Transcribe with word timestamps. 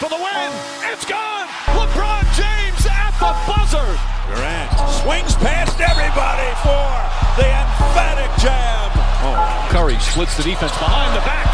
For 0.00 0.08
the 0.08 0.16
win. 0.16 0.50
It's 0.88 1.04
gone. 1.04 1.44
LeBron 1.76 2.24
James 2.32 2.82
at 2.88 3.12
the 3.20 3.36
buzzer. 3.44 3.84
Durant 4.32 4.72
swings 5.04 5.36
past 5.44 5.76
everybody 5.76 6.48
for 6.64 6.88
the 7.36 7.44
emphatic 7.44 8.32
jam. 8.40 8.88
Oh, 9.20 9.36
Curry 9.68 10.00
splits 10.00 10.40
the 10.40 10.42
defense 10.42 10.72
behind 10.80 11.12
the 11.12 11.20
back. 11.28 11.52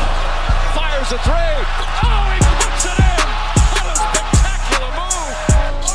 Fires 0.79 1.11
a 1.11 1.19
three. 1.27 1.59
Oh, 2.07 2.23
he 2.31 2.41
puts 2.63 2.87
it 2.87 2.99
in. 3.03 3.27
What 3.75 3.87
a 3.91 3.97
spectacular 3.99 4.95
move. 4.95 5.35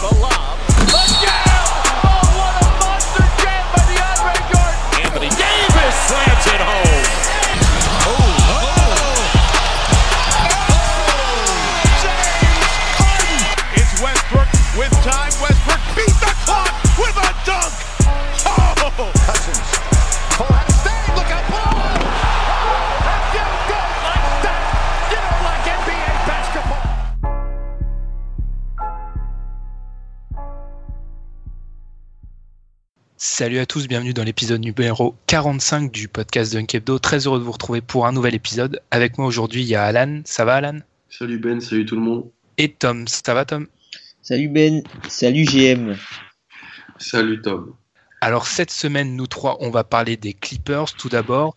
The 0.03 0.11
lob. 0.19 0.59
The 0.91 1.03
jam. 1.23 1.63
Oh, 2.03 2.19
what 2.35 2.53
a 2.59 2.67
monster 2.83 3.27
jam 3.39 3.63
by 3.71 3.81
DeAndre 3.87 4.35
Jordan. 4.51 5.07
Anthony 5.07 5.31
Davis 5.39 5.95
slams 6.03 6.45
it 6.51 6.59
home. 6.67 6.90
With 14.77 14.91
time. 15.03 15.31
Westbrook 15.41 15.81
beat 15.95 16.15
the 16.23 16.33
clock 16.45 16.71
with 16.97 17.17
a 17.17 17.29
dunk. 17.45 17.73
Oh, 18.45 19.11
Cousins. 19.25 19.67
Full 20.37 20.47
head 20.47 20.67
of 20.67 20.75
steam. 20.75 21.15
Look 21.15 21.31
out 21.31 21.45
below. 21.51 21.91
If 23.11 23.25
you 23.35 23.47
don't 23.67 23.97
like 24.07 24.27
that, 24.45 24.61
you 25.11 25.19
don't 25.27 25.43
like 25.43 25.63
NBA 25.79 26.11
basketball. 26.27 26.81
Salut 33.17 33.59
à 33.59 33.65
tous, 33.65 33.87
bienvenue 33.87 34.13
dans 34.13 34.23
l'épisode 34.23 34.61
numéro 34.61 35.15
45 35.27 35.91
du 35.91 36.07
podcast 36.07 36.53
Dunk 36.53 36.73
Hebdo. 36.75 36.99
Très 36.99 37.27
heureux 37.27 37.39
de 37.39 37.43
vous 37.43 37.51
retrouver 37.51 37.81
pour 37.81 38.05
un 38.05 38.11
nouvel 38.11 38.35
épisode. 38.35 38.81
Avec 38.91 39.17
moi 39.17 39.27
aujourd'hui, 39.27 39.63
il 39.63 39.67
y 39.67 39.75
a 39.75 39.83
Alan. 39.83 40.21
Ça 40.25 40.45
va 40.45 40.55
Alan? 40.55 40.79
Salut 41.09 41.39
Ben, 41.39 41.59
salut 41.59 41.85
tout 41.85 41.95
le 41.95 42.01
monde. 42.01 42.29
Et 42.57 42.71
Tom. 42.71 43.07
Ça 43.07 43.33
va 43.33 43.43
Tom? 43.45 43.67
Salut 44.23 44.49
Ben, 44.49 44.83
salut 45.09 45.45
GM. 45.45 45.97
Salut 46.99 47.41
Tom. 47.41 47.73
Alors 48.21 48.45
cette 48.45 48.69
semaine, 48.69 49.15
nous 49.15 49.25
trois, 49.25 49.57
on 49.61 49.71
va 49.71 49.83
parler 49.83 50.15
des 50.15 50.35
Clippers. 50.35 50.93
Tout 50.93 51.09
d'abord, 51.09 51.55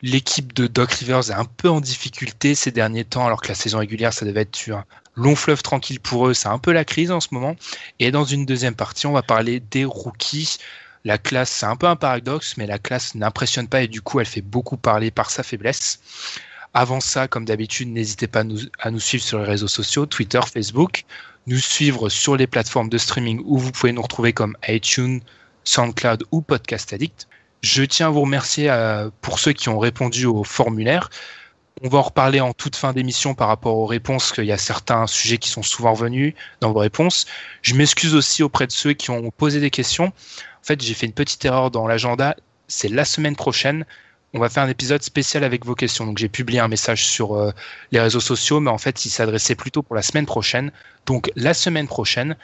l'équipe 0.00 0.54
de 0.54 0.66
Doc 0.66 0.92
Rivers 0.92 1.30
est 1.30 1.34
un 1.34 1.44
peu 1.44 1.68
en 1.68 1.82
difficulté 1.82 2.54
ces 2.54 2.70
derniers 2.70 3.04
temps, 3.04 3.26
alors 3.26 3.42
que 3.42 3.48
la 3.48 3.54
saison 3.54 3.80
régulière, 3.80 4.14
ça 4.14 4.24
devait 4.24 4.40
être 4.40 4.56
sur 4.56 4.78
un 4.78 4.84
long 5.14 5.36
fleuve 5.36 5.60
tranquille 5.60 6.00
pour 6.00 6.26
eux. 6.26 6.32
C'est 6.32 6.48
un 6.48 6.58
peu 6.58 6.72
la 6.72 6.86
crise 6.86 7.10
en 7.10 7.20
ce 7.20 7.28
moment. 7.32 7.54
Et 7.98 8.10
dans 8.10 8.24
une 8.24 8.46
deuxième 8.46 8.74
partie, 8.74 9.06
on 9.06 9.12
va 9.12 9.22
parler 9.22 9.60
des 9.60 9.84
rookies. 9.84 10.56
La 11.04 11.18
classe, 11.18 11.50
c'est 11.50 11.66
un 11.66 11.76
peu 11.76 11.86
un 11.86 11.96
paradoxe, 11.96 12.56
mais 12.56 12.66
la 12.66 12.78
classe 12.78 13.14
n'impressionne 13.14 13.68
pas 13.68 13.82
et 13.82 13.88
du 13.88 14.00
coup, 14.00 14.20
elle 14.20 14.26
fait 14.26 14.40
beaucoup 14.40 14.78
parler 14.78 15.10
par 15.10 15.30
sa 15.30 15.42
faiblesse. 15.42 16.00
Avant 16.72 17.00
ça, 17.00 17.28
comme 17.28 17.44
d'habitude, 17.44 17.88
n'hésitez 17.88 18.26
pas 18.26 18.40
à 18.40 18.44
nous, 18.44 18.60
à 18.78 18.90
nous 18.90 19.00
suivre 19.00 19.24
sur 19.24 19.38
les 19.40 19.44
réseaux 19.44 19.68
sociaux, 19.68 20.06
Twitter, 20.06 20.40
Facebook, 20.50 21.04
nous 21.46 21.58
suivre 21.58 22.08
sur 22.08 22.36
les 22.36 22.46
plateformes 22.46 22.88
de 22.88 22.98
streaming 22.98 23.42
où 23.44 23.58
vous 23.58 23.72
pouvez 23.72 23.92
nous 23.92 24.02
retrouver 24.02 24.32
comme 24.32 24.56
iTunes, 24.68 25.20
SoundCloud 25.64 26.24
ou 26.30 26.42
Podcast 26.42 26.92
Addict. 26.92 27.28
Je 27.62 27.82
tiens 27.82 28.08
à 28.08 28.10
vous 28.10 28.22
remercier 28.22 28.70
euh, 28.70 29.10
pour 29.20 29.38
ceux 29.38 29.52
qui 29.52 29.68
ont 29.68 29.78
répondu 29.78 30.26
au 30.26 30.44
formulaire. 30.44 31.10
On 31.82 31.88
va 31.88 31.98
en 31.98 32.02
reparler 32.02 32.40
en 32.40 32.52
toute 32.52 32.76
fin 32.76 32.92
d'émission 32.92 33.34
par 33.34 33.48
rapport 33.48 33.76
aux 33.76 33.86
réponses, 33.86 34.32
qu'il 34.32 34.44
y 34.44 34.52
a 34.52 34.58
certains 34.58 35.06
sujets 35.06 35.38
qui 35.38 35.48
sont 35.48 35.62
souvent 35.62 35.92
revenus 35.92 36.34
dans 36.60 36.72
vos 36.72 36.80
réponses. 36.80 37.26
Je 37.62 37.74
m'excuse 37.74 38.14
aussi 38.14 38.42
auprès 38.42 38.66
de 38.66 38.72
ceux 38.72 38.92
qui 38.92 39.10
ont 39.10 39.30
posé 39.30 39.60
des 39.60 39.70
questions. 39.70 40.06
En 40.06 40.64
fait, 40.64 40.80
j'ai 40.82 40.94
fait 40.94 41.06
une 41.06 41.12
petite 41.12 41.44
erreur 41.44 41.70
dans 41.70 41.86
l'agenda. 41.86 42.36
C'est 42.68 42.88
la 42.88 43.04
semaine 43.04 43.36
prochaine. 43.36 43.86
On 44.32 44.38
va 44.38 44.48
faire 44.48 44.62
un 44.62 44.68
épisode 44.68 45.02
spécial 45.02 45.42
avec 45.42 45.66
vos 45.66 45.74
questions. 45.74 46.06
Donc, 46.06 46.18
j'ai 46.18 46.28
publié 46.28 46.60
un 46.60 46.68
message 46.68 47.04
sur 47.04 47.34
euh, 47.34 47.50
les 47.90 48.00
réseaux 48.00 48.20
sociaux, 48.20 48.60
mais 48.60 48.70
en 48.70 48.78
fait, 48.78 49.04
il 49.04 49.10
s'adressait 49.10 49.56
plutôt 49.56 49.82
pour 49.82 49.96
la 49.96 50.02
semaine 50.02 50.26
prochaine. 50.26 50.70
Donc, 51.06 51.32
la 51.34 51.52
semaine 51.52 51.88
prochaine, 51.88 52.36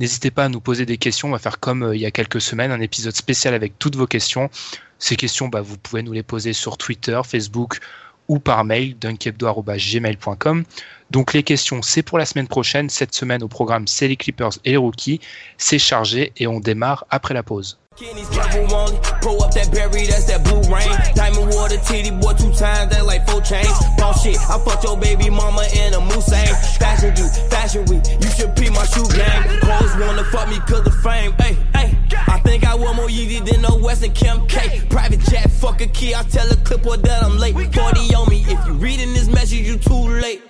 n'hésitez 0.00 0.32
pas 0.32 0.46
à 0.46 0.48
nous 0.48 0.60
poser 0.60 0.84
des 0.84 0.98
questions. 0.98 1.28
On 1.28 1.32
va 1.32 1.38
faire 1.38 1.60
comme 1.60 1.84
euh, 1.84 1.96
il 1.96 2.00
y 2.00 2.06
a 2.06 2.10
quelques 2.10 2.40
semaines, 2.40 2.72
un 2.72 2.80
épisode 2.80 3.14
spécial 3.14 3.54
avec 3.54 3.78
toutes 3.78 3.94
vos 3.94 4.08
questions. 4.08 4.50
Ces 4.98 5.14
questions, 5.14 5.46
bah, 5.46 5.60
vous 5.60 5.78
pouvez 5.78 6.02
nous 6.02 6.12
les 6.12 6.24
poser 6.24 6.52
sur 6.52 6.76
Twitter, 6.76 7.20
Facebook 7.24 7.78
ou 8.26 8.40
par 8.40 8.64
mail, 8.64 8.98
dunkebdo.gmail.com. 8.98 10.64
Donc 11.10 11.32
les 11.34 11.44
questions, 11.44 11.82
c'est 11.82 12.02
pour 12.02 12.18
la 12.18 12.26
semaine 12.26 12.48
prochaine. 12.48 12.90
Cette 12.90 13.14
semaine, 13.14 13.44
au 13.44 13.48
programme, 13.48 13.86
c'est 13.86 14.08
les 14.08 14.16
Clippers 14.16 14.58
et 14.64 14.72
les 14.72 14.76
rookies. 14.76 15.20
C'est 15.56 15.78
chargé 15.78 16.32
et 16.36 16.48
on 16.48 16.58
démarre 16.58 17.06
après 17.10 17.32
la 17.32 17.44
pause. 17.44 17.78
Kenny's 17.98 18.28
purple 18.28 18.72
only. 18.74 18.96
Pull 19.22 19.42
up 19.42 19.50
that 19.54 19.72
berry, 19.72 20.06
that's 20.06 20.26
that 20.26 20.44
blue 20.44 20.62
rain. 20.70 20.86
Diamond 21.18 21.50
water 21.50 21.78
titty, 21.78 22.12
boy, 22.12 22.32
two 22.34 22.54
times, 22.54 22.94
that 22.94 23.04
like 23.04 23.26
four 23.26 23.40
chains. 23.40 23.74
Ball 23.98 24.14
shit, 24.14 24.38
I 24.38 24.54
fucked 24.62 24.84
your 24.84 24.96
baby 24.96 25.28
mama 25.30 25.66
in 25.74 25.94
a 25.94 25.98
Mulsanne. 25.98 26.54
Fashion 26.78 27.10
week, 27.18 27.50
fashion 27.50 27.84
week, 27.86 28.06
you 28.22 28.30
should 28.30 28.54
be 28.54 28.70
my 28.70 28.86
shoe 28.86 29.02
game. 29.10 29.42
Hoes 29.66 29.90
wanna 29.98 30.22
fuck 30.30 30.48
me 30.48 30.60
cause 30.60 30.86
of 30.86 30.94
fame, 31.02 31.32
hey, 31.42 31.58
hey. 31.74 31.98
I 32.28 32.38
think 32.44 32.64
I 32.64 32.76
want 32.76 32.96
more 32.96 33.08
Yeezy 33.08 33.44
than 33.44 33.62
no 33.62 33.76
Western 33.76 34.12
Kim 34.12 34.46
K. 34.46 34.80
Private 34.88 35.20
jet, 35.20 35.50
fuck 35.50 35.80
a 35.80 35.88
key, 35.88 36.14
I 36.14 36.22
tell 36.22 36.48
a 36.52 36.56
clipboard 36.56 37.02
that 37.02 37.24
I'm 37.24 37.36
late. 37.36 37.54
40 37.54 38.14
on 38.14 38.28
me, 38.28 38.44
if 38.46 38.64
you 38.64 38.74
reading 38.74 39.12
this 39.12 39.26
message, 39.26 39.66
you 39.66 39.76
too 39.76 40.06
late. 40.22 40.47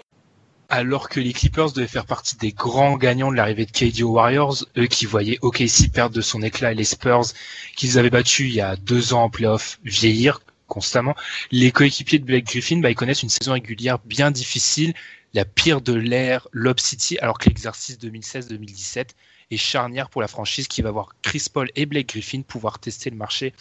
Alors 0.69 1.09
que 1.09 1.21
les 1.21 1.33
Clippers 1.33 1.73
devaient 1.73 1.89
faire 1.89 2.07
partie 2.07 2.37
des 2.37 2.53
grands 2.53 2.97
gagnants 2.97 3.31
de 3.31 3.37
l'arrivée 3.37 3.67
de 3.67 3.71
KD 3.71 4.03
aux 4.03 4.13
Warriors, 4.13 4.67
eux 4.77 4.87
qui 4.87 5.07
voyaient 5.07 5.39
OKC 5.41 5.91
perdre 5.93 6.15
de 6.15 6.21
son 6.21 6.43
éclat 6.43 6.73
et 6.73 6.75
les 6.75 6.85
Spurs 6.85 7.33
qu'ils 7.75 7.99
avaient 7.99 8.11
battus 8.11 8.49
il 8.49 8.55
y 8.55 8.61
a 8.61 8.77
deux 8.77 9.15
ans 9.15 9.25
en 9.25 9.31
playoff 9.31 9.79
vieillir 9.85 10.41
constamment, 10.67 11.17
les 11.51 11.73
coéquipiers 11.73 12.19
de 12.19 12.25
Blake 12.25 12.45
Griffin, 12.45 12.79
bah, 12.81 12.91
ils 12.91 12.95
connaissent 12.95 13.23
une 13.23 13.31
saison 13.31 13.53
régulière 13.53 13.99
bien 14.01 14.31
difficile, 14.31 14.93
la 15.33 15.47
pire 15.47 15.81
de 15.81 15.95
l'ère 15.95 16.47
Lob 16.53 16.79
City, 16.79 17.19
alors 17.21 17.39
que 17.39 17.49
l'exercice 17.49 17.99
2016-2017 17.99 19.09
est 19.51 19.57
charnière 19.57 20.11
pour 20.11 20.21
la 20.21 20.29
franchise 20.29 20.69
qui 20.69 20.83
va 20.83 20.91
voir 20.91 21.15
Chris 21.23 21.47
Paul 21.51 21.71
et 21.75 21.87
Blake 21.87 22.11
Griffin 22.11 22.43
pouvoir 22.43 22.79
tester 22.79 23.09
le 23.09 23.17
marché 23.17 23.55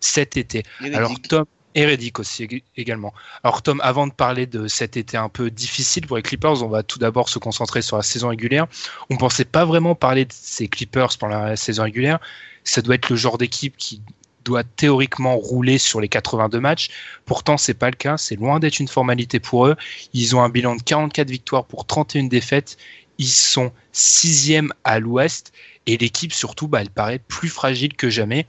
cet 0.00 0.36
été. 0.36 0.64
Alors 0.92 1.14
Tom, 1.20 1.44
Reddick 1.76 2.18
aussi 2.18 2.44
ég- 2.44 2.62
également. 2.76 3.12
Alors 3.44 3.62
Tom, 3.62 3.80
avant 3.84 4.06
de 4.06 4.12
parler 4.12 4.46
de 4.46 4.66
cet 4.68 4.96
été 4.96 5.16
un 5.16 5.28
peu 5.28 5.50
difficile 5.50 6.06
pour 6.06 6.16
les 6.16 6.22
Clippers, 6.22 6.62
on 6.62 6.68
va 6.68 6.82
tout 6.82 6.98
d'abord 6.98 7.28
se 7.28 7.38
concentrer 7.38 7.82
sur 7.82 7.96
la 7.96 8.02
saison 8.02 8.28
régulière. 8.28 8.66
On 9.10 9.16
pensait 9.16 9.44
pas 9.44 9.64
vraiment 9.64 9.94
parler 9.94 10.24
de 10.24 10.32
ces 10.32 10.68
Clippers 10.68 11.16
pendant 11.18 11.38
la 11.38 11.56
saison 11.56 11.84
régulière. 11.84 12.18
Ça 12.64 12.82
doit 12.82 12.96
être 12.96 13.10
le 13.10 13.16
genre 13.16 13.38
d'équipe 13.38 13.76
qui 13.76 14.02
doit 14.44 14.64
théoriquement 14.64 15.36
rouler 15.36 15.78
sur 15.78 16.00
les 16.00 16.08
82 16.08 16.58
matchs. 16.58 16.88
Pourtant, 17.26 17.56
c'est 17.58 17.74
pas 17.74 17.90
le 17.90 17.96
cas. 17.96 18.16
C'est 18.16 18.36
loin 18.36 18.58
d'être 18.60 18.80
une 18.80 18.88
formalité 18.88 19.40
pour 19.40 19.66
eux. 19.66 19.76
Ils 20.14 20.34
ont 20.34 20.42
un 20.42 20.48
bilan 20.48 20.74
de 20.76 20.82
44 20.82 21.30
victoires 21.30 21.64
pour 21.66 21.86
31 21.86 22.24
défaites. 22.24 22.78
Ils 23.18 23.28
sont 23.28 23.72
sixième 23.92 24.72
à 24.84 25.00
l'ouest 25.00 25.52
et 25.86 25.96
l'équipe 25.98 26.32
surtout, 26.32 26.66
bah, 26.66 26.80
elle 26.80 26.90
paraît 26.90 27.18
plus 27.18 27.48
fragile 27.48 27.94
que 27.94 28.08
jamais. 28.10 28.46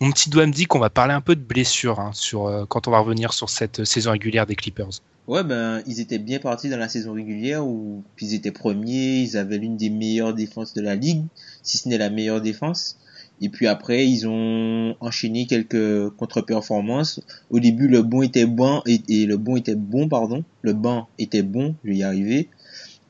Mon 0.00 0.12
petit 0.12 0.30
doigt 0.30 0.46
me 0.46 0.52
dit 0.52 0.66
qu'on 0.66 0.78
va 0.78 0.90
parler 0.90 1.12
un 1.12 1.20
peu 1.20 1.34
de 1.34 1.40
blessures 1.40 1.98
hein, 1.98 2.12
sur, 2.14 2.46
euh, 2.46 2.64
quand 2.66 2.86
on 2.86 2.92
va 2.92 3.00
revenir 3.00 3.32
sur 3.32 3.50
cette 3.50 3.84
saison 3.84 4.12
régulière 4.12 4.46
des 4.46 4.54
Clippers. 4.54 5.00
Ouais, 5.26 5.42
ben, 5.42 5.82
ils 5.86 6.00
étaient 6.00 6.20
bien 6.20 6.38
partis 6.38 6.70
dans 6.70 6.78
la 6.78 6.88
saison 6.88 7.12
régulière 7.12 7.66
où 7.66 8.04
ils 8.20 8.32
étaient 8.32 8.52
premiers, 8.52 9.18
ils 9.18 9.36
avaient 9.36 9.58
l'une 9.58 9.76
des 9.76 9.90
meilleures 9.90 10.34
défenses 10.34 10.72
de 10.72 10.80
la 10.80 10.94
ligue, 10.94 11.24
si 11.62 11.78
ce 11.78 11.88
n'est 11.88 11.98
la 11.98 12.10
meilleure 12.10 12.40
défense. 12.40 12.96
Et 13.40 13.48
puis 13.48 13.66
après, 13.66 14.06
ils 14.06 14.26
ont 14.26 14.96
enchaîné 15.00 15.46
quelques 15.46 16.10
contre-performances. 16.10 17.20
Au 17.50 17.60
début, 17.60 17.88
le 17.88 18.02
bon 18.02 18.22
était 18.22 18.46
bon 18.46 18.82
et, 18.86 19.00
et 19.08 19.26
le 19.26 19.36
bon 19.36 19.56
était 19.56 19.76
bon, 19.76 20.08
pardon. 20.08 20.44
Le 20.62 20.72
banc 20.72 21.08
était 21.18 21.42
bon, 21.42 21.74
je 21.84 21.90
vais 21.90 21.96
y 21.96 22.02
arriver. 22.02 22.48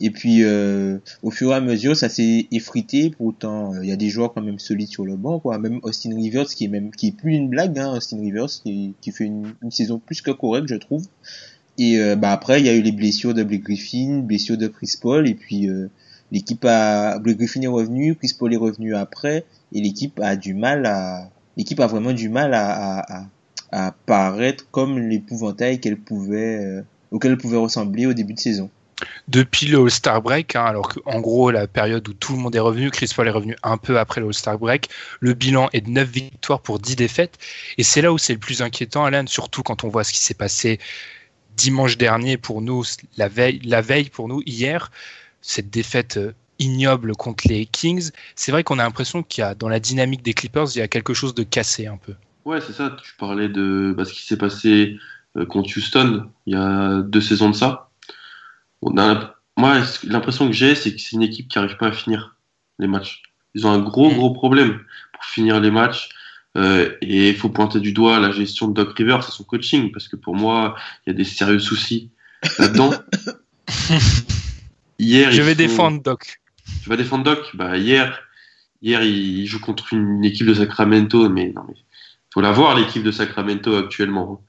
Et 0.01 0.11
puis, 0.11 0.45
euh, 0.45 0.99
au 1.23 1.31
fur 1.31 1.51
et 1.51 1.55
à 1.55 1.61
mesure, 1.61 1.97
ça 1.97 2.09
s'est 2.09 2.47
effrité. 2.53 3.11
Pourtant, 3.11 3.73
il 3.83 3.89
y 3.89 3.93
a 3.93 3.97
des 3.97 4.09
joueurs 4.09 4.33
quand 4.33 4.43
même 4.43 4.59
solides 4.61 4.89
sur 4.89 5.05
le 5.05 5.17
banc, 5.17 5.41
quoi. 5.41 5.59
Même 5.59 5.81
Austin 5.83 6.15
Rivers, 6.15 6.47
qui 6.47 6.67
est 6.67 6.69
même, 6.69 6.91
qui 6.93 7.09
est 7.09 7.17
plus 7.17 7.35
une 7.35 7.49
blague, 7.49 7.79
hein, 7.79 7.97
Austin 7.97 8.21
Rivers, 8.21 8.47
qui, 8.47 8.95
qui 9.01 9.11
fait 9.11 9.25
une, 9.25 9.55
une, 9.63 9.71
saison 9.73 9.99
plus 9.99 10.23
que 10.23 10.31
correcte, 10.31 10.69
je 10.69 10.77
trouve. 10.77 11.07
Et 11.79 11.99
euh, 11.99 12.17
bah 12.17 12.33
après, 12.33 12.61
il 12.61 12.67
y 12.67 12.69
a 12.69 12.75
eu 12.75 12.83
les 12.83 12.93
blessures 12.93 13.35
de 13.35 13.43
Blake 13.43 13.65
Griffin, 13.65 14.21
blessures 14.21 14.59
de 14.59 14.69
Chris 14.69 14.95
Paul, 15.01 15.29
et 15.29 15.35
puis 15.35 15.69
euh, 15.69 15.89
l'équipe 16.31 16.65
a, 16.65 17.19
Blake 17.19 17.39
Griffin 17.39 17.63
est 17.63 17.67
revenu, 17.69 18.15
Chris 18.15 18.35
Paul 18.39 18.53
est 18.53 18.59
revenu 18.59 18.95
après, 18.95 19.45
et 19.73 19.81
l'équipe 19.81 20.19
a 20.21 20.37
du 20.37 20.55
mal 20.55 20.87
à, 20.87 21.31
l'équipe 21.57 21.79
a 21.81 21.87
vraiment 21.87 22.13
du 22.13 22.29
mal 22.29 22.55
à, 22.55 22.99
à, 22.99 23.27
à, 23.73 23.87
à 23.87 23.93
paraître 24.07 24.69
comme 24.71 24.99
l'épouvantail 24.99 25.81
qu'elle 25.81 25.99
pouvait, 25.99 26.65
euh, 26.65 26.83
auquel 27.13 27.33
elle 27.33 27.39
pouvait 27.39 27.57
ressembler 27.57 28.07
au 28.07 28.13
début 28.13 28.35
de 28.35 28.41
saison 28.41 28.71
depuis 29.29 29.67
le 29.67 29.79
All-Star 29.79 30.23
Break, 30.23 30.57
hein, 30.57 30.65
alors 30.65 30.89
qu'en 30.89 31.21
gros, 31.21 31.51
la 31.51 31.67
période 31.67 32.09
où 32.09 32.13
tout 32.13 32.33
le 32.33 32.39
monde 32.39 32.55
est 32.55 32.61
revenu, 32.61 32.91
Chris 32.91 33.11
Paul 33.15 33.29
est 33.29 33.33
revenu 33.33 33.57
un 33.63 33.77
peu 33.77 33.99
après 33.99 34.21
le 34.21 34.27
All-Star 34.27 34.59
Break, 34.59 34.89
le 35.21 35.35
bilan 35.35 35.69
est 35.73 35.83
de 35.83 35.91
9 35.91 36.09
victoires 36.09 36.61
pour 36.61 36.79
10 36.79 36.97
défaites. 36.97 37.39
Et 37.77 37.83
c'est 37.83 38.03
là 38.03 38.13
où 38.13 38.19
c'est 38.19 38.33
le 38.33 38.39
plus 38.39 38.63
inquiétant, 38.63 39.05
Alan, 39.05 39.27
surtout 39.27 39.63
quand 39.63 39.85
on 39.85 39.89
voit 39.89 40.05
ce 40.05 40.13
qui 40.13 40.21
s'est 40.21 40.35
passé 40.35 40.79
dimanche 41.57 41.99
dernier 41.99 42.37
pour 42.37 42.63
nous, 42.63 42.85
la 43.17 43.29
veille, 43.29 43.61
la 43.65 43.81
veille 43.81 44.11
pour 44.11 44.29
nous, 44.29 44.43
hier, 44.47 44.91
cette 45.43 45.71
défaite 45.71 46.17
euh, 46.17 46.33
ignoble 46.59 47.15
contre 47.17 47.49
les 47.49 47.67
Kings. 47.67 48.11
C'est 48.37 48.53
vrai 48.53 48.65
qu'on 48.65 48.79
a 48.79 48.85
l'impression 48.85 49.23
qu'il 49.23 49.43
y 49.43 49.45
a, 49.45 49.55
dans 49.55 49.69
la 49.69 49.81
dynamique 49.81 50.23
des 50.23 50.35
Clippers, 50.35 50.67
il 50.75 50.79
y 50.79 50.83
a 50.83 50.89
quelque 50.89 51.15
chose 51.15 51.35
de 51.35 51.43
cassé 51.43 51.87
un 51.87 51.97
peu. 51.97 52.15
Ouais, 52.45 52.61
c'est 52.61 52.73
ça. 52.73 52.97
Tu 53.03 53.15
parlais 53.19 53.49
de 53.49 53.95
bah, 53.97 54.05
ce 54.05 54.13
qui 54.13 54.25
s'est 54.25 54.39
passé 54.39 54.97
euh, 55.37 55.45
contre 55.45 55.77
Houston 55.77 56.31
il 56.47 56.55
y 56.55 56.57
a 56.57 57.03
deux 57.03 57.21
saisons 57.21 57.51
de 57.51 57.55
ça 57.55 57.88
on 58.83 58.99
a, 58.99 59.35
moi, 59.57 59.83
l'impression 60.05 60.47
que 60.47 60.53
j'ai, 60.53 60.75
c'est 60.75 60.95
que 60.95 61.01
c'est 61.01 61.17
une 61.17 61.23
équipe 61.23 61.49
qui 61.49 61.59
n'arrive 61.59 61.77
pas 61.77 61.89
à 61.89 61.93
finir 61.93 62.37
les 62.79 62.87
matchs. 62.87 63.23
Ils 63.55 63.67
ont 63.67 63.71
un 63.71 63.79
gros, 63.79 64.11
gros 64.11 64.33
problème 64.33 64.81
pour 65.13 65.25
finir 65.25 65.61
les 65.61 65.71
matchs. 65.71 66.11
Euh, 66.57 66.97
et 67.03 67.29
il 67.29 67.37
faut 67.37 67.51
pointer 67.51 67.79
du 67.81 67.93
doigt 67.93 68.19
la 68.19 68.33
gestion 68.33 68.69
de 68.69 68.75
Doc 68.75 68.97
Rivers 68.97 69.27
et 69.27 69.31
son 69.31 69.45
coaching, 69.45 69.93
parce 69.93 70.09
que 70.09 70.17
pour 70.17 70.35
moi, 70.35 70.77
il 71.07 71.11
y 71.11 71.15
a 71.15 71.17
des 71.17 71.25
sérieux 71.25 71.59
soucis 71.59 72.11
là-dedans. 72.59 72.93
hier, 74.99 75.31
je 75.31 75.43
vais 75.43 75.55
défendre 75.55 76.03
Doc. 76.03 76.41
Tu 76.83 76.89
vas 76.89 76.97
défendre 76.97 77.25
Doc? 77.25 77.55
Bah, 77.55 77.77
Hier, 77.77 78.19
hier, 78.83 79.03
il 79.03 79.47
joue 79.47 79.61
contre 79.61 79.93
une 79.93 80.25
équipe 80.25 80.47
de 80.47 80.55
Sacramento, 80.55 81.29
mais 81.29 81.53
non, 81.55 81.63
mais 81.69 81.75
faut 82.33 82.41
la 82.41 82.53
voir, 82.53 82.77
l'équipe 82.77 83.03
de 83.03 83.13
Sacramento 83.13 83.77
actuellement. 83.77 84.43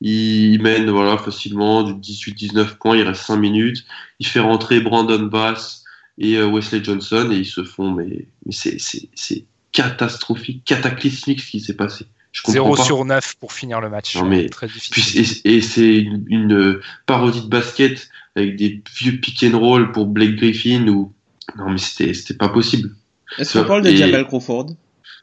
Il 0.00 0.60
mène 0.62 0.90
voilà, 0.90 1.16
facilement 1.16 1.82
du 1.82 1.94
18-19 1.94 2.76
points, 2.76 2.96
il 2.96 3.02
reste 3.02 3.22
5 3.22 3.36
minutes. 3.36 3.84
Il 4.18 4.26
fait 4.26 4.40
rentrer 4.40 4.80
Brandon 4.80 5.22
Bass 5.22 5.84
et 6.18 6.36
euh, 6.36 6.46
Wesley 6.46 6.84
Johnson 6.84 7.30
et 7.32 7.36
ils 7.36 7.46
se 7.46 7.64
font, 7.64 7.90
mais, 7.90 8.26
mais 8.44 8.52
c'est 8.52 9.44
catastrophique, 9.72 10.64
cataclysmique 10.64 11.40
ce 11.40 11.50
qui 11.50 11.60
s'est 11.60 11.74
passé. 11.74 12.06
0 12.46 12.76
sur 12.76 13.04
9 13.04 13.36
pour 13.36 13.52
finir 13.52 13.80
le 13.80 13.88
match. 13.88 14.16
Non, 14.16 14.26
mais, 14.26 14.48
très 14.48 14.66
difficile. 14.66 15.40
et, 15.44 15.60
c'est 15.60 15.96
une, 15.96 16.24
une, 16.28 16.80
parodie 17.06 17.40
de 17.40 17.48
basket 17.48 18.08
avec 18.34 18.56
des 18.56 18.82
vieux 18.94 19.18
pick 19.18 19.42
and 19.44 19.58
roll 19.58 19.92
pour 19.92 20.06
Blake 20.06 20.36
Griffin 20.36 20.86
ou 20.88 21.12
non 21.56 21.70
mais 21.70 21.78
c'était 21.78 22.34
pas 22.34 22.48
possible. 22.48 22.94
Est-ce 23.38 23.58
qu'on 23.58 23.64
parle 23.64 23.82
de 23.82 23.90
Jamal 23.90 24.26
Crawford? 24.26 24.66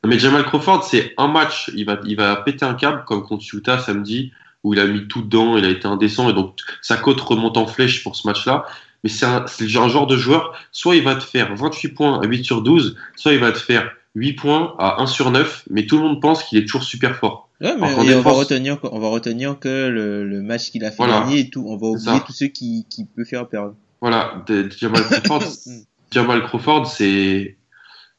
Non 0.03 0.09
mais 0.09 0.17
Jamal 0.17 0.43
Crawford 0.43 0.83
c'est 0.83 1.13
un 1.17 1.27
match, 1.27 1.69
il 1.75 1.85
va 1.85 1.99
il 2.05 2.15
va 2.15 2.35
péter 2.37 2.65
un 2.65 2.73
câble 2.73 3.03
comme 3.05 3.23
contre 3.23 3.45
Utah 3.53 3.77
samedi 3.77 4.31
où 4.63 4.73
il 4.73 4.79
a 4.79 4.87
mis 4.87 5.07
tout 5.07 5.21
dedans, 5.21 5.57
il 5.57 5.65
a 5.65 5.69
été 5.69 5.87
indécent, 5.87 6.29
et 6.29 6.33
donc 6.33 6.59
sa 6.81 6.97
cote 6.97 7.19
remonte 7.19 7.57
en 7.57 7.67
flèche 7.67 8.03
pour 8.03 8.15
ce 8.15 8.27
match-là. 8.27 8.65
Mais 9.03 9.09
c'est 9.09 9.25
un, 9.25 9.43
un, 9.43 9.87
genre 9.89 10.07
de 10.07 10.15
joueur, 10.15 10.53
soit 10.71 10.95
il 10.95 11.03
va 11.03 11.15
te 11.15 11.23
faire 11.23 11.53
28 11.53 11.89
points 11.89 12.21
à 12.21 12.25
8 12.25 12.43
sur 12.45 12.61
12, 12.61 12.95
soit 13.17 13.33
il 13.33 13.39
va 13.39 13.51
te 13.51 13.57
faire 13.57 13.91
8 14.15 14.33
points 14.33 14.75
à 14.79 15.01
1 15.01 15.07
sur 15.07 15.29
9, 15.29 15.65
mais 15.69 15.85
tout 15.85 15.97
le 15.97 16.03
monde 16.03 16.21
pense 16.21 16.43
qu'il 16.43 16.57
est 16.57 16.63
toujours 16.63 16.83
super 16.83 17.17
fort. 17.17 17.49
Ouais, 17.59 17.75
mais 17.77 18.13
on, 18.15 18.21
va 18.21 18.31
retenir, 18.31 18.77
on 18.83 18.99
va 18.99 19.07
retenir 19.07 19.59
que 19.59 19.87
le, 19.87 20.25
le 20.25 20.41
match 20.41 20.71
qu'il 20.71 20.83
a 20.83 20.91
fait 20.91 21.05
gagner 21.05 21.39
et 21.39 21.49
tout, 21.49 21.65
on 21.67 21.77
va 21.77 21.87
oublier 21.87 22.19
tous 22.25 22.33
ceux 22.33 22.47
qui, 22.47 22.85
qui 22.89 23.05
peut 23.05 23.25
faire 23.25 23.47
perdre. 23.47 23.75
Voilà, 24.01 24.43
Jamal 24.77 25.03
Crawford, 25.03 25.43
Jamal 26.11 26.43
Crawford, 26.43 26.87
c'est, 26.87 27.57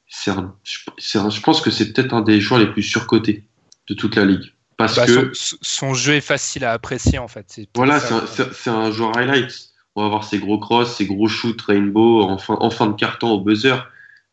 c'est 0.09 0.31
un, 0.31 0.55
je 0.65 1.41
pense 1.41 1.61
que 1.61 1.71
c'est 1.71 1.93
peut-être 1.93 2.15
un 2.15 2.23
des 2.23 2.41
joueurs 2.41 2.61
les 2.61 2.71
plus 2.71 2.83
surcotés 2.83 3.45
de 3.89 3.95
toute 3.95 4.17
la 4.17 4.25
ligue. 4.25 4.54
Parce 4.77 4.97
bah, 4.97 5.07
que 5.07 5.31
son, 5.35 5.95
jeu 5.95 6.15
est 6.15 6.21
facile 6.21 6.65
à 6.65 6.73
apprécier 6.73 7.19
en 7.19 7.29
fait. 7.29 7.61
Voilà, 7.75 8.01
c'est 8.01 8.71
un, 8.71 8.75
un, 8.75 8.91
joueur 8.91 9.17
highlight. 9.17 9.71
On 9.95 10.03
va 10.03 10.09
voir 10.09 10.25
ses 10.25 10.39
gros 10.39 10.59
crosses, 10.59 10.97
ses 10.97 11.07
gros 11.07 11.29
shoots 11.29 11.63
rainbow 11.63 12.23
en 12.23 12.39
fin, 12.39 12.57
en 12.59 12.71
fin 12.71 12.89
de 12.89 12.95
carton 12.95 13.31
au 13.31 13.41
buzzer, 13.41 13.77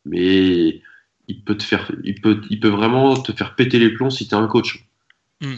mais 0.06 0.82
il 1.28 1.44
peut 1.46 1.56
te 1.56 1.64
faire, 1.64 1.92
il 2.04 2.20
peut, 2.20 2.42
il 2.50 2.60
peut 2.60 2.70
vraiment 2.70 3.16
te 3.16 3.32
faire 3.32 3.56
péter 3.56 3.78
les 3.78 3.92
plombs 3.92 4.10
si 4.10 4.28
tu 4.28 4.34
es 4.34 4.38
un 4.38 4.48
coach. 4.48 4.86
Hmm. 5.42 5.58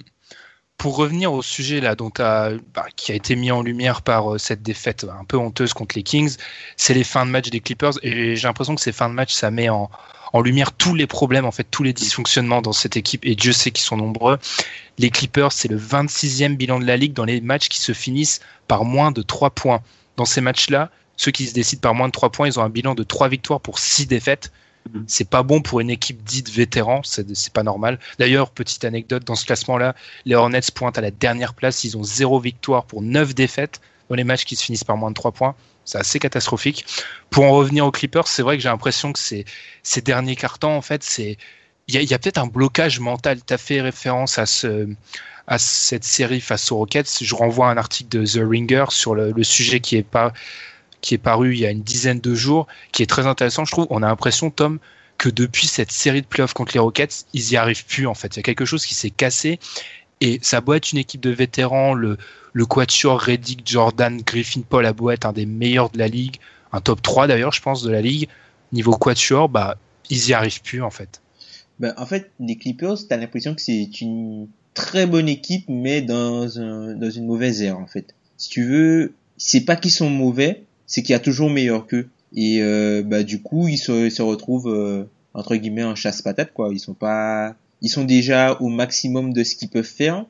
Pour 0.78 0.98
revenir 0.98 1.32
au 1.32 1.42
sujet 1.42 1.80
là 1.80 1.96
dont 1.96 2.12
bah, 2.18 2.86
qui 2.96 3.12
a 3.12 3.16
été 3.16 3.36
mis 3.36 3.52
en 3.52 3.62
lumière 3.62 4.02
par 4.02 4.34
euh, 4.34 4.38
cette 4.38 4.62
défaite 4.64 5.06
un 5.06 5.24
peu 5.24 5.38
honteuse 5.38 5.74
contre 5.74 5.96
les 5.96 6.04
Kings, 6.04 6.36
c'est 6.76 6.94
les 6.94 7.06
fins 7.06 7.26
de 7.26 7.32
match 7.32 7.50
des 7.50 7.62
Clippers 7.62 7.94
et 8.04 8.36
j'ai 8.36 8.48
l'impression 8.48 8.76
que 8.76 8.82
ces 8.82 8.92
fins 8.92 9.08
de 9.08 9.14
match 9.14 9.34
ça 9.34 9.50
met 9.50 9.70
en, 9.70 9.90
en 10.34 10.42
lumière 10.42 10.72
tous 10.72 10.96
les 10.96 11.08
problèmes, 11.08 11.46
en 11.46 11.52
fait, 11.52 11.68
tous 11.70 11.84
les 11.84 11.94
dysfonctionnements 11.94 12.64
dans 12.64 12.74
cette 12.74 12.98
équipe, 12.98 13.24
et 13.24 13.36
Dieu 13.36 13.54
sait 13.54 13.70
qu'ils 13.70 13.86
sont 13.86 13.98
nombreux. 13.98 14.40
Les 14.98 15.12
Clippers, 15.12 15.52
c'est 15.52 15.68
le 15.68 15.78
26e 15.78 16.58
bilan 16.58 16.80
de 16.80 16.86
la 16.86 16.98
ligue 16.98 17.14
dans 17.14 17.24
les 17.24 17.40
matchs 17.40 17.70
qui 17.70 17.80
se 17.80 17.94
finissent 17.94 18.42
par 18.68 18.84
moins 18.84 19.12
de 19.12 19.22
3 19.22 19.52
points. 19.52 19.82
Dans 20.18 20.26
ces 20.26 20.42
matchs-là, 20.42 20.90
ceux 21.18 21.32
qui 21.32 21.48
se 21.48 21.54
décident 21.54 21.82
par 21.82 21.94
moins 21.94 22.08
de 22.08 22.12
3 22.12 22.32
points, 22.32 22.48
ils 22.48 22.60
ont 22.60 22.64
un 22.64 22.70
bilan 22.70 22.96
de 22.96 23.04
3 23.04 23.30
victoires 23.30 23.62
pour 23.62 23.78
6 23.78 24.08
défaites. 24.08 24.52
Mhm. 24.92 25.06
C'est 25.08 25.30
pas 25.30 25.44
bon 25.44 25.62
pour 25.62 25.80
une 25.80 25.90
équipe 25.90 26.24
dite 26.24 26.50
vétéran, 26.50 27.02
c'est 27.04 27.54
pas 27.54 27.64
normal. 27.64 28.00
D'ailleurs, 28.20 28.52
petite 28.52 28.84
anecdote, 28.86 29.24
dans 29.24 29.36
ce 29.36 29.46
classement-là, 29.46 29.96
les 30.26 30.36
Hornets 30.36 30.62
pointent 30.74 30.98
à 30.98 31.02
la 31.02 31.12
dernière 31.12 31.54
place, 31.54 31.84
ils 31.84 31.98
ont 31.98 32.04
0 32.04 32.40
victoire 32.40 32.86
pour 32.86 33.02
9 33.02 33.34
défaites 33.34 33.82
dans 34.10 34.16
les 34.16 34.24
matchs 34.24 34.46
qui 34.46 34.56
se 34.56 34.64
finissent 34.64 34.84
par 34.84 34.98
moins 34.98 35.10
de 35.10 35.16
3 35.16 35.32
points. 35.32 35.56
C'est 35.86 35.98
assez 35.98 36.20
catastrophique. 36.20 36.86
Pour 37.30 37.44
en 37.46 37.52
revenir 37.52 37.86
aux 37.86 37.92
Clippers, 37.92 38.28
c'est 38.28 38.42
vrai 38.42 38.58
que 38.58 38.64
j'ai 38.64 38.70
l'impression 38.70 39.12
que 39.12 39.20
c'est 39.20 39.46
ces 39.84 40.02
derniers 40.02 40.36
cartons, 40.36 40.76
en 40.76 40.82
fait, 40.82 41.04
c'est 41.04 41.38
il 41.90 42.02
y 42.02 42.14
a, 42.14 42.20
peut-être 42.20 42.38
un 42.38 42.48
blocage 42.48 43.02
mental. 43.02 43.40
Tu 43.46 43.54
as 43.54 43.58
fait 43.58 43.82
référence 43.82 44.40
à 44.40 44.46
ce 44.46 44.88
à 45.48 45.60
cette 45.60 46.06
série 46.06 46.40
face 46.40 46.72
aux 46.72 46.78
Rockets. 46.78 47.22
Je 47.22 47.36
renvoie 47.36 47.70
un 47.70 47.76
article 47.76 48.18
de 48.18 48.26
The 48.26 48.48
Ringer 48.48 48.86
sur 48.90 49.14
le, 49.14 49.44
sujet 49.44 49.82
qui 49.82 49.98
est 49.98 50.04
pas 50.04 50.32
qui 51.04 51.14
est 51.14 51.20
paru 51.20 51.54
il 51.54 51.60
y 51.60 51.66
a 51.66 51.70
une 51.70 51.84
dizaine 51.84 52.22
de 52.22 52.34
jours, 52.34 52.66
qui 52.94 53.04
est 53.04 53.08
très 53.08 53.28
intéressant, 53.28 53.66
je 53.66 53.72
trouve. 53.72 53.86
On 53.90 54.02
a 54.02 54.08
l'impression, 54.08 54.50
Tom, 54.50 54.80
que 55.18 55.30
depuis 55.30 55.68
cette 55.68 55.92
série 55.92 56.22
de 56.22 56.26
playoffs 56.26 56.54
contre 56.54 56.72
les 56.74 56.80
Rockets, 56.80 57.26
ils 57.34 57.52
y 57.52 57.58
arrivent 57.58 57.86
plus 57.86 58.08
en 58.08 58.14
fait. 58.14 58.36
Il 58.36 58.38
y 58.38 58.40
a 58.40 58.44
quelque 58.44 58.66
chose 58.66 58.86
qui 58.86 58.96
s'est 58.96 59.10
cassé 59.10 59.60
et 60.22 60.40
ça 60.42 60.62
doit 60.62 60.78
être 60.78 60.94
une 60.94 60.98
équipe 60.98 61.22
de 61.22 61.30
vétérans, 61.30 61.94
le, 61.94 62.18
le 62.54 62.66
quatuor 62.66 63.20
Reddick, 63.20 63.62
Jordan, 63.66 64.22
Griffin, 64.22 64.62
Paul 64.68 64.90
beau 64.94 65.12
être 65.12 65.26
un 65.26 65.34
des 65.34 65.46
meilleurs 65.46 65.90
de 65.90 66.00
la 66.00 66.08
ligue, 66.08 66.38
un 66.72 66.80
top 66.80 67.02
3 67.02 67.28
d'ailleurs, 67.28 67.52
je 67.52 67.62
pense, 67.62 67.84
de 67.84 67.92
la 67.92 68.02
ligue. 68.02 68.30
Niveau 68.72 68.96
quatuor, 68.98 69.50
bah, 69.50 69.78
ils 70.10 70.30
y 70.30 70.34
arrivent 70.34 70.62
plus 70.62 70.82
en 70.82 70.90
fait. 70.90 71.22
Ben, 71.80 71.94
en 71.98 72.06
fait, 72.06 72.32
les 72.40 72.56
Clippers, 72.56 73.08
t'as 73.10 73.18
l'impression 73.18 73.54
que 73.54 73.62
c'est 73.62 74.00
une 74.00 74.48
très 74.74 75.06
bonne 75.06 75.28
équipe, 75.28 75.66
mais 75.68 76.02
dans, 76.02 76.60
un, 76.60 76.94
dans 76.94 77.12
une 77.12 77.26
mauvaise 77.26 77.62
ère 77.62 77.78
en 77.78 77.88
fait. 77.88 78.16
Si 78.38 78.50
tu 78.50 78.64
veux, 78.64 79.14
c'est 79.38 79.66
pas 79.66 79.76
qu'ils 79.76 79.92
sont 79.92 80.10
mauvais, 80.10 80.64
c'est 80.86 81.02
qu'il 81.02 81.14
y 81.14 81.16
a 81.16 81.20
toujours 81.20 81.50
meilleur 81.50 81.88
qu'eux. 81.88 82.10
Et 82.36 82.62
euh, 82.62 83.04
bah 83.04 83.24
du 83.24 83.42
coup, 83.42 83.68
ils 83.68 83.78
se, 83.78 84.10
se 84.10 84.22
retrouvent 84.22 84.74
euh, 84.74 85.06
entre 85.34 85.56
guillemets 85.56 85.84
en 85.84 85.96
chasse 85.96 86.22
patate 86.22 86.54
quoi. 86.54 86.70
Ils 86.72 86.80
sont 86.80 86.94
pas, 86.94 87.56
ils 87.82 87.90
sont 87.90 88.04
déjà 88.04 88.54
au 88.60 88.70
maximum 88.70 89.34
de 89.34 89.44
ce 89.44 89.56
qu'ils 89.56 89.70
peuvent 89.70 89.84
faire, 89.84 90.26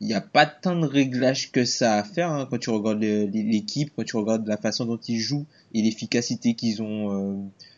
il 0.00 0.06
n'y 0.06 0.14
a 0.14 0.20
pas 0.20 0.46
tant 0.46 0.76
de 0.76 0.86
réglages 0.86 1.52
que 1.52 1.64
ça 1.64 1.96
à 1.96 2.04
faire 2.04 2.30
hein, 2.30 2.48
quand 2.50 2.58
tu 2.58 2.70
regardes 2.70 3.02
l'équipe, 3.02 3.90
quand 3.94 4.04
tu 4.04 4.16
regardes 4.16 4.46
la 4.46 4.56
façon 4.56 4.86
dont 4.86 4.96
ils 4.96 5.18
jouent 5.18 5.46
et 5.74 5.82
l'efficacité 5.82 6.54
qu'ils 6.54 6.82
ont 6.82 7.12
euh, 7.12 7.36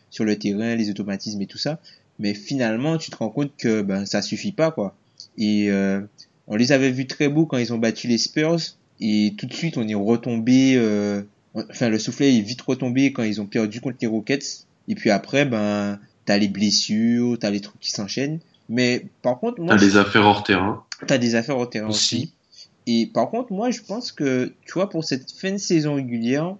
sur 0.09 0.23
le 0.23 0.37
terrain, 0.37 0.75
les 0.75 0.89
automatismes 0.89 1.41
et 1.41 1.47
tout 1.47 1.57
ça. 1.57 1.79
Mais 2.19 2.33
finalement, 2.33 2.97
tu 2.97 3.11
te 3.11 3.17
rends 3.17 3.29
compte 3.29 3.51
que 3.57 3.81
ben 3.81 4.05
ça 4.05 4.21
suffit 4.21 4.53
pas 4.53 4.71
quoi. 4.71 4.95
Et 5.37 5.69
euh, 5.69 6.01
on 6.47 6.55
les 6.55 6.71
avait 6.71 6.91
vus 6.91 7.07
très 7.07 7.27
beaux 7.27 7.45
quand 7.45 7.57
ils 7.57 7.73
ont 7.73 7.77
battu 7.77 8.07
les 8.07 8.17
Spurs 8.17 8.59
et 9.01 9.33
tout 9.37 9.45
de 9.45 9.53
suite 9.53 9.77
on 9.77 9.87
est 9.87 9.95
retombé. 9.95 10.77
Enfin, 11.55 11.89
le 11.89 11.99
soufflet 11.99 12.35
est 12.35 12.41
vite 12.41 12.61
retombé 12.61 13.13
quand 13.13 13.23
ils 13.23 13.41
ont 13.41 13.45
perdu 13.45 13.81
contre 13.81 13.97
les 14.01 14.07
Rockets. 14.07 14.65
Et 14.87 14.95
puis 14.95 15.11
après, 15.11 15.45
ben 15.45 15.99
t'as 16.25 16.37
les 16.37 16.47
blessures, 16.47 17.37
t'as 17.39 17.49
les 17.49 17.61
trucs 17.61 17.79
qui 17.79 17.91
s'enchaînent. 17.91 18.39
Mais 18.69 19.05
par 19.21 19.39
contre, 19.39 19.61
moi. 19.61 19.75
T'as 19.75 19.81
des 19.81 19.97
affaires 19.97 20.25
hors 20.25 20.43
terrain. 20.43 20.83
T'as 21.05 21.17
des 21.17 21.35
affaires 21.35 21.57
hors 21.57 21.69
terrain 21.69 21.89
aussi. 21.89 22.33
Et 22.85 23.09
par 23.13 23.29
contre, 23.29 23.53
moi, 23.53 23.71
je 23.71 23.81
pense 23.81 24.11
que, 24.11 24.53
tu 24.65 24.73
vois, 24.73 24.89
pour 24.89 25.03
cette 25.03 25.31
fin 25.31 25.51
de 25.51 25.57
saison 25.57 25.95
régulière, 25.95 26.55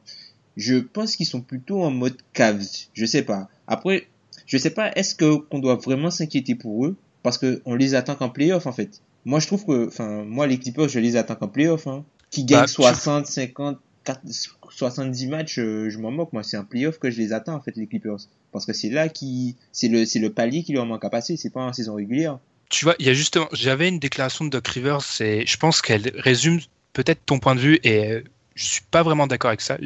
je 0.56 0.76
pense 0.76 1.16
qu'ils 1.16 1.26
sont 1.26 1.42
plutôt 1.42 1.84
en 1.84 1.92
mode 1.92 2.16
Cavs. 2.34 2.88
Je 2.94 3.06
sais 3.06 3.24
pas. 3.24 3.50
Après, 3.68 4.08
je 4.46 4.58
sais 4.58 4.70
pas, 4.70 4.92
est-ce 4.94 5.16
que 5.16 5.36
qu'on 5.36 5.60
doit 5.60 5.76
vraiment 5.76 6.12
s'inquiéter 6.12 6.56
pour 6.56 6.86
eux? 6.86 6.96
Parce 7.24 7.38
que 7.38 7.62
on 7.66 7.76
les 7.76 7.96
attend 7.96 8.16
qu'en 8.16 8.30
playoff, 8.30 8.68
en 8.68 8.72
fait. 8.72 9.02
Moi, 9.26 9.40
je 9.40 9.48
trouve 9.48 9.66
que, 9.66 9.88
enfin, 9.88 10.24
moi, 10.24 10.48
les 10.48 10.60
Clippers, 10.60 10.90
je 10.90 11.00
les 11.00 11.16
attends 11.16 11.36
qu'en 11.36 11.48
playoff, 11.48 11.88
hein. 11.88 12.04
Qui 12.30 12.46
gagnent 12.46 12.68
60, 12.68 13.24
bah, 13.24 13.30
50. 13.30 13.78
4 14.04 14.22
70 14.70 15.28
matchs, 15.28 15.60
euh, 15.60 15.90
je 15.90 15.98
m'en 15.98 16.12
moque. 16.12 16.34
Moi, 16.34 16.44
c'est 16.44 16.58
un 16.58 16.64
playoff 16.64 17.00
que 17.00 17.10
je 17.10 17.18
les 17.18 17.34
attends, 17.34 17.56
en 17.56 17.62
fait, 17.62 17.76
les 17.76 17.88
Clippers. 17.88 18.18
Parce 18.52 18.66
que 18.66 18.74
c'est 18.74 18.90
là 18.90 19.10
qui, 19.10 19.56
c'est 19.72 19.88
le, 19.88 20.04
le 20.20 20.30
palier 20.30 20.64
qui 20.64 20.74
leur 20.74 20.86
manque 20.86 21.06
à 21.06 21.10
passer. 21.10 21.38
C'est 21.38 21.50
pas 21.50 21.62
en 21.62 21.74
saison 21.74 21.96
régulière. 21.96 22.40
Tu 22.70 22.86
vois, 22.86 22.96
il 23.00 23.06
y 23.06 23.10
a 23.10 23.14
justement, 23.14 23.48
j'avais 23.52 23.88
une 23.88 24.00
déclaration 24.00 24.46
de 24.46 24.50
Doc 24.50 24.68
Rivers 24.68 25.02
et 25.20 25.46
je 25.46 25.58
pense 25.58 25.82
qu'elle 25.82 26.12
résume 26.16 26.60
peut-être 26.94 27.22
ton 27.26 27.40
point 27.40 27.56
de 27.56 27.60
vue 27.60 27.80
et 27.84 28.12
euh, 28.12 28.24
je 28.56 28.64
suis 28.64 28.82
pas 28.90 29.04
vraiment 29.04 29.28
d'accord 29.28 29.50
avec 29.50 29.62
ça. 29.62 29.78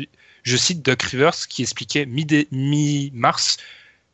Je 0.43 0.57
cite 0.57 0.81
Doc 0.83 1.01
Rivers 1.01 1.47
qui 1.49 1.63
expliquait 1.63 2.05
mi-mars. 2.05 3.57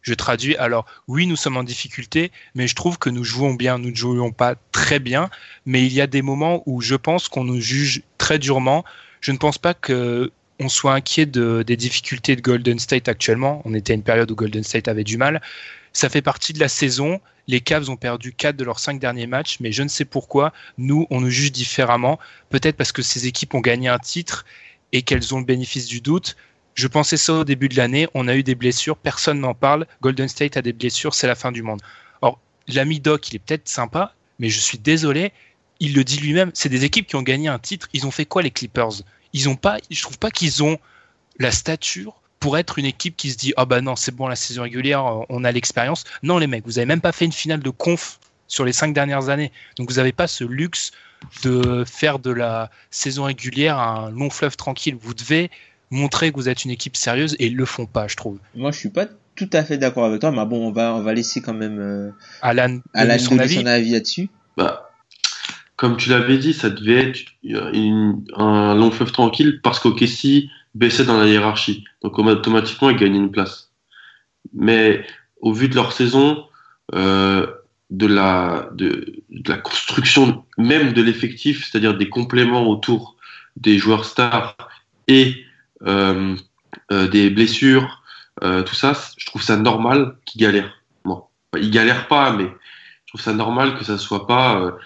Je 0.02 0.14
traduis 0.14 0.56
alors, 0.58 0.86
oui, 1.08 1.28
nous 1.28 1.36
sommes 1.36 1.56
en 1.56 1.64
difficulté, 1.64 2.32
mais 2.56 2.68
je 2.68 2.76
trouve 2.76 2.98
que 2.98 3.10
nous 3.10 3.24
jouons 3.24 3.54
bien. 3.54 3.78
Nous 3.78 3.92
ne 3.92 3.96
jouons 3.96 4.32
pas 4.32 4.56
très 4.72 5.00
bien, 5.00 5.30
mais 5.66 5.86
il 5.86 5.94
y 5.94 6.02
a 6.02 6.08
des 6.08 6.22
moments 6.22 6.62
où 6.66 6.82
je 6.82 6.96
pense 6.96 7.30
qu'on 7.30 7.44
nous 7.44 7.62
juge 7.62 8.02
très 8.18 8.40
durement. 8.40 8.84
Je 9.24 9.32
ne 9.32 9.38
pense 9.38 9.58
pas 9.58 9.74
que 9.74 10.32
on 10.60 10.68
soit 10.68 10.94
inquiet 10.94 11.26
de, 11.26 11.64
des 11.66 11.78
difficultés 11.78 12.36
de 12.36 12.42
Golden 12.42 12.78
State 12.78 13.08
actuellement. 13.08 13.62
On 13.64 13.74
était 13.74 13.94
à 13.94 13.96
une 13.96 14.04
période 14.04 14.30
où 14.30 14.36
Golden 14.36 14.64
State 14.64 14.90
avait 14.90 15.06
du 15.06 15.18
mal. 15.18 15.42
Ça 15.94 16.10
fait 16.10 16.22
partie 16.22 16.52
de 16.52 16.60
la 16.60 16.68
saison. 16.68 17.22
Les 17.48 17.62
Cavs 17.62 17.90
ont 17.90 17.96
perdu 17.96 18.34
4 18.34 18.58
de 18.58 18.66
leurs 18.66 18.80
5 18.80 19.00
derniers 19.00 19.26
matchs, 19.26 19.62
mais 19.62 19.72
je 19.72 19.82
ne 19.82 19.88
sais 19.88 20.04
pourquoi. 20.04 20.52
Nous, 20.78 21.08
on 21.10 21.22
nous 21.22 21.30
juge 21.30 21.54
différemment. 21.54 22.20
Peut-être 22.50 22.76
parce 22.76 22.92
que 22.92 23.02
ces 23.02 23.26
équipes 23.26 23.54
ont 23.54 23.62
gagné 23.62 23.88
un 23.88 23.98
titre 23.98 24.46
et 24.92 25.04
qu'elles 25.04 25.34
ont 25.34 25.40
le 25.40 25.46
bénéfice 25.46 25.88
du 25.88 26.02
doute. 26.02 26.36
Je 26.76 26.88
pensais 26.88 27.18
ça 27.18 27.34
au 27.34 27.44
début 27.46 27.70
de 27.70 27.78
l'année. 27.78 28.10
On 28.14 28.28
a 28.28 28.36
eu 28.36 28.44
des 28.44 28.56
blessures. 28.56 28.98
Personne 28.98 29.40
n'en 29.40 29.54
parle. 29.54 29.88
Golden 30.02 30.28
State 30.28 30.58
a 30.58 30.62
des 30.62 30.74
blessures. 30.74 31.14
C'est 31.14 31.28
la 31.28 31.36
fin 31.36 31.54
du 31.54 31.64
monde. 31.64 31.82
Or, 32.22 32.42
l'ami 32.68 33.00
Doc, 33.00 33.30
il 33.30 33.38
est 33.38 33.40
peut-être 33.40 33.70
sympa, 33.70 34.16
mais 34.38 34.50
je 34.50 34.60
suis 34.60 34.80
désolé. 34.80 35.32
Il 35.84 35.94
le 35.94 36.06
dit 36.06 36.18
lui-même. 36.18 36.50
C'est 36.54 36.70
des 36.70 36.86
équipes 36.86 37.08
qui 37.08 37.18
ont 37.18 37.22
gagné 37.22 37.50
un 37.50 37.60
titre. 37.60 37.90
Ils 37.92 38.08
ont 38.08 38.12
fait 38.12 38.26
quoi, 38.26 38.42
les 38.42 38.52
Clippers? 38.52 39.04
Ils 39.34 39.50
ont 39.50 39.58
pas, 39.58 39.80
je 39.90 40.02
trouve 40.02 40.18
pas 40.18 40.32
qu'ils 40.32 40.64
ont 40.64 40.78
la 41.40 41.52
stature 41.52 42.22
pour 42.40 42.58
être 42.58 42.80
une 42.80 42.86
équipe 42.86 43.18
qui 43.18 43.32
se 43.32 43.38
dit 43.38 43.54
ah 43.58 43.66
bah 43.66 43.82
non 43.82 43.96
c'est 43.96 44.14
bon 44.14 44.28
la 44.28 44.36
saison 44.36 44.64
régulière 44.64 45.06
on 45.30 45.44
a 45.46 45.52
l'expérience 45.52 46.04
non 46.24 46.38
les 46.38 46.46
mecs 46.46 46.66
vous 46.66 46.78
avez 46.78 46.86
même 46.86 47.00
pas 47.00 47.14
fait 47.14 47.24
une 47.24 47.32
finale 47.32 47.62
de 47.62 47.70
conf 47.70 48.20
sur 48.48 48.66
les 48.66 48.74
cinq 48.74 48.94
dernières 48.94 49.30
années 49.30 49.52
donc 49.78 49.90
vous 49.90 49.96
n'avez 49.96 50.12
pas 50.12 50.28
ce 50.28 50.44
luxe 50.44 50.92
de 51.44 51.86
faire 51.88 52.20
de 52.20 52.32
la 52.32 52.70
saison 52.92 53.24
régulière 53.24 53.80
un 53.80 54.12
long 54.12 54.30
fleuve 54.30 54.58
tranquille 54.58 54.98
vous 55.02 55.14
devez 55.14 55.50
montrer 55.90 56.32
que 56.32 56.36
vous 56.36 56.50
êtes 56.50 56.66
une 56.66 56.72
équipe 56.72 56.98
sérieuse 56.98 57.36
et 57.40 57.48
ils 57.48 57.56
le 57.56 57.66
font 57.66 57.86
pas 57.86 58.08
je 58.08 58.18
trouve 58.18 58.40
Moi, 58.56 58.72
je 58.72 58.78
suis 58.78 58.90
pas 58.90 59.08
tout 59.36 59.50
à 59.54 59.64
fait 59.64 59.78
d'accord 59.78 60.06
avec 60.06 60.22
toi, 60.22 60.32
mais 60.32 60.46
bon, 60.46 60.68
on 60.68 60.72
va, 60.72 60.94
on 60.94 61.02
va 61.02 61.14
laisser 61.14 61.42
quand 61.42 61.54
même 61.54 61.80
euh, 61.80 62.12
Alan, 62.42 62.80
Alan 62.94 63.16
donner 63.16 63.20
son 63.20 63.40
avis 63.40 63.56
son 63.56 63.66
avis 63.66 63.92
là-dessus. 63.92 64.30
Bah, 64.58 64.93
comme 65.84 65.98
tu 65.98 66.12
l'avais 66.12 66.38
dit, 66.38 66.54
ça 66.54 66.70
devait 66.70 67.10
être 67.10 67.20
une- 67.44 68.24
un 68.38 68.74
long 68.74 68.90
fleuve 68.90 69.12
tranquille 69.12 69.60
parce 69.62 69.82
qu'OKC 69.82 70.50
baissait 70.76 71.04
dans 71.04 71.18
la 71.18 71.28
hiérarchie. 71.28 71.84
Donc 72.02 72.18
automatiquement, 72.18 72.90
ils 72.90 72.96
gagnaient 72.96 73.18
une 73.18 73.32
place. 73.32 73.70
Mais 74.54 75.06
au 75.42 75.52
vu 75.52 75.68
de 75.68 75.76
leur 75.76 75.92
saison, 75.92 76.46
euh, 76.96 77.48
de, 77.90 78.08
la, 78.08 78.70
construction 79.62 80.46
même 80.58 80.94
de 80.94 81.02
l'effectif, 81.02 81.68
c'est-à-dire 81.70 81.98
des 81.98 82.08
compléments 82.08 82.66
autour 82.70 83.18
des 83.58 83.78
joueurs 83.78 84.06
stars 84.06 84.56
et 85.10 85.44
euh, 85.86 86.38
euh, 86.94 87.10
des 87.10 87.30
blessures, 87.30 88.04
euh, 88.42 88.64
tout 88.64 88.76
ça, 88.76 88.94
je 89.18 89.26
trouve 89.26 89.44
ça 89.44 89.58
normal 89.58 90.16
qu'ils 90.24 90.40
galèrent. 90.40 90.82
Bon, 91.04 91.26
ils 91.60 91.72
galèrent 91.72 92.08
pas, 92.08 92.32
mais 92.32 92.46
je 92.46 93.12
trouve 93.12 93.20
ça 93.20 93.34
normal 93.34 93.78
que 93.78 93.84
ça 93.84 93.98
soit 93.98 94.28
pas. 94.28 94.78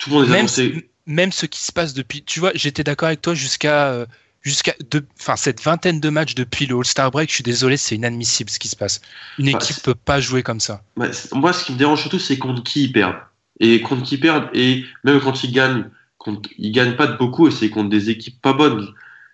Tout 0.00 0.10
le 0.10 0.16
monde 0.16 0.24
est 0.26 0.30
même, 0.30 0.38
annoncé. 0.40 0.90
même 1.06 1.30
ce 1.32 1.46
qui 1.46 1.60
se 1.62 1.70
passe 1.72 1.94
depuis 1.94 2.22
tu 2.24 2.40
vois 2.40 2.50
j'étais 2.54 2.82
d'accord 2.82 3.06
avec 3.08 3.22
toi 3.22 3.34
jusqu'à 3.34 3.88
euh, 3.92 4.06
jusqu'à 4.42 4.74
enfin 5.20 5.36
cette 5.36 5.62
vingtaine 5.62 6.00
de 6.00 6.08
matchs 6.08 6.34
depuis 6.34 6.66
le 6.66 6.76
All-Star 6.76 7.10
break 7.10 7.28
je 7.28 7.34
suis 7.36 7.44
désolé 7.44 7.76
c'est 7.76 7.94
inadmissible 7.94 8.50
ce 8.50 8.58
qui 8.58 8.68
se 8.68 8.76
passe 8.76 9.00
une 9.38 9.46
Bah, 9.52 9.58
équipe 9.62 9.76
c'est- 9.76 9.84
peut 9.84 9.94
pas 9.94 10.18
jouer 10.20 10.42
comme 10.42 10.60
ça 10.60 10.82
c'est- 11.12 11.32
moi, 11.34 11.52
ce 11.52 11.64
qui 11.64 11.72
me 11.72 11.78
dérange 11.78 12.00
surtout, 12.00 12.18
c'est 12.18 12.38
contre 12.38 12.62
qui 12.62 12.84
ils 12.84 12.92
perdent. 12.92 13.16
Et 13.60 13.80
contre 13.82 14.02
qui 14.04 14.14
ils 14.14 14.20
perdent, 14.20 14.48
et 14.54 14.84
même 15.04 15.20
quand 15.20 15.44
ils 15.44 15.52
gagnent, 15.52 15.84
contre, 16.18 16.48
ils 16.58 16.72
gagnent 16.72 16.96
pas 16.96 17.06
de 17.06 17.16
beaucoup, 17.18 17.46
et 17.46 17.50
c'est 17.50 17.68
contre 17.68 17.90
des 17.90 18.08
équipes 18.10 18.40
pas 18.40 18.54
bonnes. 18.54 18.88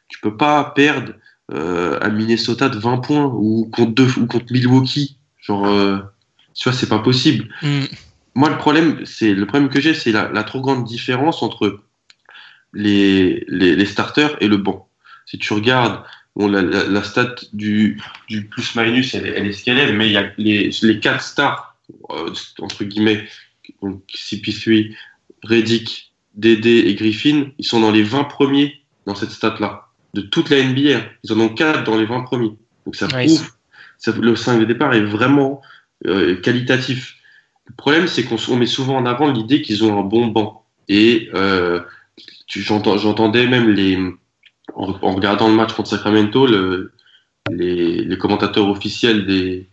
Tu 0.08 0.18
peux 0.20 0.36
pas 0.36 0.72
perdre 0.74 1.12
euh, 1.52 1.96
à 2.00 2.08
Minnesota 2.08 2.68
de 2.68 2.76
20 2.78 2.98
points, 2.98 3.26
ou 3.26 3.68
contre, 3.72 3.92
deux, 3.94 4.18
ou 4.18 4.26
contre 4.26 4.52
Milwaukee. 4.52 5.16
Genre, 5.40 5.66
euh, 5.66 5.98
tu 6.54 6.68
vois, 6.68 6.76
c'est 6.76 6.88
pas 6.88 6.98
possible. 6.98 7.48
Hmm. 7.62 7.84
Moi, 8.36 8.50
le 8.50 8.58
problème, 8.58 9.04
c'est 9.06 9.32
le 9.34 9.46
problème 9.46 9.70
que 9.70 9.80
j'ai, 9.80 9.94
c'est 9.94 10.12
la, 10.12 10.30
la 10.30 10.44
trop 10.44 10.60
grande 10.60 10.84
différence 10.84 11.42
entre 11.42 11.80
les, 12.72 13.44
les, 13.48 13.74
les 13.74 13.86
starters 13.86 14.36
et 14.40 14.48
le 14.48 14.56
banc. 14.58 14.88
Si 15.24 15.38
tu 15.38 15.52
regardes 15.52 16.02
bon, 16.36 16.48
la, 16.48 16.62
la, 16.62 16.84
la 16.86 17.02
stat 17.02 17.34
du, 17.52 18.00
du 18.28 18.44
plus-minus, 18.46 19.14
elle, 19.14 19.26
est- 19.26 19.30
elle 19.36 19.46
est 19.46 19.52
ce 19.52 19.64
qu'elle 19.64 19.78
est, 19.78 19.92
mais 19.92 20.06
il 20.06 20.12
y 20.12 20.16
a 20.18 20.30
les, 20.36 20.70
les 20.82 21.00
quatre 21.00 21.22
stars, 21.22 21.76
euh, 22.10 22.30
entre 22.60 22.84
guillemets, 22.84 23.26
donc 23.82 24.02
CP3, 24.14 24.94
Reddick, 25.42 26.12
Dédé 26.34 26.84
et 26.86 26.94
Griffin, 26.94 27.50
ils 27.58 27.64
sont 27.64 27.80
dans 27.80 27.90
les 27.90 28.02
20 28.02 28.24
premiers 28.24 28.82
dans 29.06 29.14
cette 29.14 29.30
stat-là. 29.30 29.88
De 30.14 30.20
toute 30.20 30.50
la 30.50 30.62
NBA, 30.62 31.00
ils 31.24 31.32
en 31.32 31.40
ont 31.40 31.48
quatre 31.48 31.84
dans 31.84 31.96
les 31.96 32.04
20 32.04 32.20
premiers. 32.22 32.52
Donc 32.84 32.96
ça 32.96 33.08
prouve, 33.38 33.50
ça, 33.98 34.12
le 34.20 34.36
5 34.36 34.58
de 34.60 34.64
départ 34.66 34.92
est 34.94 35.00
vraiment 35.02 35.62
euh, 36.06 36.36
qualitatif. 36.36 37.15
Le 37.66 37.74
problème, 37.76 38.06
c'est 38.06 38.24
qu'on 38.24 38.56
met 38.56 38.66
souvent 38.66 38.96
en 38.96 39.06
avant 39.06 39.30
l'idée 39.30 39.62
qu'ils 39.62 39.84
ont 39.84 39.98
un 39.98 40.02
bon 40.02 40.26
banc. 40.28 40.64
Et 40.88 41.28
euh, 41.34 41.80
j'entendais 42.48 43.46
même 43.46 43.70
les, 43.70 43.96
en, 44.74 44.94
en 45.02 45.14
regardant 45.14 45.48
le 45.48 45.54
match 45.54 45.72
contre 45.72 45.88
Sacramento, 45.88 46.46
le, 46.46 46.92
les, 47.50 48.04
les 48.04 48.18
commentateurs 48.18 48.68
officiels 48.68 49.26
des, 49.26 49.68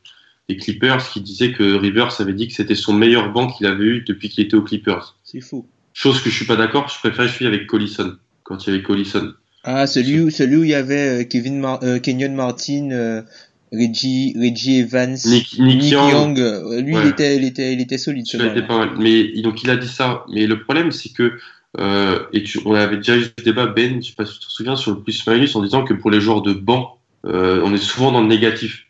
des 0.50 0.58
Clippers 0.58 1.10
qui 1.10 1.22
disaient 1.22 1.52
que 1.52 1.76
Rivers 1.76 2.20
avait 2.20 2.34
dit 2.34 2.48
que 2.48 2.54
c'était 2.54 2.76
son 2.76 2.94
meilleur 2.94 3.32
banc 3.32 3.48
qu'il 3.48 3.66
avait 3.68 3.86
eu 3.86 4.02
depuis 4.02 4.30
qu'il 4.30 4.44
était 4.44 4.56
aux 4.56 4.64
Clippers. 4.64 5.16
C'est 5.24 5.42
faux. 5.42 5.68
Chose 5.94 6.22
que 6.22 6.30
je 6.30 6.36
suis 6.36 6.46
pas 6.46 6.56
d'accord, 6.56 6.90
je 6.90 6.98
préfère 6.98 7.30
celui 7.30 7.46
avec 7.46 7.68
Collison, 7.68 8.18
quand 8.44 8.66
il 8.66 8.72
y 8.72 8.74
avait 8.74 8.84
Collison. 8.84 9.34
Ah, 9.64 9.88
celui 9.88 10.20
où, 10.20 10.30
celui 10.30 10.56
où 10.58 10.64
il 10.64 10.72
y 10.72 10.76
avait 10.76 11.22
euh, 11.22 11.24
Kevin 11.24 11.60
Mar 11.60 11.80
euh, 11.84 12.00
Kenyon 12.00 12.34
Martin, 12.34 12.90
euh, 12.92 13.22
Reggie, 13.74 14.34
Reggie 14.40 14.80
Evans, 14.80 15.18
Nick- 15.26 15.60
Nick 15.60 15.84
Young. 15.92 16.40
euh, 16.40 16.80
lui, 16.82 16.96
il 17.04 17.08
était, 17.10 17.36
il 17.38 17.44
était, 17.44 17.74
il 17.74 17.82
était 17.82 17.98
solide. 17.98 18.26
Celui-là 18.28 18.52
était 18.52 18.68
pas 18.68 18.78
mal. 18.78 18.92
Mais 19.00 19.42
donc 19.42 19.64
il 19.64 19.70
a 19.70 19.76
dit 19.76 19.88
ça. 19.88 20.24
Mais 20.30 20.46
le 20.48 20.62
problème, 20.62 20.92
c'est 20.92 21.12
que 21.12 21.34
euh, 21.80 22.20
et 22.34 22.44
tu, 22.44 22.60
on 22.66 22.74
avait 22.76 22.98
déjà 22.98 23.18
eu 23.18 23.24
ce 23.24 23.44
débat, 23.44 23.66
Ben, 23.66 24.02
je 24.02 24.10
sais 24.10 24.14
pas 24.16 24.26
si 24.26 24.40
tu 24.40 24.46
te 24.46 24.52
souviens, 24.52 24.76
sur 24.76 24.92
le 24.92 25.00
plus-minus, 25.00 25.56
en 25.56 25.64
disant 25.64 25.84
que 25.84 25.94
pour 25.96 26.12
les 26.12 26.22
joueurs 26.22 26.44
de 26.44 26.54
banc, 26.54 27.00
euh, 27.26 27.62
on 27.64 27.74
est 27.74 27.78
souvent 27.78 28.12
dans 28.12 28.22
le 28.22 28.28
négatif. 28.28 28.86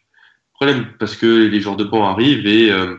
Problème 0.56 0.86
parce 1.00 1.16
que 1.16 1.25
les 1.48 1.60
joueurs 1.62 1.78
de 1.78 1.84
banc 1.86 2.06
arrivent 2.06 2.46
et 2.46 2.72
euh, 2.72 2.96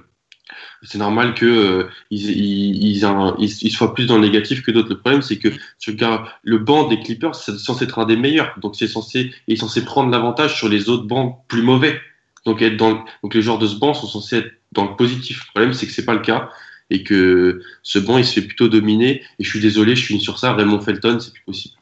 c'est 0.85 0.99
normal 0.99 1.35
que 1.35 1.47
euh, 1.47 1.89
ils, 2.11 2.31
ils, 2.31 2.87
ils, 2.97 3.05
un- 3.05 3.35
ils- 3.39 3.63
ils 3.63 3.71
soient 3.71 3.95
plus 3.95 4.07
dans 4.07 4.17
le 4.19 4.23
négatif 4.27 4.63
que 4.63 4.71
d'autres. 4.71 4.89
Le 4.91 4.99
problème, 4.99 5.23
c'est 5.23 5.39
que 5.39 5.49
tu 5.79 5.91
regardes 5.91 6.27
le 6.43 6.59
banc 6.59 6.89
des 6.89 7.01
Clippers, 7.01 7.35
c'est 7.35 7.59
censé 7.59 7.85
être 7.85 7.99
un 7.99 8.07
des 8.07 8.17
meilleurs, 8.17 8.55
donc 8.61 8.77
c'est 8.77 8.89
censé 8.89 9.33
il 9.49 9.55
est 9.55 9.57
censé 9.57 9.85
prendre 9.85 10.11
l'avantage 10.11 10.57
sur 10.57 10.69
les 10.69 10.89
autres 10.89 11.05
bancs 11.07 11.39
plus 11.49 11.63
mauvais. 11.63 12.01
Donc 12.45 12.61
être 12.63 12.77
dans 12.77 12.91
le- 12.91 12.99
donc 13.23 13.35
les 13.35 13.43
joueurs 13.43 13.59
de 13.59 13.67
ce 13.67 13.77
banc 13.77 13.95
sont 13.95 14.07
censés 14.07 14.37
être 14.39 14.53
dans 14.73 14.85
le 14.85 14.97
positif. 14.97 15.41
Le 15.41 15.51
problème, 15.53 15.73
c'est 15.73 15.87
que 15.87 15.93
c'est 15.93 16.05
pas 16.05 16.15
le 16.15 16.21
cas 16.21 16.51
et 16.91 17.03
que 17.03 17.63
ce 17.83 17.99
banc 17.99 18.19
il 18.19 18.25
se 18.27 18.35
fait 18.35 18.43
plutôt 18.47 18.69
dominer. 18.69 19.23
Et 19.39 19.45
je 19.45 19.49
suis 19.49 19.61
désolé, 19.61 19.97
je 19.97 20.05
finis 20.05 20.21
sur 20.21 20.39
ça. 20.39 20.53
Raymond 20.53 20.81
Felton, 20.81 21.19
c'est 21.21 21.33
plus 21.33 21.43
possible. 21.45 21.75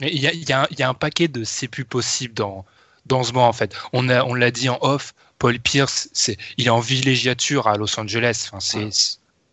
Mais 0.00 0.10
il 0.12 0.20
y 0.20 0.26
a, 0.26 0.32
il 0.32 0.48
y 0.48 0.52
a 0.52 0.62
un- 0.62 0.66
il 0.70 0.78
y 0.78 0.82
a 0.82 0.88
un 0.88 0.94
paquet 0.94 1.28
de 1.28 1.44
c'est 1.44 1.68
plus 1.68 1.84
possible 1.84 2.32
dans, 2.34 2.64
dans 3.06 3.22
ce 3.24 3.32
banc 3.32 3.46
en 3.48 3.52
fait. 3.52 3.76
On 3.92 4.08
a- 4.08 4.24
on 4.24 4.32
l'a 4.34 4.50
dit 4.50 4.68
en 4.68 4.78
off, 4.80 5.12
Paul 5.38 5.58
Pierce, 5.60 6.08
c'est, 6.12 6.36
il 6.56 6.66
est 6.66 6.70
en 6.70 6.80
villégiature 6.80 7.68
à 7.68 7.76
Los 7.76 7.98
Angeles. 7.98 8.48
Enfin, 8.52 8.88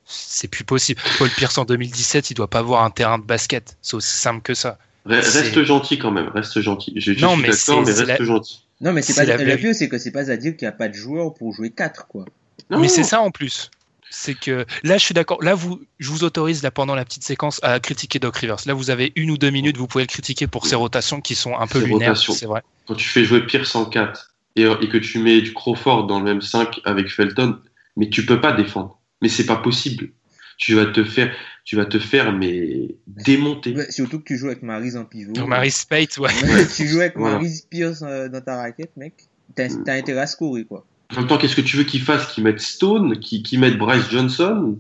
c'est, 0.08 0.48
plus 0.48 0.64
possible. 0.64 1.02
Paul 1.18 1.30
Pierce 1.30 1.58
en 1.58 1.66
2017, 1.66 2.32
il 2.32 2.34
doit 2.36 2.50
pas 2.50 2.60
avoir 2.60 2.84
un 2.84 2.90
terrain 2.92 3.18
de 3.20 3.24
basket. 3.24 3.78
C'est 3.82 3.96
aussi 3.96 4.18
simple 4.18 4.42
que 4.42 4.54
ça. 4.54 4.78
Reste 5.06 5.64
gentil 5.64 6.00
quand 6.00 6.12
même, 6.12 6.30
reste 6.30 6.60
gentil. 6.62 6.94
Je, 6.96 7.14
je 7.14 7.20
Non, 7.20 7.34
suis 7.34 7.42
mais 7.42 7.48
d'accord, 7.50 7.60
c'est- 7.60 7.76
mais 7.80 7.86
c'est 7.94 8.04
reste 8.06 8.20
la- 8.20 8.26
gentil. 8.26 8.62
Non, 8.82 8.92
mais 8.92 9.02
c'est 9.02 9.14
C'est 9.14 9.26
pas, 9.26 9.38
la 9.38 9.44
le 9.44 9.56
vieux, 9.56 9.74
c'est 9.74 9.88
que 9.88 9.98
c'est 9.98 10.12
pas 10.12 10.30
à 10.32 10.36
dire 10.38 10.58
qu'il 10.58 10.66
n'y 10.68 10.70
a 10.70 10.76
pas 10.76 10.90
de 10.90 10.94
joueurs 10.94 11.34
pour 11.34 11.54
jouer 11.54 11.70
4, 11.70 12.08
quoi. 12.08 12.26
Non, 12.72 12.80
Mais 12.80 12.88
c'est 12.88 13.04
ça 13.04 13.22
en 13.22 13.30
plus. 13.32 13.70
C'est 14.10 14.34
que 14.34 14.66
là, 14.84 14.98
je 14.98 15.04
suis 15.06 15.14
d'accord. 15.14 15.42
Là, 15.44 15.56
vous, 15.56 15.82
je 16.00 16.10
vous 16.10 16.24
autorise 16.24 16.64
là 16.64 16.72
pendant 16.72 16.96
la 16.96 17.06
petite 17.06 17.24
séquence 17.24 17.60
à 17.64 17.80
critiquer 17.80 18.18
Doc 18.20 18.36
Rivers. 18.38 18.58
Là, 18.66 18.74
vous 18.74 18.90
avez 18.90 19.12
une 19.16 19.30
ou 19.32 19.38
deux 19.38 19.50
minutes. 19.50 19.78
Vous 19.78 19.88
pouvez 19.88 20.04
le 20.04 20.08
critiquer 20.10 20.48
pour 20.48 20.66
ses 20.68 20.76
rotations 20.76 21.22
qui 21.22 21.36
sont 21.36 21.58
un 21.58 21.68
peu 21.68 21.80
Ses 21.82 21.88
lunaires. 21.88 22.10
rotations. 22.10 22.34
C'est 22.34 22.46
vrai. 22.46 22.62
Quand 22.88 22.96
tu 22.96 23.08
fais 23.08 23.24
jouer 23.26 23.46
Pierce 23.46 23.76
en 23.76 23.86
4 23.86 24.35
et, 24.56 24.64
et 24.64 24.90
que 24.90 24.98
tu 24.98 25.20
mets 25.20 25.42
du 25.42 25.54
Crawford 25.54 26.08
dans 26.08 26.20
le 26.20 26.26
même 26.26 26.42
5 26.42 26.82
avec 26.86 27.10
Felton, 27.10 27.60
mais 27.98 28.10
tu 28.10 28.26
peux 28.26 28.42
pas 28.42 28.54
défendre. 28.54 29.00
Mais 29.22 29.30
c'est 29.30 29.46
pas 29.46 29.58
possible. 29.58 30.10
Tu 30.58 30.74
vas 30.76 30.86
te 30.86 31.04
faire, 31.04 31.34
tu 31.66 31.76
vas 31.76 31.86
te 31.86 32.00
faire 32.00 32.32
mais 32.32 32.96
démonter. 33.08 33.76
Ouais, 33.76 33.92
surtout 33.92 34.20
que 34.20 34.24
tu 34.26 34.38
joues 34.38 34.48
avec 34.48 34.64
Maris 34.64 34.96
en 34.96 35.04
pivot. 35.04 35.34
Donc, 35.34 35.48
Marie 35.50 35.72
Spate, 35.72 36.18
ouais. 36.18 36.30
Ouais, 36.44 36.66
tu 36.68 36.88
joues 36.88 37.02
avec 37.02 37.18
Voilà. 37.18 37.36
Maris 37.36 37.64
Pierce 37.70 38.02
euh, 38.04 38.30
dans 38.30 38.42
ta 38.42 38.58
raquette, 38.58 38.96
mec. 38.96 39.14
T'as 39.56 39.68
t'as 39.86 39.96
intérêt 39.96 40.22
à 40.22 40.28
scorer, 40.28 40.64
quoi. 40.64 40.86
En 41.12 41.20
même 41.20 41.28
temps, 41.28 41.38
qu'est-ce 41.38 41.56
que 41.56 41.62
tu 41.62 41.78
veux 41.78 41.84
qu'ils 41.84 42.02
fassent 42.02 42.28
Qu'ils 42.34 42.44
mettent 42.44 42.62
Stone? 42.62 43.20
Qu'ils 43.20 43.44
qu'ils 43.44 43.60
mettent 43.60 43.78
Bryce 43.78 44.10
Johnson? 44.10 44.80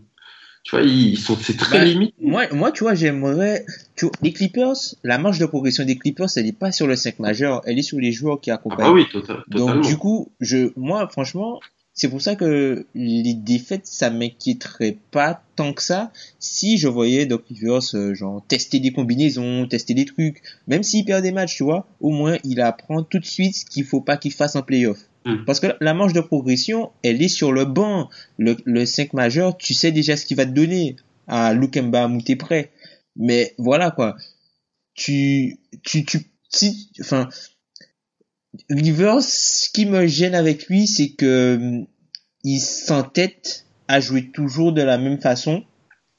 Tu 0.65 0.75
vois, 0.75 0.83
ils 0.83 1.17
sont, 1.17 1.37
c'est 1.39 1.55
très 1.55 1.77
Bah, 1.77 1.85
limite. 1.85 2.15
Moi, 2.19 2.47
moi, 2.51 2.71
tu 2.71 2.83
vois, 2.83 2.95
j'aimerais. 2.95 3.63
tu 3.95 4.05
vois, 4.05 4.11
Les 4.23 4.33
Clippers, 4.33 4.73
la 5.03 5.19
marge 5.19 5.37
de 5.39 5.45
progression 5.45 5.85
des 5.85 5.95
Clippers, 5.95 6.27
elle 6.35 6.45
n'est 6.45 6.51
pas 6.53 6.71
sur 6.71 6.87
le 6.87 6.95
5 6.95 7.19
majeur, 7.19 7.61
elle 7.65 7.77
est 7.77 7.83
sur 7.83 7.99
les 7.99 8.11
joueurs 8.11 8.41
qui 8.41 8.49
Ah 8.49 8.55
accompagnent. 8.55 8.87
bah 8.87 8.91
oui, 8.91 9.05
tota- 9.13 9.43
totalement. 9.51 9.75
Donc, 9.75 9.87
du 9.87 9.97
coup, 9.97 10.31
je, 10.41 10.71
moi, 10.75 11.07
franchement, 11.07 11.59
c'est 11.93 12.09
pour 12.09 12.19
ça 12.19 12.35
que 12.35 12.87
les 12.95 13.35
défaites, 13.35 13.85
ça 13.85 14.09
m'inquiéterait 14.09 14.97
pas 15.11 15.43
tant 15.55 15.71
que 15.71 15.83
ça 15.83 16.11
si 16.39 16.77
je 16.79 16.87
voyais 16.87 17.27
Doc 17.27 17.43
Rivers, 17.47 17.79
euh, 17.93 18.15
genre, 18.15 18.43
tester 18.47 18.79
des 18.79 18.91
combinaisons, 18.91 19.67
tester 19.67 19.93
des 19.93 20.05
trucs. 20.05 20.41
Même 20.67 20.81
s'il 20.81 21.05
perd 21.05 21.21
des 21.21 21.31
matchs, 21.31 21.57
tu 21.57 21.63
vois, 21.63 21.87
au 22.01 22.09
moins, 22.09 22.37
il 22.43 22.59
apprend 22.59 23.03
tout 23.03 23.19
de 23.19 23.25
suite 23.25 23.55
ce 23.55 23.65
qu'il 23.65 23.85
faut 23.85 24.01
pas 24.01 24.17
qu'il 24.17 24.33
fasse 24.33 24.55
en 24.55 24.63
playoff. 24.63 24.97
Mm. 25.25 25.45
Parce 25.45 25.59
que 25.59 25.67
la 25.81 25.93
marge 25.93 26.13
de 26.13 26.21
progression, 26.21 26.91
elle 27.03 27.21
est 27.21 27.27
sur 27.27 27.51
le 27.51 27.65
banc. 27.65 28.09
Le, 28.37 28.55
le 28.65 28.85
5 28.85 29.13
majeur, 29.13 29.57
tu 29.57 29.73
sais 29.73 29.91
déjà 29.91 30.15
ce 30.15 30.25
qu'il 30.25 30.37
va 30.37 30.45
te 30.45 30.51
donner. 30.51 30.95
À 31.27 31.53
Lukemba, 31.53 32.07
où 32.07 32.21
t'es 32.21 32.35
prêt. 32.35 32.71
Mais 33.15 33.55
voilà, 33.57 33.91
quoi. 33.91 34.15
Tu, 34.93 35.57
tu, 35.83 36.05
tu, 36.05 36.19
si, 36.49 36.91
enfin, 37.01 37.27
Rivers, 38.69 39.21
ce 39.21 39.69
qui 39.69 39.85
me 39.85 40.07
gêne 40.07 40.35
avec 40.35 40.67
lui, 40.67 40.87
c'est 40.87 41.09
que 41.09 41.55
hum, 41.55 41.87
il 42.43 42.59
s'entête 42.59 43.65
à 43.87 43.99
jouer 43.99 44.31
toujours 44.31 44.71
de 44.71 44.81
la 44.81 44.97
même 44.97 45.19
façon, 45.19 45.63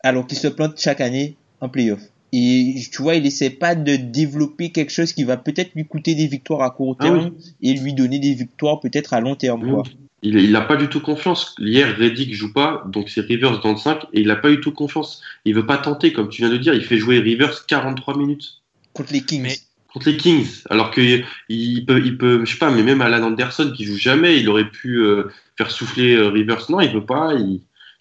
alors 0.02 0.26
qu'il 0.26 0.38
se 0.38 0.48
plante 0.48 0.78
chaque 0.78 1.00
année 1.00 1.36
en 1.60 1.68
playoff. 1.68 2.00
Et 2.38 2.74
tu 2.92 3.00
vois, 3.00 3.14
il 3.14 3.24
essaie 3.24 3.48
pas 3.48 3.74
de 3.74 3.96
développer 3.96 4.70
quelque 4.70 4.92
chose 4.92 5.14
qui 5.14 5.24
va 5.24 5.38
peut-être 5.38 5.70
lui 5.74 5.86
coûter 5.86 6.14
des 6.14 6.26
victoires 6.26 6.60
à 6.60 6.70
court 6.70 6.94
Ah 6.98 7.04
terme 7.04 7.30
et 7.62 7.72
lui 7.72 7.94
donner 7.94 8.18
des 8.18 8.34
victoires 8.34 8.78
peut-être 8.78 9.14
à 9.14 9.20
long 9.20 9.36
terme, 9.36 9.66
quoi. 9.66 9.84
Il, 10.20 10.38
il 10.38 10.54
a 10.54 10.60
pas 10.60 10.76
du 10.76 10.88
tout 10.88 11.00
confiance. 11.00 11.54
Hier, 11.58 11.96
Reddick 11.96 12.34
joue 12.34 12.52
pas, 12.52 12.84
donc 12.92 13.08
c'est 13.08 13.22
Rivers 13.22 13.60
dans 13.60 13.72
le 13.72 13.78
5, 13.78 14.04
et 14.12 14.20
il 14.20 14.30
a 14.30 14.36
pas 14.36 14.50
du 14.50 14.60
tout 14.60 14.72
confiance. 14.72 15.22
Il 15.46 15.54
veut 15.54 15.64
pas 15.64 15.78
tenter, 15.78 16.12
comme 16.12 16.28
tu 16.28 16.42
viens 16.42 16.50
de 16.50 16.58
dire, 16.58 16.74
il 16.74 16.84
fait 16.84 16.98
jouer 16.98 17.20
Rivers 17.20 17.64
43 17.64 18.18
minutes 18.18 18.60
Contre 18.92 19.14
les 19.14 19.22
Kings. 19.22 19.42
Mais- 19.42 19.56
contre 19.94 20.10
les 20.10 20.18
Kings, 20.18 20.46
alors 20.68 20.90
que 20.90 21.22
il 21.48 21.86
peut, 21.86 22.02
il 22.04 22.18
peut, 22.18 22.44
je 22.44 22.52
sais 22.52 22.58
pas, 22.58 22.70
mais 22.70 22.82
même 22.82 23.00
Alan 23.00 23.28
Anderson 23.28 23.72
qui 23.74 23.86
joue 23.86 23.96
jamais, 23.96 24.38
il 24.38 24.48
aurait 24.50 24.68
pu 24.68 24.98
euh, 24.98 25.30
faire 25.56 25.70
souffler 25.70 26.14
euh, 26.14 26.28
Rivers. 26.28 26.70
Non, 26.70 26.80
il 26.80 26.92
veut 26.92 27.06
pas. 27.06 27.32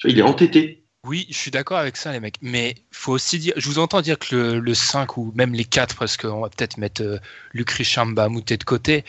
Il 0.03 0.19
est 0.19 0.23
entêté. 0.23 0.83
Oui, 1.05 1.27
je 1.29 1.37
suis 1.37 1.51
d'accord 1.51 1.77
avec 1.77 1.97
ça, 1.97 2.11
les 2.11 2.19
mecs. 2.19 2.37
Mais 2.41 2.75
faut 2.91 3.11
aussi 3.13 3.37
dire, 3.37 3.53
je 3.57 3.69
vous 3.69 3.77
entends 3.77 4.01
dire 4.01 4.17
que 4.17 4.35
le, 4.35 4.59
le 4.59 4.73
5 4.73 5.17
ou 5.17 5.31
même 5.35 5.53
les 5.53 5.65
4, 5.65 5.95
parce 5.97 6.17
qu'on 6.17 6.41
va 6.41 6.49
peut-être 6.49 6.77
mettre 6.77 7.03
euh, 7.03 7.19
Luc 7.53 7.69
Richard 7.69 8.07
Moutet 8.07 8.57
de 8.57 8.63
côté, 8.63 9.05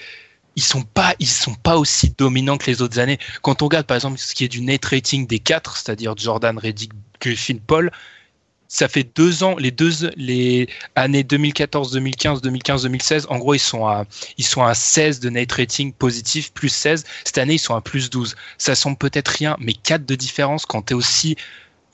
ils 0.56 0.62
sont 0.62 0.82
pas, 0.82 1.14
ils 1.20 1.28
sont 1.28 1.54
pas 1.54 1.78
aussi 1.78 2.10
dominants 2.10 2.58
que 2.58 2.70
les 2.70 2.82
autres 2.82 2.98
années. 2.98 3.18
Quand 3.42 3.62
on 3.62 3.66
regarde, 3.66 3.86
par 3.86 3.96
exemple, 3.96 4.18
ce 4.18 4.34
qui 4.34 4.44
est 4.44 4.48
du 4.48 4.60
net 4.60 4.84
rating 4.84 5.26
des 5.26 5.38
4, 5.38 5.76
c'est-à-dire 5.76 6.14
Jordan, 6.16 6.58
Reddick, 6.58 6.92
Griffin, 7.20 7.56
Paul, 7.66 7.90
ça 8.68 8.88
fait 8.88 9.04
deux 9.16 9.42
ans, 9.42 9.56
les 9.56 9.70
deux, 9.70 9.92
les 10.16 10.68
années 10.96 11.24
2014, 11.24 11.92
2015, 11.92 12.42
2015, 12.42 12.82
2016, 12.82 13.26
en 13.30 13.38
gros, 13.38 13.54
ils 13.54 13.58
sont 13.58 13.86
à, 13.86 14.04
ils 14.38 14.44
sont 14.44 14.62
à 14.62 14.74
16 14.74 15.20
de 15.20 15.30
net 15.30 15.50
rating 15.52 15.92
positif, 15.92 16.52
plus 16.52 16.68
16. 16.68 17.04
Cette 17.24 17.38
année, 17.38 17.54
ils 17.54 17.58
sont 17.58 17.74
à 17.74 17.80
plus 17.80 18.10
12. 18.10 18.34
Ça 18.58 18.74
semble 18.74 18.98
peut-être 18.98 19.28
rien, 19.28 19.56
mais 19.60 19.72
4 19.72 20.04
de 20.04 20.14
différence 20.14 20.66
quand 20.66 20.82
tu 20.82 20.92
es 20.92 20.96
aussi 20.96 21.36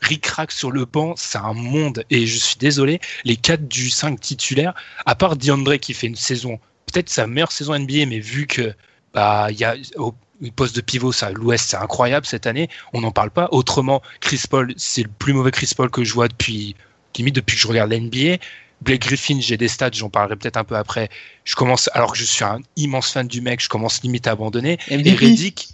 ric-rac 0.03 0.53
sur 0.53 0.71
le 0.71 0.85
banc, 0.85 1.15
c'est 1.17 1.39
un 1.39 1.55
monde. 1.55 2.05
Et 2.11 2.27
je 2.27 2.37
suis 2.37 2.57
désolé, 2.57 3.01
les 3.25 3.37
4 3.37 3.67
du 3.67 3.89
5 3.89 4.21
titulaires, 4.21 4.75
à 5.07 5.15
part 5.15 5.37
DeAndre 5.37 5.79
qui 5.79 5.95
fait 5.95 6.09
une 6.09 6.17
saison, 6.17 6.59
peut-être 6.87 7.09
sa 7.09 7.27
meilleure 7.27 7.53
saison 7.53 7.79
NBA, 7.79 8.07
mais 8.07 8.19
vu 8.19 8.47
que 8.47 8.75
bah 9.15 9.49
y 9.51 9.65
a 9.65 9.77
au 9.97 10.15
poste 10.51 10.75
de 10.75 10.81
pivot, 10.81 11.13
ça, 11.13 11.31
l'Ouest, 11.31 11.71
c'est 11.71 11.77
incroyable 11.77 12.27
cette 12.27 12.47
année. 12.47 12.69
On 12.93 13.01
n'en 13.01 13.13
parle 13.13 13.31
pas. 13.31 13.49
Autrement, 13.53 14.03
Chris 14.21 14.43
Paul, 14.51 14.75
c'est 14.77 15.05
le 15.05 15.11
plus 15.11 15.33
mauvais 15.33 15.51
Chris 15.51 15.71
Paul 15.77 15.91
que 15.91 16.03
je 16.03 16.13
vois 16.13 16.29
depuis 16.29 16.75
limite 17.17 17.35
depuis 17.35 17.57
que 17.57 17.63
je 17.63 17.69
regarde 17.69 17.93
l'NBA. 17.93 18.39
Blake 18.81 19.03
Griffin, 19.03 19.39
j'ai 19.41 19.57
des 19.57 19.69
stats, 19.69 19.91
j'en 19.93 20.11
parlerai 20.11 20.35
peut-être 20.37 20.57
un 20.57 20.65
peu 20.65 20.77
après. 20.77 21.09
Je 21.45 21.55
commence, 21.55 21.89
alors 21.93 22.13
que 22.13 22.19
je 22.19 22.25
suis 22.25 22.43
un 22.43 22.61
immense 22.77 23.13
fan 23.13 23.29
du 23.29 23.41
mec, 23.41 23.63
je 23.63 23.69
commence 23.69 24.03
limite 24.03 24.27
à 24.27 24.33
abandonner. 24.33 24.79
Et. 24.89 24.97
Reddick, 24.97 25.69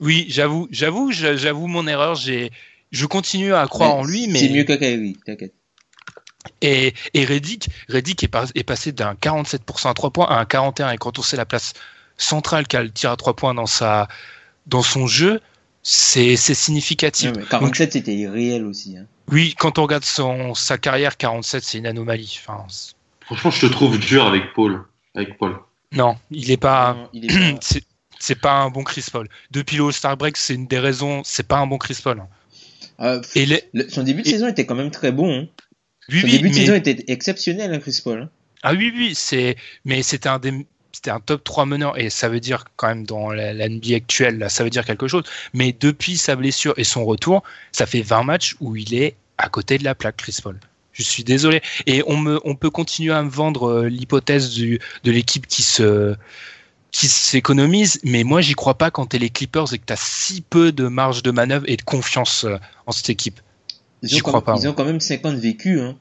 oui, 0.00 0.26
j'avoue, 0.28 0.68
j'avoue, 0.70 1.12
j'avoue 1.12 1.66
mon 1.66 1.86
erreur. 1.86 2.14
J'ai, 2.14 2.50
je 2.92 3.06
continue 3.06 3.52
à 3.54 3.66
croire 3.66 3.94
en 3.96 4.04
lui, 4.04 4.28
mais 4.28 4.38
C'est 4.38 4.48
mieux 4.50 4.64
que 4.64 4.74
Kyrie, 4.74 5.18
t'inquiète. 5.26 5.54
et, 6.60 6.94
et 7.14 7.24
Reddick, 7.24 7.68
Reddick 7.88 8.22
est, 8.22 8.28
pas- 8.28 8.46
est 8.54 8.64
passé 8.64 8.92
d'un 8.92 9.14
47% 9.14 9.88
à 9.90 9.94
3 9.94 10.10
points 10.10 10.26
à 10.28 10.38
un 10.38 10.44
41. 10.44 10.90
Et 10.92 10.98
quand 10.98 11.18
on 11.18 11.22
sait 11.22 11.36
la 11.36 11.46
place 11.46 11.72
centrale 12.16 12.66
qu'a 12.66 12.82
le 12.82 12.90
tir 12.90 13.10
à 13.10 13.16
3 13.16 13.34
points 13.34 13.54
dans, 13.54 13.66
sa, 13.66 14.08
dans 14.66 14.82
son 14.82 15.06
jeu, 15.06 15.40
c'est 15.82 16.36
c'est 16.36 16.54
significatif. 16.54 17.28
Ouais, 17.30 17.36
mais 17.36 17.42
Donc, 17.42 17.48
47, 17.50 17.92
c'était 17.94 18.14
irréel 18.14 18.64
aussi. 18.64 18.96
Hein. 18.96 19.06
oui, 19.30 19.54
quand 19.58 19.78
on 19.78 19.82
regarde 19.82 20.04
son, 20.04 20.54
sa 20.54 20.78
carrière, 20.78 21.16
47, 21.16 21.62
c'est 21.64 21.78
une 21.78 21.86
anomalie. 21.86 22.38
Enfin, 22.46 22.64
c'est- 22.68 22.92
Franchement, 23.24 23.50
je 23.50 23.66
te 23.66 23.72
trouve 23.72 23.98
dur 23.98 24.26
avec 24.26 24.52
Paul. 24.54 24.84
Avec 25.14 25.38
Paul. 25.38 25.56
non, 25.92 26.16
il 26.30 26.50
est 26.50 26.56
pas. 26.56 26.94
Non, 26.94 27.08
il 27.12 27.24
est 27.24 27.28
pas- 27.54 27.58
c'est 27.62 27.84
c'est 28.18 28.34
pas 28.40 28.52
un 28.60 28.70
bon 28.70 28.84
Chris 28.84 29.04
Paul. 29.10 29.28
Depuis 29.50 29.76
le 29.76 29.84
All-Star 29.86 30.16
Break, 30.16 30.36
c'est 30.36 30.54
une 30.54 30.66
des 30.68 30.78
raisons. 30.78 31.22
C'est 31.24 31.46
pas 31.46 31.58
un 31.58 31.66
bon 31.66 31.78
Chris 31.78 31.98
Paul. 32.02 32.22
Pff, 33.20 33.36
Et 33.36 33.46
les, 33.46 33.62
le- 33.74 33.88
son 33.88 34.02
début 34.02 34.22
de 34.22 34.28
et- 34.28 34.30
saison 34.30 34.48
était 34.48 34.66
quand 34.66 34.74
même 34.74 34.90
très 34.90 35.12
bon. 35.12 35.32
Hein. 35.42 35.48
oui, 36.10 36.20
Son 36.20 36.26
oui, 36.26 36.32
début 36.32 36.48
de 36.50 36.54
mais- 36.54 36.60
saison 36.60 36.74
était 36.74 37.04
exceptionnel, 37.08 37.72
hein, 37.74 37.78
Chris 37.78 38.00
Paul. 38.02 38.22
hein. 38.22 38.28
Ah 38.62 38.74
oui, 38.74 38.92
oui, 38.94 39.12
c'est, 39.16 39.56
mais 39.84 40.02
c'était 40.02 40.28
un 40.28 40.38
des, 40.38 40.52
c'était 40.92 41.10
un 41.10 41.18
top 41.20 41.42
3 41.42 41.66
meneur 41.66 41.98
et 41.98 42.10
ça 42.10 42.28
veut 42.28 42.38
dire 42.38 42.64
quand 42.76 42.86
même 42.88 43.04
dans 43.04 43.30
la, 43.32 43.52
la 43.52 43.68
NBA 43.68 43.96
actuelle, 43.96 44.38
là, 44.38 44.48
ça 44.48 44.62
veut 44.62 44.70
dire 44.70 44.84
quelque 44.84 45.08
chose. 45.08 45.24
Mais 45.52 45.74
depuis 45.78 46.16
sa 46.16 46.36
blessure 46.36 46.74
et 46.76 46.84
son 46.84 47.04
retour, 47.04 47.42
ça 47.72 47.86
fait 47.86 48.02
20 48.02 48.22
matchs 48.22 48.54
où 48.60 48.76
il 48.76 48.94
est 48.94 49.16
à 49.38 49.48
côté 49.48 49.78
de 49.78 49.84
la 49.84 49.94
plaque, 49.96 50.16
Chris 50.18 50.36
Paul. 50.42 50.60
Je 50.92 51.02
suis 51.02 51.24
désolé. 51.24 51.60
Et 51.86 52.02
on 52.06 52.16
me, 52.18 52.38
on 52.44 52.54
peut 52.54 52.70
continuer 52.70 53.12
à 53.14 53.22
me 53.22 53.30
vendre 53.30 53.68
euh, 53.68 53.88
l'hypothèse 53.88 54.50
du, 54.50 54.78
de 55.04 55.10
l'équipe 55.10 55.46
qui 55.48 55.62
se, 55.62 56.14
qui 56.92 57.08
s'économise, 57.08 57.98
mais 58.04 58.22
moi 58.22 58.40
j'y 58.42 58.52
crois 58.52 58.74
pas 58.74 58.90
quand 58.90 59.06
t'es 59.06 59.18
les 59.18 59.30
Clippers 59.30 59.72
et 59.72 59.78
que 59.78 59.84
t'as 59.86 59.96
si 59.96 60.42
peu 60.42 60.72
de 60.72 60.86
marge 60.88 61.22
de 61.22 61.30
manœuvre 61.30 61.64
et 61.66 61.76
de 61.76 61.82
confiance 61.82 62.44
euh, 62.44 62.56
en 62.86 62.92
cette 62.92 63.10
équipe. 63.10 63.40
J'y 64.02 64.20
crois 64.20 64.42
pas, 64.44 64.54
ils 64.56 64.68
ont 64.68 64.74
quand 64.74 64.84
même 64.84 65.00
50 65.00 65.36
vécus. 65.36 65.80
Hein. 65.80 65.96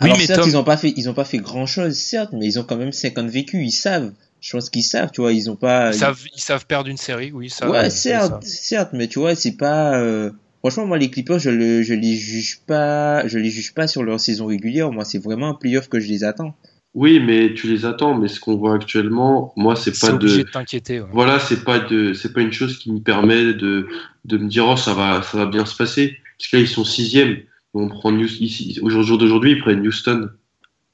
Oui, 0.00 0.06
Alors 0.06 0.18
mais 0.18 0.26
certes, 0.26 0.40
Tom- 0.40 0.48
ils 0.48 0.56
ont 0.56 0.64
pas 0.64 0.76
fait, 0.76 0.92
ils 0.96 1.08
ont 1.08 1.14
pas 1.14 1.24
fait 1.24 1.38
grand 1.38 1.66
chose, 1.66 1.94
certes, 1.96 2.30
mais 2.32 2.46
ils 2.46 2.58
ont 2.58 2.64
quand 2.64 2.76
même 2.76 2.92
50 2.92 3.28
vécus. 3.28 3.60
Ils 3.66 3.70
savent. 3.72 4.12
Je 4.40 4.52
pense 4.52 4.70
qu'ils 4.70 4.82
savent, 4.84 5.10
tu 5.12 5.20
vois. 5.20 5.32
Ils 5.32 5.50
ont 5.50 5.56
pas. 5.56 5.90
Ils 5.92 5.98
savent, 5.98 6.22
ils 6.34 6.40
savent 6.40 6.64
perdre 6.66 6.88
une 6.88 6.96
série, 6.96 7.32
oui, 7.32 7.50
ça. 7.50 7.68
ouais, 7.70 7.90
c'est 7.90 8.10
certes, 8.10 8.42
certes, 8.44 8.90
mais 8.94 9.08
tu 9.08 9.18
vois, 9.18 9.34
c'est 9.34 9.52
pas. 9.52 9.98
euh, 9.98 10.30
Franchement, 10.60 10.86
moi, 10.86 10.98
les 10.98 11.10
Clippers, 11.10 11.38
je 11.38 11.48
le, 11.50 11.82
je 11.82 11.94
les 11.94 12.14
juge 12.16 12.60
pas, 12.66 13.26
je 13.26 13.38
les 13.38 13.50
juge 13.50 13.72
pas 13.74 13.86
sur 13.86 14.02
leur 14.02 14.20
saison 14.20 14.46
régulière. 14.46 14.92
Moi, 14.92 15.04
c'est 15.06 15.18
vraiment 15.18 15.48
un 15.48 15.54
playoff 15.54 15.88
que 15.88 15.98
je 16.00 16.08
les 16.08 16.22
attends. 16.24 16.54
Oui, 16.94 17.20
mais 17.20 17.54
tu 17.54 17.68
les 17.68 17.84
attends. 17.86 18.14
Mais 18.16 18.26
ce 18.28 18.40
qu'on 18.40 18.56
voit 18.56 18.74
actuellement, 18.74 19.52
moi, 19.56 19.76
c'est 19.76 19.94
C'est 19.94 20.08
pas 20.08 20.14
obligé 20.14 20.38
de. 20.38 20.42
de 20.44 20.50
t'inquiéter. 20.50 21.00
ouais. 21.00 21.08
Voilà, 21.12 21.38
c'est 21.38 21.64
pas 21.64 21.78
de, 21.78 22.12
c'est 22.14 22.32
pas 22.32 22.40
une 22.40 22.52
chose 22.52 22.78
qui 22.78 22.90
me 22.92 22.98
permet 23.00 23.52
de, 23.54 23.86
de 24.24 24.36
me 24.38 24.48
dire 24.48 24.66
oh 24.66 24.76
ça 24.76 24.92
va, 24.94 25.22
ça 25.22 25.38
va 25.38 25.46
bien 25.46 25.64
se 25.66 25.76
passer. 25.76 26.16
Parce 26.38 26.50
que 26.50 26.56
là 26.56 26.62
ils 26.62 26.68
sont 26.68 26.84
sixième. 26.84 27.38
On 27.74 27.88
prend 27.88 28.10
New, 28.10 28.26
ici, 28.26 28.78
au 28.82 28.90
jour 28.90 29.18
d'aujourd'hui 29.18 29.52
ils 29.52 29.60
prennent 29.60 29.86
Houston. 29.86 30.28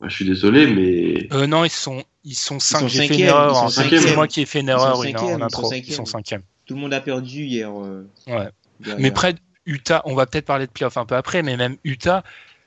Ouais, 0.02 0.10
je 0.10 0.14
suis 0.14 0.26
désolé, 0.26 0.66
mais 0.66 1.26
Euh, 1.32 1.46
non, 1.46 1.64
ils 1.64 1.70
sont, 1.70 2.04
ils 2.24 2.34
sont 2.34 2.58
5. 2.60 2.80
sont 2.80 2.88
J'ai 2.88 3.08
fait 3.08 3.14
une 3.14 3.20
erreur. 3.20 3.52
ils 3.66 3.70
sont 3.72 3.80
hein. 3.80 3.98
C'est 3.98 4.14
moi 4.14 4.28
qui 4.28 4.42
ai 4.42 4.44
fait 4.44 4.60
une 4.60 4.66
Ils 4.66 4.72
sont 4.72 4.78
erreur 4.78 4.98
en 4.98 5.02
ils 5.04 5.12
sont 5.18 5.42
intro. 5.42 5.62
Ils 5.72 5.76
cinquièmes. 5.76 5.94
sont 5.96 6.04
cinquièmes. 6.04 6.42
Tout 6.66 6.74
le 6.74 6.80
monde 6.80 6.92
a 6.92 7.00
perdu 7.00 7.44
hier. 7.44 7.70
euh, 7.70 8.06
Ouais. 8.26 8.48
derrière. 8.80 8.98
Mais 9.00 9.10
près 9.10 9.32
de 9.32 9.38
Utah, 9.64 10.02
on 10.04 10.14
va 10.14 10.26
peut-être 10.26 10.44
parler 10.44 10.66
de 10.66 10.70
playoff 10.72 10.98
un 10.98 11.06
peu 11.06 11.14
après, 11.14 11.42
mais 11.42 11.56
même 11.56 11.76
Utah, 11.84 12.22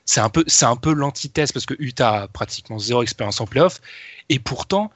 c'est 0.09 0.21
un 0.21 0.29
peu, 0.29 0.43
c'est 0.47 0.65
un 0.65 0.75
l'antithèse 0.85 1.51
parce 1.51 1.67
que 1.67 1.75
Utah 1.77 2.23
a 2.23 2.27
pratiquement 2.27 2.79
zéro 2.79 3.03
expérience 3.03 3.39
en 3.41 3.45
playoff. 3.45 3.79
Et 4.29 4.39
pourtant, 4.39 4.89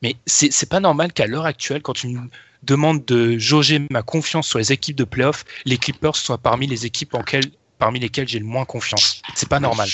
mais 0.00 0.14
c'est 0.26 0.52
c'est 0.52 0.68
pas 0.68 0.78
normal 0.78 1.12
qu'à 1.12 1.26
l'heure 1.26 1.44
actuelle, 1.44 1.82
quand 1.82 1.94
tu 1.94 2.06
me 2.06 2.20
demandes 2.62 3.04
de 3.04 3.36
jauger 3.36 3.84
ma 3.90 4.02
confiance 4.02 4.46
sur 4.46 4.60
les 4.60 4.70
équipes 4.70 4.94
de 4.94 5.02
playoff, 5.02 5.44
les 5.64 5.76
Clippers 5.76 6.14
soient 6.14 6.38
parmi 6.38 6.68
les 6.68 6.86
équipes 6.86 7.14
en 7.14 7.24
quel- 7.24 7.50
parmi 7.80 7.98
lesquelles 7.98 8.28
j'ai 8.28 8.38
le 8.38 8.44
moins 8.44 8.64
confiance. 8.64 9.22
C'est 9.34 9.48
pas 9.48 9.58
normal. 9.58 9.88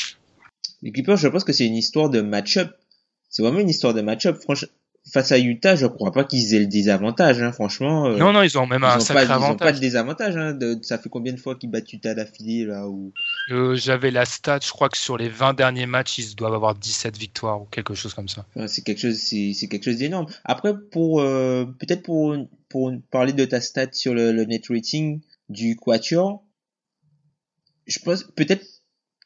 Les 0.82 0.92
Clippers, 0.92 1.16
je 1.16 1.28
pense 1.28 1.44
que 1.44 1.54
c'est 1.54 1.64
une 1.64 1.76
histoire 1.76 2.10
de 2.10 2.20
match-up. 2.20 2.76
C'est 3.30 3.42
vraiment 3.42 3.60
une 3.60 3.70
histoire 3.70 3.94
de 3.94 4.02
match-up. 4.02 4.42
Franchement, 4.42 4.68
face 5.12 5.30
à 5.32 5.38
Utah, 5.38 5.76
je 5.76 5.86
crois 5.86 6.10
pas 6.12 6.24
qu'ils 6.24 6.54
aient 6.54 6.58
le 6.58 6.66
désavantage. 6.66 7.40
Hein. 7.40 7.52
Franchement, 7.52 8.06
euh, 8.06 8.16
Non, 8.18 8.32
non, 8.32 8.42
ils 8.42 8.58
ont 8.58 8.66
même 8.66 8.82
ils 8.82 8.86
un 8.86 8.96
ont 8.96 9.00
sacré 9.00 9.26
pas, 9.26 9.34
ils 9.34 9.36
ont 9.36 9.40
pas 9.40 9.46
avantage. 9.46 9.74
de 9.76 9.80
désavantage. 9.80 10.36
Hein. 10.36 10.52
De- 10.52 10.78
ça 10.82 10.98
fait 10.98 11.08
combien 11.08 11.32
de 11.32 11.38
fois 11.38 11.54
qu'ils 11.54 11.70
battent 11.70 11.92
Utah 11.92 12.14
d'affilée 12.14 12.64
là 12.64 12.88
ou 12.88 13.12
Euh, 13.50 13.76
J'avais 13.76 14.10
la 14.10 14.24
stat, 14.24 14.58
je 14.64 14.70
crois 14.70 14.88
que 14.88 14.98
sur 14.98 15.16
les 15.16 15.28
20 15.28 15.54
derniers 15.54 15.86
matchs, 15.86 16.18
ils 16.18 16.34
doivent 16.34 16.54
avoir 16.54 16.74
17 16.74 17.16
victoires 17.16 17.62
ou 17.62 17.66
quelque 17.66 17.94
chose 17.94 18.14
comme 18.14 18.28
ça. 18.28 18.46
Enfin, 18.56 18.66
c'est 18.66 18.82
quelque 18.82 19.00
chose, 19.00 19.16
c'est 19.16 19.52
c'est 19.54 19.68
quelque 19.68 19.84
chose 19.84 19.98
d'énorme. 19.98 20.26
Après, 20.44 20.72
pour 20.90 21.20
euh, 21.20 21.64
peut-être 21.78 22.02
pour 22.02 22.36
pour 22.68 22.92
parler 23.12 23.32
de 23.32 23.44
ta 23.44 23.60
stat 23.60 23.88
sur 23.92 24.12
le, 24.12 24.32
le 24.32 24.44
net 24.44 24.64
rating 24.68 25.20
du 25.48 25.76
Quatuor, 25.76 26.42
je 27.86 27.98
pense 28.00 28.24
peut-être 28.24 28.64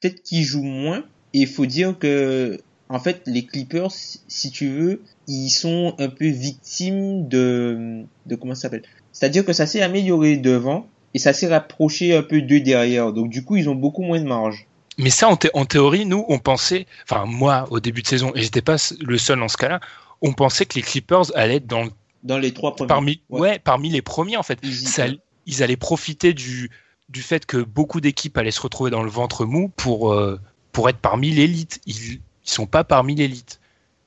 peut-être 0.00 0.22
qu'ils 0.22 0.44
jouent 0.44 0.62
moins. 0.62 1.04
Et 1.32 1.40
il 1.40 1.46
faut 1.46 1.66
dire 1.66 1.98
que 1.98 2.60
en 2.88 2.98
fait, 2.98 3.22
les 3.26 3.46
Clippers, 3.46 3.92
si 3.92 4.50
tu 4.50 4.68
veux, 4.68 5.02
ils 5.30 5.50
sont 5.50 5.94
un 5.98 6.08
peu 6.08 6.26
victimes 6.26 7.28
de 7.28 8.02
de 8.26 8.34
comment 8.34 8.54
ça 8.54 8.62
s'appelle? 8.62 8.82
C'est-à-dire 9.12 9.44
que 9.44 9.52
ça 9.52 9.66
s'est 9.66 9.80
amélioré 9.80 10.36
devant, 10.36 10.86
et 11.14 11.18
ça 11.18 11.32
s'est 11.32 11.48
rapproché 11.48 12.16
un 12.16 12.22
peu 12.22 12.42
d'eux 12.42 12.60
derrière. 12.60 13.12
Donc 13.12 13.30
du 13.30 13.44
coup, 13.44 13.56
ils 13.56 13.68
ont 13.68 13.74
beaucoup 13.74 14.02
moins 14.02 14.20
de 14.20 14.26
marge. 14.26 14.66
Mais 14.98 15.10
ça, 15.10 15.28
en, 15.28 15.38
en, 15.54 15.64
théorie, 15.64 16.04
nous, 16.04 16.24
on 16.28 16.38
pensait, 16.38 16.86
enfin 17.04 17.24
moi, 17.26 17.66
au 17.70 17.80
début 17.80 18.02
de 18.02 18.06
saison, 18.08 18.32
et 18.34 18.42
j'étais 18.42 18.60
pas 18.60 18.76
le 19.00 19.18
seul 19.18 19.38
dans 19.38 19.48
ce 19.48 19.56
cas-là, 19.56 19.80
on 20.20 20.32
pensait 20.32 20.66
que 20.66 20.74
les 20.74 20.82
Clippers 20.82 21.34
allaient 21.34 21.56
être 21.56 21.66
dans, 21.66 21.88
dans 22.24 22.38
les 22.38 22.52
trois 22.52 22.74
premiers. 22.74 22.88
Parmi, 22.88 23.20
ouais. 23.30 23.58
parmi 23.58 23.88
les 23.88 24.02
premiers 24.02 24.36
en 24.36 24.42
fait. 24.42 24.58
Ça, 24.64 25.06
ils 25.46 25.62
allaient 25.62 25.76
profiter 25.76 26.34
du, 26.34 26.70
du 27.08 27.22
fait 27.22 27.46
que 27.46 27.56
beaucoup 27.56 28.00
d'équipes 28.00 28.36
allaient 28.36 28.50
se 28.50 28.60
retrouver 28.60 28.90
dans 28.90 29.02
le 29.02 29.10
ventre 29.10 29.44
mou 29.44 29.70
pour, 29.76 30.12
euh, 30.12 30.40
pour 30.72 30.88
être 30.88 30.98
parmi 30.98 31.30
l'élite. 31.30 31.80
Ils, 31.86 32.14
ils 32.14 32.20
sont 32.42 32.66
pas 32.66 32.84
parmi 32.84 33.14
l'élite. 33.14 33.59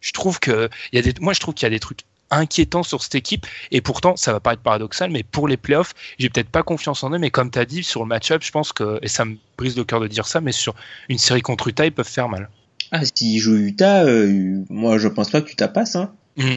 Je 0.04 0.12
trouve 0.12 0.40
que, 0.40 0.70
y 0.92 1.00
a 1.00 1.02
des, 1.02 1.14
moi, 1.20 1.34
je 1.34 1.40
trouve 1.40 1.56
qu'il 1.56 1.66
y 1.66 1.68
a 1.68 1.72
des 1.72 1.80
trucs 1.80 2.02
inquiétants 2.30 2.84
sur 2.84 3.02
cette 3.02 3.16
équipe. 3.16 3.48
Et 3.72 3.82
pourtant, 3.82 4.16
ça 4.16 4.34
va 4.34 4.40
paraître 4.40 4.62
paradoxal, 4.62 5.10
mais 5.10 5.24
pour 5.24 5.48
les 5.48 5.58
playoffs, 5.58 5.94
j'ai 6.20 6.30
peut-être 6.30 6.50
pas 6.50 6.62
confiance 6.62 7.04
en 7.04 7.12
eux. 7.12 7.18
Mais 7.20 7.32
comme 7.32 7.50
tu 7.50 7.58
as 7.58 7.66
dit, 7.66 7.84
sur 7.84 8.02
le 8.02 8.08
match-up, 8.08 8.44
je 8.44 8.52
pense 8.52 8.74
que, 8.74 9.00
et 9.02 9.08
ça 9.08 9.24
me 9.26 9.38
brise 9.58 9.78
le 9.78 9.86
cœur 9.86 10.02
de 10.02 10.08
dire 10.08 10.28
ça, 10.28 10.42
mais 10.42 10.52
sur 10.52 10.76
une 11.10 11.18
série 11.18 11.42
contre 11.42 11.70
Utah, 11.70 11.86
ils 11.86 11.92
peuvent 11.92 12.08
faire 12.08 12.28
mal. 12.30 12.50
Ah, 12.92 13.02
s'ils 13.06 13.40
jouent 13.40 13.56
Utah, 13.56 14.04
euh, 14.04 14.64
moi, 14.70 14.98
je 14.98 15.08
pense 15.08 15.30
pas 15.32 15.42
que 15.42 15.52
Utah 15.52 15.68
passe. 15.70 15.96
Hein. 15.96 16.12
Mmh. 16.38 16.56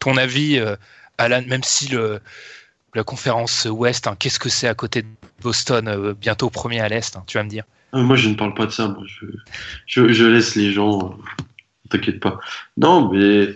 Ton 0.00 0.16
avis, 0.16 0.58
euh, 0.58 0.76
Alan, 1.18 1.42
même 1.46 1.62
si 1.62 1.88
le, 1.88 2.20
la 2.94 3.04
conférence 3.04 3.66
Ouest, 3.70 4.08
hein, 4.08 4.16
qu'est-ce 4.18 4.40
que 4.40 4.48
c'est 4.48 4.68
à 4.68 4.74
côté 4.74 5.02
de 5.02 5.08
Boston, 5.40 5.86
euh, 5.88 6.14
bientôt 6.14 6.50
premier 6.50 6.80
à 6.80 6.88
l'Est, 6.88 7.16
hein, 7.16 7.22
tu 7.26 7.38
vas 7.38 7.44
me 7.44 7.48
dire? 7.48 7.64
Moi, 7.92 8.16
je 8.16 8.30
ne 8.30 8.34
parle 8.34 8.54
pas 8.54 8.66
de 8.66 8.70
ça. 8.70 8.88
Moi. 8.88 9.04
Je, 9.06 9.26
je, 9.86 10.12
je 10.12 10.24
laisse 10.24 10.56
les 10.56 10.72
gens. 10.72 11.16
T'inquiète 11.92 12.20
pas. 12.20 12.40
Non, 12.78 13.12
mais 13.12 13.54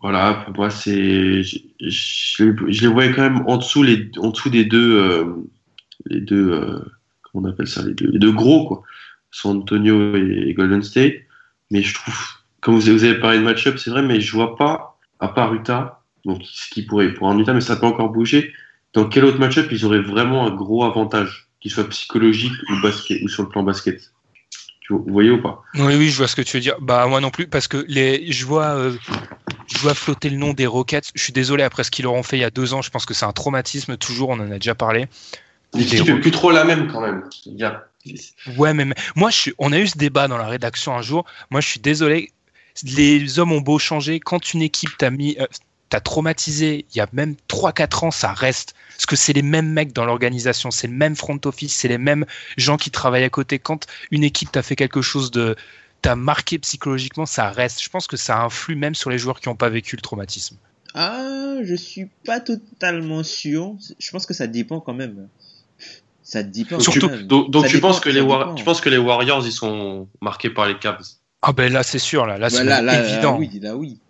voilà, 0.00 0.32
pour 0.32 0.56
moi, 0.56 0.70
c'est, 0.70 1.42
je, 1.42 2.42
les 2.42 2.86
voyais 2.86 3.12
quand 3.12 3.20
même 3.20 3.44
en 3.46 3.58
dessous, 3.58 3.82
les, 3.82 4.10
en 4.16 4.30
dessous 4.30 4.48
des 4.48 4.64
deux, 4.64 4.98
euh, 4.98 5.26
les 6.06 6.22
deux, 6.22 6.52
euh, 6.52 6.78
comment 7.22 7.48
on 7.48 7.50
appelle 7.50 7.68
ça, 7.68 7.82
les 7.82 7.92
deux, 7.92 8.10
les 8.10 8.18
deux 8.18 8.32
gros, 8.32 8.66
quoi. 8.66 8.82
San 9.30 9.58
Antonio 9.58 10.16
et, 10.16 10.54
Golden 10.54 10.82
State. 10.82 11.16
Mais 11.70 11.82
je 11.82 11.92
trouve, 11.92 12.18
comme 12.62 12.76
vous, 12.76 12.80
vous 12.80 13.04
avez 13.04 13.20
parlé 13.20 13.40
de 13.40 13.44
match-up, 13.44 13.76
c'est 13.76 13.90
vrai, 13.90 14.00
mais 14.00 14.22
je 14.22 14.32
vois 14.32 14.56
pas, 14.56 14.98
à 15.20 15.28
part 15.28 15.52
Utah, 15.52 16.02
donc 16.24 16.40
ce 16.44 16.70
qui 16.70 16.80
pourrait, 16.80 17.12
pour 17.12 17.28
un 17.28 17.38
Utah, 17.38 17.52
mais 17.52 17.60
ça 17.60 17.76
peut 17.76 17.84
encore 17.84 18.08
bouger, 18.08 18.54
dans 18.94 19.06
quel 19.06 19.26
autre 19.26 19.38
match-up 19.38 19.68
ils 19.70 19.84
auraient 19.84 20.00
vraiment 20.00 20.46
un 20.46 20.54
gros 20.54 20.84
avantage, 20.84 21.50
qu'il 21.60 21.70
soit 21.70 21.90
psychologique 21.90 22.54
ou 22.70 22.80
basket, 22.80 23.20
ou 23.22 23.28
sur 23.28 23.42
le 23.42 23.50
plan 23.50 23.62
basket? 23.62 24.14
Vous 24.90 25.04
voyez 25.08 25.30
ou 25.30 25.42
pas? 25.42 25.62
Oui, 25.74 25.94
oui, 25.96 26.10
je 26.10 26.16
vois 26.16 26.28
ce 26.28 26.36
que 26.36 26.42
tu 26.42 26.56
veux 26.56 26.60
dire. 26.60 26.76
Bah 26.80 27.06
moi 27.06 27.20
non 27.20 27.30
plus, 27.30 27.46
parce 27.46 27.68
que 27.68 27.84
les, 27.88 28.30
je 28.30 28.46
vois, 28.46 28.76
euh, 28.76 28.96
je 29.66 29.78
vois 29.78 29.94
flotter 29.94 30.30
le 30.30 30.36
nom 30.36 30.52
des 30.52 30.66
Rockets. 30.66 31.10
Je 31.14 31.22
suis 31.22 31.32
désolé 31.32 31.62
après 31.62 31.84
ce 31.84 31.90
qu'ils 31.90 32.04
leur 32.04 32.14
ont 32.14 32.22
fait 32.22 32.36
il 32.36 32.40
y 32.40 32.44
a 32.44 32.50
deux 32.50 32.74
ans. 32.74 32.82
Je 32.82 32.90
pense 32.90 33.06
que 33.06 33.14
c'est 33.14 33.26
un 33.26 33.32
traumatisme. 33.32 33.96
Toujours, 33.96 34.30
on 34.30 34.34
en 34.34 34.50
a 34.50 34.58
déjà 34.58 34.74
parlé. 34.74 35.06
L'équipe 35.74 36.20
plus 36.20 36.30
trop 36.30 36.50
la 36.50 36.64
même 36.64 36.90
quand 36.90 37.00
même. 37.00 37.24
Ouais, 38.56 38.72
mais 38.72 38.86
moi, 39.16 39.30
je 39.30 39.36
suis, 39.36 39.54
on 39.58 39.72
a 39.72 39.78
eu 39.78 39.86
ce 39.88 39.98
débat 39.98 40.28
dans 40.28 40.38
la 40.38 40.46
rédaction 40.46 40.96
un 40.96 41.02
jour. 41.02 41.24
Moi, 41.50 41.60
je 41.60 41.68
suis 41.68 41.80
désolé. 41.80 42.32
Les 42.84 43.38
hommes 43.38 43.52
ont 43.52 43.60
beau 43.60 43.78
changer. 43.78 44.20
Quand 44.20 44.52
une 44.54 44.62
équipe 44.62 44.96
t'a 44.98 45.10
mis, 45.10 45.36
euh, 45.40 45.46
t'a 45.88 46.00
traumatisé, 46.00 46.84
il 46.92 46.96
y 46.96 47.00
a 47.00 47.06
même 47.12 47.36
3-4 47.48 48.04
ans, 48.04 48.10
ça 48.10 48.32
reste. 48.32 48.74
Parce 48.90 49.06
que 49.06 49.16
c'est 49.16 49.32
les 49.32 49.42
mêmes 49.42 49.70
mecs 49.72 49.92
dans 49.92 50.04
l'organisation, 50.04 50.70
c'est 50.70 50.86
le 50.86 50.94
même 50.94 51.16
front 51.16 51.38
office, 51.44 51.74
c'est 51.74 51.88
les 51.88 51.98
mêmes 51.98 52.24
gens 52.56 52.76
qui 52.76 52.90
travaillent 52.90 53.24
à 53.24 53.30
côté. 53.30 53.58
Quand 53.58 53.86
une 54.10 54.24
équipe 54.24 54.50
t'a 54.50 54.62
fait 54.62 54.74
quelque 54.76 55.02
chose 55.02 55.30
de, 55.30 55.54
t'a 56.02 56.16
marqué 56.16 56.58
psychologiquement, 56.58 57.26
ça 57.26 57.50
reste. 57.50 57.82
Je 57.82 57.88
pense 57.88 58.06
que 58.06 58.16
ça 58.16 58.40
influe 58.40 58.74
même 58.76 58.94
sur 58.94 59.10
les 59.10 59.18
joueurs 59.18 59.40
qui 59.40 59.48
n'ont 59.48 59.54
pas 59.56 59.68
vécu 59.68 59.96
le 59.96 60.02
traumatisme. 60.02 60.56
Ah, 60.94 61.56
je 61.62 61.74
suis 61.74 62.06
pas 62.24 62.40
totalement 62.40 63.22
sûr. 63.22 63.74
Je 63.98 64.10
pense 64.10 64.24
que 64.24 64.32
ça 64.34 64.46
dépend 64.46 64.80
quand 64.80 64.94
même. 64.94 65.28
Ça 66.22 66.42
dépend. 66.42 66.80
Surtout, 66.80 67.08
même. 67.08 67.26
donc, 67.26 67.50
donc 67.50 67.64
Ça 67.64 67.68
tu, 67.68 67.76
dépend, 67.76 67.88
penses 67.88 68.00
que 68.00 68.08
les 68.08 68.20
dépend. 68.22 68.28
War- 68.28 68.54
tu 68.54 68.64
penses 68.64 68.80
que 68.80 68.88
les 68.88 68.98
Warriors, 68.98 69.46
ils 69.46 69.52
sont 69.52 70.08
marqués 70.22 70.50
par 70.50 70.66
les 70.66 70.78
Cavs? 70.78 71.04
Ah 71.42 71.52
ben 71.52 71.72
là, 71.72 71.82
c'est 71.82 71.98
sûr, 72.00 72.26
là, 72.26 72.38
là, 72.38 72.50
c'est 72.50 72.64
Bah, 72.64 72.80
là, 72.82 72.98
évident. 72.98 73.32
là, 73.32 73.38
oui, 73.38 73.60
là, 73.60 73.76
oui. 73.76 74.00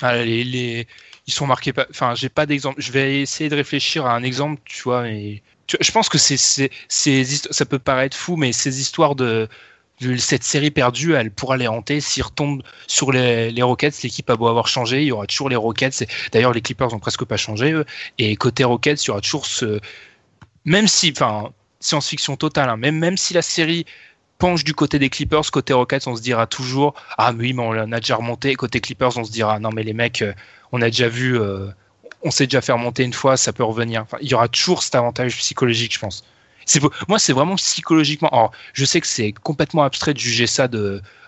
Ah, 0.00 0.16
les, 0.24 0.44
les- 0.44 0.86
ils 1.26 1.32
sont 1.32 1.46
marqués 1.46 1.72
pas. 1.72 1.86
Enfin, 1.90 2.14
j'ai 2.14 2.28
pas 2.28 2.46
d'exemple. 2.46 2.80
Je 2.80 2.92
vais 2.92 3.20
essayer 3.20 3.50
de 3.50 3.56
réfléchir 3.56 4.06
à 4.06 4.14
un 4.14 4.22
exemple, 4.22 4.60
tu 4.64 4.82
vois. 4.82 5.02
Mais 5.02 5.42
tu 5.66 5.76
je 5.80 5.92
pense 5.92 6.08
que 6.08 6.18
c'est, 6.18 6.36
ça 6.88 7.64
peut 7.66 7.78
paraître 7.78 8.16
fou, 8.16 8.36
mais 8.36 8.52
ces 8.52 8.80
histoires 8.80 9.14
de, 9.14 9.48
de 10.00 10.16
cette 10.16 10.42
série 10.44 10.70
perdue, 10.70 11.14
elle 11.14 11.30
pourra 11.30 11.56
les 11.56 11.68
hanter 11.68 12.00
s'ils 12.00 12.22
retombent 12.22 12.62
sur 12.86 13.12
les, 13.12 13.50
les 13.50 13.62
Rockets. 13.62 14.02
L'équipe 14.02 14.28
a 14.30 14.36
beau 14.36 14.48
avoir 14.48 14.68
changé, 14.68 15.02
il 15.02 15.06
y 15.08 15.12
aura 15.12 15.26
toujours 15.26 15.48
les 15.50 15.56
Rockets. 15.56 16.02
Et 16.02 16.08
D'ailleurs, 16.32 16.52
les 16.52 16.62
Clippers 16.62 16.92
ont 16.94 16.98
presque 16.98 17.24
pas 17.24 17.36
changé. 17.36 17.72
eux. 17.72 17.84
Et 18.18 18.36
côté 18.36 18.64
Rockets, 18.64 19.04
il 19.04 19.08
y 19.08 19.10
aura 19.10 19.20
toujours 19.20 19.46
ce. 19.46 19.80
Même 20.64 20.88
si, 20.88 21.12
enfin, 21.16 21.52
science-fiction 21.80 22.36
totale. 22.36 22.68
hein, 22.68 22.76
même 22.76 22.98
même 22.98 23.16
si 23.16 23.34
la 23.34 23.42
série 23.42 23.86
penche 24.40 24.64
du 24.64 24.74
côté 24.74 24.98
des 24.98 25.10
Clippers, 25.10 25.48
côté 25.52 25.72
Rockets, 25.72 26.08
on 26.08 26.16
se 26.16 26.22
dira 26.22 26.48
toujours 26.48 26.94
ah 27.18 27.32
mais 27.32 27.44
oui, 27.44 27.52
mais 27.52 27.62
on 27.62 27.92
a 27.92 28.00
déjà 28.00 28.16
remonté. 28.16 28.56
Côté 28.56 28.80
Clippers, 28.80 29.16
on 29.16 29.22
se 29.22 29.30
dira 29.30 29.60
non 29.60 29.70
mais 29.70 29.84
les 29.84 29.92
mecs, 29.92 30.22
euh, 30.22 30.32
on 30.72 30.82
a 30.82 30.86
déjà 30.86 31.08
vu, 31.08 31.38
euh, 31.38 31.68
on 32.22 32.32
s'est 32.32 32.46
déjà 32.46 32.60
fait 32.60 32.72
remonter 32.72 33.04
une 33.04 33.12
fois, 33.12 33.36
ça 33.36 33.52
peut 33.52 33.62
revenir. 33.62 34.06
Il 34.20 34.28
y 34.28 34.34
aura 34.34 34.48
toujours 34.48 34.82
cet 34.82 34.96
avantage 34.96 35.36
psychologique, 35.36 35.94
je 35.94 36.00
pense. 36.00 36.24
Moi, 37.08 37.18
c'est 37.18 37.32
vraiment 37.32 37.56
psychologiquement. 37.56 38.28
Alors, 38.28 38.52
je 38.72 38.84
sais 38.84 39.00
que 39.00 39.06
c'est 39.06 39.32
complètement 39.32 39.82
abstrait 39.82 40.14
de 40.14 40.18
juger 40.18 40.46
ça 40.46 40.68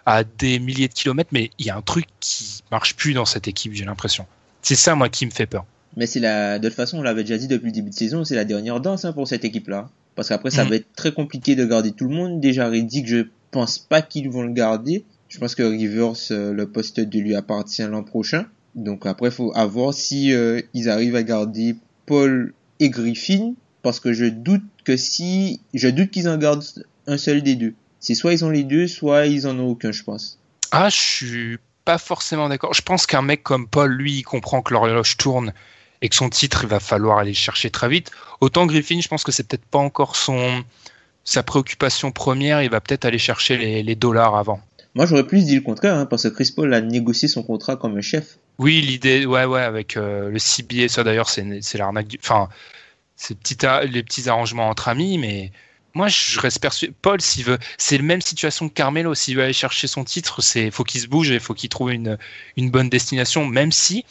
à 0.06 0.24
des 0.24 0.58
milliers 0.58 0.88
de 0.88 0.94
kilomètres, 0.94 1.30
mais 1.32 1.50
il 1.58 1.66
y 1.66 1.70
a 1.70 1.76
un 1.76 1.82
truc 1.82 2.06
qui 2.20 2.62
marche 2.70 2.94
plus 2.94 3.12
dans 3.12 3.24
cette 3.24 3.48
équipe, 3.48 3.72
j'ai 3.72 3.84
l'impression. 3.84 4.26
C'est 4.62 4.74
ça, 4.74 4.94
moi, 4.94 5.08
qui 5.08 5.26
me 5.26 5.30
fait 5.30 5.46
peur. 5.46 5.64
Mais 5.96 6.06
c'est 6.06 6.20
la, 6.20 6.58
de 6.58 6.68
toute 6.68 6.76
façon, 6.76 6.98
on 6.98 7.02
l'avait 7.02 7.22
déjà 7.22 7.38
dit 7.38 7.48
depuis 7.48 7.66
le 7.66 7.72
début 7.72 7.90
de 7.90 7.94
saison, 7.94 8.24
c'est 8.24 8.34
la 8.34 8.44
dernière 8.44 8.80
danse 8.80 9.04
hein, 9.04 9.12
pour 9.12 9.28
cette 9.28 9.44
équipe-là. 9.44 9.88
Parce 10.14 10.28
qu'après, 10.28 10.50
ça 10.50 10.64
Mhm. 10.64 10.70
va 10.70 10.76
être 10.76 10.92
très 10.94 11.12
compliqué 11.12 11.56
de 11.56 11.64
garder 11.64 11.92
tout 11.92 12.08
le 12.08 12.14
monde. 12.14 12.40
Déjà, 12.40 12.68
Reddick, 12.68 13.06
je 13.06 13.24
pense 13.50 13.78
pas 13.78 14.02
qu'ils 14.02 14.30
vont 14.30 14.42
le 14.42 14.52
garder. 14.52 15.04
Je 15.28 15.38
pense 15.38 15.54
que 15.54 15.62
Rivers, 15.62 16.12
euh, 16.30 16.52
le 16.52 16.66
poste 16.68 17.00
de 17.00 17.18
lui 17.18 17.34
appartient 17.34 17.82
l'an 17.82 18.02
prochain. 18.02 18.46
Donc 18.74 19.06
après, 19.06 19.30
faut 19.30 19.52
à 19.54 19.64
voir 19.66 19.94
si 19.94 20.32
euh, 20.34 20.60
ils 20.74 20.88
arrivent 20.90 21.16
à 21.16 21.22
garder 21.22 21.76
Paul 22.06 22.52
et 22.80 22.90
Griffin. 22.90 23.54
Parce 23.82 23.98
que 23.98 24.12
je 24.12 24.26
doute 24.26 24.62
que 24.84 24.96
si, 24.96 25.60
je 25.74 25.88
doute 25.88 26.10
qu'ils 26.10 26.28
en 26.28 26.36
gardent 26.36 26.62
un 27.06 27.16
seul 27.16 27.42
des 27.42 27.56
deux. 27.56 27.74
C'est 27.98 28.14
soit 28.14 28.32
ils 28.32 28.44
ont 28.44 28.50
les 28.50 28.62
deux, 28.64 28.86
soit 28.86 29.26
ils 29.26 29.46
en 29.46 29.58
ont 29.58 29.68
aucun, 29.70 29.90
je 29.92 30.02
pense. 30.04 30.38
Ah, 30.70 30.88
je 30.88 30.96
suis 30.96 31.58
pas 31.84 31.98
forcément 31.98 32.48
d'accord. 32.48 32.74
Je 32.74 32.82
pense 32.82 33.06
qu'un 33.06 33.22
mec 33.22 33.42
comme 33.42 33.66
Paul, 33.66 33.92
lui, 33.92 34.18
il 34.18 34.22
comprend 34.22 34.62
que 34.62 34.72
l'horloge 34.72 35.16
tourne 35.16 35.52
et 36.02 36.08
que 36.08 36.16
son 36.16 36.28
titre, 36.28 36.64
il 36.64 36.68
va 36.68 36.80
falloir 36.80 37.18
aller 37.18 37.30
le 37.30 37.36
chercher 37.36 37.70
très 37.70 37.88
vite. 37.88 38.10
Autant 38.40 38.66
Griffin, 38.66 39.00
je 39.00 39.08
pense 39.08 39.24
que 39.24 39.32
c'est 39.32 39.46
peut-être 39.46 39.64
pas 39.64 39.78
encore 39.78 40.16
son 40.16 40.62
sa 41.24 41.42
préoccupation 41.42 42.10
première. 42.10 42.62
Il 42.62 42.70
va 42.70 42.80
peut-être 42.80 43.04
aller 43.04 43.18
chercher 43.18 43.56
les, 43.56 43.82
les 43.82 43.94
dollars 43.94 44.36
avant. 44.36 44.60
Moi, 44.94 45.06
j'aurais 45.06 45.26
plus 45.26 45.44
dit 45.46 45.54
le 45.54 45.62
contraire, 45.62 45.94
hein, 45.94 46.04
parce 46.06 46.24
que 46.24 46.28
Chris 46.28 46.52
Paul 46.54 46.74
a 46.74 46.80
négocié 46.82 47.28
son 47.28 47.42
contrat 47.42 47.76
comme 47.76 48.00
chef. 48.02 48.36
Oui, 48.58 48.82
l'idée, 48.82 49.24
ouais, 49.24 49.46
ouais, 49.46 49.62
avec 49.62 49.96
euh, 49.96 50.28
le 50.28 50.38
CBA, 50.38 50.88
ça 50.88 51.02
d'ailleurs, 51.02 51.30
c'est 51.30 51.74
l'arnaque 51.78 52.08
du. 52.08 52.18
Enfin, 52.22 52.48
c'est 53.16 53.38
petit 53.38 53.64
a- 53.64 53.84
les 53.84 54.02
petits 54.02 54.28
arrangements 54.28 54.68
entre 54.68 54.88
amis, 54.88 55.16
mais 55.16 55.50
moi, 55.94 56.08
je 56.08 56.38
reste 56.40 56.60
persuadé. 56.60 56.92
Paul, 57.00 57.20
s'il 57.20 57.44
veut, 57.44 57.58
c'est 57.78 57.96
la 57.96 58.02
même 58.02 58.20
situation 58.20 58.68
que 58.68 58.74
Carmelo. 58.74 59.14
S'il 59.14 59.36
veut 59.36 59.44
aller 59.44 59.52
chercher 59.52 59.86
son 59.86 60.04
titre, 60.04 60.42
c'est 60.42 60.70
faut 60.70 60.84
qu'il 60.84 61.00
se 61.00 61.06
bouge 61.06 61.30
et 61.30 61.38
faut 61.38 61.54
qu'il 61.54 61.70
trouve 61.70 61.92
une, 61.92 62.18
une 62.56 62.70
bonne 62.70 62.90
destination, 62.90 63.46
même 63.46 63.72
si. 63.72 64.04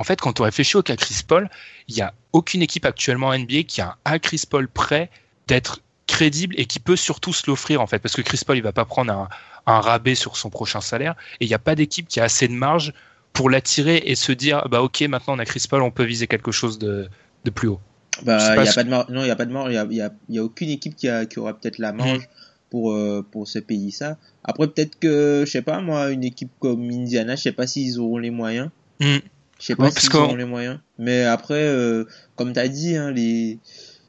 En 0.00 0.04
fait, 0.04 0.20
quand 0.20 0.40
on 0.40 0.44
réfléchit 0.44 0.76
au 0.78 0.82
cas 0.82 0.96
Chris 0.96 1.20
Paul, 1.26 1.48
il 1.86 1.94
n'y 1.94 2.00
a 2.00 2.14
aucune 2.32 2.62
équipe 2.62 2.86
actuellement 2.86 3.28
en 3.28 3.38
NBA 3.38 3.62
qui 3.68 3.80
a 3.82 3.96
un 4.04 4.18
Chris 4.18 4.42
Paul 4.48 4.66
prêt 4.66 5.10
d'être 5.46 5.80
crédible 6.06 6.54
et 6.58 6.64
qui 6.64 6.80
peut 6.80 6.96
surtout 6.96 7.32
se 7.32 7.48
l'offrir 7.48 7.80
en 7.80 7.86
fait, 7.86 7.98
parce 8.00 8.16
que 8.16 8.22
Chris 8.22 8.40
Paul 8.44 8.56
il 8.56 8.62
va 8.62 8.72
pas 8.72 8.84
prendre 8.84 9.12
un, 9.12 9.28
un 9.66 9.80
rabais 9.80 10.14
sur 10.16 10.36
son 10.36 10.50
prochain 10.50 10.80
salaire 10.80 11.14
et 11.38 11.44
il 11.44 11.48
n'y 11.48 11.54
a 11.54 11.58
pas 11.60 11.74
d'équipe 11.76 12.08
qui 12.08 12.18
a 12.18 12.24
assez 12.24 12.48
de 12.48 12.52
marge 12.54 12.92
pour 13.32 13.48
l'attirer 13.50 14.02
et 14.06 14.16
se 14.16 14.32
dire 14.32 14.66
bah 14.70 14.82
ok 14.82 15.02
maintenant 15.02 15.34
on 15.36 15.38
a 15.38 15.44
Chris 15.44 15.64
Paul 15.70 15.82
on 15.82 15.90
peut 15.92 16.04
viser 16.04 16.26
quelque 16.26 16.50
chose 16.50 16.78
de, 16.78 17.08
de 17.44 17.50
plus 17.50 17.68
haut. 17.68 17.80
Bah, 18.24 18.54
il 18.56 18.64
y 18.64 18.68
a 18.68 18.70
si- 18.70 18.74
pas 18.74 18.84
de 18.84 18.90
marge. 18.90 19.06
Non, 19.10 19.22
il 19.22 19.28
y 19.28 19.30
a 19.30 19.36
pas 19.36 19.46
de 19.46 19.52
marge. 19.52 19.70
Il 19.70 19.74
y 19.74 20.00
a, 20.02 20.10
y 20.28 20.34
y 20.34 20.38
aucune 20.40 20.68
équipe 20.70 20.96
qui 20.96 21.08
a, 21.08 21.26
qui 21.26 21.38
aura 21.38 21.54
peut-être 21.54 21.78
la 21.78 21.92
marge 21.92 22.28
pour, 22.70 22.92
euh, 22.92 23.24
pour 23.30 23.46
se 23.48 23.58
payer 23.58 23.90
ça. 23.90 24.16
Après, 24.44 24.66
peut-être 24.66 24.98
que, 24.98 25.44
je 25.46 25.50
sais 25.50 25.62
pas, 25.62 25.80
moi, 25.80 26.10
une 26.10 26.24
équipe 26.24 26.50
comme 26.58 26.90
Indiana, 26.90 27.36
je 27.36 27.42
sais 27.42 27.52
pas 27.52 27.66
s'ils 27.66 27.98
auront 27.98 28.18
les 28.18 28.30
moyens. 28.30 28.70
Mm. 29.00 29.18
Je 29.60 29.66
sais 29.66 29.72
Ouais, 29.74 29.76
pas 29.76 29.84
parce 29.92 30.00
s'ils 30.00 30.16
auront 30.16 30.34
les 30.36 30.44
moyens. 30.44 30.80
Mais 30.98 31.22
après, 31.24 31.62
euh, 31.62 32.04
comme 32.36 32.52
t'as 32.52 32.66
dit, 32.68 32.96
hein, 32.96 33.10
les, 33.12 33.58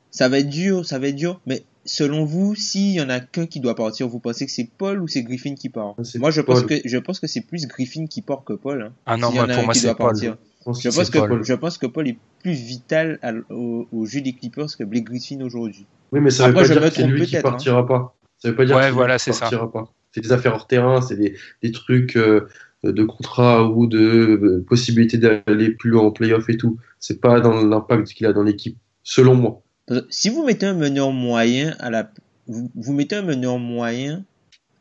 ça 0.09 0.29
va 0.29 0.39
être 0.39 0.49
dur, 0.49 0.85
ça 0.85 0.97
va 0.97 1.07
être 1.09 1.15
dur. 1.15 1.39
Mais 1.45 1.63
selon 1.85 2.23
vous, 2.25 2.55
s'il 2.55 2.91
y 2.93 3.01
en 3.01 3.09
a 3.09 3.19
qu'un 3.19 3.45
qui 3.45 3.59
doit 3.59 3.75
partir, 3.75 4.07
vous 4.07 4.19
pensez 4.19 4.45
que 4.45 4.51
c'est 4.51 4.69
Paul 4.77 5.01
ou 5.01 5.07
c'est 5.07 5.23
Griffin 5.23 5.55
qui 5.55 5.69
part? 5.69 5.95
C'est 6.03 6.19
Moi, 6.19 6.31
je 6.31 6.41
pense 6.41 6.61
Paul. 6.63 6.69
que, 6.81 6.87
je 6.87 6.97
pense 6.97 7.19
que 7.19 7.27
c'est 7.27 7.41
plus 7.41 7.67
Griffin 7.67 8.05
qui 8.07 8.21
part 8.21 8.43
que 8.43 8.53
Paul, 8.53 8.81
hein. 8.81 8.93
Ah 9.05 9.17
non 9.17 9.27
S'il 9.27 9.37
y 9.37 9.39
en 9.41 9.45
moi, 9.45 9.53
a 9.53 9.55
pour 9.55 9.63
un 9.63 9.65
moi 9.65 9.73
qui 9.73 9.79
c'est 9.81 9.87
doit 9.87 9.95
Paul. 9.95 10.07
partir. 10.11 10.37
Je 10.59 10.63
pense 10.65 10.81
Je 10.81 10.89
que 10.89 10.95
pense 10.95 11.05
c'est 11.07 11.11
que, 11.11 11.17
Paul. 11.27 11.43
je 11.43 11.53
pense 11.53 11.77
que 11.77 11.85
Paul 11.87 12.07
est 12.07 12.17
plus 12.41 12.53
vital 12.53 13.19
à 13.21 13.31
au, 13.49 13.87
au 13.91 14.05
jeu 14.05 14.21
des 14.21 14.33
Clippers 14.33 14.67
que 14.77 14.83
Blake 14.83 15.05
Griffin 15.05 15.41
aujourd'hui. 15.41 15.85
Oui, 16.11 16.19
mais 16.21 16.29
ça 16.29 16.43
veut 16.45 16.49
Après, 16.51 16.67
pas 16.67 16.79
dire 16.79 16.89
que 16.89 16.95
c'est 16.95 17.07
lui 17.07 17.25
qui 17.25 17.37
hein. 17.37 17.41
partira 17.41 17.85
pas. 17.87 18.15
Ça 18.37 18.49
veut 18.49 18.55
pas 18.55 18.65
dire 18.65 18.75
Ouais, 18.75 18.87
lui 18.87 18.93
voilà, 18.93 19.17
ça. 19.17 19.31
partira 19.31 19.71
pas. 19.71 19.91
C'est 20.13 20.21
des 20.21 20.31
affaires 20.31 20.53
hors 20.53 20.67
terrain, 20.67 21.01
c'est 21.01 21.15
des, 21.15 21.35
des 21.63 21.71
trucs 21.71 22.15
euh, 22.17 22.47
de 22.83 23.03
contrat 23.03 23.63
ou 23.67 23.85
de 23.87 23.99
euh, 23.99 24.65
possibilité 24.67 25.17
d'aller 25.17 25.69
plus 25.71 25.89
loin 25.91 26.03
en 26.03 26.11
playoff 26.11 26.49
et 26.49 26.57
tout. 26.57 26.77
C'est 26.99 27.21
pas 27.21 27.39
dans 27.39 27.61
l'impact 27.63 28.07
qu'il 28.13 28.25
a 28.25 28.33
dans 28.33 28.43
l'équipe 28.43 28.77
selon 29.03 29.35
moi. 29.35 29.61
Que 29.87 30.05
Si 30.09 30.29
vous 30.29 30.45
mettez 30.45 30.65
un 30.65 30.73
meneur 30.73 31.11
moyen 31.11 31.75
à 31.79 31.89
la, 31.89 32.09
vous, 32.47 32.69
vous 32.75 32.93
mettez 32.93 33.15
un 33.15 33.21
meneur 33.21 33.57
moyen 33.59 34.23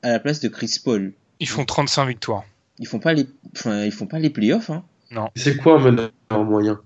à 0.02 0.10
la 0.12 0.18
place 0.20 0.40
de 0.40 0.48
Chris 0.48 0.76
Paul, 0.82 1.12
Ils 1.40 1.48
font 1.48 1.64
35 1.64 2.06
victoires. 2.06 2.44
ils 2.78 2.86
font 2.86 2.98
pas 3.00 3.12
les, 3.12 3.26
enfin, 3.54 3.84
ils 3.84 3.92
font 3.92 4.06
pas 4.06 4.18
les 4.18 4.30
playoffs, 4.30 4.70
hein. 4.70 4.82
C'est 5.34 5.56
quoi 5.56 5.74
un 5.76 5.80
meneur 5.80 6.10
moyen? 6.30 6.72
Un 6.74 6.78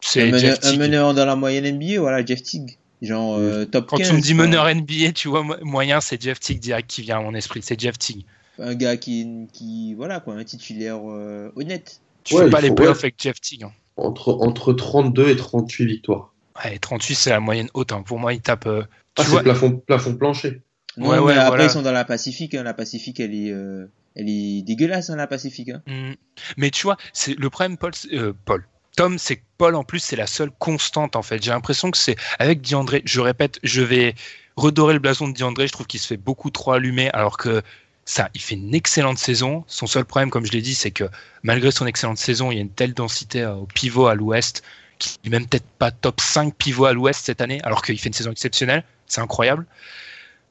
C'est 0.00 0.30
meneur, 0.30 0.58
un 0.64 0.76
meneur 0.76 1.14
dans 1.14 1.24
la 1.24 1.36
moyenne 1.36 1.64
NBA, 1.78 2.00
voilà, 2.00 2.24
Jeff 2.26 2.42
Teague. 2.42 2.76
Genre, 3.00 3.36
euh, 3.38 3.64
top 3.64 3.86
Quand 3.88 3.96
15. 3.96 4.08
tu 4.08 4.14
me 4.16 4.20
dis 4.20 4.34
quoi. 4.34 4.44
meneur 4.46 4.66
NBA, 4.74 5.12
tu 5.14 5.28
vois, 5.28 5.42
mo- 5.42 5.54
moyen, 5.62 6.00
c'est 6.00 6.20
Jeff 6.20 6.40
Teague 6.40 6.58
direct 6.60 6.90
qui 6.90 7.02
vient 7.02 7.18
à 7.18 7.22
mon 7.22 7.34
esprit. 7.34 7.60
C'est 7.62 7.78
Jeff 7.80 7.98
Teague. 7.98 8.24
Un 8.58 8.74
gars 8.74 8.96
qui, 8.96 9.48
qui, 9.52 9.94
voilà, 9.94 10.20
quoi, 10.20 10.34
un 10.34 10.44
titulaire 10.44 10.98
euh, 11.08 11.50
honnête. 11.56 12.00
Tu 12.24 12.34
Ouais, 12.34 12.44
fais 12.44 12.50
pas 12.50 12.60
les 12.60 12.70
playoffs 12.70 12.98
ouais. 12.98 13.04
avec 13.06 13.14
Jeff 13.20 13.40
Teague. 13.40 13.64
hein. 13.64 13.72
entre, 13.96 14.32
entre 14.40 14.72
32 14.72 15.28
et 15.30 15.36
38 15.36 15.86
victoires. 15.86 16.32
Ouais, 16.64 16.78
38, 16.78 17.14
c'est 17.14 17.30
la 17.30 17.40
moyenne 17.40 17.68
haute. 17.74 17.92
hein. 17.92 18.02
Pour 18.02 18.18
moi, 18.18 18.32
il 18.34 18.40
tape. 18.42 18.66
euh, 18.66 18.82
Ah, 19.16 19.22
tu 19.22 19.22
c'est 19.24 19.28
vois, 19.30 19.42
plafond, 19.42 19.72
plafond 19.86 20.14
plancher. 20.16 20.60
Non, 20.98 21.08
Ouais, 21.08 21.16
mais 21.16 21.22
ouais, 21.22 21.32
après, 21.34 21.48
voilà. 21.48 21.64
ils 21.64 21.70
sont 21.70 21.82
dans 21.82 21.92
la 21.92 22.04
Pacifique, 22.04 22.54
hein. 22.54 22.62
La 22.62 22.74
Pacifique, 22.74 23.18
elle 23.20 23.34
est, 23.34 23.50
euh, 23.50 23.86
elle 24.14 24.28
est 24.28 24.62
dégueulasse, 24.62 25.08
hein, 25.08 25.16
la 25.16 25.26
Pacifique, 25.26 25.70
hein. 25.70 25.82
Hmm. 25.86 26.12
Mais 26.58 26.70
tu 26.70 26.82
vois, 26.82 26.98
c'est 27.14 27.34
le 27.38 27.48
problème, 27.50 27.78
Paul, 27.78 27.92
euh, 28.12 28.32
Paul. 28.44 28.66
Tom, 28.94 29.16
c'est 29.18 29.36
que 29.36 29.42
Paul, 29.56 29.74
en 29.74 29.84
plus, 29.84 30.00
c'est 30.00 30.16
la 30.16 30.26
seule 30.26 30.50
constante, 30.50 31.16
en 31.16 31.22
fait. 31.22 31.42
J'ai 31.42 31.50
l'impression 31.50 31.90
que 31.90 31.96
c'est 31.96 32.16
avec 32.38 32.60
Diandré, 32.60 33.00
je 33.06 33.20
répète, 33.20 33.58
je 33.62 33.80
vais 33.80 34.14
redorer 34.56 34.92
le 34.92 34.98
blason 35.00 35.26
de 35.28 35.32
Diandré, 35.32 35.66
je 35.66 35.72
trouve 35.72 35.86
qu'il 35.86 35.98
se 35.98 36.06
fait 36.06 36.18
beaucoup 36.18 36.50
trop 36.50 36.72
allumer, 36.72 37.08
alors 37.14 37.38
que 37.38 37.62
ça, 38.04 38.30
il 38.34 38.40
fait 38.40 38.56
une 38.56 38.74
excellente 38.74 39.18
saison. 39.18 39.64
Son 39.66 39.86
seul 39.86 40.04
problème, 40.04 40.30
comme 40.30 40.44
je 40.44 40.52
l'ai 40.52 40.62
dit, 40.62 40.74
c'est 40.74 40.90
que 40.90 41.04
malgré 41.42 41.70
son 41.70 41.86
excellente 41.86 42.18
saison, 42.18 42.50
il 42.50 42.56
y 42.56 42.58
a 42.58 42.62
une 42.62 42.70
telle 42.70 42.94
densité 42.94 43.42
euh, 43.42 43.54
au 43.54 43.66
pivot 43.66 44.06
à 44.06 44.14
l'ouest, 44.14 44.62
qui 44.98 45.18
n'est 45.24 45.30
même 45.30 45.46
peut-être 45.46 45.66
pas 45.78 45.90
top 45.90 46.20
5 46.20 46.54
pivot 46.54 46.86
à 46.86 46.92
l'ouest 46.92 47.24
cette 47.24 47.40
année, 47.40 47.60
alors 47.62 47.82
qu'il 47.82 47.98
fait 47.98 48.08
une 48.08 48.14
saison 48.14 48.32
exceptionnelle. 48.32 48.84
C'est 49.06 49.20
incroyable. 49.20 49.66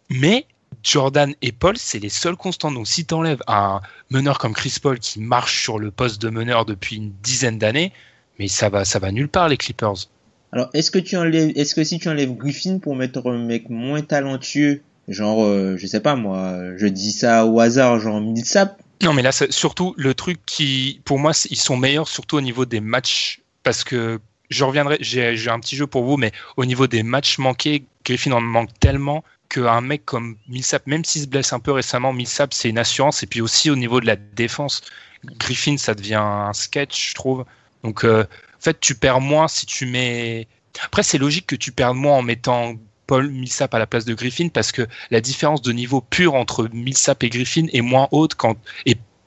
Mais 0.10 0.46
Jordan 0.84 1.34
et 1.42 1.52
Paul, 1.52 1.78
c'est 1.78 2.00
les 2.00 2.10
seuls 2.10 2.36
constants. 2.36 2.72
Donc 2.72 2.88
si 2.88 3.06
tu 3.06 3.14
enlèves 3.14 3.42
un 3.48 3.82
meneur 4.10 4.40
comme 4.40 4.54
Chris 4.54 4.78
Paul 4.82 5.00
qui 5.00 5.20
marche 5.20 5.62
sur 5.62 5.80
le 5.80 5.92
poste 5.92 6.22
de 6.22 6.30
meneur 6.30 6.66
depuis 6.66 6.98
une 6.98 7.14
dizaine 7.22 7.58
d'années, 7.58 7.92
mais 8.40 8.48
ça 8.48 8.70
va, 8.70 8.86
ça 8.86 9.00
va 9.00 9.12
nulle 9.12 9.30
part 9.30 9.50
les 9.50 9.58
Clippers. 9.58 10.08
Alors, 10.54 10.70
est-ce 10.74 10.92
que 10.92 11.00
tu 11.00 11.16
enlèves, 11.16 11.52
est-ce 11.56 11.76
que 11.76 11.84
si 11.84 12.00
tu 12.00 12.10
enlèves 12.10 12.36
Griffin 12.36 12.80
pour 12.80 12.96
mettre 12.96 13.26
un 13.26 13.38
mec 13.38 13.70
moins 13.70 14.02
talentueux, 14.02 14.82
genre, 15.12 15.44
euh, 15.44 15.76
je 15.78 15.88
sais 15.88 16.00
pas 16.00 16.16
moi, 16.16 16.58
je 16.78 16.88
dis 16.88 17.12
ça 17.12 17.46
au 17.46 17.60
hasard, 17.60 18.00
genre 18.00 18.22
Millsap, 18.22 18.82
Non, 19.04 19.14
mais 19.14 19.22
là, 19.22 19.32
c'est 19.32 19.52
surtout 19.52 19.94
le 19.98 20.14
truc 20.14 20.40
qui, 20.46 21.02
pour 21.06 21.20
moi, 21.20 21.32
ils 21.50 21.58
sont 21.58 21.78
meilleurs 21.78 22.08
surtout 22.08 22.38
au 22.38 22.42
niveau 22.42 22.66
des 22.66 22.80
matchs, 22.80 23.42
parce 23.64 23.84
que 23.84 24.20
je 24.50 24.64
reviendrai, 24.64 24.98
j'ai 25.00 25.50
un 25.50 25.60
petit 25.60 25.76
jeu 25.76 25.88
pour 25.88 26.04
vous, 26.04 26.18
mais 26.18 26.32
au 26.58 26.66
niveau 26.66 26.88
des 26.88 27.04
matchs 27.04 27.38
manqués, 27.38 27.86
Griffin 28.06 28.32
en 28.34 28.42
manque 28.42 28.78
tellement 28.80 29.24
qu'un 29.50 29.82
mec 29.82 30.06
comme 30.06 30.38
Millsap, 30.48 30.88
même 30.88 31.04
s'il 31.06 31.22
se 31.22 31.28
blesse 31.28 31.54
un 31.54 31.60
peu 31.60 31.72
récemment, 31.72 32.14
Millsap, 32.14 32.54
c'est 32.54 32.70
une 32.70 32.78
assurance. 32.78 33.24
Et 33.24 33.28
puis 33.28 33.42
aussi 33.42 33.70
au 33.70 33.76
niveau 33.76 34.02
de 34.02 34.08
la 34.08 34.16
défense, 34.16 34.82
Griffin, 35.26 35.78
ça 35.78 35.94
devient 35.94 36.16
un 36.16 36.54
sketch, 36.54 37.10
je 37.10 37.16
trouve. 37.16 37.46
Donc, 37.84 38.04
euh, 38.04 38.24
en 38.24 38.62
fait, 38.62 38.80
tu 38.80 38.96
perds 38.96 39.22
moins 39.22 39.48
si 39.48 39.66
tu 39.66 39.86
mets. 39.86 40.48
Après, 40.84 41.04
c'est 41.04 41.18
logique 41.18 41.48
que 41.48 41.56
tu 41.56 41.72
perdes 41.72 41.98
moins 41.98 42.18
en 42.18 42.22
mettant 42.22 42.76
Paul 43.12 43.30
Millsap 43.30 43.74
à 43.74 43.78
la 43.80 43.88
place 43.88 44.06
de 44.06 44.14
Griffin, 44.14 44.48
parce 44.48 44.72
que 44.72 44.88
la 45.10 45.20
différence 45.20 45.62
de 45.62 45.74
niveau 45.74 46.00
pur 46.00 46.34
entre 46.34 46.70
Millsap 46.72 47.26
et 47.26 47.30
Griffin 47.30 47.66
est 47.74 47.82
moins 47.82 48.08
haute 48.12 48.36
quand 48.36 48.56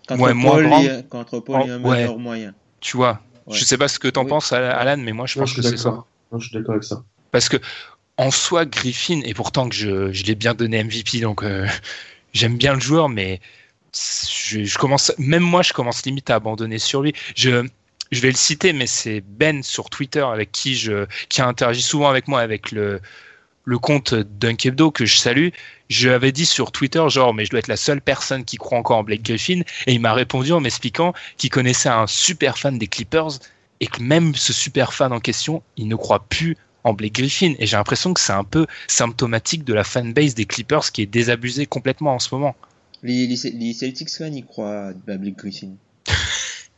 qu'entre 0.09 0.23
Ouais, 0.23 0.33
moins 0.33 0.53
Paul, 0.53 0.67
grand. 0.69 0.81
et, 0.83 1.05
qu'entre 1.11 1.41
Paul 1.41 1.67
et 1.67 1.71
un 1.71 1.83
ouais. 1.85 2.09
moyen. 2.17 2.55
tu 2.81 2.97
vois. 2.97 3.21
Ouais. 3.47 3.59
Je 3.59 3.63
sais 3.63 3.77
pas 3.77 3.89
ce 3.89 3.99
que 3.99 4.09
t'en 4.09 4.23
Oui. 4.23 4.31
penses, 4.31 4.55
Alan, 4.55 4.97
mais 4.97 5.13
moi 5.13 5.27
je 5.27 5.39
Non, 5.39 5.43
pense 5.45 5.51
je 5.51 5.57
que 5.57 5.63
c'est 5.69 5.77
ça. 5.77 5.91
Non, 6.33 6.39
je 6.39 6.49
suis 6.49 6.55
d'accord 6.57 6.73
avec 6.77 6.85
ça. 6.85 7.05
Parce 7.31 7.51
que 7.51 7.59
en 8.17 8.31
soi, 8.31 8.65
Griffin, 8.65 9.21
et 9.23 9.35
pourtant 9.35 9.69
que 9.69 9.75
je, 9.75 10.11
je 10.15 10.25
l'ai 10.25 10.35
bien 10.35 10.55
donné 10.55 10.83
MVP, 10.83 11.21
donc 11.21 11.43
euh, 11.43 11.67
j'aime 12.33 12.57
bien 12.57 12.73
le 12.73 12.81
joueur, 12.81 13.11
mais 13.11 13.43
je, 13.95 14.65
je 14.65 14.79
commence, 14.79 15.13
même 15.19 15.43
moi, 15.43 15.61
je 15.61 15.75
commence 15.75 16.07
limite 16.07 16.31
à 16.31 16.37
abandonner 16.37 16.79
sur 16.79 17.03
lui. 17.03 17.13
Je, 17.37 17.67
je 18.13 18.21
vais 18.23 18.31
le 18.31 18.37
citer, 18.37 18.73
mais 18.73 18.87
c'est 18.87 19.21
Ben 19.21 19.63
sur 19.63 19.91
Twitter 19.91 20.23
avec 20.25 20.53
qui 20.53 20.75
je, 20.75 21.05
qui 21.29 21.43
a 21.43 21.47
interagi 21.47 21.83
souvent 21.83 22.09
avec 22.09 22.29
moi 22.29 22.41
avec 22.41 22.73
le, 22.73 23.03
le 23.65 23.79
compte 23.79 24.15
Dunkebdo 24.15 24.91
que 24.91 25.07
je 25.07 25.17
salue. 25.17 25.49
Je 25.89 26.09
avais 26.09 26.33
dit 26.33 26.47
sur 26.47 26.73
Twitter, 26.73 27.03
genre, 27.09 27.35
mais 27.35 27.45
je 27.45 27.51
dois 27.51 27.61
être 27.61 27.69
la 27.69 27.77
seule 27.77 28.01
personne 28.01 28.45
qui 28.45 28.57
croit 28.57 28.79
encore 28.79 28.99
en 28.99 29.05
Blake 29.05 29.23
Griffin, 29.23 29.61
et 29.87 29.93
il 29.93 30.01
m'a 30.01 30.15
répondu 30.15 30.53
en 30.53 30.61
m'expliquant 30.61 31.13
qu'il 31.37 31.51
connaissait 31.51 31.89
un 31.89 32.07
super 32.07 32.59
fan 32.59 32.79
des 32.79 32.87
Clippers 32.87 33.39
et 33.81 33.87
que 33.87 34.03
même 34.03 34.35
ce 34.35 34.53
super 34.53 34.95
fan 34.95 35.13
en 35.13 35.21
question, 35.21 35.63
il 35.77 35.89
ne 35.89 35.97
croit 35.97 36.25
plus 36.29 36.57
en 36.85 36.95
Blake 36.95 37.15
Griffin. 37.15 37.55
Et 37.59 37.67
j'ai 37.67 37.77
l'impression 37.77 38.15
que 38.15 38.21
c'est 38.21 38.33
un 38.33 38.45
peu 38.45 38.67
symptomatique 38.87 39.65
de 39.65 39.75
la 39.75 39.85
fanbase 39.85 40.35
des 40.35 40.45
Clippers 40.45 40.93
qui 40.93 41.03
est 41.03 41.07
désabusée 41.07 41.67
complètement 41.67 42.15
en 42.15 42.19
ce 42.19 42.35
moment. 42.35 42.55
Les, 43.03 43.27
les, 43.27 43.51
les 43.51 43.73
Celtics 43.75 44.11
fans, 44.11 44.33
ils 44.33 44.45
croient 44.45 44.93
à 45.09 45.17
Blake 45.17 45.37
Griffin. 45.37 45.73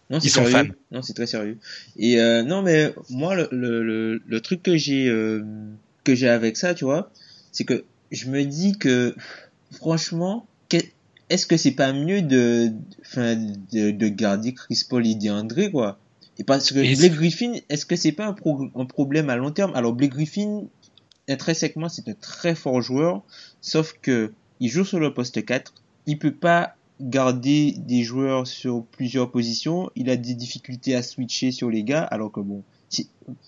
Non, 0.09 0.21
c'est 0.21 0.29
sont 0.29 0.45
fans. 0.45 0.69
Non, 0.93 1.03
c'est 1.03 1.15
très 1.15 1.27
sérieux. 1.27 1.59
Et 1.97 2.21
euh, 2.21 2.45
non, 2.45 2.63
mais 2.63 2.95
moi, 3.11 3.35
le, 3.35 3.49
le, 3.51 3.83
le, 3.83 4.23
le 4.25 4.41
truc 4.41 4.63
que 4.63 4.77
j'ai 4.77 5.09
euh, 5.09 5.45
que 6.07 6.15
j'ai 6.15 6.29
avec 6.31 6.57
ça, 6.57 6.75
tu 6.75 6.85
vois, 6.87 7.11
c'est 7.53 7.65
que 7.65 7.85
je 8.13 8.31
me 8.31 8.45
dis 8.45 8.79
que 8.79 9.17
franchement, 9.73 10.47
est-ce 11.31 11.47
que 11.47 11.57
c'est 11.57 11.73
pas 11.73 11.93
mieux 11.93 12.23
de, 12.23 12.73
de, 13.17 13.91
de 13.91 14.09
garder 14.09 14.55
Chris 14.55 14.83
Paul 14.89 15.07
et 15.07 15.15
DeAndre, 15.15 15.71
quoi? 15.73 15.99
Et 16.39 16.45
parce 16.45 16.71
que 16.73 16.79
Et 16.81 16.95
Blake 16.97 17.15
Griffin, 17.15 17.55
est-ce 17.71 17.87
que 17.87 17.97
c'est 17.97 18.13
pas 18.13 18.27
un, 18.27 18.33
pro- 18.35 18.69
un 18.75 18.85
problème 18.87 19.31
à 19.31 19.37
long 19.37 19.51
terme? 19.53 19.73
Alors 19.75 19.93
Blake 19.95 20.13
Griffin, 20.13 20.65
intrinsèquement, 21.29 21.89
c'est 21.89 22.09
un 22.09 22.15
très 22.15 22.55
fort 22.55 22.83
joueur, 22.83 23.25
sauf 23.61 23.95
que 24.03 24.33
il 24.61 24.69
joue 24.71 24.85
sur 24.85 25.01
le 25.01 25.15
poste 25.15 25.45
4, 25.45 25.75
il 26.07 26.19
peut 26.19 26.35
pas 26.35 26.77
garder 27.01 27.75
des 27.79 28.03
joueurs 28.05 28.47
sur 28.47 28.85
plusieurs 28.87 29.31
positions, 29.31 29.91
il 29.97 30.11
a 30.11 30.17
des 30.17 30.35
difficultés 30.35 30.95
à 30.95 31.03
switcher 31.03 31.53
sur 31.53 31.71
les 31.71 31.85
gars, 31.85 32.03
alors 32.05 32.33
que 32.33 32.41
bon, 32.41 32.65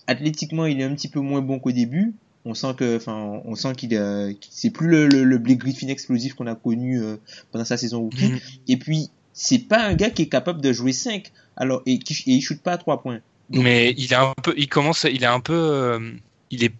athlétiquement, 0.07 0.65
il 0.65 0.79
est 0.81 0.83
un 0.83 0.95
petit 0.95 1.09
peu 1.09 1.19
moins 1.21 1.41
bon 1.41 1.59
qu'au 1.59 1.71
début. 1.71 2.15
On 2.49 2.55
sent 2.55 2.73
que, 2.77 2.97
enfin, 2.97 3.41
on 3.45 3.53
sent 3.55 3.73
qu'il 3.75 3.95
a, 3.95 4.33
qu'il- 4.33 4.51
c'est 4.51 4.71
plus 4.71 4.87
le, 4.87 5.07
le, 5.07 5.23
le 5.23 5.37
Blake 5.37 5.59
Griffin 5.59 5.87
explosif 5.87 6.33
qu'on 6.33 6.47
a 6.47 6.55
connu 6.55 6.99
euh, 6.99 7.17
pendant 7.51 7.63
sa 7.65 7.77
saison 7.77 7.99
rookie. 8.01 8.31
Mhm. 8.31 8.39
Et 8.67 8.77
puis, 8.77 9.09
c'est 9.33 9.59
pas 9.59 9.83
un 9.85 9.93
gars 9.93 10.09
qui 10.09 10.23
est 10.23 10.29
capable 10.29 10.61
de 10.61 10.73
jouer 10.73 10.91
5, 10.93 11.31
alors, 11.55 11.83
et, 11.85 11.99
qui, 11.99 12.13
et 12.25 12.33
il 12.33 12.41
shoot 12.41 12.59
pas 12.59 12.71
à 12.73 12.77
3 12.79 13.01
points. 13.03 13.19
Mais 13.51 13.93
il 13.97 14.11
est 14.11 14.15
un 14.15 14.33
peu, 14.41 14.53
il 14.57 14.67
commence, 14.67 15.05
il 15.11 15.23
est 15.23 15.27
un 15.27 15.39
peu, 15.39 15.53
euh, 15.53 16.11
il 16.49 16.63
est, 16.63 16.73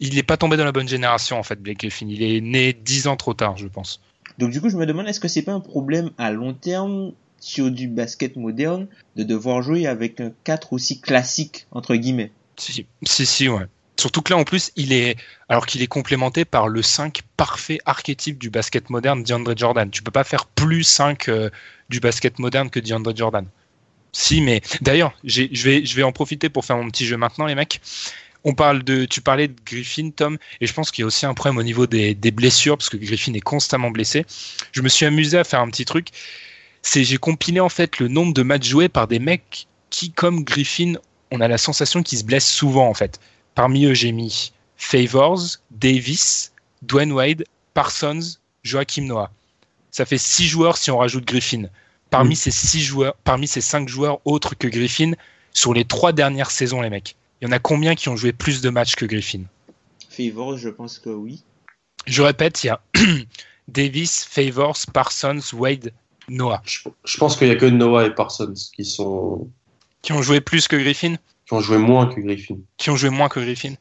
il 0.00 0.16
est 0.18 0.22
pas 0.22 0.36
tombé 0.38 0.56
dans 0.56 0.64
la 0.64 0.72
bonne 0.72 0.88
génération 0.88 1.38
en 1.38 1.42
fait, 1.42 1.60
Blake 1.60 1.80
Griffin. 1.80 2.06
Il 2.08 2.22
est 2.22 2.40
né 2.40 2.72
dix 2.72 3.06
ans 3.06 3.16
trop 3.16 3.34
tard, 3.34 3.56
je 3.58 3.66
pense. 3.68 4.00
Donc 4.38 4.50
du 4.50 4.60
coup, 4.60 4.70
je 4.70 4.76
me 4.76 4.86
demande, 4.86 5.06
est-ce 5.08 5.20
que 5.20 5.28
c'est 5.28 5.42
pas 5.42 5.52
un 5.52 5.60
problème 5.60 6.10
à 6.18 6.30
long 6.30 6.54
terme 6.54 7.12
sur 7.40 7.70
du 7.70 7.88
basket 7.88 8.36
moderne 8.36 8.86
de 9.16 9.22
devoir 9.22 9.62
jouer 9.62 9.86
avec 9.86 10.20
un 10.20 10.32
4 10.44 10.72
aussi 10.72 11.00
classique, 11.00 11.66
entre 11.72 11.94
guillemets? 11.96 12.32
Si, 12.56 12.84
si, 13.04 13.26
si, 13.26 13.48
ouais. 13.48 13.64
Surtout 14.00 14.22
que 14.22 14.32
là, 14.32 14.38
en 14.38 14.44
plus, 14.44 14.72
il 14.76 14.94
est, 14.94 15.16
alors 15.50 15.66
qu'il 15.66 15.82
est 15.82 15.86
complémenté 15.86 16.46
par 16.46 16.68
le 16.68 16.80
5 16.80 17.20
parfait 17.36 17.80
archétype 17.84 18.38
du 18.38 18.48
basket 18.48 18.88
moderne 18.88 19.22
DeAndre 19.22 19.52
Jordan. 19.54 19.90
Tu 19.90 20.02
peux 20.02 20.10
pas 20.10 20.24
faire 20.24 20.46
plus 20.46 20.84
5 20.84 21.28
euh, 21.28 21.50
du 21.90 22.00
basket 22.00 22.38
moderne 22.38 22.70
que 22.70 22.80
DeAndre 22.80 23.14
Jordan. 23.14 23.46
Si, 24.12 24.40
mais 24.40 24.62
d'ailleurs, 24.80 25.12
je 25.22 25.42
vais, 25.62 25.84
je 25.84 25.94
vais 25.94 26.02
en 26.02 26.12
profiter 26.12 26.48
pour 26.48 26.64
faire 26.64 26.78
mon 26.78 26.88
petit 26.88 27.04
jeu 27.04 27.18
maintenant, 27.18 27.44
les 27.44 27.54
mecs. 27.54 27.82
On 28.42 28.54
parle 28.54 28.82
de, 28.84 29.04
tu 29.04 29.20
parlais 29.20 29.48
de 29.48 29.56
Griffin, 29.66 30.08
Tom, 30.16 30.38
et 30.62 30.66
je 30.66 30.72
pense 30.72 30.90
qu'il 30.90 31.02
y 31.02 31.04
a 31.04 31.06
aussi 31.06 31.26
un 31.26 31.34
problème 31.34 31.58
au 31.58 31.62
niveau 31.62 31.86
des, 31.86 32.14
des 32.14 32.30
blessures, 32.30 32.78
parce 32.78 32.88
que 32.88 32.96
Griffin 32.96 33.34
est 33.34 33.42
constamment 33.42 33.90
blessé. 33.90 34.24
Je 34.72 34.80
me 34.80 34.88
suis 34.88 35.04
amusé 35.04 35.36
à 35.36 35.44
faire 35.44 35.60
un 35.60 35.68
petit 35.68 35.84
truc. 35.84 36.08
C'est, 36.80 37.04
j'ai 37.04 37.18
compilé 37.18 37.60
en 37.60 37.68
fait 37.68 37.98
le 37.98 38.08
nombre 38.08 38.32
de 38.32 38.42
matchs 38.42 38.66
joués 38.66 38.88
par 38.88 39.08
des 39.08 39.18
mecs 39.18 39.66
qui, 39.90 40.10
comme 40.10 40.42
Griffin, 40.42 40.94
on 41.30 41.42
a 41.42 41.48
la 41.48 41.58
sensation 41.58 42.02
qu'ils 42.02 42.20
se 42.20 42.24
blessent 42.24 42.50
souvent 42.50 42.88
en 42.88 42.94
fait. 42.94 43.20
Parmi 43.60 43.84
eux, 43.84 43.92
j'ai 43.92 44.10
mis 44.12 44.52
Favors, 44.78 45.58
Davis, 45.70 46.50
Dwayne 46.80 47.12
Wade, 47.12 47.44
Parsons, 47.74 48.38
Joachim 48.62 49.02
Noah. 49.02 49.30
Ça 49.90 50.06
fait 50.06 50.16
six 50.16 50.46
joueurs 50.46 50.78
si 50.78 50.90
on 50.90 50.96
rajoute 50.96 51.26
Griffin. 51.26 51.64
Parmi 52.08 52.32
Mm. 52.32 52.36
ces 52.36 52.50
six 52.52 52.80
joueurs, 52.80 53.14
parmi 53.22 53.46
ces 53.46 53.60
cinq 53.60 53.86
joueurs 53.86 54.20
autres 54.24 54.54
que 54.54 54.66
Griffin, 54.66 55.12
sur 55.52 55.74
les 55.74 55.84
trois 55.84 56.14
dernières 56.14 56.50
saisons, 56.50 56.80
les 56.80 56.88
mecs, 56.88 57.16
il 57.42 57.48
y 57.48 57.48
en 57.48 57.52
a 57.52 57.58
combien 57.58 57.94
qui 57.94 58.08
ont 58.08 58.16
joué 58.16 58.32
plus 58.32 58.62
de 58.62 58.70
matchs 58.70 58.94
que 58.94 59.04
Griffin? 59.04 59.42
Favors, 60.08 60.56
je 60.56 60.70
pense 60.70 60.98
que 60.98 61.10
oui. 61.10 61.42
Je 62.06 62.22
répète, 62.22 62.64
il 62.64 62.68
y 62.68 62.70
a 62.70 62.80
Davis, 63.68 64.24
Favors, 64.24 64.78
Parsons, 64.94 65.40
Wade, 65.52 65.92
Noah, 66.30 66.62
Je, 66.64 66.88
je 67.04 67.18
pense 67.18 67.36
qu'il 67.36 67.48
y 67.48 67.50
a 67.50 67.56
que 67.56 67.66
Noah 67.66 68.06
et 68.06 68.14
Parsons 68.14 68.54
qui 68.74 68.86
sont 68.86 69.50
qui 70.00 70.12
ont 70.14 70.22
joué 70.22 70.40
plus 70.40 70.66
que 70.66 70.76
Griffin, 70.76 71.16
qui 71.50 71.54
ont 71.56 71.60
joué 71.60 71.78
moins 71.78 72.06
que 72.06 72.20
Griffin. 72.20 72.58
qui 72.76 72.90
ont 72.90 72.96
joué 72.96 73.10
moins 73.10 73.28
que 73.28 73.40
Griffin. 73.40 73.74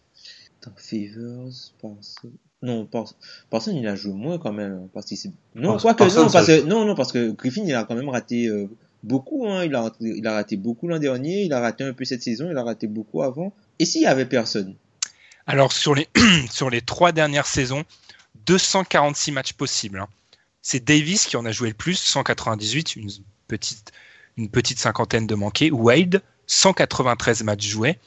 Attends, 0.62 0.73
Favors, 0.75 1.53
Parsons. 1.82 2.32
Non, 2.62 2.86
Pars- 2.86 3.13
Parsons, 3.49 3.73
il 3.79 3.88
a 3.88 3.95
joué 3.95 4.12
moins 4.13 4.38
quand 4.38 4.51
même. 4.51 4.89
Parce 4.93 5.05
qu'il 5.05 5.17
non, 5.55 5.73
Pars- 5.73 5.82
quoi 5.82 5.93
que, 5.93 5.99
Parsons, 5.99 6.23
non, 6.25 6.29
parce 6.32 6.47
que, 6.47 6.62
non, 6.63 6.86
non, 6.86 6.95
parce 6.95 7.12
que 7.13 7.32
Griffin, 7.32 7.63
il 7.65 7.73
a 7.75 7.84
quand 7.86 7.95
même 7.95 8.10
raté 8.10 8.47
euh, 8.47 8.67
beaucoup. 9.03 9.47
Hein, 9.47 9.63
il, 9.65 9.73
a, 9.75 9.91
il 10.01 10.25
a 10.27 10.34
raté 10.34 10.58
beaucoup 10.58 10.88
l'an 10.88 10.99
dernier, 10.99 11.43
il 11.43 11.53
a 11.53 11.60
raté 11.62 11.84
un 11.86 11.93
peu 11.93 12.03
cette 12.05 12.21
saison, 12.23 12.49
il 12.51 12.58
a 12.58 12.63
raté 12.63 12.88
beaucoup 12.88 13.21
avant. 13.23 13.53
Et 13.79 13.86
s'il 13.86 14.01
y 14.01 14.05
avait 14.08 14.25
personne? 14.25 14.75
Alors 15.47 15.71
sur 15.71 15.95
les, 15.95 16.08
sur 16.51 16.69
les 16.69 16.82
trois 16.82 17.12
dernières 17.13 17.47
saisons, 17.47 17.86
246 18.45 19.32
matchs 19.32 19.53
possibles. 19.53 19.99
hein. 19.99 20.08
C'est 20.62 20.84
Davis 20.84 21.25
qui 21.25 21.38
en 21.38 21.45
a 21.45 21.51
joué 21.51 21.69
le 21.69 21.73
plus, 21.75 21.95
198, 21.95 22.97
une 22.97 23.10
petite, 23.47 23.91
une 24.38 24.49
petite 24.49 24.79
cinquantaine 24.79 25.25
de 25.25 25.36
manqués. 25.36 25.71
Wade, 25.71 26.21
193 26.49 27.43
matchs 27.43 27.65
joués. 27.67 27.97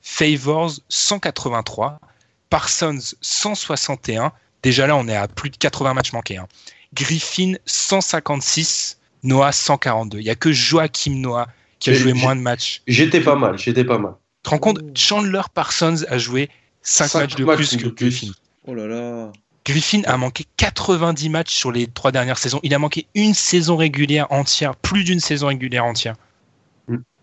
Favors, 0.00 0.72
183. 0.88 2.00
Parsons, 2.48 2.98
161. 3.20 4.32
Déjà 4.62 4.86
là, 4.86 4.96
on 4.96 5.06
est 5.08 5.16
à 5.16 5.28
plus 5.28 5.50
de 5.50 5.56
80 5.56 5.92
matchs 5.94 6.12
manqués. 6.12 6.38
hein. 6.38 6.46
Griffin, 6.94 7.54
156. 7.66 8.98
Noah, 9.24 9.52
142. 9.52 10.18
Il 10.20 10.24
n'y 10.24 10.30
a 10.30 10.36
que 10.36 10.52
Joachim 10.52 11.16
Noah 11.16 11.48
qui 11.80 11.90
a 11.90 11.94
joué 11.94 12.12
moins 12.12 12.36
de 12.36 12.40
matchs. 12.40 12.82
J'étais 12.86 13.20
pas 13.20 13.34
mal, 13.34 13.58
j'étais 13.58 13.84
pas 13.84 13.98
mal. 13.98 14.12
Tu 14.14 14.42
te 14.44 14.50
rends 14.50 14.58
compte 14.58 14.78
Chandler 14.96 15.42
Parsons 15.52 16.04
a 16.08 16.18
joué 16.18 16.48
5 16.82 17.08
Cinq 17.08 17.18
matchs 17.20 17.34
de 17.34 17.44
matchs 17.44 17.56
plus 17.56 17.76
de 17.76 17.82
que 17.82 17.88
plus. 17.88 18.08
Griffin. 18.10 18.32
Oh 18.66 18.74
là 18.74 18.86
là. 18.86 19.32
Griffin 19.66 20.02
a 20.06 20.16
manqué 20.16 20.44
90 20.56 21.28
matchs 21.30 21.52
sur 21.54 21.72
les 21.72 21.88
trois 21.88 22.12
dernières 22.12 22.38
saisons. 22.38 22.60
Il 22.62 22.72
a 22.74 22.78
manqué 22.78 23.06
une 23.14 23.34
saison 23.34 23.76
régulière 23.76 24.30
entière, 24.30 24.76
plus 24.76 25.02
d'une 25.04 25.20
saison 25.20 25.48
régulière 25.48 25.84
entière. 25.84 26.14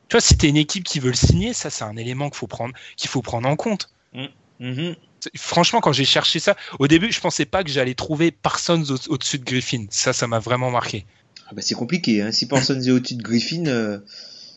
Mm. 0.05 0.07
Tu 0.09 0.13
vois, 0.13 0.21
si 0.21 0.37
t'es 0.37 0.47
une 0.49 0.57
équipe 0.57 0.83
qui 0.83 0.99
veut 0.99 1.09
le 1.09 1.15
signer, 1.15 1.53
ça 1.53 1.69
c'est 1.69 1.83
un 1.83 1.97
élément 1.97 2.29
qu'il 2.29 2.37
faut 2.37 2.47
prendre, 2.47 2.73
qu'il 2.97 3.09
faut 3.09 3.21
prendre 3.21 3.47
en 3.49 3.55
compte. 3.55 3.89
Mhm. 4.59 4.95
C'est- 5.19 5.31
Franchement, 5.37 5.81
quand 5.81 5.91
j'ai 5.91 6.05
cherché 6.05 6.39
ça, 6.39 6.55
au 6.79 6.87
début, 6.87 7.11
je 7.11 7.19
pensais 7.19 7.45
pas 7.45 7.63
que 7.63 7.69
j'allais 7.69 7.93
trouver 7.95 8.31
Parsons 8.31 8.83
au- 8.89 9.11
au-dessus 9.13 9.39
de 9.39 9.43
Griffin. 9.43 9.85
Ça, 9.89 10.13
ça 10.13 10.27
m'a 10.27 10.39
vraiment 10.39 10.71
marqué. 10.71 11.05
Ah 11.47 11.53
bah, 11.53 11.61
c'est 11.61 11.75
compliqué. 11.75 12.21
Hein. 12.21 12.31
Si 12.31 12.47
Parsons 12.47 12.79
est 12.81 12.91
au-dessus 12.91 13.15
de 13.15 13.23
Griffin, 13.23 13.65
euh, 13.67 13.99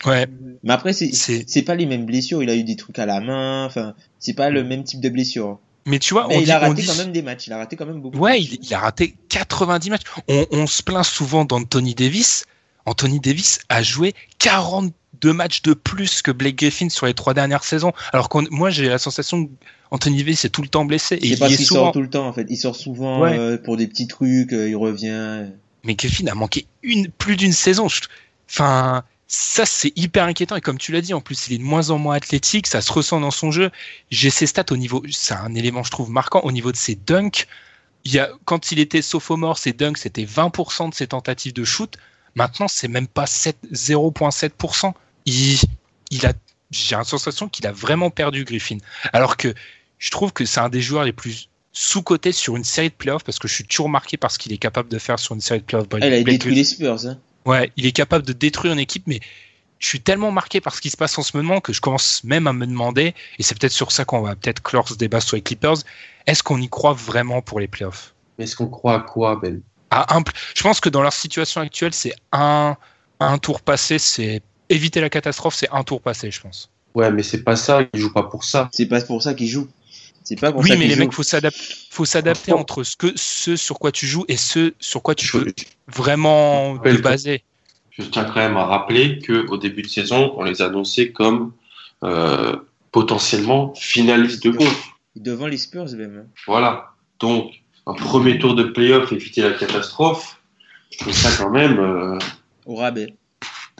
Ouais, 0.06 0.28
mais 0.62 0.72
après 0.72 0.92
c'est 0.92 1.62
pas 1.62 1.74
les 1.74 1.86
mêmes 1.86 2.06
blessures. 2.06 2.40
Il 2.44 2.50
a 2.50 2.54
eu 2.54 2.62
des 2.62 2.76
trucs 2.76 3.00
à 3.00 3.06
la 3.06 3.20
main. 3.20 3.64
Enfin, 3.66 3.94
c'est 4.20 4.34
pas 4.34 4.48
le 4.50 4.62
même 4.62 4.84
type 4.84 5.00
de 5.00 5.08
blessure. 5.08 5.58
Mais 5.86 5.98
tu 5.98 6.14
vois, 6.14 6.28
Mais 6.28 6.36
on 6.36 6.40
il 6.40 6.44
dit, 6.44 6.52
a 6.52 6.58
on 6.58 6.68
raté 6.68 6.82
dit- 6.82 6.86
quand 6.86 6.94
même 6.96 7.10
des 7.12 7.22
matchs. 7.22 7.48
Il 7.48 7.52
a 7.52 7.56
raté 7.58 7.74
quand 7.74 7.86
même 7.86 8.00
beaucoup. 8.00 8.16
Ouais, 8.18 8.40
il, 8.40 8.58
il 8.62 8.74
a 8.74 8.78
raté 8.78 9.16
90 9.28 9.90
matchs. 9.90 10.02
On, 10.28 10.46
on 10.52 10.66
se 10.68 10.82
plaint 10.84 11.04
souvent 11.04 11.44
d'Anthony 11.44 11.94
Davis. 11.96 12.44
Anthony 12.86 13.18
Davis 13.18 13.58
a 13.68 13.82
joué 13.82 14.14
42 15.20 15.32
matchs 15.32 15.62
de 15.62 15.74
plus 15.74 16.22
que 16.22 16.30
Blake 16.30 16.56
Griffin 16.56 16.88
sur 16.88 17.06
les 17.06 17.14
trois 17.14 17.34
dernières 17.34 17.64
saisons. 17.64 17.92
Alors 18.12 18.28
que 18.28 18.38
moi, 18.50 18.70
j'ai 18.70 18.88
la 18.88 18.98
sensation 18.98 19.48
Anthony 19.90 20.18
Davis 20.18 20.44
est 20.44 20.50
tout 20.50 20.62
le 20.62 20.68
temps 20.68 20.84
blessé. 20.84 21.16
Et 21.16 21.28
il 21.28 21.38
parce 21.38 21.54
souvent. 21.56 21.84
sort 21.84 21.92
tout 21.92 22.02
le 22.02 22.10
temps 22.10 22.26
en 22.28 22.32
fait. 22.32 22.46
Il 22.48 22.56
sort 22.56 22.76
souvent 22.76 23.20
Ouais. 23.22 23.38
euh, 23.38 23.56
pour 23.58 23.76
des 23.76 23.86
petits 23.86 24.06
trucs. 24.06 24.52
euh, 24.52 24.68
il 24.68 24.76
revient. 24.76 25.46
Mais 25.84 25.94
Griffin 25.94 26.26
a 26.26 26.34
manqué 26.34 26.66
une, 26.82 27.08
plus 27.08 27.36
d'une 27.36 27.52
saison. 27.52 27.88
Je- 27.88 28.00
Enfin, 28.50 29.02
ça, 29.26 29.66
c'est 29.66 29.92
hyper 29.96 30.24
inquiétant. 30.24 30.56
Et 30.56 30.60
comme 30.62 30.78
tu 30.78 30.90
l'as 30.92 31.02
dit, 31.02 31.12
en 31.12 31.20
plus, 31.20 31.48
il 31.48 31.54
est 31.54 31.58
de 31.58 31.62
moins 31.62 31.90
en 31.90 31.98
moins 31.98 32.14
athlétique. 32.16 32.66
Ça 32.66 32.80
se 32.80 32.90
ressent 32.90 33.20
dans 33.20 33.30
son 33.30 33.50
jeu. 33.50 33.70
J'ai 34.10 34.30
ses 34.30 34.46
stats 34.46 34.64
au 34.70 34.76
niveau. 34.78 35.02
C'est 35.10 35.34
un 35.34 35.54
élément, 35.54 35.82
je 35.82 35.90
trouve, 35.90 36.10
marquant 36.10 36.40
au 36.44 36.50
niveau 36.52 36.72
de 36.72 36.76
ses 36.78 36.94
dunks. 36.94 37.46
Il 38.06 38.12
y 38.14 38.18
a, 38.18 38.30
quand 38.46 38.72
il 38.72 38.78
était 38.78 39.02
sophomore, 39.02 39.58
ses 39.58 39.74
dunks, 39.74 39.98
c'était 39.98 40.24
20% 40.24 40.88
de 40.88 40.94
ses 40.94 41.08
tentatives 41.08 41.52
de 41.52 41.64
shoot. 41.64 41.96
Maintenant, 42.36 42.68
c'est 42.68 42.88
même 42.88 43.06
pas 43.06 43.26
7 43.26 43.58
0,7%. 43.72 44.94
Il, 45.28 45.58
il 46.10 46.26
a, 46.26 46.32
j'ai 46.70 46.96
la 46.96 47.04
sensation 47.04 47.48
qu'il 47.48 47.66
a 47.66 47.72
vraiment 47.72 48.10
perdu 48.10 48.44
Griffin. 48.44 48.78
Alors 49.12 49.36
que 49.36 49.54
je 49.98 50.10
trouve 50.10 50.32
que 50.32 50.44
c'est 50.44 50.60
un 50.60 50.68
des 50.68 50.80
joueurs 50.80 51.04
les 51.04 51.12
plus 51.12 51.48
sous-cotés 51.72 52.32
sur 52.32 52.56
une 52.56 52.64
série 52.64 52.88
de 52.88 52.94
playoffs 52.94 53.24
parce 53.24 53.38
que 53.38 53.46
je 53.46 53.54
suis 53.54 53.64
toujours 53.64 53.88
marqué 53.88 54.16
par 54.16 54.30
ce 54.30 54.38
qu'il 54.38 54.52
est 54.52 54.58
capable 54.58 54.88
de 54.88 54.98
faire 54.98 55.18
sur 55.18 55.34
une 55.34 55.40
série 55.40 55.60
de 55.60 55.64
playoffs. 55.64 55.86
Ah, 55.92 55.98
il 56.06 56.12
a 56.12 56.22
détruit 56.22 56.54
les 56.54 56.64
Spurs. 56.64 57.06
Hein. 57.06 57.18
Ouais, 57.44 57.70
il 57.76 57.86
est 57.86 57.92
capable 57.92 58.24
de 58.26 58.32
détruire 58.32 58.72
une 58.72 58.78
équipe, 58.78 59.04
mais 59.06 59.20
je 59.78 59.86
suis 59.86 60.00
tellement 60.00 60.32
marqué 60.32 60.60
par 60.60 60.74
ce 60.74 60.80
qui 60.80 60.90
se 60.90 60.96
passe 60.96 61.16
en 61.18 61.22
ce 61.22 61.36
moment 61.36 61.60
que 61.60 61.72
je 61.72 61.80
commence 61.80 62.24
même 62.24 62.46
à 62.46 62.52
me 62.52 62.66
demander, 62.66 63.14
et 63.38 63.42
c'est 63.42 63.56
peut-être 63.56 63.72
sur 63.72 63.92
ça 63.92 64.04
qu'on 64.04 64.22
va 64.22 64.34
peut-être 64.34 64.62
clore 64.62 64.88
ce 64.88 64.94
débat 64.94 65.20
sur 65.20 65.36
les 65.36 65.42
Clippers, 65.42 65.76
est-ce 66.26 66.42
qu'on 66.42 66.60
y 66.60 66.68
croit 66.68 66.94
vraiment 66.94 67.42
pour 67.42 67.60
les 67.60 67.68
playoffs? 67.68 68.14
Mais 68.38 68.44
est-ce 68.44 68.56
qu'on 68.56 68.68
croit 68.68 68.94
à 68.94 69.00
quoi, 69.00 69.36
Ben? 69.36 69.60
À 69.90 70.16
un, 70.16 70.22
Je 70.54 70.62
pense 70.62 70.80
que 70.80 70.88
dans 70.88 71.02
leur 71.02 71.12
situation 71.12 71.60
actuelle, 71.60 71.94
c'est 71.94 72.14
un, 72.32 72.76
un 73.20 73.38
tour 73.38 73.60
passé, 73.62 73.98
c'est 73.98 74.42
éviter 74.68 75.00
la 75.00 75.10
catastrophe, 75.10 75.54
c'est 75.54 75.68
un 75.70 75.82
tour 75.84 76.00
passé, 76.00 76.30
je 76.30 76.40
pense. 76.40 76.70
Ouais, 76.94 77.10
mais 77.10 77.22
c'est 77.22 77.42
pas 77.42 77.56
ça, 77.56 77.82
ils 77.94 78.00
jouent 78.00 78.12
pas 78.12 78.24
pour 78.24 78.44
ça. 78.44 78.68
C'est 78.72 78.86
pas 78.86 79.00
pour 79.00 79.22
ça 79.22 79.34
qu'il 79.34 79.48
joue. 79.48 79.68
C'est 80.24 80.38
pas 80.38 80.52
pour 80.52 80.60
Oui, 80.62 80.68
ça 80.70 80.76
mais 80.76 80.86
les 80.88 80.94
joue. 80.94 81.00
mecs, 81.00 81.12
faut 81.12 81.22
s'adapter, 81.22 81.64
faut 81.90 82.04
s'adapter 82.04 82.52
entre 82.52 82.82
ce 82.84 82.96
que 82.96 83.12
ce 83.16 83.56
sur 83.56 83.78
quoi 83.78 83.92
tu 83.92 84.06
joues 84.06 84.24
et 84.28 84.36
ce 84.36 84.74
sur 84.78 85.02
quoi 85.02 85.14
tu 85.14 85.26
Je, 85.26 85.38
peux 85.38 85.52
vraiment 85.86 86.76
te 86.78 86.88
que- 86.88 87.00
baser. 87.00 87.44
je 87.98 88.02
tiens 88.04 88.24
quand 88.24 88.36
même 88.36 88.56
à 88.56 88.64
rappeler 88.66 89.20
qu'au 89.20 89.56
début 89.56 89.82
de 89.82 89.88
saison, 89.88 90.34
on 90.36 90.42
les 90.44 90.60
annonçait 90.60 91.12
comme 91.12 91.52
euh, 92.04 92.56
potentiellement 92.92 93.74
finalistes 93.74 94.42
de 94.44 94.50
conf. 94.50 94.88
Devant 95.16 95.46
les 95.46 95.56
Spurs 95.56 95.90
même. 95.96 96.24
hein. 96.26 96.30
Voilà. 96.46 96.90
Donc, 97.20 97.52
un 97.86 97.94
premier 97.94 98.38
tour 98.38 98.54
de 98.54 98.64
playoff, 98.64 99.10
éviter 99.12 99.40
la 99.42 99.52
catastrophe, 99.52 100.40
je 100.92 100.98
trouve 100.98 101.12
ça 101.14 101.30
quand 101.36 101.50
même. 101.50 101.78
euh, 101.78 102.18
Au 102.66 102.74
rabais. 102.76 103.14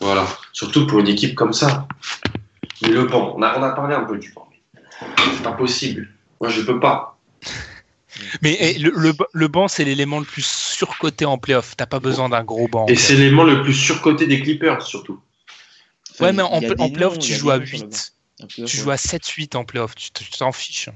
Voilà. 0.01 0.27
Surtout 0.53 0.87
pour 0.87 1.01
une 1.01 1.09
équipe 1.09 1.35
comme 1.35 1.53
ça. 1.53 1.87
Mais 2.83 2.89
le 2.89 3.05
banc, 3.07 3.35
on 3.37 3.43
a, 3.43 3.59
on 3.59 3.63
a 3.63 3.71
parlé 3.71 3.95
un 3.95 4.05
peu 4.05 4.19
du 4.19 4.33
banc. 4.33 4.49
C'est 5.17 5.43
pas 5.43 5.53
possible. 5.53 6.09
Moi, 6.41 6.51
je 6.51 6.61
peux 6.63 6.79
pas. 6.81 7.19
Mais 8.43 8.57
eh, 8.61 8.79
le, 8.79 8.91
le, 8.97 9.13
le 9.33 9.49
banc, 9.49 9.69
c'est 9.69 9.85
l'élément 9.85 10.19
le 10.19 10.25
plus 10.25 10.45
surcoté 10.45 11.25
en 11.25 11.39
playoff. 11.39 11.77
T'as 11.77 11.87
pas 11.87 12.01
besoin 12.01 12.29
d'un 12.29 12.43
gros 12.43 12.67
banc. 12.67 12.87
Et 12.89 12.97
c'est 12.97 13.15
l'élément 13.15 13.45
le 13.45 13.63
plus 13.63 13.75
surcoté 13.75 14.27
des 14.27 14.41
Clippers, 14.41 14.83
surtout. 14.83 15.21
Ouais, 16.21 16.33
mais 16.33 16.43
en, 16.43 16.61
en 16.79 16.91
playoff, 16.91 17.19
tu 17.21 17.35
joues 17.35 17.51
à 17.51 17.59
noms 17.59 17.67
sur 17.67 17.79
le 17.79 17.85
8. 17.85 17.91
banc. 17.91 18.45
En 18.45 18.47
playoff, 18.47 18.71
Tu 18.71 18.77
joues 18.77 18.91
à 18.91 18.97
7-8 18.97 19.57
en 19.57 19.65
playoff. 19.65 19.95
Tu 19.95 20.11
t'en 20.37 20.51
fiches. 20.51 20.89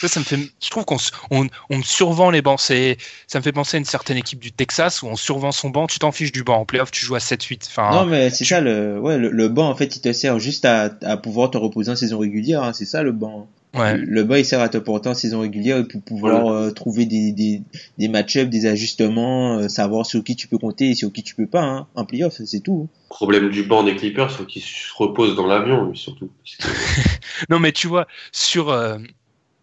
Ça, 0.00 0.08
ça 0.08 0.20
me 0.20 0.24
fait. 0.24 0.36
Je 0.62 0.70
trouve 0.70 0.84
qu'on 0.84 0.98
on, 1.30 1.46
on 1.70 1.82
survend 1.82 2.30
les 2.30 2.42
bancs. 2.42 2.60
C'est, 2.60 2.98
ça 3.26 3.38
me 3.38 3.42
fait 3.42 3.52
penser 3.52 3.76
à 3.76 3.78
une 3.78 3.84
certaine 3.86 4.16
équipe 4.18 4.38
du 4.40 4.52
Texas 4.52 5.02
où 5.02 5.06
on 5.06 5.16
survend 5.16 5.52
son 5.52 5.70
banc. 5.70 5.86
Tu 5.86 5.98
t'en 5.98 6.12
fiches 6.12 6.32
du 6.32 6.42
banc. 6.44 6.58
En 6.60 6.64
playoff, 6.66 6.90
tu 6.90 7.04
joues 7.04 7.14
à 7.14 7.18
7-8. 7.18 7.62
Enfin, 7.68 7.90
Non, 7.90 8.06
mais 8.06 8.30
c'est 8.30 8.44
ça 8.44 8.60
le, 8.60 8.98
ouais, 9.00 9.16
le, 9.18 9.30
le 9.30 9.48
banc 9.48 9.68
en 9.70 9.74
fait, 9.74 9.96
il 9.96 10.00
te 10.00 10.12
sert 10.12 10.38
juste 10.38 10.64
à, 10.64 10.94
à 11.02 11.16
pouvoir 11.16 11.50
te 11.50 11.56
reposer 11.58 11.90
en 11.92 11.96
saison 11.96 12.18
régulière. 12.18 12.62
hein, 12.62 12.72
c'est 12.74 12.84
ça 12.84 13.02
le 13.02 13.12
banc. 13.12 13.48
ouais. 13.74 13.96
Le 13.96 14.22
banc 14.24 14.34
il 14.34 14.44
sert 14.44 14.60
à 14.60 14.68
te 14.68 14.76
porter 14.78 15.08
en 15.08 15.14
saison 15.14 15.40
régulière 15.40 15.78
et 15.78 15.84
puis 15.84 15.98
pouvoir 15.98 16.52
euh, 16.52 16.70
trouver 16.70 17.06
des, 17.06 17.32
des, 17.32 17.62
des 17.98 18.08
match-ups, 18.08 18.50
des 18.50 18.66
ajustements, 18.66 19.58
euh, 19.58 19.68
savoir 19.68 20.04
sur 20.04 20.22
qui 20.22 20.36
tu 20.36 20.46
peux 20.46 20.58
compter 20.58 20.90
et 20.90 20.94
sur 20.94 21.10
qui 21.10 21.22
tu 21.22 21.34
peux 21.34 21.46
pas. 21.46 21.62
Hein. 21.62 21.86
En 21.94 22.04
playoff, 22.04 22.34
c'est 22.44 22.60
tout. 22.60 22.88
Problème 23.08 23.48
du 23.48 23.62
banc 23.62 23.82
des 23.82 23.96
Clippers, 23.96 24.30
faut 24.30 24.44
qu'ils 24.44 24.62
se 24.62 24.92
reposent 24.96 25.36
dans 25.36 25.46
l'avion, 25.46 25.94
surtout. 25.94 26.30
Non, 27.48 27.58
mais 27.58 27.72
tu 27.72 27.86
vois, 27.88 28.06
sur, 28.32 28.70
euh, 28.70 28.98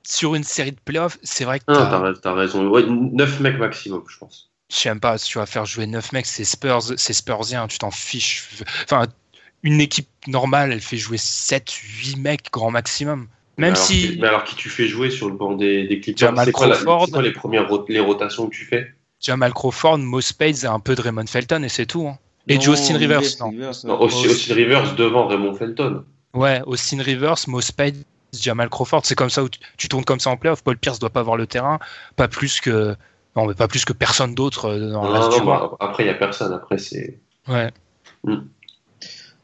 sur 0.03 0.35
une 0.35 0.43
série 0.43 0.71
de 0.71 0.79
playoffs, 0.83 1.17
c'est 1.23 1.45
vrai 1.45 1.59
que 1.59 1.65
Non, 1.67 1.77
t'as- 1.77 1.89
t'as 2.13 2.13
t'as 2.21 2.33
raison. 2.33 2.67
Ouais, 2.67 2.83
9 2.87 3.39
mecs 3.39 3.57
maximum, 3.59 4.03
je 4.07 4.17
pense. 4.17 4.49
je 4.71 4.75
sais 4.77 4.89
même 4.89 4.99
pas 4.99 5.17
si 5.17 5.29
tu 5.29 5.37
vas 5.37 5.45
faire 5.45 5.65
jouer 5.65 5.85
9 5.87 6.11
mecs, 6.13 6.25
c'est 6.25 6.45
Spurs, 6.45 6.81
c'est 6.97 7.13
Spursien, 7.13 7.67
tu 7.67 7.77
t'en 7.77 7.91
fiches. 7.91 8.47
Enfin, 8.85 9.05
une 9.63 9.79
équipe 9.81 10.07
normale, 10.27 10.71
elle 10.71 10.81
fait 10.81 10.97
jouer 10.97 11.17
7, 11.17 11.69
8 11.71 12.15
mecs 12.17 12.51
grand 12.51 12.71
maximum. 12.71 13.27
Même 13.57 13.71
mais 13.73 13.77
alors, 13.77 13.77
si 13.77 14.17
mais 14.19 14.27
alors, 14.27 14.43
qui 14.43 14.55
tu 14.55 14.69
fais 14.69 14.87
jouer 14.87 15.09
sur 15.11 15.27
le 15.29 15.35
banc 15.35 15.51
des, 15.53 15.85
des 15.87 15.99
Clippers 15.99 16.29
Jamal 16.29 16.45
C'est 16.45 16.51
quoi, 16.51 16.67
la- 16.67 16.75
Crawford. 16.75 17.05
c'est 17.05 17.11
quoi 17.11 17.21
les 17.21 17.31
premières 17.33 17.67
rot- 17.69 17.85
les 17.89 17.99
rotations 17.99 18.47
que 18.47 18.55
tu 18.55 18.65
fais? 18.65 18.93
Jamal 19.19 19.53
Crawford, 19.53 19.99
Mo 19.99 20.19
Spades 20.21 20.63
et 20.63 20.67
un 20.67 20.79
peu 20.79 20.95
de 20.95 21.01
Raymond 21.01 21.27
Felton 21.27 21.61
et 21.63 21.69
c'est 21.69 21.85
tout. 21.85 22.07
hein. 22.07 22.17
Et 22.47 22.55
Non, 22.55 22.61
Justin 22.61 22.97
Rivers, 22.97 23.21
non. 23.39 23.49
Rivers, 23.49 23.69
ouais. 23.69 23.75
Non, 23.89 24.01
aussi, 24.01 24.25
Oh, 24.27 24.31
aussi 24.31 24.53
Rivers 24.53 24.95
devant 24.95 25.27
Raymond 25.27 25.53
Felton. 25.53 26.05
Ouais, 26.33 26.61
Austin 26.65 27.03
Rivers, 27.03 27.35
Mo 27.47 27.61
Spades, 27.61 27.97
Jamal 28.33 28.69
Crawford, 28.69 29.01
c'est 29.05 29.15
comme 29.15 29.29
ça 29.29 29.43
où 29.43 29.49
tu, 29.49 29.59
tu 29.77 29.87
tournes 29.89 30.05
comme 30.05 30.19
ça 30.19 30.29
en 30.29 30.37
playoff. 30.37 30.63
Paul 30.63 30.77
Pierce 30.77 30.99
doit 30.99 31.09
pas 31.09 31.19
avoir 31.19 31.37
le 31.37 31.47
terrain, 31.47 31.79
pas 32.15 32.27
plus 32.27 32.61
que 32.61 32.95
non, 33.35 33.45
mais 33.45 33.53
pas 33.53 33.67
plus 33.67 33.85
que 33.85 33.93
personne 33.93 34.35
d'autre 34.35 34.65
euh, 34.65 34.91
dans 34.91 35.03
le 35.03 35.07
Non, 35.09 35.13
reste 35.13 35.31
non, 35.31 35.37
du 35.39 35.45
banc. 35.45 35.59
bah, 35.59 35.77
après, 35.79 36.03
il 36.03 36.07
n'y 36.07 36.11
a 36.11 36.15
personne. 36.15 36.51
Après, 36.53 36.77
c'est. 36.77 37.19
Ouais. 37.47 37.71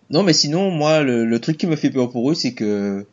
Non, 0.09 0.23
mais 0.23 0.33
sinon, 0.33 0.71
moi, 0.71 1.03
le, 1.03 1.25
le 1.25 1.39
truc 1.39 1.57
qui 1.57 1.67
me 1.67 1.75
fait 1.75 1.89
peur 1.89 2.09
pour 2.09 2.31
eux, 2.31 2.33
c'est 2.33 2.53
que 2.53 3.05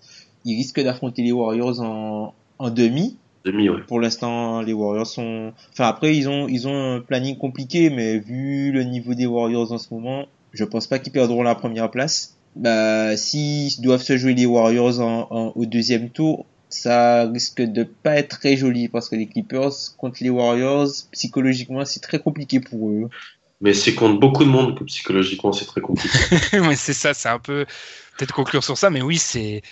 ils 0.44 0.56
risquent 0.56 0.80
d'affronter 0.82 1.22
les 1.22 1.32
Warriors 1.32 1.80
en, 1.80 2.34
en 2.58 2.70
demi. 2.70 3.16
Demi, 3.44 3.68
ouais. 3.68 3.82
Pour 3.86 4.00
l'instant, 4.00 4.62
les 4.62 4.72
Warriors 4.72 5.06
sont. 5.06 5.52
Enfin, 5.72 5.86
après, 5.88 6.16
ils 6.16 6.28
ont, 6.28 6.48
ils 6.48 6.66
ont 6.68 6.96
un 6.96 7.00
planning 7.00 7.36
compliqué, 7.36 7.90
mais 7.90 8.18
vu 8.18 8.70
le 8.72 8.84
niveau 8.84 9.14
des 9.14 9.26
Warriors 9.26 9.72
en 9.72 9.78
ce 9.78 9.92
moment, 9.92 10.26
je 10.52 10.64
pense 10.64 10.86
pas 10.86 10.98
qu'ils 10.98 11.12
perdront 11.12 11.42
la 11.42 11.54
première 11.54 11.90
place. 11.90 12.36
Bah, 12.56 13.16
s'ils 13.16 13.80
doivent 13.80 14.02
se 14.02 14.16
jouer 14.16 14.34
les 14.34 14.46
Warriors 14.46 15.00
en, 15.00 15.26
en- 15.30 15.52
au 15.56 15.66
deuxième 15.66 16.10
tour, 16.10 16.46
ça 16.68 17.24
risque 17.28 17.62
de 17.62 17.82
pas 17.84 18.16
être 18.16 18.38
très 18.38 18.56
joli 18.56 18.88
parce 18.88 19.08
que 19.08 19.16
les 19.16 19.26
Clippers 19.26 19.72
contre 19.98 20.18
les 20.22 20.30
Warriors, 20.30 20.88
psychologiquement, 21.12 21.84
c'est 21.84 22.00
très 22.00 22.18
compliqué 22.18 22.60
pour 22.60 22.90
eux. 22.90 23.08
Mais 23.60 23.72
c'est 23.74 23.94
contre 23.94 24.18
beaucoup 24.20 24.44
de 24.44 24.48
monde 24.50 24.78
que 24.78 24.84
psychologiquement, 24.84 25.52
c'est 25.52 25.64
très 25.64 25.80
compliqué. 25.80 26.18
mais 26.52 26.76
c'est 26.76 26.92
ça, 26.92 27.14
c'est 27.14 27.28
un 27.28 27.38
peu 27.38 27.64
peut-être 28.16 28.34
conclure 28.34 28.62
sur 28.62 28.76
ça, 28.78 28.90
mais 28.90 29.02
oui, 29.02 29.18
c'est 29.18 29.62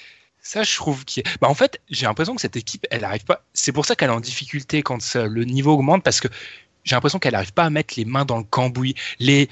ça, 0.41 0.63
je 0.65 0.75
trouve 0.75 1.05
qui. 1.05 1.23
Bah, 1.41 1.49
en 1.49 1.55
fait, 1.55 1.81
j'ai 1.91 2.07
l'impression 2.07 2.35
que 2.35 2.41
cette 2.41 2.57
équipe, 2.57 2.87
elle 2.91 3.05
arrive 3.05 3.25
pas. 3.25 3.45
C'est 3.53 3.73
pour 3.73 3.87
ça 3.87 3.95
qu'elle 3.95 4.11
est 4.11 4.15
en 4.15 4.21
difficulté 4.21 4.83
quand 4.83 5.01
ça- 5.01 5.27
le 5.27 5.45
niveau 5.45 5.73
augmente, 5.73 6.03
parce 6.03 6.21
que 6.21 6.29
j'ai 6.85 6.97
l'impression 6.97 7.19
qu'elle 7.21 7.35
arrive 7.37 7.53
pas 7.53 7.65
à 7.65 7.71
mettre 7.71 7.95
les 7.97 8.05
mains 8.05 8.25
dans 8.25 8.39
le 8.39 8.45
cambouis. 8.45 8.95
Les 9.21 9.49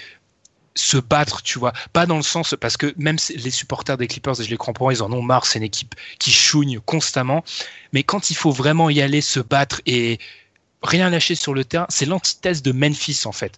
se 0.75 0.97
battre, 0.99 1.43
tu 1.43 1.59
vois. 1.59 1.73
Pas 1.93 2.07
dans 2.07 2.17
le 2.17 2.23
sens, 2.23 2.55
parce 2.61 2.77
que 2.77 2.95
même 2.97 3.17
les 3.35 3.51
supporters 3.51 3.97
des 3.99 4.07
Clippers, 4.07 4.41
et 4.41 4.45
je 4.45 4.51
les 4.51 4.57
comprends, 4.57 4.91
ils 4.91 5.03
en 5.03 5.13
ont 5.13 5.23
marre, 5.23 5.47
c'est 5.47 5.59
une 5.59 5.65
équipe 5.65 5.95
qui 6.19 6.31
chougne 6.31 6.79
constamment. 6.85 7.45
Mais 7.93 8.03
quand 8.03 8.31
il 8.31 8.37
faut 8.37 8.53
vraiment 8.53 8.89
y 8.91 9.01
aller, 9.01 9.21
se 9.21 9.41
battre 9.41 9.81
et 9.87 10.19
rien 10.83 11.11
lâcher 11.11 11.35
sur 11.35 11.55
le 11.55 11.65
terrain, 11.65 11.87
c'est 11.89 12.07
l'antithèse 12.07 12.63
de 12.63 12.73
Memphis, 12.73 13.23
en 13.25 13.33
fait. 13.33 13.53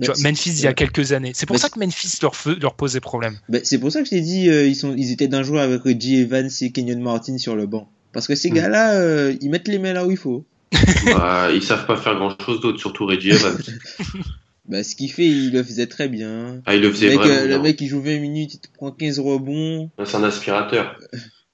Tu 0.00 0.06
vois, 0.06 0.14
Memphis 0.22 0.50
il 0.50 0.60
y 0.62 0.66
a 0.66 0.72
quelques 0.72 1.12
années. 1.12 1.32
C'est 1.34 1.46
pour 1.46 1.58
ça 1.58 1.68
que 1.68 1.78
Memphis 1.78 2.18
leur, 2.22 2.32
leur 2.60 2.74
posait 2.74 3.00
problème. 3.00 3.38
c'est 3.62 3.78
pour 3.78 3.92
ça 3.92 4.00
que 4.00 4.06
je 4.06 4.10
t'ai 4.10 4.20
dit, 4.20 4.48
euh, 4.48 4.66
ils, 4.66 4.74
sont, 4.74 4.94
ils 4.96 5.12
étaient 5.12 5.28
dangereux 5.28 5.58
avec 5.60 5.82
Reggie 5.82 6.20
Evans 6.20 6.48
et 6.60 6.72
Kenyon 6.72 7.00
Martin 7.00 7.38
sur 7.38 7.54
le 7.54 7.66
banc. 7.66 7.88
Parce 8.12 8.26
que 8.26 8.34
ces 8.34 8.50
Mm. 8.50 8.54
gars-là, 8.54 8.94
euh, 8.94 9.34
ils 9.40 9.50
mettent 9.50 9.68
les 9.68 9.78
mains 9.78 9.92
là 9.92 10.06
où 10.06 10.10
il 10.10 10.16
faut. 10.16 10.44
Bah, 11.06 11.50
ils 11.52 11.62
savent 11.62 11.86
pas 11.86 11.96
faire 11.96 12.14
grand 12.16 12.34
chose 12.44 12.60
d'autre, 12.60 12.78
surtout 12.80 13.06
Reggie 13.06 13.30
Evans. 13.30 13.58
Bah, 14.68 14.84
ce 14.84 14.94
qu'il 14.94 15.10
fait, 15.10 15.26
il 15.28 15.52
le 15.52 15.62
faisait 15.62 15.86
très 15.88 16.08
bien. 16.08 16.62
Ah, 16.66 16.74
il 16.74 16.82
le 16.82 16.90
faisait 16.92 17.06
le 17.06 17.12
mec, 17.18 17.20
vraiment 17.26 17.40
euh, 17.40 17.46
le 17.48 17.58
mec, 17.58 17.80
il 17.80 17.88
joue 17.88 18.00
20 18.00 18.20
minutes, 18.20 18.54
il 18.54 18.60
te 18.60 18.68
prend 18.72 18.92
15 18.92 19.18
rebonds. 19.18 19.90
C'est 20.04 20.14
un 20.16 20.22
aspirateur. 20.24 20.96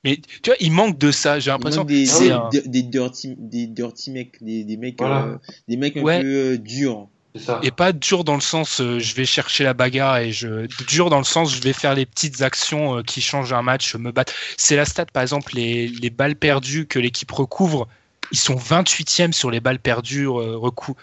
Mais 0.05 0.17
tu 0.43 0.51
vois, 0.51 0.57
il 0.61 0.73
manque 0.73 0.99
de 0.99 1.11
ça. 1.11 1.41
J'ai 1.41 1.51
l'impression 1.51 1.85
des, 1.85 2.05
que 2.05 2.11
c'est 2.11 2.25
des, 2.27 2.31
un- 2.31 2.49
des, 2.51 2.63
des 2.63 2.83
dirty, 2.83 3.35
des 3.39 3.67
dirty 3.67 4.11
mecs, 4.11 4.43
des, 4.43 4.65
des 4.65 4.77
mecs, 4.77 4.97
Voilà. 4.99 5.25
euh, 5.25 5.37
des 5.69 5.77
mecs 5.77 5.97
un 5.97 6.03
Ouais. 6.03 6.21
peu 6.21 6.27
euh, 6.27 6.59
durs. 6.59 7.09
C'est 7.35 7.43
ça. 7.45 7.61
et 7.63 7.71
pas 7.71 7.93
dur 7.93 8.25
dans 8.25 8.35
le 8.37 8.41
sens 8.41 8.81
euh, 8.81 8.99
je 8.99 9.15
vais 9.15 9.27
chercher 9.27 9.63
la 9.63 9.75
bagarre 9.75 10.17
et 10.17 10.33
je 10.33 10.67
dur 10.87 11.11
dans 11.11 11.19
le 11.19 11.25
sens 11.25 11.55
je 11.55 11.61
vais 11.61 11.75
faire 11.75 11.95
les 11.95 12.07
petites 12.07 12.41
actions 12.41 12.97
euh, 12.99 13.03
qui 13.03 13.21
changent 13.21 13.53
un 13.53 13.61
match 13.61 13.95
me 13.97 14.11
battre 14.13 14.33
c'est 14.57 14.77
la 14.77 14.87
stat 14.87 15.05
par 15.13 15.23
exemple 15.23 15.53
les, 15.55 15.89
les 15.89 16.09
balles 16.09 16.37
perdues 16.37 16.87
que 16.87 16.99
l'équipe 16.99 17.31
recouvre 17.31 17.87
ils 18.33 18.39
sont 18.39 18.55
28e 18.57 19.33
sur 19.33 19.51
les 19.51 19.61
balles 19.61 19.79
perdues 19.79 20.27
euh, 20.27 20.57
recou 20.57 20.95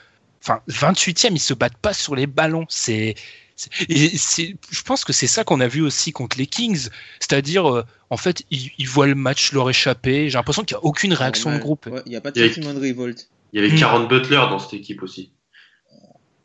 enfin 0.45 0.61
28e 0.69 1.31
ils 1.33 1.39
se 1.39 1.53
battent 1.53 1.77
pas 1.77 1.93
sur 1.93 2.15
les 2.15 2.27
ballons 2.27 2.65
c'est 2.69 3.15
et 3.87 4.11
je 4.17 4.81
pense 4.83 5.05
que 5.05 5.13
c'est 5.13 5.27
ça 5.27 5.43
qu'on 5.43 5.61
a 5.61 5.67
vu 5.67 5.81
aussi 5.81 6.11
contre 6.11 6.37
les 6.37 6.45
Kings 6.45 6.89
c'est-à-dire 7.19 7.69
euh, 7.73 7.85
en 8.09 8.17
fait 8.17 8.43
ils, 8.51 8.69
ils 8.77 8.87
voient 8.87 9.07
le 9.07 9.15
match 9.15 9.53
leur 9.53 9.69
échapper 9.69 10.29
j'ai 10.29 10.37
l'impression 10.37 10.63
qu'il 10.63 10.75
y 10.75 10.77
a 10.77 10.83
aucune 10.83 11.13
réaction 11.13 11.53
de 11.53 11.57
groupe 11.57 11.87
Ouais, 11.87 12.01
Il 12.05 12.09
n'y 12.09 12.15
a 12.15 12.21
pas 12.21 12.31
de 12.31 12.47
sentiment 12.47 12.73
de 12.73 12.79
révolte. 12.79 13.29
Il 13.53 13.61
y 13.61 13.65
avait 13.65 13.73
Mm. 13.73 13.79
40 13.79 14.09
Butler 14.09 14.35
dans 14.49 14.59
cette 14.59 14.73
équipe 14.73 15.01
aussi. 15.01 15.31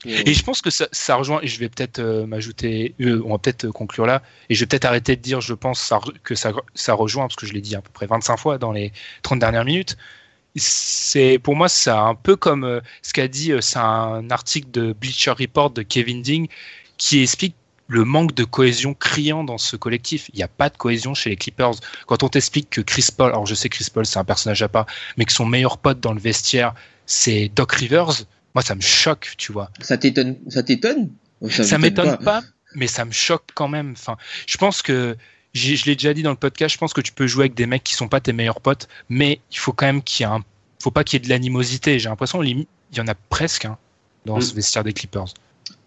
Et 0.07 0.33
je 0.33 0.43
pense 0.43 0.63
que 0.63 0.71
ça, 0.71 0.89
ça 0.93 1.17
rejoint, 1.17 1.41
et 1.43 1.47
je 1.47 1.59
vais 1.59 1.69
peut-être 1.69 1.99
euh, 1.99 2.25
m'ajouter, 2.25 2.95
euh, 3.03 3.21
on 3.27 3.33
va 3.33 3.39
peut-être 3.39 3.69
conclure 3.69 4.07
là, 4.07 4.23
et 4.49 4.55
je 4.55 4.61
vais 4.61 4.67
peut-être 4.67 4.87
arrêter 4.87 5.15
de 5.15 5.21
dire, 5.21 5.43
je 5.43 5.53
pense, 5.53 5.79
ça, 5.79 6.01
que 6.25 6.35
ça, 6.35 6.53
ça 6.75 6.95
rejoint, 6.95 7.25
parce 7.25 7.37
que 7.37 7.45
je 7.45 7.53
l'ai 7.53 7.61
dit 7.61 7.77
à 7.77 7.83
peu 7.83 7.91
près 7.93 8.07
25 8.07 8.39
fois 8.39 8.57
dans 8.57 8.73
les 8.73 8.93
30 9.23 9.41
dernières 9.41 9.67
minutes. 9.67 9.99
C'est, 10.57 11.39
pour 11.39 11.55
moi, 11.57 11.69
c'est 11.69 11.91
un 11.91 12.15
peu 12.15 12.37
comme 12.37 12.65
euh, 12.65 12.81
ce 13.03 13.13
qu'a 13.13 13.29
dit, 13.29 13.53
euh, 13.53 13.61
c'est 13.61 13.79
un 13.79 14.31
article 14.31 14.71
de 14.71 14.93
Bleacher 14.93 15.31
Report 15.31 15.71
de 15.71 15.83
Kevin 15.83 16.23
Ding 16.23 16.49
qui 16.97 17.23
explique 17.23 17.55
le 17.87 18.05
manque 18.05 18.35
de 18.35 18.45
cohésion 18.45 18.95
criant 18.95 19.43
dans 19.43 19.59
ce 19.59 19.77
collectif. 19.77 20.31
Il 20.33 20.37
n'y 20.37 20.43
a 20.43 20.49
pas 20.49 20.69
de 20.71 20.77
cohésion 20.77 21.13
chez 21.15 21.31
les 21.31 21.37
Clippers. 21.37 21.75
Quand 22.07 22.23
on 22.23 22.29
t'explique 22.29 22.71
que 22.71 22.81
Chris 22.81 23.09
Paul, 23.17 23.31
alors 23.31 23.47
je 23.47 23.55
sais 23.55 23.69
que 23.69 23.77
Chris 23.77 23.89
Paul 23.93 24.07
c'est 24.07 24.19
un 24.19 24.25
personnage 24.25 24.63
à 24.63 24.69
part, 24.69 24.87
mais 25.17 25.25
que 25.25 25.33
son 25.33 25.45
meilleur 25.45 25.79
pote 25.79 25.99
dans 25.99 26.13
le 26.13 26.21
vestiaire 26.21 26.75
c'est 27.07 27.51
Doc 27.55 27.73
Rivers, 27.73 28.25
moi 28.55 28.63
ça 28.63 28.77
me 28.77 28.81
choque, 28.81 29.35
tu 29.37 29.53
vois 29.53 29.71
Ça 29.81 29.99
t'étonne, 29.99 30.37
ça 30.49 30.63
t'étonne? 30.63 31.11
Ça 31.49 31.79
m'étonne 31.79 32.19
pas, 32.19 32.43
mais 32.75 32.87
ça 32.87 33.05
me 33.05 33.13
choque 33.13 33.47
quand 33.55 33.69
même. 33.69 33.93
Enfin, 33.93 34.17
je 34.47 34.57
pense 34.57 34.83
que 34.83 35.17
je 35.55 35.85
l'ai 35.87 35.97
déjà 35.97 36.15
dit 36.15 36.23
dans 36.23 36.31
le 36.31 36.37
podcast. 36.37 36.73
Je 36.75 36.79
pense 36.79 36.93
que 36.93 37.01
tu 37.01 37.13
peux 37.13 37.27
jouer 37.27 37.43
avec 37.45 37.55
des 37.55 37.67
mecs 37.67 37.85
qui 37.85 37.95
sont 37.95 38.09
pas 38.09 38.21
tes 38.21 38.33
meilleurs 38.33 38.61
potes, 38.61 38.89
mais 39.09 39.41
il 39.51 39.59
faut 39.59 39.73
quand 39.73 39.87
même 39.87 40.03
qu'il 40.03 40.25
y 40.25 40.29
ait 40.29 40.33
un, 40.33 40.41
faut 40.83 40.91
pas 40.91 41.05
qu'il 41.05 41.19
y 41.19 41.23
ait 41.23 41.25
de 41.25 41.31
l'animosité. 41.31 41.99
J'ai 41.99 42.09
l'impression, 42.09 42.41
limite, 42.41 42.69
il 42.93 42.99
y 42.99 43.01
en 43.01 43.09
a 43.09 43.15
presque 43.15 43.65
hein, 43.65 43.77
dans 44.27 44.39
Mm. 44.39 44.43
ce 44.43 44.55
vestiaire 44.55 44.85
des 44.85 44.93
Clippers. 44.93 45.27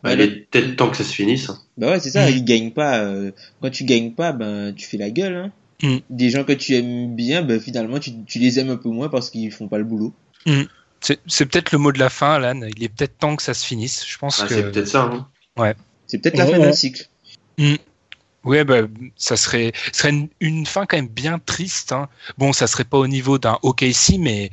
Bah, 0.03 0.14
il 0.14 0.22
est 0.22 0.28
peut-être 0.49 0.76
temps 0.76 0.89
que 0.89 0.97
ça 0.97 1.03
se 1.03 1.14
finisse. 1.14 1.49
hein. 1.49 1.59
Bah 1.78 1.91
ouais, 1.91 1.99
c'est 1.99 2.09
ça, 2.11 2.26
Mm. 2.26 2.34
ils 2.34 2.43
gagnent 2.45 2.72
pas. 2.72 2.99
euh, 2.99 3.32
quand 3.61 3.70
tu 3.70 3.84
gagnes 3.86 4.11
pas, 4.14 4.32
ben 4.34 4.74
tu 4.74 4.86
fais 4.86 4.97
la 4.97 5.09
gueule. 5.09 5.36
Hein. 5.36 5.51
Mm. 5.82 5.97
Des 6.09 6.30
gens 6.30 6.43
que 6.43 6.53
tu 6.53 6.76
aimes 6.76 7.16
bien, 7.16 7.41
ben 7.41 7.59
finalement 7.59 7.99
tu, 7.99 8.11
tu 8.26 8.39
les 8.39 8.59
aimes 8.59 8.70
un 8.70 8.78
peu 8.78 8.89
moins 8.89 9.09
parce 9.09 9.30
qu'ils 9.30 9.51
font 9.51 9.68
pas 9.68 9.78
le 9.78 9.84
boulot. 9.86 10.14
C'est 11.01 11.20
c'est 11.28 11.45
peut-être 11.45 11.72
le 11.74 11.78
mot 11.80 11.91
de 11.91 11.99
la 11.99 12.09
fin, 12.09 12.34
Alan. 12.36 12.61
Il 12.78 12.84
est 12.84 12.89
peut-être 12.89 13.18
temps 13.18 13.36
que 13.36 13.43
ça 13.43 13.53
se 13.53 13.66
finisse. 13.66 14.05
Je 14.07 14.18
pense 14.18 14.41
Ah, 14.41 14.47
que. 14.47 14.53
C'est 14.55 14.72
peut-être 14.72 14.88
ça. 14.88 15.03
hein. 15.57 15.74
C'est 16.07 16.18
peut-être 16.20 16.38
la 16.38 16.45
Ouais, 16.45 16.51
fin 16.51 16.59
ouais. 16.59 16.66
d'un 16.66 16.74
cycle. 16.74 17.09
Ouais, 18.44 18.64
bah, 18.66 18.82
ça 19.16 19.38
serait, 19.38 19.72
serait 19.94 20.10
une, 20.10 20.28
une 20.41 20.66
fin 20.66 20.86
quand 20.86 20.98
même 20.98 21.08
bien 21.08 21.39
triste. 21.39 21.91
hein. 21.94 22.10
Bon, 22.38 22.52
ça 22.54 22.68
serait 22.68 22.84
pas 22.84 22.98
au 22.98 23.08
niveau 23.08 23.38
d'un 23.38 23.58
OKC, 23.64 24.18
mais 24.20 24.50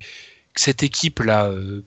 cette 0.55 0.83
équipe-là, 0.83 1.47
euh, 1.47 1.83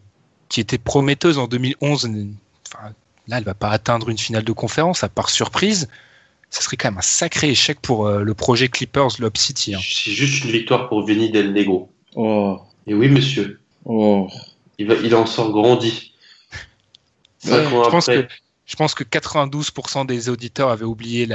qui 0.49 0.60
était 0.60 0.78
prometteuse 0.78 1.38
en 1.38 1.47
2011, 1.47 2.06
n- 2.06 2.36
enfin, 2.68 2.93
là, 3.28 3.38
elle 3.38 3.43
va 3.45 3.54
pas 3.54 3.70
atteindre 3.70 4.10
une 4.10 4.18
finale 4.18 4.43
de 4.43 4.51
conférence, 4.51 5.04
à 5.04 5.10
part 5.10 5.30
surprise. 5.30 5.88
Ça 6.49 6.62
serait 6.62 6.78
quand 6.78 6.89
même 6.89 6.97
un 6.99 7.01
sacré 7.01 7.49
échec 7.49 7.80
pour 7.82 8.06
euh, 8.06 8.22
le 8.24 8.34
projet 8.34 8.68
Clippers 8.68 9.10
Lob 9.20 9.38
City. 9.38 9.74
hein. 9.74 9.80
C'est 9.82 10.12
juste 10.12 10.43
une 10.43 10.51
victoire 10.51 10.89
pour 10.89 11.06
Vinny 11.06 11.32
Del 11.32 11.51
Negro. 11.54 11.91
Oh, 12.16 12.60
Et 12.86 12.93
oui, 12.93 13.08
monsieur. 13.10 13.60
oh. 13.86 14.28
Il, 14.78 14.88
va, 14.88 14.95
il 14.95 15.16
en 15.16 15.26
sort 15.26 15.51
grandi. 15.51 16.14
Ouais, 17.45 17.64
Je 17.64 17.89
pense 17.89 18.06
que 18.08 18.28
je 18.66 18.76
pense 18.76 18.93
que 18.95 19.03
92% 19.03 20.05
des 20.05 20.30
auditeurs 20.30 20.70
avaient 20.70 20.86
oublié 20.86 21.28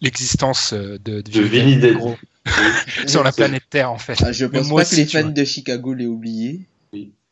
l'existence 0.00 0.72
euh, 0.72 0.98
de, 1.04 1.20
de, 1.20 1.30
De 1.30 1.40
Vinny 1.42 1.76
Del 1.76 1.92
Negro 1.92 2.16
sur 3.06 3.22
la 3.22 3.32
planète 3.32 3.64
Terre 3.70 3.90
en 3.92 3.98
fait. 3.98 4.16
Ah, 4.24 4.32
je 4.32 4.46
Mais 4.46 4.58
pense 4.60 4.68
moi 4.68 4.82
pas 4.82 4.88
que 4.90 4.94
les 4.96 5.06
fans 5.06 5.22
vois. 5.22 5.30
de 5.30 5.44
Chicago 5.44 5.94
l'aient 5.94 6.06
oublié. 6.06 6.66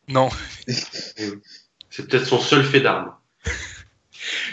Non, 0.09 0.29
C'est 0.69 2.09
peut-être 2.09 2.27
son 2.27 2.41
seul 2.41 2.65
fait 2.65 2.81
d'armes. 2.81 3.13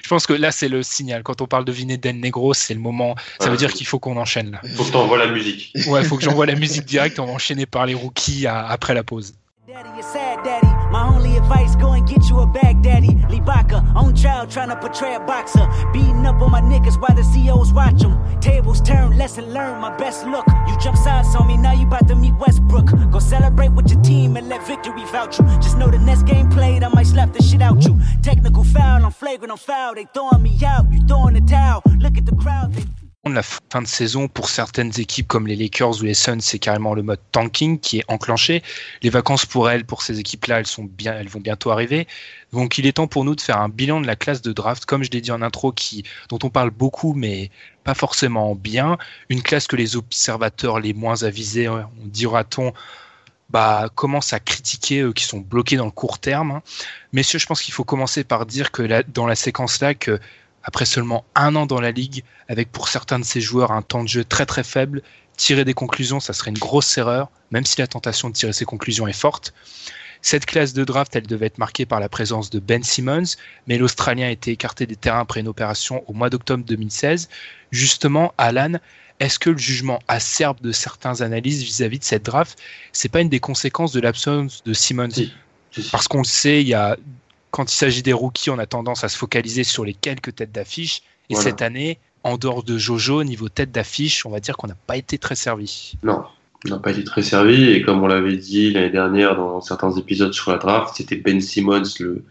Je 0.03 0.07
pense 0.07 0.25
que 0.25 0.33
là, 0.33 0.51
c'est 0.51 0.69
le 0.69 0.81
signal. 0.81 1.23
Quand 1.23 1.41
on 1.41 1.45
parle 1.47 1.65
de 1.65 1.71
Vinny 1.71 1.97
Del 1.97 2.19
Negro, 2.19 2.53
c'est 2.53 2.73
le 2.73 2.79
moment. 2.79 3.15
Ça 3.39 3.47
Ah, 3.47 3.49
veut 3.49 3.57
dire 3.57 3.73
qu'il 3.73 3.85
faut 3.85 3.99
qu'on 3.99 4.15
enchaîne 4.15 4.51
là. 4.51 4.61
Faut 4.75 4.85
que 4.85 4.91
t'envoies 4.91 5.17
la 5.17 5.27
musique. 5.27 5.71
Ouais, 5.87 6.01
il 6.01 6.07
faut 6.07 6.15
que 6.17 6.23
j'envoie 6.23 6.45
la 6.45 6.55
musique 6.55 6.85
directe. 6.85 7.19
On 7.19 7.25
va 7.25 7.33
enchaîner 7.33 7.65
par 7.65 7.85
les 7.85 7.93
rookies 7.93 8.47
à- 8.47 8.65
après 8.67 8.93
la 8.93 9.03
pause. 9.03 9.33
Daddy, 9.67 10.76
advice, 11.47 11.75
go 11.75 11.93
and 11.93 12.07
get 12.07 12.29
you 12.29 12.39
a 12.39 12.45
bag, 12.45 12.81
daddy. 12.81 13.15
Lee 13.29 13.39
Baca, 13.39 13.77
on 13.95 14.13
trial, 14.15 14.45
trying 14.47 14.69
to 14.69 14.75
portray 14.75 15.15
a 15.15 15.19
boxer. 15.19 15.65
Beating 15.93 16.25
up 16.25 16.41
on 16.41 16.51
my 16.51 16.61
niggas 16.61 16.99
while 16.99 17.15
the 17.15 17.23
CEOs 17.23 17.71
watch 17.73 18.03
'em. 18.03 18.15
Tables 18.39 18.81
turn, 18.81 19.17
lesson 19.17 19.53
learned, 19.53 19.81
my 19.81 19.95
best 19.97 20.25
look. 20.25 20.45
You 20.67 20.77
jump 20.77 20.97
sides 20.97 21.35
on 21.35 21.47
me, 21.47 21.57
now 21.57 21.71
you 21.71 21.87
about 21.87 22.07
to 22.07 22.15
meet 22.15 22.33
Westbrook. 22.35 22.87
Go 23.11 23.19
celebrate 23.19 23.71
with 23.71 23.89
your 23.89 24.01
team 24.01 24.35
and 24.37 24.49
let 24.49 24.65
victory 24.67 25.05
vouch 25.11 25.39
you. 25.39 25.45
Just 25.61 25.77
know 25.77 25.89
the 25.89 25.99
next 25.99 26.23
game 26.23 26.49
played, 26.49 26.83
I 26.83 26.89
might 26.89 27.07
slap 27.07 27.33
the 27.33 27.41
shit 27.41 27.61
out 27.61 27.85
you. 27.85 27.97
Technical 28.21 28.63
foul, 28.63 29.05
I'm 29.05 29.11
flagrant, 29.11 29.51
I'm 29.51 29.57
foul. 29.57 29.95
They 29.95 30.05
throwing 30.13 30.43
me 30.43 30.53
out, 30.65 30.91
you 30.91 30.99
throwing 31.07 31.35
the 31.35 31.41
towel. 31.41 31.81
Look 31.99 32.17
at 32.17 32.25
the 32.25 32.35
crowd, 32.35 32.73
they 32.73 32.83
La 33.29 33.43
fin 33.43 33.81
de 33.81 33.87
saison, 33.87 34.27
pour 34.27 34.49
certaines 34.49 34.91
équipes 34.99 35.27
comme 35.27 35.47
les 35.47 35.55
Lakers 35.55 35.99
ou 35.99 36.03
les 36.03 36.13
Suns, 36.13 36.39
c'est 36.39 36.59
carrément 36.59 36.93
le 36.93 37.03
mode 37.03 37.19
tanking 37.31 37.79
qui 37.79 37.99
est 37.99 38.03
enclenché. 38.07 38.63
Les 39.01 39.09
vacances 39.09 39.45
pour 39.45 39.69
elles, 39.69 39.85
pour 39.85 40.01
ces 40.01 40.19
équipes-là, 40.19 40.59
elles, 40.59 40.65
elles 41.05 41.29
vont 41.29 41.39
bientôt 41.39 41.71
arriver. 41.71 42.07
Donc 42.53 42.77
il 42.77 42.85
est 42.85 42.93
temps 42.93 43.07
pour 43.07 43.25
nous 43.25 43.35
de 43.35 43.41
faire 43.41 43.59
un 43.59 43.69
bilan 43.69 44.01
de 44.01 44.07
la 44.07 44.15
classe 44.15 44.41
de 44.41 44.53
draft, 44.53 44.85
comme 44.85 45.03
je 45.03 45.11
l'ai 45.11 45.21
dit 45.21 45.31
en 45.31 45.41
intro, 45.41 45.71
qui, 45.71 46.03
dont 46.29 46.39
on 46.43 46.49
parle 46.49 46.71
beaucoup, 46.71 47.13
mais 47.13 47.51
pas 47.83 47.93
forcément 47.93 48.55
bien. 48.55 48.97
Une 49.29 49.41
classe 49.41 49.67
que 49.67 49.75
les 49.75 49.95
observateurs 49.95 50.79
les 50.79 50.93
moins 50.93 51.23
avisés, 51.23 51.67
on 51.69 51.87
dira-t-on, 52.05 52.73
bah, 53.49 53.89
commencent 53.95 54.33
à 54.33 54.39
critiquer, 54.39 55.01
eux 55.01 55.13
qui 55.13 55.23
sont 55.23 55.39
bloqués 55.39 55.77
dans 55.77 55.85
le 55.85 55.91
court 55.91 56.19
terme. 56.19 56.51
hein. 56.51 56.61
Messieurs, 57.13 57.39
je 57.39 57.45
pense 57.45 57.61
qu'il 57.61 57.73
faut 57.73 57.85
commencer 57.85 58.23
par 58.23 58.45
dire 58.45 58.71
que 58.71 58.81
là, 58.81 59.03
dans 59.03 59.25
la 59.25 59.35
séquence-là, 59.35 59.93
que 59.93 60.19
après 60.67 60.85
seulement 60.85 61.25
un 61.33 61.55
an 61.55 61.65
dans 61.65 61.79
la 61.79 61.91
ligue, 61.91 62.23
avec 62.49 62.71
pour 62.71 62.89
certains 62.89 63.19
de 63.19 63.23
ces 63.23 63.39
joueurs 63.39 63.71
un 63.71 63.81
temps 63.81 64.03
de 64.03 64.09
jeu 64.09 64.25
très 64.25 64.45
très 64.45 64.65
faible, 64.65 65.01
tirer 65.37 65.63
des 65.63 65.73
conclusions, 65.73 66.19
ça 66.19 66.33
serait 66.33 66.51
une 66.51 66.57
grosse 66.57 66.97
erreur, 66.97 67.29
même 67.51 67.65
si 67.65 67.79
la 67.79 67.87
tentation 67.87 68.29
de 68.29 68.33
tirer 68.33 68.51
ces 68.51 68.65
conclusions 68.65 69.07
est 69.07 69.13
forte. 69.13 69.53
Cette 70.21 70.45
classe 70.45 70.73
de 70.73 70.83
draft, 70.83 71.15
elle 71.15 71.25
devait 71.25 71.45
être 71.45 71.57
marquée 71.57 71.85
par 71.85 72.01
la 72.01 72.09
présence 72.09 72.49
de 72.49 72.59
Ben 72.59 72.83
Simmons, 72.83 73.37
mais 73.67 73.77
l'Australien 73.77 74.27
a 74.27 74.31
été 74.31 74.51
écarté 74.51 74.85
des 74.85 74.97
terrains 74.97 75.21
après 75.21 75.39
une 75.39 75.47
opération 75.47 76.03
au 76.07 76.13
mois 76.13 76.29
d'octobre 76.29 76.65
2016. 76.65 77.29
Justement, 77.71 78.33
Alan, 78.37 78.73
est-ce 79.21 79.39
que 79.39 79.51
le 79.51 79.57
jugement 79.57 79.99
acerbe 80.09 80.59
de 80.59 80.73
certains 80.73 81.21
analystes 81.21 81.63
vis-à-vis 81.63 81.99
de 81.99 82.03
cette 82.03 82.25
draft, 82.25 82.59
c'est 82.91 83.09
pas 83.09 83.21
une 83.21 83.29
des 83.29 83.39
conséquences 83.39 83.93
de 83.93 84.01
l'absence 84.01 84.63
de 84.65 84.73
Simmons 84.73 85.11
Si. 85.11 85.33
Si, 85.71 85.83
si. 85.83 85.89
Parce 85.91 86.09
qu'on 86.09 86.19
le 86.19 86.25
sait, 86.25 86.61
il 86.61 86.67
y 86.67 86.73
a 86.73 86.97
quand 87.57 87.71
il 87.71 87.75
s'agit 87.75 88.03
des 88.03 88.13
rookies, 88.13 88.51
on 88.51 88.59
a 88.59 88.67
tendance 88.67 89.03
à 89.03 89.09
se 89.09 89.17
focaliser 89.17 89.63
sur 89.63 89.83
les 89.83 89.95
quelques 89.95 90.35
têtes 90.35 90.51
d'affiche. 90.51 91.01
Et 91.27 91.33
Voilà. 91.33 91.49
cette 91.49 91.63
année, 91.63 91.97
en 92.23 92.37
dehors 92.37 92.61
de 92.61 92.77
Jojo, 92.77 93.23
niveau 93.23 93.49
tête 93.49 93.71
d'affiche, 93.71 94.27
on 94.27 94.29
va 94.29 94.39
dire 94.39 94.55
qu'on 94.57 94.67
n'a 94.67 94.77
pas 94.85 94.95
été 94.95 95.17
très 95.17 95.33
servi. 95.33 95.93
Non, 96.03 96.23
on 96.65 96.69
n'a 96.69 96.77
pas 96.77 96.91
été 96.91 97.03
très 97.03 97.23
servi. 97.23 97.71
Et 97.71 97.81
comme 97.81 98.03
on 98.03 98.07
l'avait 98.07 98.37
dit 98.37 98.69
l'année 98.69 98.91
dernière 98.91 99.35
dans 99.35 99.59
certains 99.59 99.91
épisodes 99.97 100.33
sur 100.33 100.51
la 100.51 100.59
draft, 100.59 100.93
c'était 100.97 101.15
Ben 101.15 101.41
Simmons 101.41 101.81
le, 101.99 102.23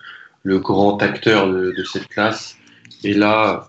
le 0.45 0.59
grand 0.61 1.03
acteur 1.03 1.49
de, 1.49 1.73
de 1.77 1.83
cette 1.83 2.07
classe. 2.07 2.57
Et 3.03 3.13
là, 3.13 3.69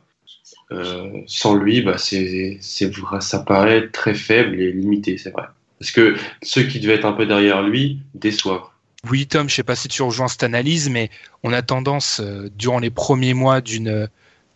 euh, 0.71 1.09
sans 1.25 1.55
lui, 1.55 1.81
bah, 1.81 1.97
c'est, 1.97 2.59
ça 2.61 3.39
paraît 3.39 3.89
très 3.89 4.13
faible 4.13 4.61
et 4.61 4.71
limité, 4.71 5.17
c'est 5.17 5.31
vrai. 5.31 5.47
Parce 5.79 5.89
que 5.89 6.15
ceux 6.43 6.61
qui 6.61 6.79
devaient 6.79 6.93
être 6.93 7.05
un 7.05 7.13
peu 7.13 7.25
derrière 7.25 7.63
lui 7.63 8.03
déçoivent. 8.13 8.61
Oui, 9.09 9.27
Tom, 9.27 9.49
je 9.49 9.55
sais 9.55 9.63
pas 9.63 9.75
si 9.75 9.87
tu 9.87 10.01
rejoins 10.01 10.27
cette 10.27 10.43
analyse, 10.43 10.89
mais 10.89 11.09
on 11.43 11.53
a 11.53 11.61
tendance, 11.61 12.19
euh, 12.19 12.49
durant 12.57 12.79
les 12.79 12.89
premiers 12.89 13.33
mois 13.33 13.61
d'une 13.61 14.09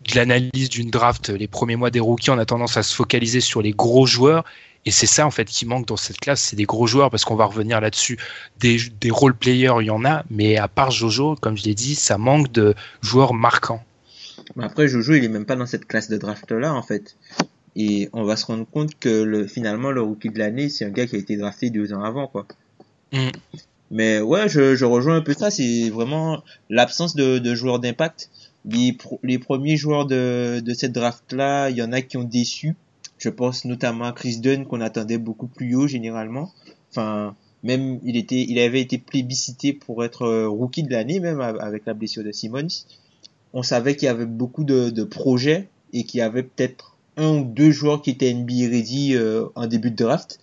de 0.09 0.15
l'analyse 0.15 0.69
d'une 0.69 0.89
draft, 0.89 1.29
les 1.29 1.47
premiers 1.47 1.75
mois 1.75 1.91
des 1.91 1.99
rookies, 1.99 2.31
on 2.31 2.37
a 2.37 2.45
tendance 2.45 2.77
à 2.77 2.83
se 2.83 2.95
focaliser 2.95 3.39
sur 3.39 3.61
les 3.61 3.71
gros 3.71 4.05
joueurs. 4.05 4.43
Et 4.85 4.91
c'est 4.91 5.05
ça, 5.05 5.27
en 5.27 5.31
fait, 5.31 5.45
qui 5.45 5.67
manque 5.67 5.85
dans 5.85 5.97
cette 5.97 6.17
classe, 6.17 6.41
c'est 6.41 6.55
des 6.55 6.63
gros 6.63 6.87
joueurs, 6.87 7.11
parce 7.11 7.23
qu'on 7.23 7.35
va 7.35 7.45
revenir 7.45 7.79
là-dessus. 7.79 8.17
Des, 8.59 8.79
des 8.99 9.11
role 9.11 9.35
players, 9.35 9.75
il 9.81 9.85
y 9.85 9.89
en 9.91 10.03
a, 10.05 10.23
mais 10.31 10.57
à 10.57 10.67
part 10.67 10.89
Jojo, 10.89 11.35
comme 11.35 11.55
je 11.55 11.63
l'ai 11.65 11.75
dit, 11.75 11.93
ça 11.93 12.17
manque 12.17 12.51
de 12.51 12.73
joueurs 13.01 13.35
marquants. 13.35 13.83
Après, 14.59 14.87
Jojo, 14.87 15.13
il 15.13 15.23
est 15.23 15.29
même 15.29 15.45
pas 15.45 15.55
dans 15.55 15.67
cette 15.67 15.85
classe 15.85 16.09
de 16.09 16.17
draft-là, 16.17 16.73
en 16.73 16.81
fait. 16.81 17.15
Et 17.75 18.09
on 18.11 18.23
va 18.23 18.35
se 18.35 18.47
rendre 18.47 18.65
compte 18.65 18.97
que 18.99 19.21
le, 19.21 19.45
finalement, 19.45 19.91
le 19.91 20.01
rookie 20.01 20.29
de 20.29 20.39
l'année, 20.39 20.67
c'est 20.67 20.83
un 20.83 20.89
gars 20.89 21.05
qui 21.05 21.15
a 21.15 21.19
été 21.19 21.37
drafté 21.37 21.69
deux 21.69 21.93
ans 21.93 22.03
avant, 22.03 22.27
quoi. 22.27 22.47
Mm. 23.13 23.29
Mais 23.91 24.21
ouais, 24.21 24.49
je, 24.49 24.75
je 24.75 24.85
rejoins 24.85 25.17
un 25.17 25.21
peu 25.21 25.33
ça. 25.33 25.51
C'est 25.51 25.89
vraiment 25.89 26.43
l'absence 26.69 27.15
de, 27.15 27.37
de 27.39 27.55
joueurs 27.55 27.79
d'impact. 27.79 28.29
Les, 28.65 28.97
les 29.23 29.39
premiers 29.39 29.77
joueurs 29.77 30.05
de, 30.05 30.61
de 30.63 30.73
cette 30.73 30.93
draft-là, 30.93 31.69
il 31.69 31.77
y 31.77 31.83
en 31.83 31.91
a 31.91 32.01
qui 32.01 32.17
ont 32.17 32.23
déçu. 32.23 32.75
Je 33.17 33.29
pense 33.29 33.65
notamment 33.65 34.05
à 34.05 34.13
Chris 34.13 34.39
Dunn 34.39 34.65
qu'on 34.65 34.81
attendait 34.81 35.17
beaucoup 35.17 35.47
plus 35.47 35.75
haut 35.75 35.87
généralement. 35.87 36.51
Enfin, 36.91 37.35
même 37.63 37.99
il 38.03 38.17
était, 38.17 38.43
il 38.47 38.57
avait 38.59 38.81
été 38.81 38.97
plébiscité 38.97 39.73
pour 39.73 40.03
être 40.03 40.23
euh, 40.23 40.47
rookie 40.49 40.83
de 40.83 40.91
l'année 40.91 41.19
même 41.19 41.39
av- 41.41 41.59
avec 41.59 41.85
la 41.85 41.93
blessure 41.93 42.23
de 42.23 42.31
Simmons. 42.31 42.67
On 43.53 43.63
savait 43.63 43.95
qu'il 43.95 44.05
y 44.05 44.09
avait 44.09 44.25
beaucoup 44.25 44.63
de, 44.63 44.89
de 44.89 45.03
projets 45.03 45.69
et 45.93 46.03
qu'il 46.03 46.19
y 46.19 46.21
avait 46.21 46.43
peut-être 46.43 46.95
un 47.17 47.39
ou 47.39 47.43
deux 47.43 47.71
joueurs 47.71 48.01
qui 48.01 48.11
étaient 48.11 48.33
NBA 48.33 48.69
ready 48.69 49.15
euh, 49.15 49.45
en 49.55 49.67
début 49.67 49.91
de 49.91 49.95
draft. 49.97 50.39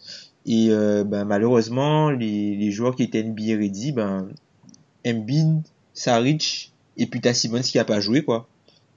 Et 0.49 0.69
euh, 0.71 1.05
ben, 1.05 1.25
malheureusement, 1.27 2.11
les, 2.11 2.57
les 2.57 2.71
joueurs 2.73 2.97
qui 2.97 3.03
étaient 3.03 3.23
NBA 3.23 3.59
ready, 3.59 3.93
ben, 3.93 4.29
Embiid, 5.07 5.63
Saric, 5.95 6.73
et 6.97 7.07
puis 7.07 7.21
t'as 7.21 7.35
Simmons 7.35 7.61
qui 7.61 7.79
a 7.79 7.85
pas 7.85 8.01
joué, 8.01 8.23
quoi. 8.23 8.49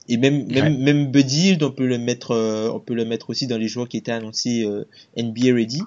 Et 0.10 0.18
même, 0.18 0.48
même, 0.48 0.78
même 0.80 1.12
Buddy 1.12 1.58
on 1.62 1.72
peut 1.72 1.86
le 1.86 1.98
mettre, 1.98 2.32
euh, 2.32 2.70
on 2.74 2.80
peut 2.80 2.96
le 2.96 3.06
mettre 3.06 3.30
aussi 3.30 3.48
dans 3.48 3.58
les 3.58 3.68
joueurs 3.68 3.88
qui 3.88 3.98
étaient 3.98 4.12
annoncés 4.12 4.66
euh, 4.66 4.86
NBA 5.16 5.54
ready 5.54 5.84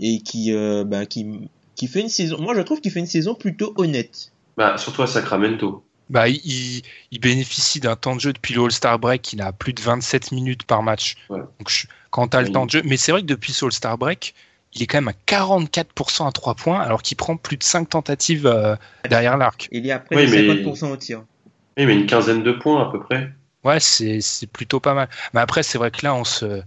et 0.00 0.20
qui, 0.20 0.52
euh, 0.52 0.84
ben, 0.84 1.06
qui, 1.06 1.26
qui 1.74 1.86
fait 1.86 2.00
une 2.00 2.08
saison. 2.08 2.36
Moi, 2.40 2.54
je 2.54 2.60
trouve 2.60 2.80
qu'il 2.80 2.90
fait 2.92 3.00
une 3.00 3.06
saison 3.06 3.34
plutôt 3.34 3.72
honnête. 3.76 4.32
Bah, 4.56 4.76
surtout 4.78 5.02
à 5.02 5.06
Sacramento. 5.06 5.82
Bah, 6.10 6.28
il, 6.28 6.82
il 7.10 7.20
bénéficie 7.20 7.80
d'un 7.80 7.96
temps 7.96 8.14
de 8.14 8.20
jeu 8.20 8.32
depuis 8.32 8.52
le 8.54 8.62
All-Star 8.62 8.98
Break 8.98 9.22
qui 9.22 9.36
n'a 9.36 9.52
plus 9.52 9.72
de 9.72 9.80
27 9.80 10.32
minutes 10.32 10.64
par 10.64 10.82
match. 10.82 11.16
Ouais. 11.30 11.38
Donc, 11.38 11.70
je- 11.70 11.86
quand 12.10 12.28
tu 12.28 12.36
as 12.36 12.42
le 12.42 12.50
temps 12.52 12.66
de 12.66 12.70
jeu. 12.70 12.82
Mais 12.84 12.96
c'est 12.96 13.10
vrai 13.12 13.22
que 13.22 13.26
depuis 13.26 13.52
ce 13.52 13.64
All-Star 13.64 13.96
Break, 13.96 14.34
il 14.74 14.82
est 14.82 14.86
quand 14.86 14.98
même 14.98 15.08
à 15.08 15.12
44% 15.26 16.26
à 16.28 16.32
3 16.32 16.54
points, 16.54 16.80
alors 16.80 17.02
qu'il 17.02 17.16
prend 17.16 17.36
plus 17.36 17.56
de 17.56 17.62
5 17.62 17.88
tentatives 17.90 18.46
euh, 18.46 18.76
derrière 19.08 19.36
l'arc. 19.36 19.68
Il 19.72 19.86
est 19.86 19.92
à 19.92 19.98
près 19.98 20.16
Oui, 20.16 20.26
de 20.26 20.30
mais- 20.30 20.62
50% 20.64 20.90
au 20.92 20.96
tir. 20.96 21.22
Oui, 21.76 21.86
mais 21.86 21.94
une 21.94 22.06
quinzaine 22.06 22.42
de 22.42 22.52
points 22.52 22.88
à 22.88 22.90
peu 22.92 23.00
près. 23.00 23.32
Ouais, 23.64 23.80
c'est 23.80 24.20
c'est 24.20 24.46
plutôt 24.46 24.78
pas 24.80 24.94
mal. 24.94 25.08
Mais 25.32 25.40
après, 25.40 25.62
c'est 25.62 25.78
vrai 25.78 25.90
que 25.90 26.04
là, 26.04 26.14
on 26.14 26.24
se, 26.24 26.62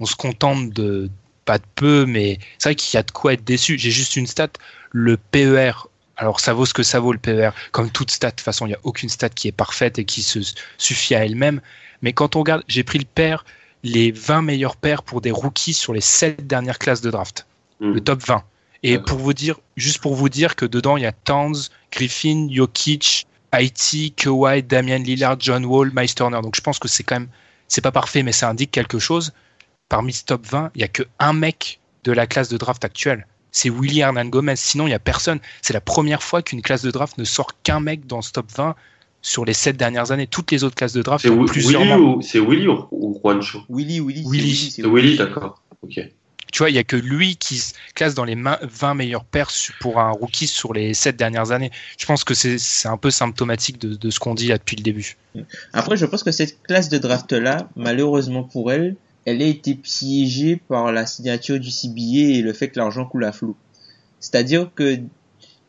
on 0.00 0.06
se 0.06 0.16
contente 0.16 0.70
de 0.70 1.08
pas 1.44 1.58
de 1.58 1.64
peu, 1.74 2.04
mais 2.06 2.38
c'est 2.58 2.68
vrai 2.70 2.74
qu'il 2.74 2.96
y 2.96 2.98
a 2.98 3.02
de 3.02 3.10
quoi 3.10 3.32
être 3.32 3.44
déçu. 3.44 3.78
J'ai 3.78 3.90
juste 3.90 4.16
une 4.16 4.26
stat. 4.26 4.48
Le 4.90 5.16
PER, 5.16 5.72
alors 6.16 6.40
ça 6.40 6.52
vaut 6.52 6.66
ce 6.66 6.74
que 6.74 6.82
ça 6.82 7.00
vaut 7.00 7.12
le 7.12 7.18
PER. 7.18 7.50
Comme 7.70 7.90
toute 7.90 8.10
stat, 8.10 8.30
de 8.30 8.36
toute 8.36 8.44
façon, 8.44 8.66
il 8.66 8.70
n'y 8.70 8.74
a 8.74 8.80
aucune 8.82 9.08
stat 9.08 9.30
qui 9.30 9.48
est 9.48 9.52
parfaite 9.52 9.98
et 9.98 10.04
qui 10.04 10.22
se 10.22 10.40
suffit 10.78 11.14
à 11.14 11.24
elle-même. 11.24 11.60
Mais 12.02 12.12
quand 12.12 12.36
on 12.36 12.40
regarde, 12.40 12.62
j'ai 12.68 12.82
pris 12.84 12.98
le 12.98 13.04
pair, 13.06 13.44
les 13.82 14.12
20 14.12 14.42
meilleurs 14.42 14.76
pairs 14.76 15.02
pour 15.02 15.20
des 15.20 15.30
rookies 15.30 15.74
sur 15.74 15.92
les 15.92 16.00
7 16.00 16.46
dernières 16.46 16.78
classes 16.78 17.00
de 17.00 17.10
draft. 17.10 17.46
Hmm. 17.80 17.92
Le 17.92 18.00
top 18.00 18.22
20. 18.22 18.44
Et 18.84 18.98
pour 18.98 19.18
vous 19.18 19.32
dire, 19.32 19.58
juste 19.76 20.00
pour 20.00 20.14
vous 20.14 20.28
dire 20.28 20.56
que 20.56 20.66
dedans, 20.66 20.96
il 20.96 21.04
y 21.04 21.06
a 21.06 21.12
Towns, 21.12 21.54
Griffin, 21.92 22.48
Jokic, 22.50 23.26
Haiti, 23.52 24.12
Kawhi, 24.12 24.62
Damian 24.62 24.98
Lillard, 24.98 25.36
John 25.38 25.64
Wall, 25.64 25.92
Miles 25.94 26.14
Turner. 26.14 26.40
Donc 26.42 26.56
je 26.56 26.60
pense 26.60 26.78
que 26.78 26.88
c'est 26.88 27.04
quand 27.04 27.16
même, 27.16 27.28
c'est 27.68 27.80
pas 27.80 27.92
parfait, 27.92 28.22
mais 28.22 28.32
ça 28.32 28.48
indique 28.48 28.72
quelque 28.72 28.98
chose. 28.98 29.32
Parmi 29.88 30.12
ce 30.12 30.24
top 30.24 30.46
20, 30.46 30.72
il 30.74 30.80
y 30.80 30.84
a 30.84 30.88
que 30.88 31.04
un 31.20 31.32
mec 31.32 31.80
de 32.04 32.12
la 32.12 32.26
classe 32.26 32.48
de 32.48 32.56
draft 32.56 32.84
actuelle. 32.84 33.26
C'est 33.52 33.68
Willy 33.68 34.00
Hernan 34.00 34.24
Gomez. 34.24 34.56
Sinon, 34.56 34.86
il 34.86 34.90
y 34.90 34.94
a 34.94 34.98
personne. 34.98 35.38
C'est 35.60 35.74
la 35.74 35.80
première 35.80 36.22
fois 36.22 36.42
qu'une 36.42 36.62
classe 36.62 36.82
de 36.82 36.90
draft 36.90 37.18
ne 37.18 37.24
sort 37.24 37.52
qu'un 37.62 37.80
mec 37.80 38.06
dans 38.06 38.22
ce 38.22 38.32
top 38.32 38.50
20 38.50 38.74
sur 39.22 39.44
les 39.44 39.54
sept 39.54 39.76
dernières 39.76 40.10
années. 40.12 40.26
Toutes 40.26 40.50
les 40.50 40.64
autres 40.64 40.74
classes 40.74 40.92
de 40.92 41.00
draft 41.02 41.24
C'est 41.26 41.34
plusieurs 41.46 41.80
Willy 41.82 41.94
ou 41.94 42.20
c'est 42.22 42.40
Willy 42.40 42.68
ou, 42.68 42.86
ou 42.90 43.20
Juancho 43.22 43.60
Willy, 43.70 44.00
Willy, 44.00 44.24
c'est 44.70 44.82
Willy. 44.82 44.94
Willy, 44.94 45.16
d'accord. 45.16 45.62
Ok. 45.82 46.00
Tu 46.52 46.58
vois, 46.58 46.68
il 46.68 46.76
y 46.76 46.78
a 46.78 46.84
que 46.84 46.96
lui 46.96 47.36
qui 47.36 47.56
se 47.56 47.72
classe 47.94 48.14
dans 48.14 48.24
les 48.26 48.34
mains- 48.34 48.58
20 48.62 48.92
meilleurs 48.92 49.24
pairs 49.24 49.50
su- 49.50 49.72
pour 49.80 49.98
un 50.00 50.10
rookie 50.10 50.46
sur 50.46 50.74
les 50.74 50.92
sept 50.92 51.16
dernières 51.16 51.50
années. 51.50 51.70
Je 51.98 52.04
pense 52.04 52.24
que 52.24 52.34
c'est 52.34 52.58
c'est 52.58 52.88
un 52.88 52.98
peu 52.98 53.10
symptomatique 53.10 53.78
de, 53.80 53.94
de 53.94 54.10
ce 54.10 54.18
qu'on 54.20 54.34
dit 54.34 54.48
là 54.48 54.58
depuis 54.58 54.76
le 54.76 54.82
début. 54.82 55.16
Après, 55.72 55.96
je 55.96 56.04
pense 56.04 56.22
que 56.22 56.30
cette 56.30 56.62
classe 56.64 56.90
de 56.90 56.98
draft-là, 56.98 57.70
malheureusement 57.74 58.42
pour 58.42 58.70
elle, 58.70 58.96
elle 59.24 59.40
a 59.40 59.46
été 59.46 59.74
piégée 59.76 60.56
par 60.68 60.92
la 60.92 61.06
signature 61.06 61.58
du 61.58 61.70
CBA 61.70 62.36
et 62.38 62.42
le 62.42 62.52
fait 62.52 62.68
que 62.68 62.78
l'argent 62.78 63.06
coule 63.06 63.24
à 63.24 63.32
flot. 63.32 63.56
C'est-à-dire 64.20 64.68
que, 64.74 64.98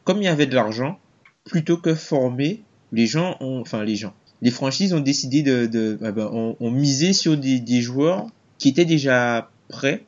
comme 0.04 0.18
il 0.18 0.26
y 0.26 0.28
avait 0.28 0.48
de 0.48 0.56
l'argent, 0.56 1.00
plutôt 1.46 1.78
que 1.78 1.96
former, 1.96 2.62
les 2.94 3.08
gens 3.08 3.36
ont, 3.42 3.60
enfin 3.60 3.84
les 3.84 3.96
gens, 3.96 4.14
les 4.42 4.52
franchises 4.52 4.94
ont 4.94 5.02
décidé 5.02 5.42
de, 5.42 5.66
de 5.66 5.98
ah 6.02 6.12
ben, 6.12 6.28
ont, 6.32 6.56
ont 6.60 6.72
misé 6.72 7.12
sur 7.12 7.36
des, 7.36 7.60
des 7.60 7.82
joueurs 7.82 8.28
qui 8.60 8.70
étaient 8.70 8.86
déjà 8.86 9.50
prêts, 9.68 10.04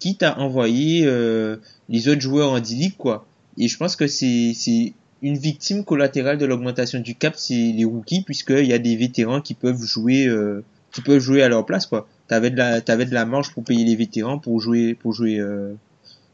quitte 0.00 0.24
à 0.24 0.40
envoyer 0.40 1.04
euh, 1.04 1.58
les 1.88 2.08
autres 2.08 2.20
joueurs 2.20 2.50
en 2.50 2.58
D-League, 2.58 2.96
quoi. 2.98 3.26
Et 3.58 3.68
je 3.68 3.76
pense 3.76 3.94
que 3.94 4.06
c'est 4.06 4.52
c'est 4.54 4.94
une 5.20 5.38
victime 5.38 5.84
collatérale 5.84 6.38
de 6.38 6.44
l'augmentation 6.44 6.98
du 6.98 7.14
cap, 7.14 7.34
c'est 7.36 7.54
les 7.54 7.84
rookies, 7.84 8.22
puisqu'il 8.22 8.66
y 8.66 8.72
a 8.72 8.78
des 8.78 8.96
vétérans 8.96 9.40
qui 9.40 9.54
peuvent 9.54 9.82
jouer, 9.82 10.26
euh, 10.26 10.64
qui 10.90 11.00
peuvent 11.00 11.20
jouer 11.20 11.42
à 11.42 11.48
leur 11.48 11.64
place, 11.64 11.86
quoi. 11.86 12.08
T'avais 12.26 12.50
de 12.50 12.56
la, 12.56 12.80
t'avais 12.80 13.04
de 13.04 13.14
la 13.14 13.24
marge 13.24 13.52
pour 13.52 13.62
payer 13.62 13.84
les 13.84 13.94
vétérans 13.94 14.38
pour 14.38 14.58
jouer, 14.60 14.94
pour 14.94 15.12
jouer, 15.12 15.38
euh, 15.38 15.74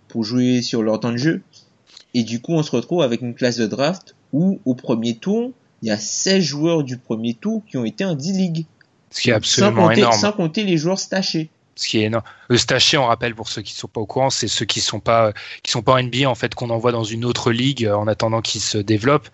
pour 0.09 0.24
jouer 0.24 0.62
sur 0.62 0.82
leur 0.82 1.01
temps 1.01 1.12
de 1.12 1.18
jeu. 1.18 1.42
Et 2.14 2.22
du 2.22 2.40
coup, 2.40 2.53
on 2.53 2.62
se 2.62 2.70
retrouve 2.70 3.03
avec 3.03 3.20
une 3.20 3.34
classe 3.34 3.59
de 3.59 3.66
draft 3.66 4.14
où, 4.32 4.59
au 4.64 4.74
premier 4.74 5.16
tour, 5.16 5.53
il 5.82 5.88
y 5.88 5.90
a 5.90 5.98
16 5.98 6.42
joueurs 6.42 6.82
du 6.82 6.96
premier 6.98 7.34
tour 7.34 7.62
qui 7.66 7.76
ont 7.76 7.84
été 7.84 8.04
en 8.04 8.14
D-League. 8.14 8.66
Ce 9.10 9.20
qui 9.20 9.30
est 9.30 9.32
Sans 9.32 9.36
absolument 9.38 9.88
compter, 9.88 10.00
énorme. 10.00 10.18
sans 10.18 10.32
compter 10.32 10.64
les 10.64 10.76
joueurs 10.76 10.98
stachés. 10.98 11.50
Ce 11.76 11.86
qui 11.86 11.98
est 11.98 12.04
énorme. 12.04 12.24
Le 12.48 12.58
staché, 12.58 12.98
on 12.98 13.06
rappelle 13.06 13.34
pour 13.34 13.48
ceux 13.48 13.62
qui 13.62 13.72
sont 13.72 13.88
pas 13.88 14.00
au 14.00 14.06
courant, 14.06 14.30
c'est 14.30 14.48
ceux 14.48 14.66
qui 14.66 14.80
sont 14.80 15.00
pas 15.00 15.32
qui 15.62 15.70
sont 15.70 15.82
pas 15.82 15.92
en 15.92 16.02
NBA 16.02 16.28
en 16.28 16.34
fait 16.34 16.54
qu'on 16.54 16.70
envoie 16.70 16.92
dans 16.92 17.04
une 17.04 17.24
autre 17.24 17.52
ligue 17.52 17.86
euh, 17.86 17.94
en 17.96 18.08
attendant 18.08 18.42
qu'ils 18.42 18.60
se 18.60 18.78
développent. 18.78 19.28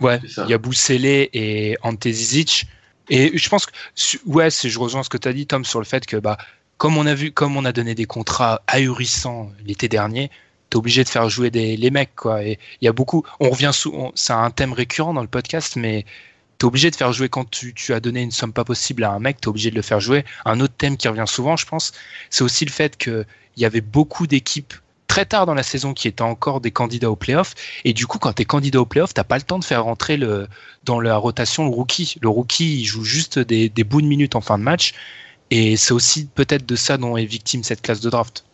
Ouais, 0.00 0.20
il 0.24 0.50
y 0.50 0.54
a 0.54 0.58
Boussélé 0.58 1.30
et 1.32 1.76
Ante 1.82 2.08
Zizic. 2.08 2.66
Et 3.08 3.36
je 3.36 3.48
pense 3.48 3.66
que 3.66 3.72
ouais, 4.26 4.48
je 4.50 4.78
rejoins 4.78 5.02
ce 5.02 5.08
que 5.08 5.18
tu 5.18 5.28
as 5.28 5.32
dit 5.32 5.46
Tom 5.46 5.64
sur 5.64 5.80
le 5.80 5.84
fait 5.84 6.06
que 6.06 6.16
bah 6.16 6.38
comme 6.76 6.96
on 6.96 7.06
a 7.06 7.14
vu 7.14 7.32
comme 7.32 7.56
on 7.56 7.64
a 7.64 7.72
donné 7.72 7.94
des 7.94 8.04
contrats 8.06 8.62
ahurissants 8.66 9.50
l'été 9.64 9.88
dernier, 9.88 10.30
t'es 10.72 10.78
obligé 10.78 11.04
de 11.04 11.08
faire 11.10 11.28
jouer 11.28 11.50
les 11.50 11.90
mecs 11.90 12.16
quoi 12.16 12.42
et 12.42 12.58
y 12.80 12.88
a 12.88 12.92
beaucoup 12.92 13.24
on 13.40 13.50
revient 13.50 13.72
c'est 14.14 14.32
un 14.32 14.50
thème 14.50 14.72
récurrent 14.72 15.12
dans 15.12 15.20
le 15.20 15.28
podcast 15.28 15.76
mais 15.76 16.06
t'es 16.62 16.64
obligé 16.64 16.90
de 16.90 16.96
faire 16.96 17.12
jouer 17.12 17.28
quand 17.28 17.50
tu, 17.50 17.74
as 17.92 17.98
donné 17.98 18.22
une 18.22 18.30
somme 18.30 18.52
pas 18.52 18.62
possible 18.64 19.02
à 19.02 19.10
un 19.10 19.18
mec, 19.18 19.40
t'es 19.40 19.48
obligé 19.48 19.72
de 19.72 19.74
le 19.74 19.82
faire 19.82 19.98
jouer. 19.98 20.24
Un 20.44 20.60
autre 20.60 20.74
thème 20.78 20.96
qui 20.96 21.08
revient 21.08 21.24
souvent, 21.26 21.56
je 21.56 21.66
pense, 21.66 21.90
c'est 22.30 22.44
aussi 22.44 22.64
le 22.64 22.70
fait 22.70 22.96
qu'il 22.96 23.26
y 23.56 23.64
avait 23.64 23.80
beaucoup 23.80 24.28
d'équipes 24.28 24.72
très 25.08 25.26
tard 25.26 25.44
dans 25.44 25.54
la 25.54 25.64
saison 25.64 25.92
qui 25.92 26.06
étaient 26.06 26.22
encore 26.22 26.60
des 26.60 26.70
candidats 26.70 27.10
au 27.10 27.16
playoff. 27.16 27.54
Et 27.84 27.92
du 27.92 28.06
coup, 28.06 28.18
quand 28.18 28.32
t'es 28.34 28.44
candidat 28.44 28.80
au 28.80 28.86
playoff, 28.86 29.12
t'as 29.12 29.24
pas 29.24 29.38
le 29.38 29.42
temps 29.42 29.58
de 29.58 29.64
faire 29.64 29.82
rentrer 29.82 30.16
le, 30.16 30.46
dans 30.84 31.00
la 31.00 31.16
rotation 31.16 31.64
le 31.64 31.70
rookie. 31.70 32.14
Le 32.22 32.28
rookie, 32.28 32.78
il 32.78 32.84
joue 32.84 33.02
juste 33.02 33.40
des, 33.40 33.68
des 33.68 33.82
bouts 33.82 34.00
de 34.00 34.06
minutes 34.06 34.36
en 34.36 34.40
fin 34.40 34.56
de 34.56 34.62
match. 34.62 34.94
Et 35.50 35.76
c'est 35.76 35.92
aussi 35.92 36.28
peut-être 36.32 36.64
de 36.64 36.76
ça 36.76 36.96
dont 36.96 37.16
est 37.16 37.24
victime 37.24 37.64
cette 37.64 37.82
classe 37.82 38.00
de 38.00 38.08
draft. 38.08 38.44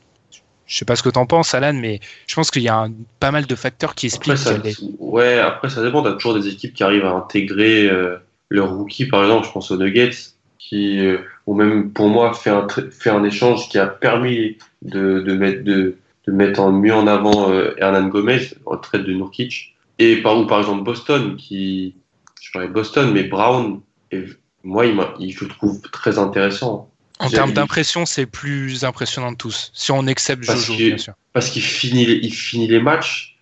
Je 0.68 0.76
sais 0.76 0.84
pas 0.84 0.94
ce 0.96 1.02
que 1.02 1.08
t'en 1.08 1.26
penses, 1.26 1.54
Alan, 1.54 1.72
mais 1.72 1.98
je 2.26 2.34
pense 2.34 2.50
qu'il 2.50 2.62
y 2.62 2.68
a 2.68 2.76
un- 2.76 2.92
pas 3.20 3.30
mal 3.30 3.46
de 3.46 3.54
facteurs 3.54 3.94
qui 3.94 4.06
Après, 4.14 4.32
expliquent 4.34 4.62
ça, 4.62 4.68
est- 4.68 4.78
ouais, 5.00 5.38
après, 5.38 5.70
ça 5.70 5.82
dépend. 5.82 6.02
T'as 6.02 6.12
toujours 6.12 6.34
des 6.34 6.46
équipes 6.46 6.74
qui 6.74 6.84
arrivent 6.84 7.06
à 7.06 7.12
intégrer 7.12 7.88
euh, 7.88 8.16
leur 8.50 8.74
rookie, 8.74 9.06
par 9.06 9.22
exemple. 9.24 9.46
Je 9.46 9.52
pense 9.52 9.70
aux 9.70 9.78
Nuggets, 9.78 10.10
qui, 10.58 10.98
euh, 11.00 11.18
ou 11.46 11.54
même 11.54 11.90
pour 11.90 12.08
moi, 12.08 12.34
fait 12.34 12.50
un, 12.50 12.66
tr- 12.66 12.90
fait 12.90 13.10
un 13.10 13.24
échange 13.24 13.68
qui 13.70 13.78
a 13.78 13.86
permis 13.86 14.58
de, 14.82 15.20
de, 15.20 15.34
mettre, 15.34 15.64
de, 15.64 15.96
de 16.26 16.32
mettre 16.32 16.60
en, 16.60 16.70
mieux 16.70 16.94
en 16.94 17.06
avant 17.06 17.50
euh, 17.50 17.72
Hernan 17.78 18.06
Gomez, 18.08 18.50
retraite 18.66 19.04
de 19.04 19.12
Nurkic. 19.14 19.74
Et 19.98 20.16
par, 20.22 20.38
ou 20.38 20.46
par 20.46 20.58
exemple 20.60 20.84
Boston, 20.84 21.36
qui, 21.36 21.94
je 22.42 22.52
parlais 22.52 22.68
de 22.68 22.72
Boston, 22.74 23.10
mais 23.12 23.22
Brown, 23.24 23.80
et 24.12 24.24
moi, 24.64 24.84
il, 25.18 25.32
je 25.32 25.44
le 25.44 25.50
trouve 25.50 25.80
très 25.80 26.18
intéressant. 26.18 26.87
En 27.20 27.30
termes 27.30 27.52
d'impression, 27.52 28.06
c'est 28.06 28.26
plus 28.26 28.84
impressionnant 28.84 29.32
de 29.32 29.36
tous. 29.36 29.70
Si 29.74 29.90
on 29.92 30.06
accepte 30.06 30.46
Parce 30.46 30.64
Jojo, 30.64 30.78
que- 30.78 30.84
bien 30.88 30.98
sûr. 30.98 31.14
parce 31.32 31.50
qu'il 31.50 31.62
finit, 31.62 32.06
les- 32.06 32.20
il 32.22 32.32
finit 32.32 32.68
les 32.68 32.80
matchs. 32.80 33.36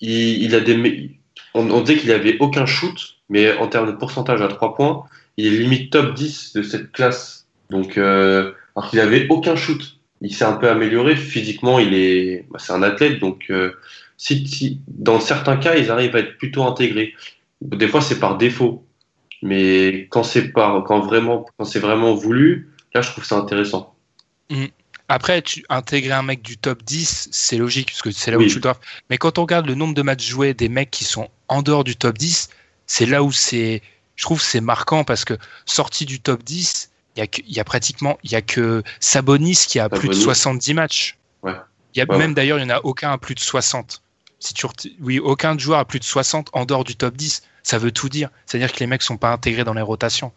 Il, 0.00 0.42
il 0.42 0.54
a 0.54 0.60
des, 0.60 1.10
on, 1.54 1.68
on 1.70 1.80
disait 1.80 1.98
qu'il 1.98 2.12
avait 2.12 2.36
aucun 2.38 2.66
shoot, 2.66 3.16
mais 3.28 3.56
en 3.58 3.66
termes 3.68 3.86
de 3.86 3.92
pourcentage 3.96 4.40
à 4.40 4.48
3 4.48 4.74
points, 4.74 5.04
il 5.36 5.46
est 5.46 5.50
limite 5.58 5.90
top 5.90 6.14
10 6.14 6.52
de 6.54 6.62
cette 6.62 6.92
classe. 6.92 7.46
Donc, 7.70 7.98
euh, 7.98 8.52
alors 8.76 8.90
qu'il 8.90 9.00
avait 9.00 9.26
aucun 9.28 9.56
shoot. 9.56 9.96
Il 10.22 10.34
s'est 10.34 10.44
un 10.44 10.52
peu 10.54 10.68
amélioré 10.68 11.16
physiquement. 11.16 11.78
Il 11.78 11.94
est, 11.94 12.46
bah, 12.50 12.58
c'est 12.60 12.72
un 12.72 12.82
athlète, 12.82 13.18
donc 13.20 13.46
euh, 13.50 13.72
si, 14.18 14.46
si- 14.46 14.80
dans 14.88 15.18
certains 15.20 15.56
cas, 15.56 15.76
ils 15.76 15.90
arrivent 15.90 16.14
à 16.16 16.20
être 16.20 16.36
plutôt 16.38 16.62
intégrés. 16.64 17.14
Des 17.62 17.88
fois, 17.88 18.00
c'est 18.02 18.18
par 18.20 18.36
défaut. 18.38 18.84
Mais 19.42 20.06
quand 20.10 20.22
c'est 20.22 20.52
quand 20.52 21.00
vraiment, 21.00 21.46
quand 21.56 21.64
c'est 21.64 21.78
vraiment 21.78 22.14
voulu, 22.14 22.68
là, 22.94 23.02
je 23.02 23.10
trouve 23.10 23.24
ça 23.24 23.36
intéressant. 23.36 23.94
Mm. 24.50 24.66
Après, 25.08 25.42
tu 25.42 25.64
intégrer 25.68 26.12
un 26.12 26.22
mec 26.22 26.40
du 26.40 26.56
top 26.56 26.84
10, 26.84 27.30
c'est 27.32 27.56
logique, 27.56 27.88
parce 27.90 28.02
que 28.02 28.12
c'est 28.12 28.30
là 28.30 28.38
où 28.38 28.46
tu 28.46 28.54
le 28.54 28.60
dois. 28.60 28.78
Mais 29.10 29.18
quand 29.18 29.38
on 29.38 29.42
regarde 29.42 29.66
le 29.66 29.74
nombre 29.74 29.92
de 29.92 30.02
matchs 30.02 30.24
joués 30.24 30.54
des 30.54 30.68
mecs 30.68 30.90
qui 30.90 31.04
sont 31.04 31.28
en 31.48 31.62
dehors 31.62 31.82
du 31.82 31.96
top 31.96 32.16
10, 32.16 32.48
c'est 32.86 33.06
là 33.06 33.24
où 33.24 33.32
c'est, 33.32 33.82
je 34.14 34.22
trouve, 34.22 34.40
c'est 34.40 34.60
marquant 34.60 35.02
parce 35.02 35.24
que 35.24 35.36
sorti 35.66 36.06
du 36.06 36.20
top 36.20 36.44
10, 36.44 36.90
il 37.16 37.20
y 37.20 37.58
a, 37.58 37.60
y 37.60 37.64
pratiquement, 37.64 38.18
il 38.22 38.30
y 38.30 38.36
a 38.36 38.42
que 38.42 38.84
Sabonis 39.00 39.64
qui 39.66 39.80
a 39.80 39.88
plus 39.88 40.08
de 40.08 40.14
Sabonis. 40.14 40.24
70 40.24 40.74
matchs. 40.74 41.18
Ouais. 41.42 41.54
Y 41.96 42.02
a 42.02 42.04
Ouais, 42.08 42.18
même 42.18 42.34
d'ailleurs, 42.34 42.58
il 42.58 42.62
y 42.62 42.64
en 42.64 42.70
a 42.70 42.80
aucun 42.84 43.10
à 43.10 43.18
plus 43.18 43.34
de 43.34 43.40
60. 43.40 44.02
Si 44.38 44.54
tu 44.54 44.66
oui, 45.00 45.18
aucun 45.18 45.58
joueur 45.58 45.80
à 45.80 45.84
plus 45.84 45.98
de 45.98 46.04
60 46.04 46.50
en 46.52 46.64
dehors 46.64 46.84
du 46.84 46.94
top 46.94 47.16
10. 47.16 47.42
Ça 47.62 47.78
veut 47.78 47.90
tout 47.90 48.08
dire. 48.08 48.30
C'est-à-dire 48.46 48.72
que 48.72 48.78
les 48.78 48.86
mecs 48.86 49.02
sont 49.02 49.16
pas 49.16 49.32
intégrés 49.32 49.64
dans 49.64 49.74
les 49.74 49.82
rotations. 49.82 50.32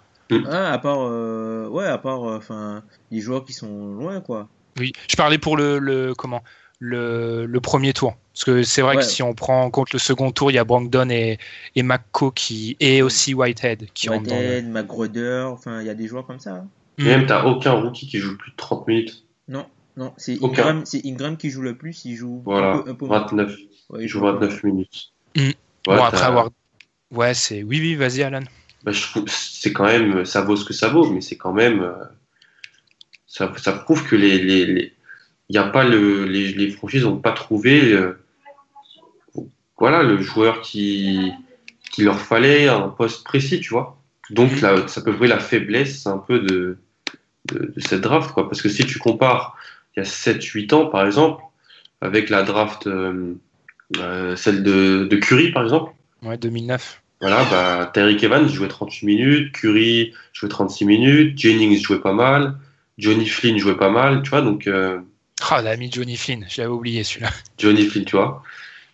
Ah, 0.49 0.71
à 0.73 0.77
part, 0.79 0.99
euh, 1.01 1.67
ouais, 1.69 1.85
à 1.85 1.97
part, 1.97 2.23
euh, 2.27 2.37
enfin, 2.37 2.83
les 3.11 3.19
joueurs 3.21 3.45
qui 3.45 3.53
sont 3.53 3.93
loin, 3.95 4.21
quoi. 4.21 4.47
Oui, 4.79 4.91
je 5.09 5.15
parlais 5.15 5.37
pour 5.37 5.55
le, 5.57 5.77
le 5.79 6.13
comment 6.15 6.41
le, 6.79 7.45
le 7.45 7.59
premier 7.61 7.93
tour. 7.93 8.15
Parce 8.33 8.45
que 8.45 8.63
c'est 8.63 8.81
vrai 8.81 8.95
Ouais. 8.95 9.03
que 9.03 9.07
si 9.07 9.21
on 9.21 9.33
prend 9.35 9.61
en 9.63 9.69
compte 9.69 9.93
le 9.93 9.99
second 9.99 10.31
tour, 10.31 10.49
il 10.49 10.55
y 10.55 10.57
a 10.57 10.63
Brandon 10.63 11.07
et, 11.09 11.37
et 11.75 11.83
McCo 11.83 12.31
qui 12.31 12.75
et 12.79 13.01
aussi 13.03 13.33
Whitehead 13.35 13.87
qui 13.93 14.07
le- 14.07 14.13
Whitehead, 14.17 14.67
McGroder, 14.67 15.45
enfin, 15.51 15.81
il 15.81 15.87
y 15.87 15.89
a 15.89 15.93
des 15.93 16.07
joueurs 16.07 16.25
comme 16.25 16.39
ça. 16.39 16.55
hein. 16.55 16.67
Mm. 16.97 17.03
Même, 17.05 17.25
t'as 17.27 17.45
aucun 17.45 17.73
rookie 17.73 18.07
qui 18.07 18.17
joue 18.17 18.35
plus 18.37 18.51
de 18.51 18.55
30 18.57 18.87
minutes. 18.87 19.23
Non, 19.47 19.65
non, 19.97 20.13
c'est. 20.17 20.43
Ingram, 20.43 20.81
c'est 20.85 21.05
Ingram 21.05 21.37
qui 21.37 21.49
joue 21.51 21.61
le 21.61 21.77
plus, 21.77 22.05
il 22.05 22.15
joue 22.15 22.41
Voilà, 22.43 22.73
un 22.73 22.77
peu, 22.79 22.89
un 22.89 22.93
peu 22.95 23.05
moins. 23.05 23.19
29. 23.19 23.55
Ouais, 23.91 24.03
Il 24.03 24.07
joue 24.07 24.19
joue 24.19 24.27
un 24.27 24.33
peu 24.33 24.45
29 24.47 24.63
minutes. 24.63 25.11
Mm. 25.35 25.41
Ouais, 25.41 25.53
bon 25.85 26.03
après 26.03 26.21
avoir 26.23 26.49
ouais 27.11 27.33
c'est 27.35 27.61
oui 27.61 27.79
oui 27.79 27.95
vas-y 27.95 28.23
Alan. 28.23 28.41
Bah, 28.83 28.91
je 28.91 29.01
trouve 29.03 29.25
c'est 29.27 29.73
quand 29.73 29.85
même 29.85 30.25
ça 30.25 30.41
vaut 30.41 30.55
ce 30.55 30.65
que 30.65 30.73
ça 30.73 30.89
vaut 30.89 31.09
mais 31.09 31.21
c'est 31.21 31.37
quand 31.37 31.53
même 31.53 31.81
euh, 31.81 31.93
ça, 33.27 33.51
ça 33.57 33.73
prouve 33.73 34.05
que 34.07 34.15
les 34.15 34.39
les, 34.39 34.65
les- 34.65 34.93
y 35.49 35.57
a 35.57 35.63
pas 35.65 35.83
le 35.83 36.25
les, 36.25 36.53
les 36.53 36.69
franchises 36.71 37.03
n'ont 37.03 37.17
pas 37.19 37.31
trouvé 37.33 37.91
euh, 37.93 38.17
voilà 39.77 40.03
le 40.03 40.21
joueur 40.21 40.61
qui 40.61 41.31
qui 41.91 42.03
leur 42.03 42.19
fallait 42.19 42.67
un 42.67 42.89
poste 42.89 43.23
précis 43.23 43.59
tu 43.59 43.69
vois 43.69 43.97
donc 44.29 44.51
Mhm. 44.53 44.61
là, 44.61 44.87
ça 44.87 45.01
peut 45.01 45.11
jouer 45.13 45.27
la 45.27 45.39
faiblesse 45.39 46.07
un 46.07 46.17
peu 46.17 46.39
de, 46.39 46.77
de 47.51 47.71
de 47.75 47.79
cette 47.79 48.01
draft 48.01 48.31
quoi 48.31 48.47
parce 48.49 48.61
que 48.61 48.69
si 48.69 48.85
tu 48.85 48.99
compares 48.99 49.57
il 49.95 49.99
y 49.99 50.01
a 50.01 50.05
7 50.05 50.43
8 50.43 50.73
ans 50.73 50.87
par 50.87 51.05
exemple 51.05 51.43
avec 52.01 52.29
la 52.29 52.43
draft 52.43 52.87
euh, 52.87 53.35
euh, 53.97 54.35
celle 54.35 54.63
de, 54.63 55.05
de 55.09 55.15
Curry 55.17 55.51
par 55.51 55.63
exemple 55.63 55.91
Ouais 56.23 56.37
2009. 56.37 57.02
Voilà, 57.23 57.45
bah, 57.45 57.89
Tyreek 57.93 58.21
Evans 58.21 58.49
jouait 58.49 58.67
38 58.67 59.05
minutes, 59.05 59.51
Curry 59.53 60.13
jouait 60.33 60.49
36 60.49 60.83
minutes, 60.85 61.37
Jennings 61.39 61.81
jouait 61.81 62.01
pas 62.01 62.11
mal, 62.11 62.55
Johnny 62.97 63.27
Flynn 63.27 63.57
jouait 63.57 63.77
pas 63.77 63.89
mal, 63.89 64.23
tu 64.23 64.29
vois, 64.31 64.41
donc 64.41 64.67
euh, 64.67 64.99
Ah 65.49 65.61
l'ami 65.61 65.89
Johnny 65.89 66.17
Flynn, 66.17 66.45
j'avais 66.49 66.67
oublié 66.67 67.03
celui-là. 67.05 67.29
Johnny 67.57 67.85
Flynn, 67.85 68.03
tu 68.03 68.17
vois. 68.17 68.43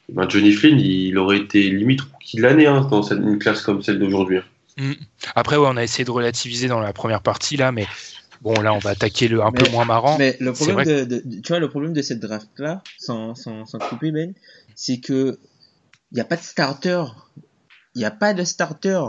Eh 0.10 0.14
Ben, 0.14 0.30
Johnny 0.30 0.52
Flynn, 0.54 0.80
il 0.80 1.18
aurait 1.18 1.38
été 1.40 1.70
limite 1.72 2.02
rookie 2.02 2.38
de 2.38 2.44
l'année 2.44 2.68
hein, 2.68 2.88
dans 2.92 3.02
cette, 3.02 3.18
une 3.18 3.40
classe 3.40 3.62
comme 3.62 3.82
celle 3.82 3.98
d'aujourd'hui. 3.98 4.40
Mm. 4.78 4.94
Après 5.36 5.58
ouais 5.58 5.68
on 5.68 5.76
a 5.78 5.84
essayé 5.84 6.06
de 6.06 6.12
relativiser 6.12 6.68
dans 6.68 6.80
la 6.80 6.94
première 6.94 7.22
partie 7.22 7.58
là, 7.58 7.72
mais 7.72 7.88
bon 8.42 8.54
là 8.62 8.74
on 8.74 8.78
va 8.78 8.92
attaquer 8.92 9.28
le 9.28 9.42
un 9.44 9.52
peu 9.52 9.70
moins 9.72 9.86
marrant. 9.86 10.18
Mais 10.20 10.38
le 10.40 10.54
problème 10.54 10.86
de, 10.86 11.04
de- 11.04 11.22
de- 11.26 11.42
tu 11.42 11.48
vois, 11.48 11.60
le 11.60 11.68
problème 11.68 11.94
de 11.94 12.02
cette 12.04 12.20
draft 12.20 12.48
là, 12.60 12.82
sans, 13.00 13.34
sans, 13.34 13.66
sans 13.66 13.80
couper 13.80 14.12
Ben, 14.12 14.34
c'est 14.76 15.00
que 15.00 15.40
il 16.12 16.16
n'y 16.16 16.22
a 16.22 16.26
pas 16.26 16.38
de 16.38 16.42
starter. 16.42 17.04
Il 17.96 18.00
n'y 18.00 18.06
a 18.06 18.12
pas 18.12 18.34
de 18.34 18.44
starter. 18.44 19.00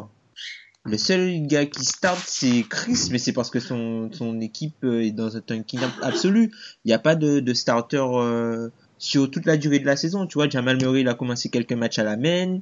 Le 0.85 0.97
seul 0.97 1.47
gars 1.47 1.67
qui 1.67 1.85
start, 1.85 2.23
c'est 2.27 2.63
Chris, 2.69 3.09
mais 3.11 3.19
c'est 3.19 3.33
parce 3.35 3.51
que 3.51 3.61
son, 3.61 4.09
son 4.13 4.41
équipe 4.41 4.83
euh, 4.85 5.03
est 5.03 5.11
dans 5.11 5.37
un 5.37 5.41
tanking 5.41 5.81
absolu. 6.03 6.51
Il 6.85 6.89
n'y 6.89 6.95
a 6.95 6.99
pas 6.99 7.17
de, 7.17 7.41
de 7.41 7.53
starter 7.55 7.99
euh, 8.03 8.71
sur 8.97 9.31
toute 9.31 9.45
la 9.45 9.59
durée 9.59 9.79
de 9.79 9.85
la 9.87 9.97
saison. 9.97 10.27
Tu 10.27 10.35
vois, 10.39 10.49
Jamal 10.49 10.79
Murray, 10.79 11.03
il 11.03 11.09
a 11.09 11.15
commencé 11.15 11.51
quelques 11.51 11.75
matchs 11.75 11.99
à 11.99 12.05
la 12.05 12.17
main. 12.17 12.61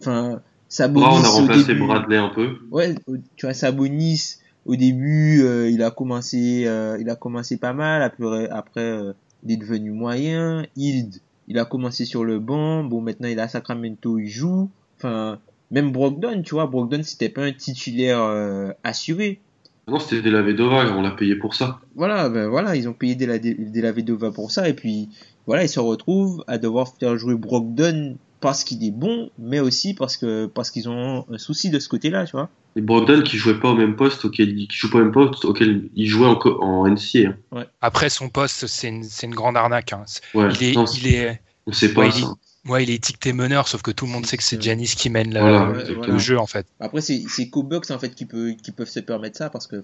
Enfin, 0.00 0.42
Sabonis, 0.68 1.06
Là, 1.06 1.12
on 1.12 1.24
a 1.24 1.28
au 1.28 1.32
remplacé 1.32 1.64
début- 1.64 1.86
Bradley 1.86 2.16
un 2.18 2.28
peu. 2.28 2.56
Ouais, 2.70 2.94
au- 3.06 3.16
tu 3.36 3.46
vois, 3.46 3.54
Sabonis, 3.54 4.36
au 4.66 4.76
début, 4.76 5.42
euh, 5.42 5.70
il 5.70 5.82
a 5.82 5.90
commencé, 5.90 6.64
euh, 6.66 6.98
il 7.00 7.08
a 7.08 7.16
commencé 7.16 7.56
pas 7.56 7.72
mal. 7.72 8.02
Après, 8.02 8.50
après 8.50 8.80
euh, 8.82 9.12
il 9.44 9.52
est 9.52 9.56
devenu 9.56 9.92
moyen. 9.92 10.66
Hild, 10.76 11.20
il 11.48 11.58
a 11.58 11.64
commencé 11.64 12.04
sur 12.04 12.22
le 12.22 12.38
banc. 12.38 12.84
Bon, 12.84 13.00
maintenant, 13.00 13.28
il 13.28 13.38
est 13.38 13.42
à 13.42 13.48
Sacramento, 13.48 14.18
il 14.18 14.28
joue. 14.28 14.68
Enfin, 14.98 15.38
même 15.70 15.92
Brogdon, 15.92 16.42
tu 16.42 16.54
vois, 16.54 16.66
Brogdon, 16.66 17.02
c'était 17.02 17.28
pas 17.28 17.42
un 17.44 17.52
titulaire 17.52 18.22
euh, 18.22 18.70
assuré. 18.84 19.40
Non, 19.88 19.98
c'était 20.00 20.22
De 20.22 20.30
La 20.30 20.42
Vedova, 20.42 20.86
on 20.96 21.02
l'a 21.02 21.12
payé 21.12 21.36
pour 21.36 21.54
ça. 21.54 21.80
Voilà, 21.94 22.28
ben 22.28 22.48
voilà, 22.48 22.74
ils 22.76 22.88
ont 22.88 22.92
payé 22.92 23.14
De 23.14 23.24
La, 23.26 23.38
de 23.38 23.80
la 23.80 23.92
Vedova 23.92 24.32
pour 24.32 24.50
ça. 24.50 24.68
Et 24.68 24.74
puis, 24.74 25.08
voilà, 25.46 25.62
ils 25.64 25.68
se 25.68 25.78
retrouvent 25.80 26.42
à 26.48 26.58
devoir 26.58 26.88
faire 26.98 27.16
jouer 27.16 27.36
Brogdon 27.36 28.16
parce 28.40 28.64
qu'il 28.64 28.84
est 28.84 28.90
bon, 28.90 29.30
mais 29.38 29.60
aussi 29.60 29.94
parce 29.94 30.16
que 30.16 30.46
parce 30.46 30.70
qu'ils 30.70 30.88
ont 30.88 31.24
un 31.32 31.38
souci 31.38 31.70
de 31.70 31.78
ce 31.78 31.88
côté-là, 31.88 32.26
tu 32.26 32.32
vois. 32.32 32.48
Et 32.76 32.80
Brogdon 32.82 33.22
qui 33.22 33.38
jouait 33.38 33.58
pas 33.58 33.70
au 33.70 33.74
même 33.74 33.96
poste 33.96 34.24
auquel 34.26 34.54
qui 34.54 34.66
joue 34.70 34.90
pas 34.90 34.98
au 34.98 35.02
même 35.02 35.12
poste 35.12 35.44
auquel 35.46 35.88
il 35.94 36.06
jouait 36.06 36.26
en, 36.26 36.34
en 36.60 36.86
NCA. 36.86 37.30
hein. 37.52 37.64
Après 37.80 38.10
son 38.10 38.28
poste 38.28 38.66
c'est 38.66 38.88
une, 38.88 39.02
c'est 39.04 39.26
une 39.26 39.34
grande 39.34 39.56
arnaque. 39.56 39.94
hein. 39.94 40.04
Ouais, 40.34 40.48
Il 40.60 40.64
est 40.64 40.74
non, 40.74 40.84
il 40.84 41.06
est 41.14 41.40
on 41.66 41.72
sait 41.72 41.94
pas 41.94 42.02
ouais, 42.02 42.08
il 42.08 42.22
ça. 42.24 42.34
Ouais, 42.68 42.82
il 42.84 42.90
est 42.90 42.94
étiqueté 42.94 43.32
meneur, 43.32 43.68
sauf 43.68 43.82
que 43.82 43.90
tout 43.90 44.06
le 44.06 44.12
monde 44.12 44.26
sait 44.26 44.36
que 44.36 44.42
c'est 44.42 44.60
Janis 44.60 44.94
qui 44.96 45.10
mène 45.10 45.32
la- 45.32 45.40
Voilà, 45.40 45.82
le, 46.06 46.18
jeu 46.18 46.38
en 46.38 46.46
fait. 46.46 46.66
Après, 46.80 47.00
c'est 47.00 47.22
c'est 47.28 47.48
Cobucks 47.48 47.90
en 47.90 47.98
fait 47.98 48.14
qui 48.14 48.26
peut 48.26 48.52
qui 48.62 48.72
peuvent 48.72 48.88
se 48.88 49.00
permettre 49.00 49.36
ça 49.38 49.50
parce 49.50 49.66
que 49.66 49.82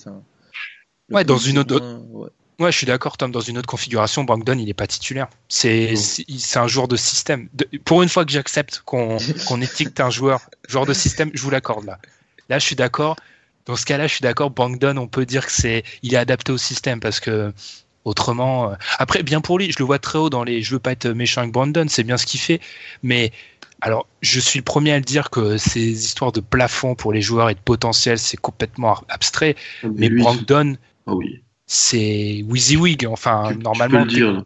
Ouais, 1.10 1.24
dans 1.24 1.38
une 1.38 1.58
autre- 1.58 1.80
moins- 1.80 2.22
ouais. 2.22 2.28
Ouais, 2.58 2.70
je 2.70 2.76
suis 2.76 2.86
d'accord, 2.86 3.16
Tom. 3.16 3.32
Dans 3.32 3.40
une 3.40 3.58
autre 3.58 3.66
configuration, 3.66 4.24
Brogdon, 4.24 4.56
il 4.58 4.68
est 4.68 4.74
pas 4.74 4.86
titulaire. 4.86 5.28
C'est 5.48 5.90
Non. 5.94 5.96
c'est 6.00 6.24
c'est 6.38 6.58
un 6.58 6.68
joueur 6.68 6.86
de 6.86 6.96
système. 6.96 7.48
De- 7.54 7.68
pour 7.84 8.02
une 8.02 8.08
fois 8.08 8.24
que 8.24 8.30
j'accepte 8.30 8.82
qu'on 8.84 9.16
qu'on 9.48 9.60
étiquette 9.60 9.98
un 10.00 10.10
joueur 10.10 10.40
joueur 10.68 10.86
de 10.86 10.92
système, 10.94 11.30
je 11.34 11.42
vous 11.42 11.50
l'accorde 11.50 11.84
là. 11.86 11.98
Là, 12.48 12.58
je 12.58 12.64
suis 12.64 12.76
d'accord. 12.76 13.16
Dans 13.66 13.76
ce 13.76 13.84
cas-là, 13.86 14.06
je 14.06 14.14
suis 14.14 14.22
d'accord. 14.22 14.50
Brogdon, 14.50 14.96
on 14.98 15.06
peut 15.08 15.24
dire 15.26 15.46
que 15.46 15.52
c'est 15.52 15.82
il 16.02 16.14
est 16.14 16.18
adapté 16.18 16.52
au 16.52 16.58
système 16.58 17.00
parce 17.00 17.20
que 17.20 17.52
autrement. 18.04 18.70
euh, 18.72 18.74
Après, 18.98 19.22
bien 19.22 19.40
pour 19.40 19.58
lui, 19.58 19.70
je 19.72 19.76
le 19.78 19.84
vois 19.84 19.98
très 19.98 20.18
haut 20.18 20.30
dans 20.30 20.44
les. 20.44 20.62
Je 20.62 20.72
veux 20.74 20.78
pas 20.80 20.92
être 20.92 21.06
méchant 21.08 21.40
avec 21.42 21.52
Brandon, 21.52 21.86
c'est 21.88 22.04
bien 22.04 22.16
ce 22.16 22.26
qu'il 22.26 22.40
fait, 22.40 22.60
mais 23.02 23.32
alors, 23.80 24.06
je 24.20 24.38
suis 24.38 24.60
le 24.60 24.64
premier 24.64 24.92
à 24.92 24.98
le 24.98 25.04
dire 25.04 25.28
que 25.30 25.56
ces 25.58 25.80
histoires 26.04 26.30
de 26.30 26.40
plafond 26.40 26.94
pour 26.94 27.12
les 27.12 27.20
joueurs 27.20 27.50
et 27.50 27.54
de 27.54 27.60
potentiel, 27.60 28.18
c'est 28.18 28.36
complètement 28.36 28.96
abstrait. 29.08 29.56
Mais 29.82 30.08
lui, 30.08 30.22
Brogdon, 30.22 30.76
ah 31.06 31.14
oui. 31.14 31.42
c'est 31.66 32.44
WYSIWYG. 32.48 33.06
Enfin, 33.06 33.46
Tu- 33.48 33.56
tu 33.58 33.62
normalement, 33.64 33.98
peux 33.98 34.04
le 34.04 34.10
dire. 34.10 34.32
là. 34.32 34.44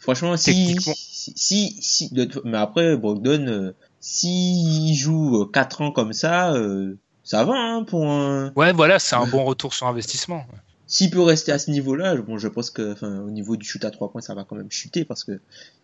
Franchement, 0.00 0.36
si 0.36 0.76
si 0.82 1.32
si, 1.36 1.76
si- 1.80 2.12
de- 2.12 2.28
mais 2.44 2.58
après 2.58 2.96
Brogdon, 2.96 3.46
euh, 3.46 3.74
s'il 4.00 4.94
joue 4.96 5.46
4 5.46 5.80
ans 5.80 5.90
comme 5.92 6.12
ça, 6.12 6.52
euh, 6.52 6.98
ça 7.22 7.44
va 7.44 7.54
hein, 7.54 7.84
pour 7.84 8.10
un. 8.10 8.52
Ouais, 8.56 8.72
voilà, 8.72 8.98
c'est 8.98 9.14
un 9.16 9.26
bon 9.30 9.44
retour 9.44 9.72
sur 9.72 9.86
investissement. 9.86 10.44
S'il 10.86 11.10
peut 11.10 11.22
rester 11.22 11.50
à 11.52 11.58
ce 11.58 11.70
niveau-là, 11.70 12.14
bon, 12.16 12.38
je 12.38 12.48
pense 12.48 12.70
que, 12.70 12.92
enfin, 12.92 13.20
au 13.20 13.30
niveau 13.30 13.56
du 13.56 13.66
shoot 13.66 13.84
à 13.84 13.90
3 13.90 14.10
points, 14.10 14.20
ça 14.20 14.34
va 14.34 14.44
quand 14.44 14.56
même 14.56 14.70
chuter 14.70 15.04
parce 15.04 15.24
que 15.24 15.40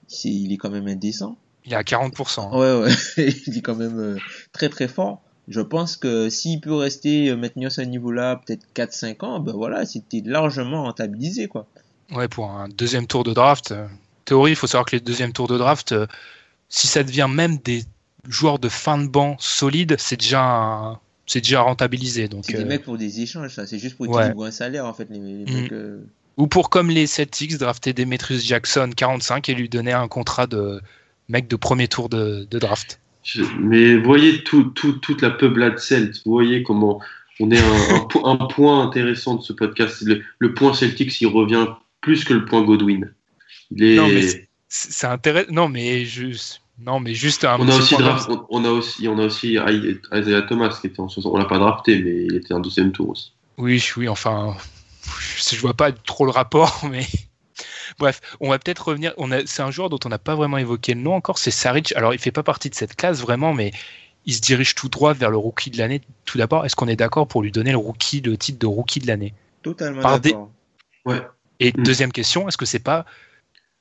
c'est, 0.09 0.29
il 0.29 0.53
est 0.53 0.57
quand 0.57 0.71
même 0.71 0.87
indécent. 0.89 1.37
Il 1.65 1.73
est 1.73 1.77
à 1.77 1.83
40%. 1.83 2.41
hein. 2.53 2.59
Ouais, 2.59 2.83
ouais, 3.17 3.29
il 3.47 3.57
est 3.59 3.63
quand 3.63 3.77
même 3.77 3.99
euh, 3.99 4.19
très 4.53 4.69
très 4.69 4.89
fort. 4.89 5.23
Je 5.49 5.61
pense 5.61 5.97
que 5.97 6.29
s'il 6.31 6.61
peut 6.61 6.75
rester, 6.75 7.31
euh, 7.31 7.37
maintenir 7.37 7.73
ce 7.73 7.81
niveau-là, 7.81 8.37
peut-être 8.47 8.65
4-5 8.75 9.25
ans, 9.25 9.41
ben 9.41 9.53
voilà, 9.53 9.85
c'était 9.87 10.23
largement 10.25 10.85
rentabilisé, 10.85 11.49
quoi. 11.49 11.67
Ouais, 12.13 12.29
pour 12.29 12.51
un 12.51 12.69
deuxième 12.69 13.07
tour 13.07 13.25
de 13.25 13.33
draft. 13.33 13.73
euh, 13.73 13.87
théorie, 14.25 14.53
il 14.53 14.57
faut 14.57 14.67
savoir 14.67 14.85
que 14.87 14.97
les 14.97 15.01
deuxièmes 15.01 15.33
tours 15.33 15.49
de 15.49 15.57
draft, 15.59 15.93
euh, 15.93 16.07
si 16.69 16.87
ça 16.87 17.03
devient 17.03 17.29
même 17.29 17.57
des 17.59 17.85
joueurs 18.29 18.59
de 18.59 18.69
fin 18.69 18.99
de 18.99 19.09
banc 19.09 19.37
solides, 19.41 19.97
c'est 19.99 20.19
déjà 20.19 20.43
un- 20.45 21.01
c'est 21.31 21.41
déjà 21.43 21.61
rentabilisé. 21.61 22.27
Donc, 22.27 22.45
C'est 22.45 22.57
euh, 22.57 22.59
des 22.59 22.65
mecs 22.65 22.83
pour 22.83 22.99
des 22.99 23.21
échanges, 23.21 23.51
ça. 23.55 23.65
C'est 23.67 23.79
juste 23.79 23.97
pour 23.97 24.09
ouais. 24.09 24.23
équilibrer 24.25 24.49
un 24.49 24.51
salaire, 24.51 24.85
en 24.87 24.93
fait, 24.93 25.07
les, 25.11 25.19
les 25.19 25.45
Mm. 25.45 25.63
mecs. 25.63 25.73
euh, 25.73 26.01
Ou 26.39 26.49
pour 26.49 26.71
comme 26.71 26.91
les 26.91 27.07
Celtics, 27.07 27.57
drafter 27.57 27.93
Demetrius 27.93 28.45
Jackson 28.45 28.91
45 28.97 29.49
et 29.49 29.55
lui 29.55 29.69
donner 29.69 29.93
un 29.93 30.09
contrat 30.09 30.47
de 30.49 30.81
mec 31.29 31.47
de 31.47 31.55
premier 31.57 31.87
tour 31.87 32.09
de, 32.09 32.47
de 32.51 32.59
draft. 32.59 33.01
Je- 33.23 33.43
mais 33.61 33.97
voyez 33.97 34.43
tout, 34.43 34.65
tout, 34.65 34.95
toute 34.95 35.23
la 35.23 35.31
peuplade 35.31 35.79
celte. 35.79 36.21
Vous 36.27 36.33
voyez 36.33 36.63
comment 36.65 37.01
on 37.39 37.51
est 37.53 37.59
un, 37.61 37.95
un, 37.97 38.01
po- 38.01 38.27
un 38.27 38.37
point 38.37 38.83
intéressant 38.85 39.37
de 39.37 39.43
ce 39.43 39.53
podcast. 39.53 40.03
Le, 40.03 40.23
le 40.41 40.55
point 40.55 40.75
Celtics, 40.75 41.21
il 41.21 41.27
revient 41.29 41.67
plus 42.01 42.25
que 42.25 42.35
le 42.35 42.45
point 42.45 42.63
Godwin. 42.63 43.13
Il 43.71 43.85
est... 43.85 43.95
Non, 43.95 44.09
mais 44.09 44.23
c'est- 44.23 44.49
C'est 44.69 45.07
intéressant. 45.07 45.53
Non, 45.53 45.69
mais 45.69 46.05
juste, 46.05 46.61
non, 46.85 47.01
mais 47.01 47.15
juste 47.15 47.45
un 47.45 47.59
on 47.59 47.69
a 47.69 47.77
aussi 47.77 47.97
draft, 47.97 48.29
on, 48.31 48.47
on 48.49 48.65
a 48.65 48.71
aussi, 48.71 49.07
on 49.09 49.19
a 49.19 49.27
aussi 49.27 49.59
Isaiah 50.13 50.43
Thomas 50.43 50.77
qui 50.81 50.87
était 50.87 51.01
en 51.01 51.09
60. 51.09 51.33
On 51.35 51.37
l'a 51.37 51.45
pas 51.45 51.59
drafté, 51.59 52.01
mais 52.01 52.25
il 52.25 52.35
était 52.37 52.55
en 52.55 52.61
deuxième 52.61 52.93
tour 52.93 53.11
aussi. 53.11 53.33
Oui, 53.59 53.85
oui, 53.97 54.09
enfin, 54.09 54.57
je 55.19 55.55
je 55.57 55.61
vois 55.61 55.75
pas 55.75 55.93
trop 55.93 56.25
le 56.25 56.31
rapport, 56.31 56.81
mais 56.91 57.07
bref, 57.99 58.21
on 58.41 58.49
va 58.49 58.59
peut-être 58.59 58.89
revenir. 58.89 59.13
On 59.19 59.31
a, 59.31 59.45
c'est 59.47 59.63
un 59.63 59.71
joueur 59.71 59.91
dont 59.91 59.99
on 60.05 60.09
n'a 60.09 60.19
pas 60.19 60.35
vraiment 60.35 60.59
évoqué 60.59 60.95
le 60.95 61.01
nom 61.01 61.15
encore, 61.15 61.39
c'est 61.39 61.51
Saric. 61.51 61.93
Alors, 61.97 62.15
il 62.15 62.19
fait 62.19 62.33
pas 62.33 62.43
partie 62.43 62.71
de 62.71 62.75
cette 62.75 62.97
classe 62.97 63.21
vraiment, 63.21 63.53
mais 63.53 63.73
il 64.27 64.35
se 64.35 64.41
dirige 64.41 64.75
tout 64.75 64.89
droit 64.89 65.13
vers 65.13 65.31
le 65.31 65.37
rookie 65.37 65.71
de 65.71 65.79
l'année. 65.79 66.01
Tout 66.25 66.39
d'abord, 66.39 66.65
est-ce 66.65 66.77
qu'on 66.77 66.89
est 66.89 66.97
d'accord 66.97 67.27
pour 67.27 67.43
lui 67.43 67.53
donner 67.53 67.73
le 67.73 67.79
rookie, 67.79 68.21
le 68.21 68.37
titre 68.37 68.59
de 68.59 68.67
rookie 68.67 69.01
de 69.01 69.07
l'année? 69.07 69.35
Totalement 69.63 70.19
des-. 70.19 70.37
Ouais. 71.05 71.23
Et 71.59 71.73
Mm. 71.77 71.83
deuxième 71.83 72.13
question, 72.13 72.49
est-ce 72.49 72.57
que 72.57 72.65
c'est 72.67 72.79
pas 72.79 73.05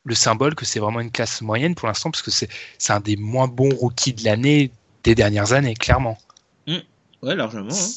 le 0.09 0.15
symbole 0.15 0.55
que 0.55 0.65
c'est 0.65 0.79
vraiment 0.79 0.99
une 0.99 1.11
classe 1.11 1.41
moyenne 1.41 1.75
pour 1.75 1.87
l'instant 1.87 2.11
parce 2.11 2.21
que 2.21 2.31
c'est 2.31 2.49
c'est 2.77 2.91
un 2.91 2.99
des 2.99 3.15
moins 3.15 3.47
bons 3.47 3.69
rookies 3.69 4.13
de 4.13 4.23
l'année 4.25 4.71
des 5.03 5.15
dernières 5.15 5.53
années, 5.53 5.75
clairement. 5.75 6.17
Ouais, 7.21 7.35
largement. 7.35 7.71
hein. 7.71 7.87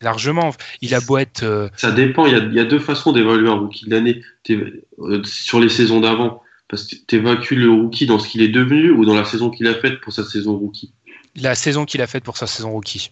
Largement. 0.00 0.54
Il 0.80 0.94
a 0.94 1.00
beau 1.00 1.18
être 1.18 1.42
euh, 1.42 1.68
Ça 1.76 1.92
dépend, 1.92 2.26
il 2.26 2.32
y 2.32 2.36
a, 2.36 2.38
il 2.38 2.54
y 2.54 2.60
a 2.60 2.64
deux 2.64 2.78
façons 2.78 3.12
d'évaluer 3.12 3.48
un 3.48 3.54
rookie 3.58 3.86
de 3.86 3.90
l'année 3.90 4.22
euh, 4.50 5.22
sur 5.24 5.60
les 5.60 5.68
saisons 5.68 6.00
d'avant. 6.00 6.42
Parce 6.68 6.84
que 6.84 6.96
tu 7.06 7.16
évacues 7.16 7.56
le 7.56 7.70
rookie 7.70 8.06
dans 8.06 8.18
ce 8.18 8.28
qu'il 8.28 8.40
est 8.42 8.48
devenu 8.48 8.90
ou 8.90 9.04
dans 9.04 9.14
la 9.14 9.24
saison 9.24 9.50
qu'il 9.50 9.66
a 9.66 9.74
faite 9.74 10.00
pour 10.00 10.12
sa 10.12 10.24
saison 10.24 10.56
rookie? 10.56 10.92
la 11.36 11.54
saison 11.54 11.84
qu'il 11.84 12.00
a 12.00 12.06
faite 12.06 12.24
pour 12.24 12.36
sa 12.36 12.46
saison 12.46 12.70
rookie. 12.70 13.10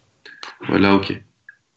Voilà, 0.68 0.94
ok. 0.94 1.20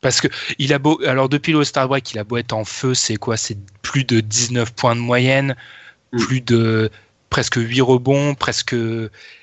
Parce 0.02 0.22
que 0.22 0.28
il 0.60 0.74
a 0.74 0.80
beau, 0.80 1.02
alors 1.06 1.30
depuis 1.30 1.52
le 1.54 1.88
Break, 1.88 2.12
il 2.12 2.20
a 2.20 2.24
beau 2.24 2.38
être 2.38 2.54
en 2.54 2.64
feu, 2.64 2.94
c'est 2.94 3.16
quoi? 3.16 3.38
C'est 3.38 3.58
plus 3.82 4.04
de 4.04 4.20
19 4.20 4.74
points 4.74 4.96
de 4.96 5.02
moyenne, 5.02 5.56
Mm. 6.16 6.20
plus 6.20 6.42
de 6.42 6.90
presque 7.30 7.56
8 7.58 7.82
rebonds, 7.82 8.34
presque 8.36 8.76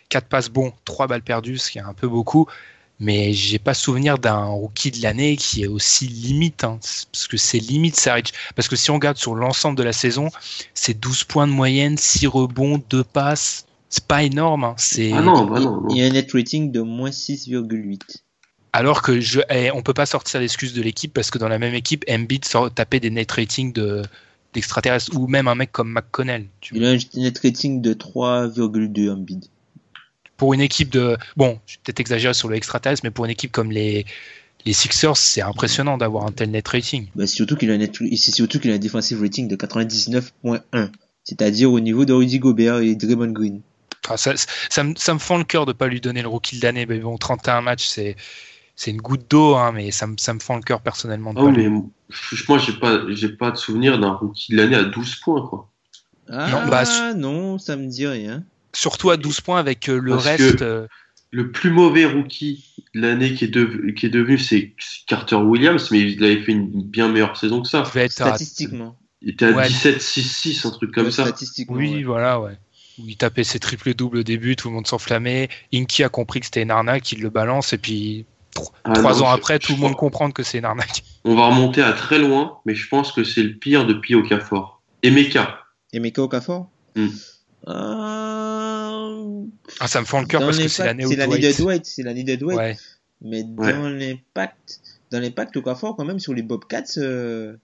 4 0.08 0.26
passes 0.26 0.48
bons, 0.48 0.72
3 0.84 1.06
balles 1.06 1.22
perdues, 1.22 1.58
ce 1.58 1.70
qui 1.70 1.78
est 1.78 1.82
un 1.82 1.94
peu 1.94 2.08
beaucoup. 2.08 2.46
Mais 3.00 3.32
j'ai 3.32 3.58
pas 3.58 3.74
souvenir 3.74 4.18
d'un 4.18 4.44
rookie 4.44 4.92
de 4.92 5.02
l'année 5.02 5.36
qui 5.36 5.64
est 5.64 5.66
aussi 5.66 6.06
limite, 6.06 6.62
hein, 6.62 6.78
parce 7.12 7.26
que 7.26 7.36
c'est 7.36 7.58
limite 7.58 7.96
Saric. 7.96 8.32
Parce 8.54 8.68
que 8.68 8.76
si 8.76 8.90
on 8.90 8.94
regarde 8.94 9.16
sur 9.16 9.34
l'ensemble 9.34 9.76
de 9.76 9.82
la 9.82 9.92
saison, 9.92 10.28
c'est 10.72 10.98
12 11.00 11.24
points 11.24 11.48
de 11.48 11.52
moyenne, 11.52 11.96
6 11.98 12.26
rebonds, 12.28 12.80
2 12.90 13.02
passes. 13.02 13.66
C'est 13.88 14.06
pas 14.06 14.22
énorme. 14.22 14.64
hein, 14.64 14.74
C'est 14.78 15.12
Ah 15.12 15.20
non, 15.20 15.44
bah 15.46 15.58
non, 15.60 15.82
non. 15.82 15.88
Il 15.90 15.98
y 15.98 16.02
a 16.02 16.06
un 16.06 16.10
net 16.10 16.30
rating 16.32 16.70
de 16.70 16.80
moins 16.80 17.10
6,8. 17.10 18.00
Alors 18.72 19.02
que 19.02 19.20
je, 19.20 19.40
eh, 19.50 19.70
on 19.72 19.82
peut 19.82 19.92
pas 19.92 20.06
sortir 20.06 20.40
l'excuse 20.40 20.72
de 20.72 20.80
l'équipe 20.80 21.12
parce 21.12 21.30
que 21.30 21.38
dans 21.38 21.48
la 21.48 21.58
même 21.58 21.74
équipe, 21.74 22.04
Embiid 22.08 22.44
sort 22.44 22.72
taper 22.72 23.00
des 23.00 23.10
net 23.10 23.30
ratings 23.30 23.72
de 23.72 24.02
d'extraterrestres 24.52 25.16
ou 25.16 25.26
même 25.26 25.48
un 25.48 25.54
mec 25.54 25.72
comme 25.72 25.92
McConnell. 25.92 26.46
tu 26.60 26.76
Il 26.76 26.84
a 26.84 26.90
un 26.90 26.98
net 27.16 27.38
rating 27.42 27.80
de 27.80 27.94
3,2 27.94 29.10
en 29.10 29.16
bid. 29.16 29.44
Pour 30.36 30.54
une 30.54 30.60
équipe 30.60 30.90
de, 30.90 31.16
bon, 31.36 31.60
je 31.66 31.74
vais 31.74 31.80
peut-être 31.84 32.00
exagérer 32.00 32.34
sur 32.34 32.48
le 32.48 32.56
extraterrestre, 32.56 33.04
mais 33.04 33.10
pour 33.10 33.24
une 33.24 33.30
équipe 33.30 33.52
comme 33.52 33.70
les 33.70 34.06
les 34.64 34.72
Sixers, 34.72 35.16
c'est 35.16 35.42
impressionnant 35.42 35.98
d'avoir 35.98 36.26
un 36.26 36.32
tel 36.32 36.50
net 36.50 36.68
rating. 36.68 37.08
Bah, 37.14 37.26
c'est 37.26 37.34
surtout 37.34 37.56
qu'il 37.56 37.70
a 37.70 37.74
un 37.74 37.78
net, 37.78 38.00
et 38.00 38.16
c'est 38.16 38.30
surtout 38.30 38.60
qu'il 38.60 38.70
a 38.70 38.74
un 38.74 38.78
defensive 38.78 39.20
rating 39.20 39.48
de 39.48 39.56
99.1. 39.56 40.90
C'est-à-dire 41.24 41.70
au 41.72 41.80
niveau 41.80 42.04
de 42.04 42.12
Rudy 42.12 42.38
Gobert 42.38 42.78
et 42.78 42.94
Draymond 42.94 43.32
Green. 43.32 43.60
Enfin, 44.04 44.16
ça, 44.16 44.32
ça, 44.70 44.84
me, 44.84 44.94
ça 44.96 45.14
me 45.14 45.18
fend 45.18 45.38
le 45.38 45.44
cœur 45.44 45.66
de 45.66 45.72
pas 45.72 45.86
lui 45.86 46.00
donner 46.00 46.22
le 46.22 46.28
rookie 46.28 46.58
de 46.58 46.64
l'année. 46.64 46.86
Mais 46.86 46.98
bon, 46.98 47.16
31 47.16 47.60
matchs, 47.60 47.86
c'est 47.86 48.16
c'est 48.76 48.90
une 48.90 49.00
goutte 49.00 49.30
d'eau, 49.30 49.54
hein, 49.54 49.72
mais 49.72 49.90
ça 49.90 50.06
me, 50.06 50.14
ça 50.18 50.32
me 50.34 50.40
fend 50.40 50.56
le 50.56 50.62
cœur 50.62 50.80
personnellement. 50.80 51.32
Lui- 51.50 51.68
mais 51.68 51.68
moi, 52.48 52.58
j'ai 52.58 52.72
pas, 52.74 53.00
j'ai 53.10 53.28
pas 53.30 53.50
de 53.50 53.56
souvenir 53.56 53.98
d'un 53.98 54.12
rookie 54.12 54.52
de 54.52 54.56
l'année 54.56 54.76
à 54.76 54.84
12 54.84 55.16
points, 55.16 55.46
quoi. 55.46 55.68
Ah 56.28 56.48
Non, 56.50 56.68
bah, 56.70 57.14
non, 57.14 57.58
ça 57.58 57.76
me 57.76 57.86
dit 57.86 58.06
rien. 58.06 58.44
Surtout 58.74 59.10
à 59.10 59.16
12 59.16 59.40
points 59.40 59.58
avec 59.60 59.88
euh, 59.88 59.98
le 60.00 60.12
Parce 60.12 60.24
reste. 60.24 60.56
que- 60.58 60.64
euh, 60.64 60.86
Le 61.30 61.50
plus 61.50 61.70
mauvais 61.70 62.04
rookie 62.06 62.64
de 62.94 63.00
l'année 63.00 63.34
qui 63.34 63.44
est, 63.44 63.48
dev- 63.48 63.92
qui 63.94 64.06
est 64.06 64.10
devenu, 64.10 64.38
c'est 64.38 64.74
Carter 65.06 65.36
Williams, 65.36 65.90
mais 65.90 66.00
il 66.00 66.22
avait 66.24 66.40
fait 66.42 66.52
une 66.52 66.82
bien 66.82 67.08
meilleure 67.08 67.36
saison 67.36 67.62
que 67.62 67.68
ça. 67.68 67.84
Statistiquement. 68.08 68.96
Il 69.22 69.30
était 69.30 69.46
à 69.46 69.50
Ouais. 69.52 69.68
17-6-6, 69.68 70.66
un 70.66 70.70
truc 70.70 70.92
comme 70.92 71.06
Ouais, 71.06 71.10
ça. 71.10 71.24
Statistiquement. 71.26 71.76
Oui, 71.76 71.94
ouais. 71.96 72.02
voilà, 72.02 72.40
ouais. 72.40 72.58
Où 72.98 73.06
il 73.08 73.16
tapait 73.16 73.44
ses 73.44 73.58
triples 73.58 73.94
doubles 73.94 74.18
au 74.18 74.22
début, 74.22 74.56
tout 74.56 74.68
le 74.68 74.74
monde 74.74 74.86
s'enflammait. 74.86 75.48
Inky 75.72 76.02
a 76.04 76.08
compris 76.08 76.40
que 76.40 76.46
c'était 76.46 76.62
une 76.62 76.70
arnaque, 76.70 77.10
il 77.12 77.20
le 77.22 77.30
balance, 77.30 77.72
et 77.72 77.78
puis 77.78 78.26
Ah 78.84 78.92
trois 78.92 79.12
non, 79.14 79.22
ans 79.24 79.30
après, 79.30 79.58
tout 79.58 79.72
le 79.72 79.78
monde 79.78 79.96
comprend 79.96 80.30
que 80.30 80.42
c'est 80.42 80.58
une 80.58 80.64
arnaque. 80.64 81.02
On 81.24 81.34
va 81.34 81.46
remonter 81.48 81.82
à 81.82 81.92
très 81.92 82.18
loin, 82.18 82.58
mais 82.66 82.74
je 82.74 82.88
pense 82.88 83.12
que 83.12 83.24
c'est 83.24 83.42
le 83.42 83.54
pire 83.56 83.86
depuis 83.86 84.14
Okafor. 84.14 84.82
Et 85.02 85.10
Meka. 85.10 85.58
Et 85.92 86.00
Meka 86.00 86.22
Okafor 86.22 86.68
Hmm. 86.94 87.08
Euh, 87.68 89.44
Ah, 89.80 89.88
ça 89.88 90.00
me 90.00 90.04
fend 90.06 90.20
le 90.20 90.26
cœur 90.26 90.40
parce 90.40 90.58
que 90.58 90.68
c'est 90.68 90.84
l'année 90.84 91.06
où 91.06 91.10
C'est 91.10 91.16
l'année 91.16 91.38
Dwight- 91.38 91.56
de 91.58 91.62
Dwight, 91.62 91.86
c'est 91.86 92.02
l'année 92.02 92.24
de 92.24 92.34
Dwight. 92.34 92.58
Ouais. 92.58 92.76
Mais 93.22 93.44
Ouais. 93.56 93.72
dans 93.72 93.88
l'impact, 93.88 94.80
dans 95.10 95.20
l'impact 95.20 95.56
Okafor, 95.56 95.96
quand 95.96 96.04
même, 96.04 96.18
sur 96.18 96.34
les 96.34 96.42
Bobcats, 96.42 96.82
euh, 96.98 97.56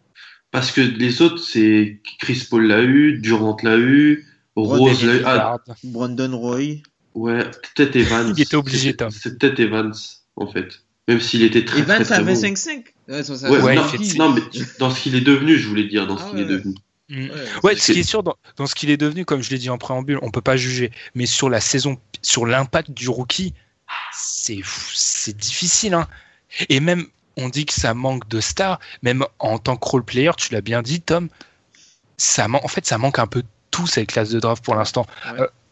Parce 0.51 0.71
que 0.73 0.81
les 0.81 1.21
autres, 1.21 1.39
c'est 1.43 2.01
Chris 2.19 2.47
Paul 2.49 2.67
l'a 2.67 2.81
eu, 2.83 3.19
Durant 3.19 3.57
l'a 3.63 3.77
eu, 3.77 4.27
Rose 4.57 5.05
l'a 5.05 5.15
eu. 5.17 5.23
Ah. 5.27 5.57
Brandon 5.85 6.39
Roy. 6.39 6.77
ouais, 7.15 7.45
peut-être 7.75 7.97
Evans. 7.97 8.33
Il 8.37 8.43
était 8.43 8.57
obligé, 8.57 8.91
C'est- 8.91 8.97
Tom. 8.97 9.11
C'est 9.11 9.37
peut-être 9.39 9.61
Evans, 9.61 9.93
en 10.41 10.47
fait. 10.47 10.81
Même 11.09 11.21
s'il 11.21 11.43
était 11.43 11.65
très, 11.65 11.81
Evans 11.81 12.03
très, 12.05 12.17
très 12.17 12.23
bon. 12.25 12.33
25-5. 12.35 12.85
Ouais, 13.09 13.23
ça, 13.23 13.51
Ouais, 13.51 13.59
Ouais, 13.61 13.75
non, 14.17 14.33
mais 14.35 14.43
dans 14.79 14.91
ce 14.91 15.01
qu'il 15.01 15.15
est 15.15 15.23
devenu, 15.23 15.57
je 15.57 15.67
voulais 15.69 15.85
dire, 15.85 16.07
dans 16.07 16.19
ce 16.19 16.25
Ah 16.27 16.29
qu'il 16.31 16.39
ouais, 16.39 16.45
est 16.45 16.49
devenu. 16.49 16.75
Mm. 17.09 17.29
Ouais, 17.65 17.75
ce 17.77 17.93
qui 17.93 18.01
est 18.01 18.03
sûr, 18.03 18.23
dans, 18.23 18.37
dans 18.57 18.67
ce 18.67 18.75
qu'il 18.75 18.91
est 18.91 18.99
devenu, 18.99 19.25
comme 19.25 19.43
je 19.43 19.49
l'ai 19.49 19.57
dit 19.59 19.71
en 19.71 19.79
préambule, 19.79 20.19
on 20.21 20.31
peut 20.31 20.43
pas 20.43 20.59
juger. 20.59 20.91
Mais 21.15 21.25
sur 21.25 21.49
la 21.49 21.61
saison, 21.61 21.97
sur 22.21 22.45
l'impact 22.45 22.91
du 22.91 23.09
rookie, 23.09 23.55
c'est 24.13 24.61
c'est 24.93 25.35
difficile. 25.37 25.95
Hein. 25.95 26.07
Et 26.69 26.81
même, 26.81 27.07
on 27.39 27.49
dit 27.49 27.65
que 27.65 27.73
ça 27.73 27.95
manque 27.95 28.29
de 28.29 28.41
stars. 28.41 28.79
Même 29.03 29.25
en 29.39 29.59
tant 29.59 29.77
que 29.77 29.89
role 29.89 30.05
player, 30.05 30.33
tu 30.37 30.53
l'as 30.53 30.61
bien 30.61 30.83
dit, 30.83 31.01
Tom. 31.01 31.29
Ça 32.19 32.49
man- 32.49 32.61
en 32.63 32.69
fait, 32.69 32.85
ça 32.85 32.99
manque 32.99 33.19
un 33.19 33.27
peu 33.27 33.43
tout 33.71 33.87
cette 33.87 34.09
classe 34.09 34.29
de 34.29 34.41
draft 34.41 34.63
pour 34.63 34.75
l'instant. 34.75 35.07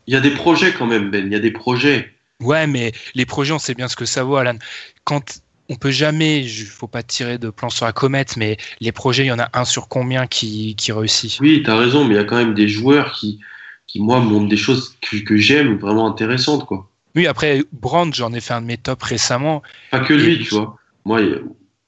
Il 0.07 0.15
y 0.15 0.17
a 0.17 0.21
des 0.21 0.31
projets 0.31 0.73
quand 0.73 0.87
même, 0.87 1.11
Ben. 1.11 1.27
Il 1.27 1.33
y 1.33 1.37
a 1.37 1.41
des 1.41 1.51
projets. 1.51 2.15
Ouais, 2.43 2.67
mais 2.67 2.93
les 3.15 3.27
projets, 3.27 3.53
on 3.53 3.59
sait 3.59 3.75
bien 3.75 3.89
ce 3.89 3.97
que 3.97 4.05
ça 4.05 4.23
vaut, 4.25 4.37
Alan. 4.37 4.57
Quand 5.05 5.41
on 5.69 5.77
peut 5.77 5.91
jamais, 5.91 6.45
il 6.45 6.49
faut 6.67 6.87
pas 6.87 7.03
tirer 7.03 7.39
de 7.39 7.51
plan 7.51 7.71
sur 7.71 7.87
la 7.87 7.93
comète, 7.93 8.37
mais 8.37 8.57
les 8.81 8.93
projets, 8.93 9.25
il 9.25 9.29
y 9.29 9.33
en 9.33 9.39
a 9.39 9.49
un 9.55 9.65
sur 9.65 9.89
combien 9.89 10.27
qui, 10.27 10.77
qui 10.77 10.93
réussit? 10.93 11.39
Oui, 11.41 11.63
tu 11.65 11.71
as 11.71 11.77
raison, 11.77 12.05
mais 12.05 12.15
il 12.15 12.19
y 12.19 12.21
a 12.21 12.25
quand 12.25 12.37
même 12.37 12.55
des 12.55 12.69
joueurs 12.69 13.13
qui, 13.13 13.41
qui 13.87 14.01
moi, 14.01 14.21
montrent 14.21 14.49
des 14.49 14.57
choses 14.57 14.97
que, 15.01 15.17
que 15.17 15.37
j'aime, 15.37 15.77
vraiment 15.79 16.07
intéressantes, 16.07 16.67
quoi. 16.67 16.91
Oui, 17.15 17.27
après, 17.27 17.63
Brand, 17.73 18.15
j'en 18.15 18.33
ai 18.35 18.41
fait 18.41 18.53
un 18.53 18.61
de 18.61 18.67
mes 18.67 18.77
tops 18.77 19.03
récemment. 19.03 19.63
Pas 19.91 20.01
que 20.01 20.13
lui, 20.13 20.35
Et- 20.35 20.39
tu 20.41 20.55
vois. 20.55 20.77
Moi, 21.07 21.21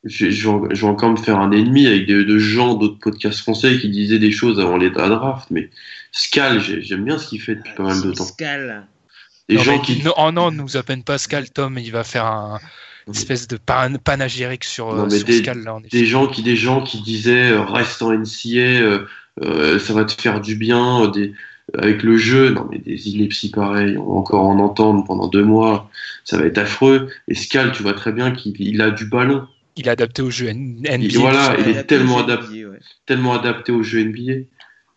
je, 0.05 0.31
je, 0.31 0.49
vais- 0.49 0.75
je 0.75 0.81
vais 0.81 0.87
encore 0.89 1.11
me 1.11 1.17
faire 1.17 1.39
un 1.39 1.51
ennemi 1.53 1.87
avec 1.87 2.07
des, 2.07 2.25
de 2.25 2.39
gens 2.39 2.75
d'autres 2.75 2.99
podcasts 2.99 3.41
français 3.41 3.79
qui 3.79 3.91
disaient 3.91 4.19
des 4.19 4.33
choses 4.33 4.59
avant 4.59 4.77
les 4.79 4.91
draft, 4.91 5.49
mais 5.51 5.69
Scal, 6.13 6.61
j'ai- 6.61 6.81
j'aime 6.83 7.05
bien 7.05 7.19
ce 7.19 7.29
qu'il 7.29 7.43
fait 7.43 7.57
depuis 7.57 7.75
pas 7.77 7.83
mal 7.83 8.01
de 8.01 8.13
temps. 8.13 8.25
Pascal. 8.25 8.87
Les 9.49 9.57
Non, 9.57 9.63
gens 9.63 9.77
mais 9.79 9.83
qui. 9.83 10.03
non, 10.03 10.13
oh 10.19 10.31
non, 10.33 10.51
nous 10.51 10.77
appelle 10.77 11.03
Pascal, 11.03 11.51
Tom, 11.51 11.79
il 11.79 11.91
va 11.93 12.05
faire 12.05 12.27
un 12.27 12.59
une 13.07 13.15
espèce 13.15 13.49
de 13.49 13.57
pan 13.57 13.95
panagérique 14.05 14.65
sur, 14.65 14.95
Non, 14.95 15.05
euh, 15.05 15.09
mais 15.11 15.17
sur 15.17 15.27
des- 15.27 15.39
Scal, 15.39 15.61
là, 15.63 15.75
en 15.77 15.79
effet. 15.81 15.89
des 15.97 16.05
gens 16.05 16.27
qui 16.27 16.43
des 16.43 16.57
gens 16.57 16.83
qui 16.83 17.01
disaient 17.01 17.53
euh, 17.53 17.63
reste 17.63 18.03
en 18.03 18.13
NCA 18.13 18.59
euh, 18.59 19.07
euh, 19.43 19.79
ça 19.79 19.95
va 19.95 20.05
te 20.05 20.21
faire 20.21 20.43
du 20.43 20.57
bien 20.57 21.05
euh, 21.05 21.11
des, 21.11 21.33
avec 21.79 22.03
le 22.03 22.19
jeu 22.19 22.51
non 22.51 22.69
mais 22.71 22.79
des 22.79 23.09
illepsies 23.09 23.51
pareilles 23.51 23.97
on 23.97 24.05
va 24.05 24.13
encore 24.19 24.45
en 24.45 24.59
entendre 24.59 25.05
pendant 25.07 25.27
deux 25.27 25.43
mois 25.43 25.91
ça 26.25 26.37
va 26.37 26.45
être 26.45 26.59
affreux 26.59 27.09
et 27.29 27.35
Scal 27.35 27.73
tu 27.73 27.83
vois 27.83 27.95
très 27.95 28.13
bien 28.13 28.31
qu'il 28.33 28.55
il 28.61 28.83
a 28.83 28.91
du 28.91 29.07
ballon 29.07 29.47
Il 29.77 29.87
est 29.87 29.91
adapté 29.91 30.21
au 30.21 30.31
jeu 30.31 30.49
NBA. 30.51 30.97
Il- 30.97 31.17
voilà, 31.19 31.57
il 31.61 31.69
est 31.79 31.85
tellement 31.85 32.19
adapté 32.19 32.67
Ouais. 32.67 32.79
tellement 33.07 33.33
adapté 33.33 33.73
au 33.73 33.83
jeu 33.83 34.01
NBA 34.05 34.33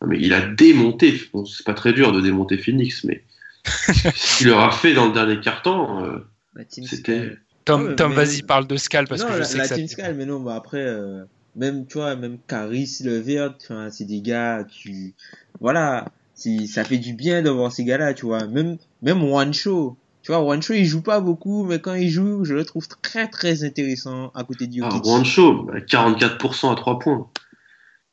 non, 0.01 0.07
mais 0.09 0.17
il 0.19 0.33
a 0.33 0.41
démonté 0.41 1.17
bon, 1.33 1.45
c'est 1.45 1.65
pas 1.65 1.73
très 1.75 1.93
dur 1.93 2.11
de 2.11 2.19
démonter 2.19 2.57
Phoenix 2.57 3.05
mais 3.05 3.23
ce 3.65 4.37
qu'il 4.37 4.47
leur 4.47 4.59
a 4.59 4.71
fait 4.71 4.93
dans 4.93 5.07
le 5.07 5.13
dernier 5.13 5.39
carton 5.39 6.03
euh, 6.03 6.27
La 6.55 6.65
team 6.65 6.85
C'était-. 6.85 7.37
Tom, 7.65 7.85
Ouais, 7.87 7.95
Tom 7.95 8.09
mais- 8.09 8.15
vas-y, 8.25 8.41
parle 8.41 8.65
de 8.67 8.75
Scal 8.75 9.07
parce 9.07 9.21
non, 9.21 9.27
que 9.27 9.33
je 9.33 9.39
la, 9.39 9.45
sais 9.45 9.57
la 9.57 9.63
que 9.63 9.69
ça. 9.69 9.75
team 9.75 9.87
Scal, 9.87 10.15
mais 10.15 10.25
non, 10.25 10.39
bah 10.39 10.55
après, 10.55 10.79
euh, 10.83 11.23
même, 11.55 11.85
tu 11.85 11.99
vois, 11.99 12.15
même 12.15 12.37
Caris, 12.47 12.97
Levert, 13.03 13.53
enfin, 13.61 13.89
c'est 13.91 14.05
des 14.05 14.21
gars, 14.21 14.65
tu, 14.67 15.13
voilà, 15.59 16.05
ça 16.35 16.83
fait 16.83 16.97
du 16.97 17.13
bien 17.13 17.43
de 17.43 17.49
voir 17.51 17.71
ces 17.71 17.83
gars-là, 17.83 18.13
tu 18.15 18.25
vois. 18.25 18.47
Même, 18.47 18.77
même 19.03 19.23
One 19.23 19.53
Show. 19.53 19.95
Tu 20.23 20.31
vois, 20.31 20.41
One 20.43 20.61
Show, 20.61 20.73
il 20.73 20.85
joue 20.85 21.01
pas 21.01 21.19
beaucoup, 21.19 21.63
mais 21.63 21.79
quand 21.79 21.93
il 21.93 22.09
joue, 22.09 22.43
je 22.45 22.53
le 22.55 22.65
trouve 22.65 22.87
très, 22.87 23.27
très 23.27 23.63
intéressant 23.63 24.29
à 24.35 24.43
côté 24.43 24.65
de 24.67 24.73
ah, 24.83 24.89
Jokic. 24.89 25.03
Juancho, 25.05 25.63
bah, 25.63 25.79
44% 25.79 26.71
à 26.71 26.75
3 26.75 26.99
points 26.99 27.27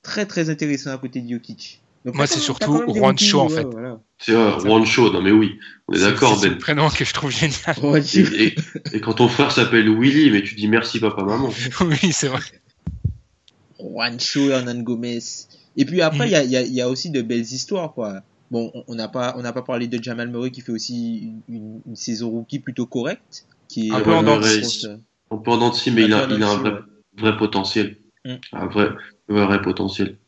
Très, 0.03 0.25
très 0.27 0.49
intéressant 0.51 0.91
à 0.91 0.99
côté 0.99 1.21
de 1.21 1.31
Jokic. 1.31 1.81
Donc, 2.05 2.15
Moi, 2.15 2.27
c'est 2.27 2.41
surtout 2.41 2.83
Juancho, 2.93 3.41
en 3.41 3.49
ouais, 3.49 3.55
fait. 3.57 3.65
voilà. 3.65 4.01
c'est 4.19 4.33
euh, 4.33 4.59
Juancho 4.61 5.13
non 5.13 5.21
mais 5.21 5.33
oui 5.33 5.59
on 5.89 5.95
est 5.95 6.01
d'accord 6.01 6.39
c'est 6.39 6.49
le 6.49 6.59
prénom 6.59 6.89
que 6.91 7.05
je 7.05 7.13
trouve 7.13 7.31
génial. 7.31 7.77
Et, 8.15 8.45
et- 8.45 8.55
et 8.93 9.01
quand 9.01 9.15
ton 9.15 9.29
frère 9.29 9.53
s'appelle 9.53 9.89
Willy, 9.89 10.31
mais 10.31 10.43
tu 10.43 10.55
dis 10.55 10.69
merci 10.69 11.01
papa 11.01 11.23
maman. 11.23 11.49
oui, 11.81 12.13
c'est 12.13 12.29
vrai. 12.29 12.41
Juancho, 13.81 14.51
Hernan 14.51 14.83
Gomez. 14.83 15.19
Et 15.77 15.85
puis 15.85 16.03
après, 16.03 16.27
il 16.29 16.33
y, 16.33 16.35
a, 16.35 16.43
il 16.43 16.51
y, 16.51 16.57
a, 16.57 16.63
il 16.63 16.73
y 16.73 16.81
a 16.81 16.89
aussi 16.89 17.11
de 17.11 17.23
belles 17.23 17.41
histoires, 17.43 17.93
quoi. 17.95 18.23
Bon, 18.51 18.73
on- 18.89 18.95
n'a 18.95 19.09
pas, 19.09 19.35
on 19.37 19.43
n'a 19.43 19.53
pas 19.53 19.63
parlé 19.63 19.87
de 19.89 20.03
Jamal 20.03 20.29
Murray 20.31 20.51
qui 20.51 20.63
fait 20.63 20.73
aussi 20.73 21.19
une, 21.19 21.43
une, 21.55 21.81
une 21.87 21.97
saison 21.97 22.31
rookie 22.31 22.59
plutôt 22.59 22.87
correcte. 22.87 23.47
Qui 23.69 23.89
est 23.89 23.93
Un 23.93 24.01
peu 24.01 24.11
euh, 24.11 24.17
en 24.17 24.23
dents 24.23 24.39
euh, 24.39 24.41
mais 25.93 26.05
il 26.05 26.13
a, 26.15 26.27
il 26.31 26.43
a 26.43 26.47
dents 26.47 26.51
un 26.51 26.57
vrai, 26.57 26.73
vrai 27.17 27.37
potentiel. 27.37 27.99
Mm. 28.25 28.35
Un 28.53 28.67
vrai, 28.67 28.89
vrai 29.29 29.63
potentiel. 29.63 30.19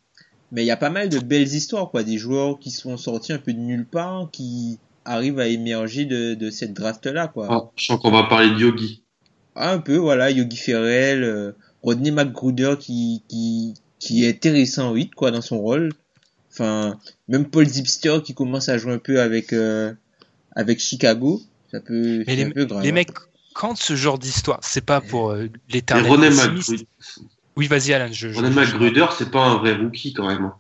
Mais 0.53 0.63
il 0.63 0.67
y 0.67 0.71
a 0.71 0.77
pas 0.77 0.91
mal 0.91 1.09
de 1.09 1.19
belles 1.19 1.47
histoires, 1.47 1.91
quoi. 1.91 2.03
Des 2.03 2.19
joueurs 2.19 2.59
qui 2.59 2.71
sont 2.71 2.97
sortis 2.97 3.33
un 3.33 3.39
peu 3.39 3.53
de 3.53 3.59
nulle 3.59 3.87
part, 3.87 4.29
qui 4.33 4.79
arrive 5.05 5.39
à 5.39 5.47
émerger 5.47 6.05
de, 6.05 6.35
de 6.35 6.51
cette 6.51 6.73
draft-là, 6.73 7.29
quoi. 7.29 7.47
Ah, 7.51 7.71
je 7.77 7.87
sens 7.87 8.01
qu'on 8.01 8.11
va 8.11 8.25
parler 8.25 8.51
de 8.51 8.59
Yogi. 8.59 9.03
Ah, 9.55 9.73
un 9.73 9.79
peu, 9.79 9.97
voilà, 9.97 10.31
Yogi 10.31 10.57
Ferrell, 10.57 11.23
euh, 11.25 11.53
Rodney 11.83 12.11
McGruder 12.11 12.75
qui, 12.79 13.23
qui, 13.29 13.75
qui 13.99 14.25
est 14.25 14.31
intéressant, 14.31 14.93
oui, 14.93 15.11
quoi, 15.11 15.31
dans 15.31 15.41
son 15.41 15.59
rôle. 15.59 15.93
Enfin, 16.53 16.99
même 17.29 17.45
Paul 17.49 17.67
Zipster 17.67 18.19
qui 18.25 18.35
commence 18.35 18.69
à 18.69 18.77
jouer 18.77 18.93
un 18.93 18.99
peu 18.99 19.21
avec, 19.21 19.53
euh, 19.53 19.93
avec 20.57 20.81
Chicago. 20.81 21.41
Ça 21.71 21.81
peut, 21.81 22.19
Mais 22.19 22.25
c'est 22.27 22.37
les, 22.37 22.45
un 22.45 22.51
peu 22.51 22.65
grave. 22.65 22.83
les 22.83 22.91
mecs, 22.93 23.11
quand 23.55 23.77
ce 23.77 23.95
genre 23.95 24.19
d'histoire, 24.19 24.59
c'est 24.63 24.85
pas 24.85 25.01
pour 25.01 25.31
euh, 25.31 25.47
l'éternel 25.69 26.33
Oui, 27.61 27.67
vas-y, 27.69 27.93
Alan. 27.93 28.09
Je, 28.11 28.31
je- 28.31 28.33
je- 28.33 28.41
McGruder, 28.41 29.07
c'est 29.19 29.31
pas 29.31 29.45
un 29.45 29.57
vrai 29.59 29.75
rookie 29.75 30.15
quand 30.15 30.27
même. 30.27 30.45
hein. 30.47 30.55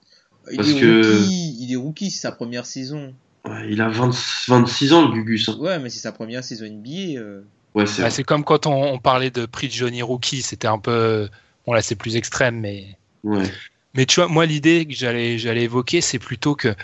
il, 0.50 0.56
parce 0.58 0.68
est 0.68 0.80
que- 0.80 1.18
rookie, 1.22 1.56
il 1.60 1.72
est 1.72 1.76
rookie, 1.76 2.10
c'est 2.10 2.20
sa 2.20 2.30
première 2.32 2.66
saison. 2.66 3.14
Ouais, 3.46 3.68
il 3.70 3.80
a 3.80 3.88
20 3.88 4.14
26 4.48 4.92
ans, 4.92 5.08
le 5.08 5.14
Gugus. 5.14 5.48
hein. 5.48 5.56
Ouais, 5.58 5.78
mais 5.78 5.88
c'est 5.88 6.00
sa 6.00 6.12
première 6.12 6.44
saison 6.44 6.66
NBA. 6.66 7.18
euh. 7.18 7.40
Ouais, 7.74 7.86
c'est 7.86 8.02
Bah, 8.02 8.08
vrai. 8.08 8.10
c'est 8.10 8.22
comme 8.22 8.44
quand 8.44 8.66
on, 8.66 8.92
on 8.92 8.98
parlait 8.98 9.30
de 9.30 9.46
prix 9.46 9.68
de 9.68 9.72
Johnny 9.72 10.02
Rookie, 10.02 10.42
c'était 10.42 10.68
un 10.68 10.78
peu. 10.78 11.28
Bon, 11.66 11.72
là, 11.72 11.80
c'est 11.80 11.94
plus 11.94 12.16
extrême, 12.16 12.60
mais. 12.60 12.98
Ouais. 13.24 13.50
Mais 13.94 14.04
tu 14.04 14.20
vois, 14.20 14.28
moi, 14.28 14.44
l'idée 14.44 14.84
que 14.86 14.92
j'allais, 14.94 15.38
j'allais 15.38 15.62
évoquer, 15.64 16.02
c'est 16.02 16.18
plutôt 16.18 16.54
que. 16.54 16.74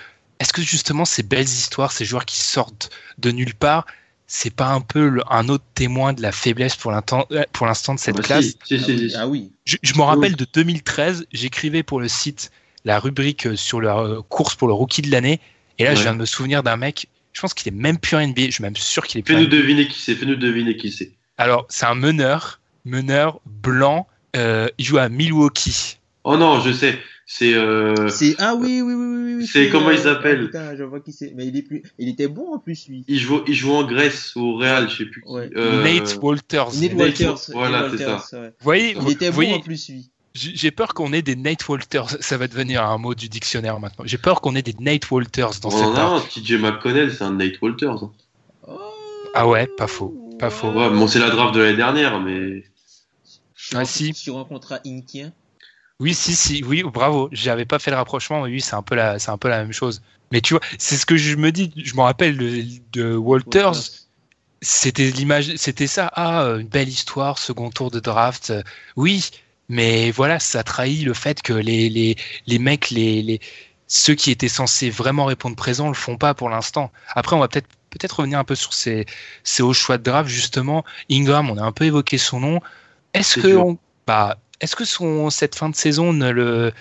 Est-ce 0.40 0.54
que 0.54 0.62
justement, 0.62 1.04
ces 1.04 1.22
belles 1.22 1.44
histoires, 1.44 1.92
ces 1.92 2.04
joueurs 2.06 2.24
qui 2.24 2.40
sortent 2.40 2.90
de 3.18 3.30
nulle 3.32 3.54
part, 3.54 3.86
c'est 4.26 4.54
pas 4.54 4.68
un 4.68 4.80
peu 4.80 5.08
le- 5.08 5.22
un 5.32 5.48
autre 5.48 5.64
témoin 5.74 6.12
de 6.12 6.22
la 6.22 6.32
faiblesse 6.32 6.76
pour 6.76 6.90
l'instant, 6.92 7.26
euh, 7.32 7.44
pour 7.52 7.66
l'instant 7.66 7.94
de 7.94 8.00
cette 8.00 8.16
Ah 8.16 8.18
bah 8.18 8.22
classe? 8.24 8.44
si, 8.44 8.58
si, 8.64 8.78
Ah 8.78 8.82
si, 8.84 8.98
oui, 8.98 9.10
si. 9.10 9.16
ah 9.16 9.26
oui. 9.28 9.52
Je, 9.64 9.76
je 9.82 9.94
me 9.94 10.02
rappelle 10.02 10.36
de 10.36 10.46
2013, 10.52 11.26
j'écrivais 11.32 11.82
pour 11.82 12.00
le 12.00 12.08
site 12.08 12.50
la 12.84 12.98
rubrique 13.00 13.46
euh, 13.46 13.56
sur 13.56 13.80
la 13.80 13.98
euh, 13.98 14.22
course 14.22 14.54
pour 14.54 14.68
le 14.68 14.74
rookie 14.74 15.02
de 15.02 15.10
l'année. 15.10 15.40
Et 15.78 15.84
là, 15.84 15.94
je 15.94 16.02
viens 16.02 16.12
de 16.14 16.18
me 16.18 16.26
souvenir 16.26 16.62
d'un 16.62 16.76
mec, 16.76 17.08
je 17.32 17.40
pense 17.40 17.54
qu'il 17.54 17.68
est 17.68 17.76
même 17.76 17.98
plus 17.98 18.16
en 18.16 18.20
NBA, 18.20 18.46
je 18.46 18.50
suis 18.52 18.62
même 18.62 18.76
sûr 18.76 19.06
qu'il 19.06 19.18
est 19.20 19.22
plus 19.22 19.36
en 19.36 19.40
Fais-nous 19.40 19.48
NBA. 19.48 19.62
deviner 19.62 19.88
qui 19.88 20.00
c'est, 20.00 20.14
fais-nous 20.14 20.36
deviner 20.36 20.76
qui 20.76 20.90
c'est. 20.90 21.12
Alors, 21.38 21.66
c'est 21.68 21.86
un 21.86 21.94
meneur, 21.94 22.60
meneur 22.84 23.40
blanc, 23.46 24.06
euh, 24.36 24.68
il 24.78 24.84
joue 24.84 24.98
à 24.98 25.08
Milwaukee. 25.08 25.98
Oh 26.24 26.36
non, 26.36 26.60
je 26.60 26.72
sais. 26.72 26.98
C'est. 27.28 27.54
Euh... 27.54 28.08
C'est 28.08 28.36
ah 28.38 28.54
oui 28.54 28.80
oui 28.82 28.94
oui 28.94 29.04
oui. 29.06 29.34
oui 29.38 29.46
C'est 29.46 29.68
comment 29.68 29.90
il 29.90 29.98
s'appelle? 29.98 30.42
ah, 30.42 30.46
putain, 30.46 30.76
je 30.76 30.84
vois 30.84 31.00
qui 31.00 31.12
c'est. 31.12 31.32
Mais 31.34 31.46
il 31.46 31.56
est 31.56 31.62
plus, 31.62 31.82
il 31.98 32.08
était 32.08 32.28
bon 32.28 32.54
en 32.54 32.58
plus 32.60 32.86
lui. 32.88 33.04
Il, 33.08 33.18
joue, 33.18 33.42
il 33.48 33.54
joue 33.54 33.72
en 33.72 33.84
Grèce, 33.84 34.36
au 34.36 34.54
Real, 34.56 34.88
je 34.88 34.96
sais 34.98 35.06
plus. 35.06 35.24
Ouais. 35.26 35.50
Euh, 35.56 35.82
Nate 35.82 36.18
Walters. 36.22 36.72
Nate 36.80 36.92
Walters. 36.94 37.30
Wa- 37.48 37.54
voilà, 37.54 37.80
Nate 37.82 37.96
c'est 37.98 38.04
Walters, 38.06 38.22
ça. 38.22 38.40
ouais. 38.40 38.48
Vous 38.48 38.54
voyez, 38.64 38.90
Il 38.92 38.98
vous 38.98 39.10
était 39.10 39.28
bon 39.30 39.34
voyez, 39.34 39.54
en 39.54 39.60
plus 39.60 39.88
lui. 39.88 40.08
j'ai 40.34 40.70
peur 40.70 40.94
qu'on 40.94 41.12
ait 41.12 41.22
des 41.22 41.34
Nate 41.34 41.68
Walters. 41.68 42.16
Ça 42.20 42.36
va 42.36 42.46
devenir 42.46 42.84
un 42.84 42.96
mot 42.98 43.14
du 43.16 43.28
dictionnaire 43.28 43.80
maintenant. 43.80 44.04
J'ai 44.06 44.18
peur 44.18 44.40
qu'on 44.40 44.54
ait 44.54 44.62
des 44.62 44.76
Nate 44.78 45.10
Walters 45.10 45.58
dans 45.62 45.70
Oh 45.70 45.72
cette 45.72 45.94
non. 45.94 46.20
TJ 46.20 46.60
McConnell, 46.60 47.12
c'est 47.12 47.24
un 47.24 47.32
Nate 47.32 47.60
Walters. 47.60 48.04
hein. 48.04 48.12
Ah 49.34 49.48
ouais, 49.48 49.66
pas 49.76 49.88
faux. 49.88 50.14
Pas 50.38 50.50
faux. 50.50 50.68
Ouais, 50.70 50.90
bon, 50.90 51.08
c'est 51.08 51.18
la 51.18 51.30
draft 51.30 51.54
de 51.54 51.60
l'année 51.60 51.76
dernière, 51.76 52.20
mais. 52.20 52.62
Sur, 53.56 53.78
Ah, 53.78 53.84
si. 53.84 54.14
sur 54.14 54.38
un 54.38 54.44
contrat 54.44 54.78
inkien. 54.86 55.32
Oui, 56.00 56.14
si, 56.14 56.34
si, 56.34 56.62
oui, 56.64 56.82
bravo. 56.82 57.28
J'avais 57.32 57.64
pas 57.64 57.78
fait 57.78 57.90
le 57.90 57.96
rapprochement, 57.96 58.42
mais 58.42 58.50
oui, 58.50 58.60
c'est 58.60 58.74
un 58.74 58.82
peu 58.82 58.94
la, 58.94 59.18
c'est 59.18 59.30
un 59.30 59.38
peu 59.38 59.48
la 59.48 59.58
même 59.62 59.72
chose. 59.72 60.02
Mais 60.32 60.40
tu 60.40 60.54
vois, 60.54 60.62
c'est 60.78 60.96
ce 60.96 61.06
que 61.06 61.16
je 61.16 61.36
me 61.36 61.52
dis. 61.52 61.72
Je 61.76 61.94
me 61.94 62.02
rappelle 62.02 62.36
de, 62.36 62.64
de 62.92 63.14
Walters. 63.16 63.74
C'était 64.62 65.10
l'image, 65.10 65.54
c'était 65.56 65.86
ça. 65.86 66.10
Ah, 66.14 66.42
euh, 66.42 66.58
une 66.58 66.68
belle 66.68 66.88
histoire, 66.88 67.38
second 67.38 67.70
tour 67.70 67.90
de 67.90 68.00
draft. 68.00 68.52
Oui, 68.96 69.30
mais 69.68 70.10
voilà, 70.10 70.38
ça 70.40 70.62
trahit 70.62 71.04
le 71.04 71.14
fait 71.14 71.42
que 71.42 71.52
les, 71.52 71.88
les, 71.88 72.16
les 72.46 72.58
mecs, 72.58 72.90
les, 72.90 73.22
les, 73.22 73.40
ceux 73.86 74.14
qui 74.14 74.30
étaient 74.30 74.48
censés 74.48 74.90
vraiment 74.90 75.26
répondre 75.26 75.56
présent 75.56 75.88
le 75.88 75.94
font 75.94 76.16
pas 76.16 76.34
pour 76.34 76.48
l'instant. 76.48 76.90
Après, 77.14 77.36
on 77.36 77.40
va 77.40 77.48
peut-être 77.48 77.68
peut-être 77.90 78.12
revenir 78.18 78.38
un 78.38 78.44
peu 78.44 78.54
sur 78.54 78.74
ces, 78.74 79.06
ces 79.44 79.62
hauts 79.62 79.72
choix 79.72 79.98
de 79.98 80.02
draft 80.02 80.28
justement. 80.28 80.84
Ingram, 81.10 81.50
on 81.50 81.58
a 81.58 81.62
un 81.62 81.72
peu 81.72 81.84
évoqué 81.84 82.18
son 82.18 82.40
nom. 82.40 82.60
Est-ce 83.14 83.36
que 83.36 83.48
dur. 83.48 83.66
on, 83.66 83.78
bah, 84.06 84.38
est-ce 84.60 84.76
que 84.76 84.84
son 84.84 85.30
cette 85.30 85.54
fin 85.54 85.68
de 85.68 85.76
saison 85.76 86.12
ne 86.12 86.30
le 86.30 86.72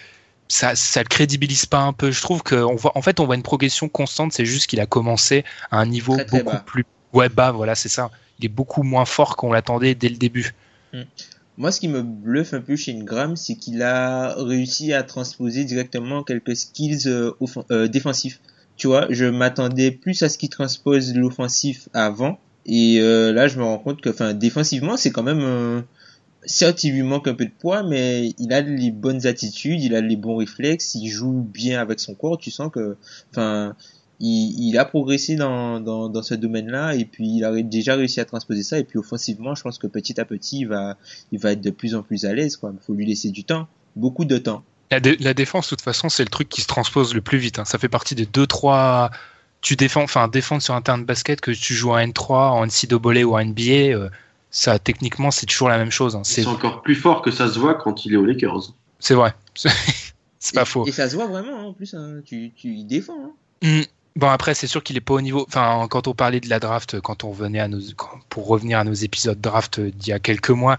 ça, 0.48 0.76
ça 0.76 1.02
le 1.02 1.08
crédibilise 1.08 1.66
pas 1.66 1.80
un 1.80 1.94
peu? 1.94 2.12
Je 2.12 2.22
trouve 2.22 2.44
qu'on 2.44 2.76
voit 2.76 2.98
en 2.98 3.02
fait 3.02 3.20
on 3.20 3.26
voit 3.26 3.36
une 3.36 3.44
progression 3.44 3.90
constante. 3.90 4.34
C'est 4.34 4.46
juste 4.46 4.68
qu'il 4.68 4.80
a 4.80 4.86
commencé 4.86 5.44
à 5.72 5.80
un 5.80 5.86
niveau 5.86 6.16
Très, 6.16 6.26
très 6.26 6.38
beaucoup 6.40 6.56
bas. 6.56 6.64
plus 6.66 6.86
ouais 7.14 7.30
bas. 7.30 7.52
Voilà, 7.52 7.76
c'est 7.76 7.90
ça. 7.90 8.12
Il 8.40 8.46
est 8.46 8.50
beaucoup 8.50 8.84
moins 8.84 9.06
fort 9.06 9.36
qu'on 9.38 9.52
l'attendait 9.52 9.96
dès 9.96 10.10
le 10.10 10.18
début. 10.18 10.54
Moi, 11.58 11.72
ce 11.72 11.80
qui 11.80 11.88
me 11.88 12.02
bluffe 12.02 12.54
un 12.54 12.60
peu 12.60 12.76
chez 12.76 12.92
Ingram, 12.94 13.38
c'est 13.38 13.56
qu'il 13.56 13.82
a 13.82 14.36
réussi 14.38 14.92
à 14.92 15.04
transposer 15.04 15.64
directement 15.64 16.22
quelques 16.24 16.56
skills 16.56 17.08
euh, 17.08 17.32
euh, 17.72 17.88
défensifs. 17.88 18.42
Tu 18.76 18.88
vois, 18.88 19.08
je 19.10 19.24
m'attendais 19.24 19.92
plus 19.92 20.22
à 20.24 20.28
ce 20.28 20.38
qu'il 20.38 20.50
transpose 20.50 21.16
l'offensif 21.16 21.88
avant. 21.94 22.40
Et 22.66 22.98
euh, 23.00 23.32
là, 23.32 23.48
je 23.48 23.58
me 23.58 23.64
rends 23.64 23.78
compte 23.78 24.02
que, 24.02 24.10
enfin, 24.10 24.34
défensivement, 24.34 24.98
c'est 24.98 25.12
quand 25.12 25.24
même... 25.24 25.84
certes, 26.46 26.84
il 26.84 26.94
lui 26.94 27.04
manque 27.04 27.28
un 27.28 27.34
peu 27.34 27.46
de 27.46 27.52
poids, 27.52 27.84
mais 27.84 28.34
il 28.38 28.54
a 28.54 28.62
les 28.62 28.92
bonnes 28.92 29.26
attitudes, 29.26 29.82
il 29.82 29.96
a 29.96 30.02
les 30.02 30.16
bons 30.16 30.38
réflexes, 30.38 30.96
il 30.96 31.08
joue 31.10 31.42
bien 31.42 31.80
avec 31.80 32.00
son 32.00 32.16
corps. 32.16 32.38
Tu 32.38 32.52
sens 32.52 32.72
que, 32.72 32.98
enfin, 33.32 33.76
il, 34.20 34.78
a 34.78 34.86
progressé 34.86 35.36
dans, 35.36 35.80
dans, 35.80 36.24
ce 36.24 36.34
domaine-là, 36.34 36.96
et 36.96 37.06
puis 37.06 37.38
il 37.38 37.44
a 37.44 37.62
déjà 37.62 37.96
réussi 37.96 38.20
à 38.20 38.26
transposer 38.26 38.64
ça. 38.64 38.80
Et 38.80 38.84
puis 38.84 38.98
offensivement, 38.98 39.56
je 39.56 39.64
pense 39.64 39.78
que 39.78 39.88
petit 39.88 40.20
à 40.20 40.26
petit, 40.26 40.60
il 40.60 40.68
va, 40.68 40.98
il 41.32 41.40
va 41.40 41.52
être 41.52 41.62
de 41.62 41.72
plus 41.72 41.96
en 41.96 42.04
plus 42.04 42.26
à 42.26 42.34
l'aise. 42.34 42.60
Il 42.64 42.80
faut 42.86 42.94
lui 42.94 43.06
laisser 43.06 43.30
du 43.30 43.44
temps, 43.44 43.68
beaucoup 43.96 44.26
de 44.26 44.38
temps. 44.38 44.64
La, 44.92 45.00
dé- 45.00 45.18
la 45.20 45.34
défense, 45.34 45.66
de 45.66 45.70
toute 45.70 45.82
façon, 45.82 46.10
c'est 46.10 46.24
le 46.24 46.30
truc 46.30 46.48
qui 46.48 46.62
se 46.62 46.68
transpose 46.68 47.14
le 47.14 47.22
plus 47.22 47.38
vite. 47.38 47.60
hein. 47.60 47.66
Ça 47.66 47.78
fait 47.78 47.90
partie 47.90 48.16
des 48.16 48.26
deux, 48.26 48.48
trois. 48.48 49.12
Tu 49.62 49.76
défends, 49.76 50.04
enfin, 50.04 50.28
défendre 50.28 50.62
sur 50.62 50.76
un 50.76 50.82
terrain 50.82 51.00
de 51.00 51.06
basket, 51.06 51.42
que 51.42 51.50
tu 51.52 51.74
joues 51.74 51.94
à 51.94 52.06
N3, 52.06 52.34
en 52.52 52.66
NCAA 52.68 53.26
ou 53.26 53.36
en 53.36 53.44
NBA, 53.44 53.96
euh, 53.96 54.10
ça, 54.56 54.80
techniquement, 54.80 55.32
c'est 55.32 55.46
toujours 55.46 55.68
la 55.68 55.78
même 55.78 55.92
chose. 55.92 56.16
hein. 56.16 56.22
C'est 56.24 56.48
encore 56.48 56.82
plus 56.82 56.96
fort 56.96 57.22
que 57.22 57.30
ça 57.30 57.50
se 57.50 57.60
voit 57.60 57.74
quand 57.74 58.06
il 58.06 58.14
est 58.14 58.16
aux 58.16 58.24
Lakers. 58.24 58.72
c'est 59.00 59.14
vrai. 59.14 59.34
c'est 60.40 60.56
pas 60.56 60.62
et, 60.62 60.66
faux. 60.66 60.86
Et 60.86 60.94
ça 60.94 61.10
se 61.10 61.16
voit 61.16 61.28
vraiment, 61.28 61.60
hein, 61.60 61.64
en 61.66 61.74
plus. 61.74 61.94
Hein, 61.94 62.22
tu, 62.26 62.54
tu 62.56 62.70
il 62.70 62.86
défend. 62.86 63.18
Hein. 63.22 63.32
Hmm. 63.62 63.82
Bon, 64.16 64.30
après, 64.30 64.54
c'est 64.54 64.68
sûr 64.68 64.82
qu'il 64.82 64.96
est 64.96 65.02
pas 65.02 65.16
au 65.16 65.20
niveau. 65.20 65.44
Enfin, 65.46 65.88
quand 65.90 66.08
on 66.08 66.14
parlait 66.14 66.40
de 66.40 66.48
la 66.48 66.62
draft, 66.62 67.02
quand 67.02 67.26
on 67.26 67.32
revenait 67.32 67.60
à 67.60 67.68
nos. 67.68 67.82
quand- 67.98 68.18
pour 68.30 68.48
revenir 68.48 68.80
à 68.80 68.86
nos 68.86 68.94
épisodes 68.94 69.42
draft 69.42 69.82
d'il 69.82 70.08
y 70.08 70.14
a 70.14 70.20
quelques 70.20 70.52
mois, 70.52 70.78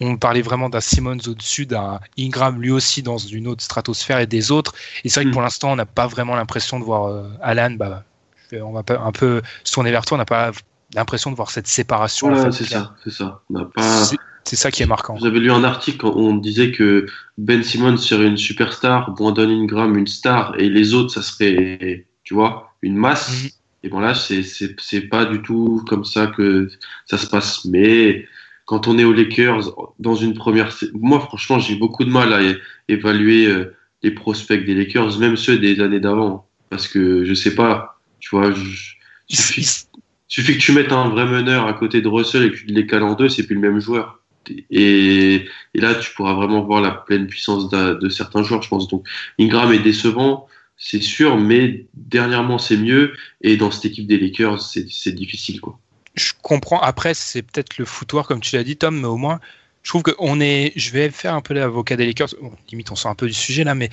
on 0.00 0.18
parlait 0.18 0.42
vraiment 0.42 0.68
d'un 0.68 0.82
Simmons 0.82 1.16
au-dessus, 1.26 1.64
d'un 1.64 2.00
Ingram 2.18 2.60
lui 2.60 2.70
aussi 2.70 3.02
dans 3.02 3.16
une 3.16 3.48
autre 3.48 3.64
stratosphère 3.64 4.18
et 4.18 4.26
des 4.26 4.52
autres. 4.52 4.74
Et 5.04 5.08
c'est 5.08 5.20
vrai 5.20 5.30
que 5.30 5.32
pour 5.32 5.40
l'instant, 5.40 5.72
on 5.72 5.76
n'a 5.76 5.86
pas 5.86 6.06
vraiment 6.06 6.36
l'impression 6.36 6.78
de 6.78 6.84
voir 6.84 7.06
euh, 7.06 7.30
Alan. 7.40 7.70
Bah, 7.70 8.04
on 8.52 8.72
va 8.72 8.82
un 9.00 9.12
peu 9.12 9.40
se 9.64 9.72
tourner 9.72 9.90
vers 9.90 10.04
toi. 10.04 10.16
On 10.16 10.18
n'a 10.18 10.26
pas 10.26 10.52
l'impression 10.94 11.30
de 11.30 11.36
voir 11.36 11.50
cette 11.50 11.66
séparation. 11.66 12.28
Voilà, 12.30 12.52
c'est 12.52 12.64
ça, 12.64 12.94
c'est 13.04 13.12
ça. 13.12 13.42
Pas. 13.74 14.04
C'est- 14.44 14.56
ça 14.56 14.70
qui 14.70 14.82
est 14.84 14.86
marquant. 14.86 15.16
Vous 15.18 15.26
avez 15.26 15.40
lu 15.40 15.50
un 15.50 15.64
article 15.64 16.06
où 16.06 16.10
on 16.20 16.36
disait 16.36 16.70
que 16.70 17.06
Ben 17.36 17.64
Simmons 17.64 17.96
serait 17.96 18.28
une 18.28 18.36
superstar, 18.36 19.10
Brandon 19.12 19.48
Ingram 19.50 19.98
une 19.98 20.06
star, 20.06 20.54
et 20.58 20.68
les 20.68 20.94
autres, 20.94 21.12
ça 21.12 21.22
serait, 21.22 22.06
tu 22.22 22.34
vois, 22.34 22.72
une 22.82 22.96
masse. 22.96 23.42
Mhm. 23.42 23.50
Et 23.82 23.88
bon 23.88 23.98
là, 24.00 24.14
c'est 24.14 24.42
c'est 24.44 24.74
c'est 24.80 25.02
pas 25.02 25.24
du 25.24 25.42
tout 25.42 25.84
comme 25.88 26.04
ça 26.04 26.28
que 26.28 26.68
ça 27.06 27.18
se 27.18 27.26
passe. 27.26 27.64
Mais 27.64 28.26
quand 28.66 28.86
on 28.88 28.98
est 28.98 29.04
aux 29.04 29.12
Lakers 29.12 29.72
dans 29.98 30.14
une 30.14 30.34
première, 30.34 30.76
moi 30.94 31.20
franchement, 31.20 31.58
j'ai 31.58 31.74
beaucoup 31.76 32.04
de 32.04 32.10
mal 32.10 32.32
à 32.32 32.40
évaluer 32.88 33.46
euh, 33.46 33.74
les 34.02 34.10
prospects 34.12 34.64
des 34.64 34.74
Lakers, 34.74 35.18
même 35.18 35.36
ceux 35.36 35.58
des 35.58 35.80
années 35.80 36.00
d'avant, 36.00 36.46
parce 36.70 36.86
que 36.88 37.24
je 37.24 37.34
sais 37.34 37.54
pas, 37.54 37.98
tu 38.20 38.30
vois, 38.30 38.52
je- 38.52 38.94
il- 39.28 39.64
suffit 40.28 40.54
que 40.54 40.62
tu 40.62 40.72
mettes 40.72 40.92
un 40.92 41.08
vrai 41.08 41.26
meneur 41.26 41.66
à 41.66 41.72
côté 41.72 42.00
de 42.00 42.08
Russell 42.08 42.44
et 42.44 42.50
que 42.50 42.56
tu 42.56 42.66
les 42.66 42.86
cales 42.86 43.02
en 43.02 43.14
deux, 43.14 43.28
c'est 43.28 43.44
plus 43.44 43.54
le 43.54 43.60
même 43.60 43.80
joueur. 43.80 44.20
Et, 44.70 45.46
et 45.74 45.80
là, 45.80 45.94
tu 45.94 46.12
pourras 46.14 46.34
vraiment 46.34 46.62
voir 46.62 46.80
la 46.80 46.92
pleine 46.92 47.26
puissance 47.26 47.68
de, 47.68 48.08
certains 48.08 48.42
joueurs, 48.42 48.62
je 48.62 48.68
pense. 48.68 48.88
Donc, 48.88 49.04
Ingram 49.40 49.72
est 49.72 49.80
décevant, 49.80 50.46
c'est 50.76 51.02
sûr, 51.02 51.36
mais 51.36 51.86
dernièrement, 51.94 52.58
c'est 52.58 52.76
mieux. 52.76 53.14
Et 53.40 53.56
dans 53.56 53.70
cette 53.70 53.86
équipe 53.86 54.06
des 54.06 54.18
Lakers, 54.18 54.60
c'est 54.62 55.12
difficile, 55.12 55.60
quoi. 55.60 55.78
je 56.14 56.32
comprends. 56.42 56.80
Après, 56.80 57.14
c'est 57.14 57.42
peut-être 57.42 57.78
le 57.78 57.84
foutoir, 57.84 58.26
comme 58.26 58.40
tu 58.40 58.54
l'as 58.56 58.64
dit, 58.64 58.76
Tom, 58.76 59.00
mais 59.00 59.06
au 59.06 59.16
moins, 59.16 59.40
je 59.82 59.90
trouve 59.90 60.02
qu'on 60.02 60.40
est. 60.40 60.72
Je 60.74 60.90
vais 60.90 61.10
faire 61.10 61.34
un 61.34 61.40
peu 61.40 61.54
l'avocat 61.54 61.96
des 61.96 62.06
Lakers. 62.06 62.34
Bon, 62.40 62.52
limite, 62.70 62.90
on 62.90 62.96
sort 62.96 63.10
un 63.10 63.14
peu 63.14 63.26
du 63.26 63.32
sujet 63.32 63.62
là, 63.62 63.76
mais 63.76 63.90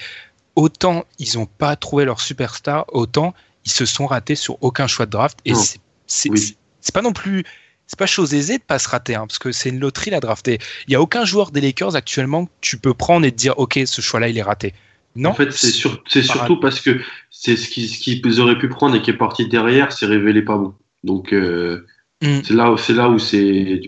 autant 0.55 1.05
ils 1.19 1.37
n'ont 1.37 1.45
pas 1.45 1.75
trouvé 1.75 2.05
leur 2.05 2.19
superstar, 2.19 2.85
autant 2.93 3.33
ils 3.65 3.71
se 3.71 3.85
sont 3.85 4.07
ratés 4.07 4.35
sur 4.35 4.57
aucun 4.61 4.87
choix 4.87 5.05
de 5.05 5.11
draft. 5.11 5.39
Et 5.45 5.53
c'est 5.53 5.79
c'est- 6.07 6.29
Oui. 6.29 6.55
pas 6.93 7.01
non 7.01 7.13
plus. 7.13 7.43
C'est 7.87 7.99
pas 7.99 8.05
chose 8.05 8.33
aisée 8.33 8.57
de 8.59 8.63
pas 8.63 8.79
se 8.79 8.87
rater, 8.87 9.13
hein, 9.15 9.25
parce 9.27 9.39
que 9.39 9.51
c'est 9.51 9.69
une 9.69 9.79
loterie 9.79 10.09
la 10.09 10.19
draft. 10.21 10.47
Il 10.87 10.91
y 10.91 10.95
a 10.95 11.01
aucun 11.01 11.25
joueur 11.25 11.51
des 11.51 11.59
Lakers 11.61 11.95
actuellement 11.95 12.45
que 12.45 12.51
tu 12.61 12.77
peux 12.77 12.93
prendre 12.93 13.25
et 13.25 13.31
te 13.31 13.37
dire, 13.37 13.59
ok, 13.59 13.79
ce 13.85 14.01
choix-là, 14.01 14.29
il 14.29 14.37
est 14.37 14.41
raté. 14.43 14.73
Non. 15.15 15.29
en 15.29 15.33
fait, 15.35 15.51
c'est 15.51 15.69
sur- 15.69 16.01
surtout 16.07 16.59
parce 16.59 16.79
que 16.79 16.99
c'est 17.29 17.55
ce 17.55 17.67
qu'ils 17.69 17.87
ce 17.87 17.99
qu'ils 17.99 18.39
auraient 18.41 18.57
pu 18.57 18.67
prendre 18.67 18.95
et 18.95 19.01
qui 19.03 19.11
est 19.11 19.17
parti 19.17 19.47
derrière, 19.47 19.91
c'est 19.91 20.07
révélé 20.07 20.41
pas 20.41 20.57
bon. 20.57 20.73
Donc, 21.03 21.33
euh, 21.33 21.85
Mm. 22.23 22.39
c'est 22.43 22.53
là, 22.55 22.71
où- 22.71 22.77
c'est 22.77 22.93
là 22.93 23.09
où 23.09 23.19
c'est. 23.19 23.81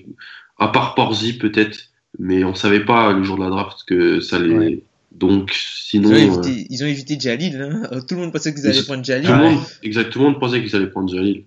À 0.59 0.67
part 0.67 0.93
Porzi, 0.93 1.33
peut-être, 1.37 1.89
mais 2.19 2.43
on 2.43 2.53
savait 2.53 2.85
pas 2.85 3.11
le 3.11 3.23
jour 3.23 3.37
de 3.37 3.43
la 3.43 3.49
draft 3.49 3.79
que 3.87 4.19
ça 4.19 4.35
allait. 4.35 4.53
Ouais. 4.55 4.83
Donc, 5.13 5.51
sinon. 5.53 6.09
Ils, 6.11 6.29
ont 6.29 6.37
euh, 6.37 6.43
évité, 6.43 6.67
ils 6.69 6.83
ont 6.83 6.87
évité 6.87 7.17
Jalil. 7.19 7.59
Hein. 7.61 7.89
Tout 8.07 8.15
le 8.15 8.21
monde 8.21 8.31
pensait 8.33 8.53
qu'ils 8.53 8.63
Ils- 8.65 8.69
allaient 8.69 8.83
prendre 8.83 9.03
Jalil. 9.03 9.25
Tout 9.27 9.33
le 9.33 9.39
monde, 9.39 9.59
exactement, 9.81 10.27
on 10.27 10.33
pensait 10.35 10.61
qu'ils 10.61 10.75
allaient 10.75 10.89
prendre 10.91 11.09
Jalil. 11.09 11.45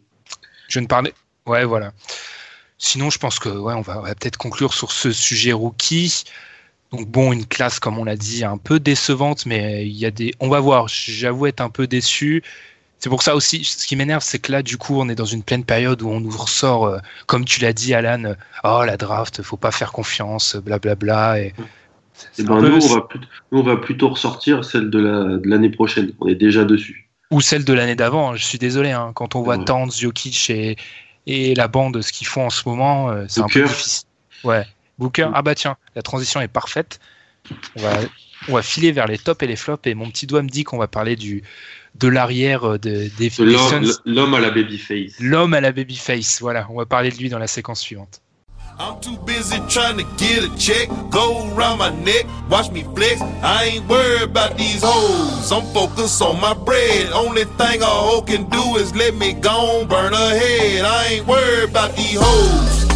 Je 0.69 0.81
ne 0.81 0.87
parlais. 0.87 1.12
Ouais, 1.47 1.64
voilà. 1.64 1.93
Sinon, 2.79 3.11
je 3.11 3.19
pense 3.19 3.39
que 3.41 3.49
ouais, 3.49 3.75
on 3.75 3.81
va, 3.81 4.03
peut-être 4.14 4.37
conclure 4.37 4.73
sur 4.73 4.93
ce 4.93 5.11
sujet 5.11 5.53
rookie. 5.53 6.25
Donc 6.93 7.07
bon, 7.09 7.33
une 7.33 7.45
classe 7.45 7.81
comme 7.81 7.99
on 7.99 8.05
l'a 8.05 8.16
dit 8.16 8.45
un 8.45 8.57
peu 8.57 8.79
décevante, 8.79 9.45
mais 9.47 9.85
il 9.87 9.97
y 9.97 10.07
a 10.07 10.11
des. 10.11 10.33
On 10.41 10.49
va 10.49 10.61
voir. 10.61 10.87
J'avoue 10.89 11.47
être 11.47 11.61
un 11.61 11.71
peu 11.71 11.87
déçu. 11.87 12.43
C'est 13.01 13.11
pour 13.11 13.23
ça 13.23 13.37
aussi, 13.37 13.64
ce 13.64 13.87
qui 13.87 13.95
m'énerve, 13.95 14.23
c'est 14.25 14.39
que 14.41 14.51
là, 14.51 14.62
du 14.62 14.77
coup, 14.77 14.99
on 15.01 15.09
est 15.09 15.14
dans 15.14 15.25
une 15.25 15.45
pleine 15.45 15.64
période 15.64 16.03
où 16.03 16.09
on 16.09 16.21
nous 16.21 16.37
ressort, 16.37 16.87
euh, 16.87 16.99
comme 17.27 17.45
tu 17.45 17.61
l'as 17.61 17.73
dit, 17.73 17.95
Alan, 17.95 18.25
euh, 18.25 18.35
oh 18.64 18.83
la 18.85 18.97
draft, 18.97 19.41
faut 19.43 19.57
pas 19.57 19.71
faire 19.71 19.93
confiance, 19.93 20.57
blablabla. 20.57 21.41
et 21.41 21.55
Eh 22.39 22.43
ben, 22.43 22.61
nous, 22.61 22.77
on 22.91 22.95
va 22.95 23.01
plutôt, 23.03 23.27
nous, 23.53 23.59
on 23.61 23.62
va 23.62 23.77
plutôt 23.77 24.09
ressortir 24.09 24.64
celle 24.64 24.91
de 24.91 24.99
la- 24.99 25.37
de 25.37 25.49
l'année 25.49 25.71
prochaine. 25.71 26.12
On 26.21 26.27
est 26.27 26.35
déjà 26.35 26.64
dessus. 26.64 27.07
Ou 27.31 27.41
celle 27.41 27.64
de 27.64 27.72
l'année 27.72 27.97
d'avant. 27.97 28.35
Je 28.35 28.45
suis 28.45 28.59
désolé, 28.59 28.91
hein, 28.91 29.12
quand 29.14 29.35
on 29.35 29.43
voit 29.43 29.57
Ouais. 29.59 29.91
Jokic 29.91 30.51
et, 30.51 30.76
et 31.26 31.55
la 31.55 31.68
bande, 31.68 32.01
ce 32.03 32.12
qu'ils 32.12 32.26
font 32.26 32.47
en 32.47 32.51
ce 32.51 32.68
moment, 32.68 33.11
euh, 33.11 33.24
c'est 33.29 33.41
un 33.41 33.47
peu 33.47 33.61
Booker. 33.62 33.72
difficile. 33.74 34.07
Ouais, 34.45 34.64
Booker. 34.99 35.29
Ah 35.35 35.43
bah 35.43 35.55
tiens, 35.55 35.76
la 35.95 36.03
transition 36.03 36.41
est 36.41 36.49
parfaite. 36.49 37.01
On 37.76 37.83
va, 37.83 37.99
on 38.49 38.55
va 38.55 38.62
filer 38.62 38.93
vers 38.93 39.07
les 39.07 39.18
tops 39.18 39.43
et 39.43 39.47
les 39.47 39.57
flops. 39.57 39.87
Et 39.87 39.95
mon 39.95 40.11
petit 40.11 40.26
doigt 40.26 40.43
me 40.43 40.49
dit 40.49 40.64
qu'on 40.64 40.79
va 40.79 40.89
parler 40.89 41.16
du 41.16 41.43
de 41.95 42.09
l'arrière 42.09 42.64
euh, 42.64 42.79
de, 42.79 43.11
des, 43.18 43.31
l'homme 44.05 44.35
à 44.35 44.41
la 44.41 44.51
babyface. 44.51 45.14
L'homme 45.18 45.55
à 45.55 45.61
la 45.61 45.72
babyface. 45.72 46.41
Voilà, 46.41 46.66
on 46.70 46.76
va 46.76 46.87
parler 46.87 47.11
de 47.11 47.16
lui 47.16 47.29
dans 47.29 47.39
la 47.39 47.47
séquence 47.49 47.81
suivante. 47.81 48.20
I'm 48.81 49.01
too 49.01 49.16
busy 49.26 49.59
trying 49.68 49.99
to 49.99 50.05
get 50.16 50.45
a 50.45 50.57
check, 50.57 50.89
go 51.11 51.53
around 51.53 51.79
my 51.79 51.91
neck, 51.91 52.26
watch 52.49 52.70
me 52.70 52.85
flex. 52.85 53.20
I 53.20 53.64
ain't 53.64 53.89
worried 53.89 54.22
about 54.22 54.57
these 54.57 54.83
hoes. 54.85 55.51
I'm 55.51 55.66
focused 55.74 56.22
on 56.22 56.41
my 56.41 56.55
bread. 56.55 57.11
Only 57.11 57.43
thing 57.45 57.83
a 57.83 57.87
hoe 57.87 58.22
can 58.22 58.49
do 58.49 58.76
is 58.76 58.95
let 58.95 59.16
me 59.16 59.33
go 59.33 59.51
on, 59.51 59.89
burn 59.89 60.12
her 60.12 60.39
head. 60.39 60.85
I 60.85 61.07
ain't 61.07 61.26
worried 61.26 61.70
about 61.70 61.97
these 61.97 62.20
hoes. 62.20 62.87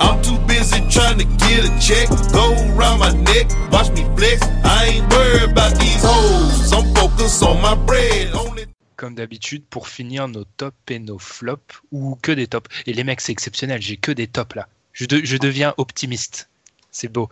I'm 0.00 0.20
too 0.22 0.38
busy 0.48 0.80
trying 0.90 1.18
to 1.18 1.24
get 1.46 1.66
a 1.66 1.72
check, 1.78 2.08
go 2.32 2.54
around 2.74 2.98
my 2.98 3.12
neck, 3.12 3.46
watch 3.70 3.90
me 3.92 4.02
flex. 4.16 4.42
I 4.64 4.86
ain't 4.86 5.12
worried 5.12 5.52
about 5.52 5.78
these 5.78 6.02
hoes. 6.02 6.72
I'm 6.72 6.92
focused 6.96 7.44
on 7.44 7.62
my 7.62 7.76
bread. 7.86 8.34
Only 8.34 8.66
Comme 8.96 9.14
d'habitude, 9.14 9.64
pour 9.70 9.86
finir 9.86 10.26
nos 10.26 10.44
tops 10.56 10.90
et 10.90 10.98
nos 10.98 11.18
flops, 11.18 11.80
ou 11.92 12.18
que 12.22 12.32
des 12.32 12.48
tops. 12.48 12.68
Et 12.86 12.92
les 12.92 13.04
mecs, 13.04 13.20
c'est 13.20 13.32
exceptionnel, 13.32 13.80
j'ai 13.80 13.96
que 13.96 14.10
des 14.10 14.26
tops 14.26 14.56
là. 14.56 14.66
Je, 14.92 15.06
de- 15.06 15.24
je 15.24 15.36
deviens 15.36 15.74
optimiste. 15.76 16.48
C'est 16.90 17.10
beau. 17.10 17.30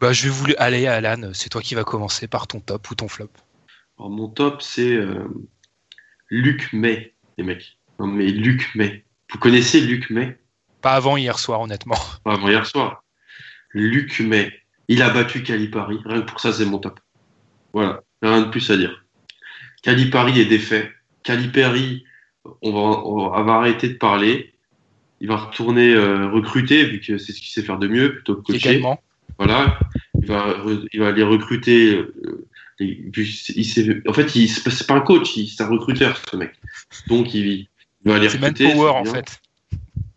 Bah, 0.00 0.12
je 0.12 0.24
vais 0.24 0.30
vous 0.30 0.46
aller, 0.58 0.86
Alan, 0.86 1.32
c'est 1.34 1.48
toi 1.48 1.60
qui 1.60 1.74
vas 1.74 1.84
commencer 1.84 2.28
par 2.28 2.46
ton 2.46 2.60
top 2.60 2.90
ou 2.90 2.94
ton 2.94 3.08
flop. 3.08 3.30
Alors, 3.98 4.10
mon 4.10 4.28
top, 4.28 4.62
c'est 4.62 4.92
euh, 4.92 5.26
Luc 6.30 6.72
May, 6.72 7.14
les 7.36 7.44
mecs. 7.44 7.78
Non, 7.98 8.06
mais 8.06 8.26
Luc 8.26 8.74
May. 8.74 9.04
Vous 9.30 9.38
connaissez 9.38 9.80
Luc 9.80 10.10
May? 10.10 10.38
Pas 10.80 10.92
avant 10.92 11.16
hier 11.16 11.38
soir, 11.38 11.60
honnêtement. 11.60 11.98
Pas 12.24 12.34
avant 12.34 12.48
hier 12.48 12.66
soir. 12.66 13.02
Luc 13.70 14.20
May. 14.20 14.52
Il 14.88 15.02
a 15.02 15.10
battu 15.10 15.42
Calipari. 15.42 15.98
Rien 16.04 16.22
que 16.22 16.26
pour 16.26 16.40
ça, 16.40 16.52
c'est 16.52 16.64
mon 16.64 16.78
top. 16.78 17.00
Voilà. 17.72 18.02
Rien 18.22 18.42
de 18.42 18.50
plus 18.50 18.70
à 18.70 18.76
dire. 18.76 19.04
Calipari 19.82 20.40
est 20.40 20.44
défait. 20.46 20.92
Calipari, 21.22 22.04
on 22.44 22.72
va, 22.72 22.80
on 23.04 23.44
va 23.44 23.52
arrêter 23.54 23.88
de 23.88 23.94
parler. 23.94 24.51
Il 25.22 25.28
va 25.28 25.36
retourner 25.36 25.94
euh, 25.94 26.28
recruter, 26.28 26.84
vu 26.84 26.98
que 27.00 27.16
c'est 27.16 27.32
ce 27.32 27.38
qu'il 27.38 27.48
sait 27.50 27.62
faire 27.62 27.78
de 27.78 27.86
mieux, 27.86 28.14
plutôt 28.16 28.34
que 28.34 28.42
coacher. 28.52 28.70
Également. 28.70 29.00
Voilà. 29.38 29.78
Il 30.20 30.26
va, 30.26 30.56
il 30.92 30.98
va 31.00 31.08
aller 31.08 31.22
recruter. 31.22 31.94
euh, 31.96 32.46
puis 32.76 33.40
il 33.54 34.02
en 34.08 34.12
fait, 34.12 34.34
il- 34.34 34.48
c'est 34.48 34.86
pas- 34.86 34.94
un 34.94 35.00
coach, 35.00 35.32
c'est 35.34 35.62
un 35.62 35.68
recruteur, 35.68 36.20
ce 36.28 36.36
mec. 36.36 36.52
Donc, 37.06 37.32
il, 37.34 37.46
il 37.46 37.68
va 38.04 38.16
aller 38.16 38.28
C'est 38.28 38.38
recruter. 38.38 38.70
C'est 38.72 38.78
en 38.80 39.02
bien. 39.02 39.14
fait. 39.14 39.40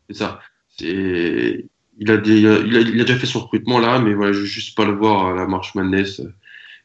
C'est 0.10 0.16
ça. 0.18 0.40
C'est, 0.78 1.66
il 2.00 2.12
a, 2.12 2.18
des- 2.18 2.40
il, 2.40 2.48
a, 2.48 2.58
il 2.82 3.00
a 3.00 3.04
déjà 3.04 3.16
fait 3.20 3.28
son 3.28 3.42
recrutement 3.42 3.78
là, 3.80 4.00
mais 4.00 4.14
voilà, 4.16 4.34
je 4.34 4.40
veux 4.40 4.46
juste 4.46 4.76
pas 4.76 4.86
le 4.86 4.94
voir 4.94 5.28
à 5.28 5.34
la 5.36 5.46
March 5.46 5.76
Madness. 5.76 6.22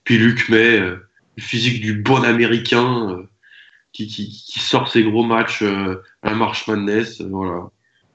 Puis 0.05 0.19
Luc 0.19 0.49
May, 0.51 0.79
euh, 0.79 0.97
le 1.37 1.43
physique 1.43 1.81
du 1.81 1.95
bon 1.95 2.23
américain, 2.23 3.11
euh, 3.13 3.23
qui, 3.93 4.07
qui, 4.07 4.29
qui 4.29 4.61
sort 4.61 4.89
ses 4.89 5.03
gros 5.03 5.25
matchs 5.25 5.63
euh, 5.63 6.03
à 6.23 6.31
la 6.31 6.37
March 6.37 6.69
Madness. 6.69 7.23
voilà. 7.23 7.71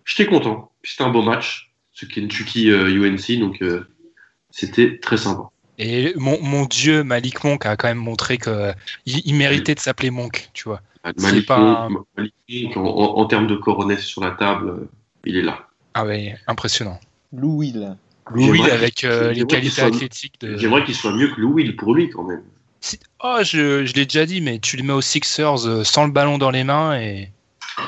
J'étais 0.06 0.30
content. 0.30 0.72
C'était 0.84 1.04
un 1.04 1.10
beau 1.10 1.22
match, 1.24 1.72
ce 1.92 2.06
Kentucky 2.06 2.70
euh, 2.72 2.88
UNC, 2.90 3.40
donc 3.40 3.62
euh, 3.62 3.88
c'était 4.52 5.00
très 5.00 5.18
sympa. 5.18 5.50
Et 5.78 6.14
mon, 6.16 6.42
mon 6.42 6.66
dieu, 6.66 7.04
Malik 7.04 7.44
Monk 7.44 7.66
a 7.66 7.76
quand 7.76 7.88
même 7.90 7.98
montré 7.98 8.38
que 8.38 8.72
il, 9.06 9.22
il 9.26 9.36
méritait 9.36 9.76
de 9.76 9.80
s'appeler 9.80 10.10
Monk, 10.12 10.50
tu 10.54 10.66
vois. 10.70 10.82
C'est 11.06 11.20
Malik 11.22 11.46
pas 11.48 11.58
un- 11.58 11.90
Monk, 11.90 12.06
Malik 12.18 12.34
Monk, 12.50 12.78
en, 12.78 12.86
en- 12.86 13.18
en 13.18 13.26
termes 13.26 13.48
de 13.48 13.56
coronets 13.56 13.98
sur 13.98 14.22
la 14.24 14.32
table, 14.32 14.70
euh, 14.70 14.90
il 15.26 15.36
est 15.38 15.42
là. 15.42 15.68
Ah 15.94 16.06
ouais, 16.06 16.38
impressionnant. 16.48 17.00
Lou 17.34 17.58
Will. 17.58 17.98
Louis 18.32 18.46
J'aimerais 18.58 18.72
avec 18.72 19.04
euh, 19.04 19.32
les 19.34 19.46
qualités 19.46 19.70
soit- 19.82 19.86
athlétiques 19.88 20.40
de. 20.42 20.58
J'aimerais 20.58 20.84
qu'il 20.84 20.96
soit 20.96 21.14
mieux 21.14 21.28
que 21.28 21.40
Lou 21.42 21.54
Will 21.54 21.76
pour 21.76 21.94
lui 21.94 22.10
quand 22.10 22.24
même. 22.24 22.44
Oh, 23.24 23.38
je, 23.44 23.86
je 23.86 23.94
l'ai 23.94 24.06
déjà 24.06 24.26
dit, 24.26 24.42
mais 24.42 24.60
tu 24.60 24.78
le 24.78 24.84
mets 24.84 24.94
aux 24.94 25.02
Sixers 25.02 25.68
euh, 25.68 25.84
sans 25.84 26.06
le 26.06 26.12
ballon 26.12 26.38
dans 26.38 26.52
les 26.52 26.64
mains 26.64 27.00
et. 27.00 27.32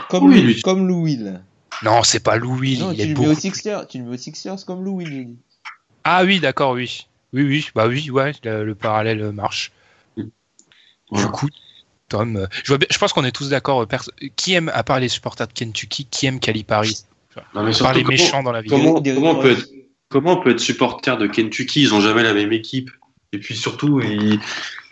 Comme, 0.09 0.25
Oui, 0.25 0.41
Lou, 0.41 0.47
lui. 0.47 0.61
comme 0.61 0.87
Lou 0.87 1.03
Will. 1.03 1.41
Non, 1.83 2.03
c'est 2.03 2.19
pas 2.19 2.37
Lou 2.37 2.55
Will, 2.57 2.79
non, 2.79 2.91
il 2.91 2.97
tu 2.97 3.01
est 3.01 3.05
le, 3.05 3.09
mets 3.09 3.15
beaucoup 3.15 3.29
au 3.29 3.33
plus- 3.33 3.41
Sixers, 3.41 3.87
tu 3.87 3.97
le 3.99 4.03
mets 4.05 4.15
au 4.15 4.17
Sixers 4.17 4.65
comme 4.65 4.83
Lou 4.83 4.97
Will. 4.97 5.35
Ah 6.03 6.23
oui, 6.23 6.39
d'accord, 6.39 6.71
oui. 6.71 7.07
Oui, 7.33 7.43
oui, 7.43 7.67
bah 7.75 7.87
oui, 7.87 8.09
ouais, 8.09 8.31
le, 8.43 8.63
le 8.65 8.75
parallèle 8.75 9.31
marche. 9.31 9.71
Du 11.11 11.25
coup, 11.27 11.47
Tom, 12.09 12.35
euh, 12.37 12.47
je, 12.63 12.67
vois 12.69 12.77
bien- 12.77 12.87
je 12.91 12.97
pense 12.97 13.13
qu'on 13.13 13.23
est 13.23 13.31
tous 13.31 13.49
d'accord. 13.49 13.81
euh, 13.81 13.97
Qui 14.35 14.53
aime, 14.53 14.69
à 14.73 14.83
part 14.83 14.99
les 14.99 15.09
supporters 15.09 15.47
de 15.47 15.53
Kentucky, 15.53 16.05
qui 16.05 16.25
aime 16.25 16.39
Calipari? 16.39 16.97
Non, 17.53 17.63
mais 17.63 17.73
surtout, 17.73 17.93
les 17.97 18.03
comment- 18.03 18.09
méchants 18.09 18.43
dans 18.43 18.51
la 18.51 18.61
vie. 18.61 18.69
Comment, 18.69 18.95
on 18.95 19.01
peut 19.41 19.51
être, 19.51 19.69
comment 20.09 20.33
on 20.33 20.41
peut 20.41 20.51
être 20.51 20.59
supporter 20.59 21.17
de 21.17 21.27
Kentucky? 21.27 21.81
Ils 21.81 21.93
ont 21.93 22.01
jamais 22.01 22.23
la 22.23 22.33
même 22.33 22.51
équipe. 22.51 22.89
Et 23.33 23.39
puis 23.39 23.55
surtout, 23.55 23.99
ils, 24.01 24.39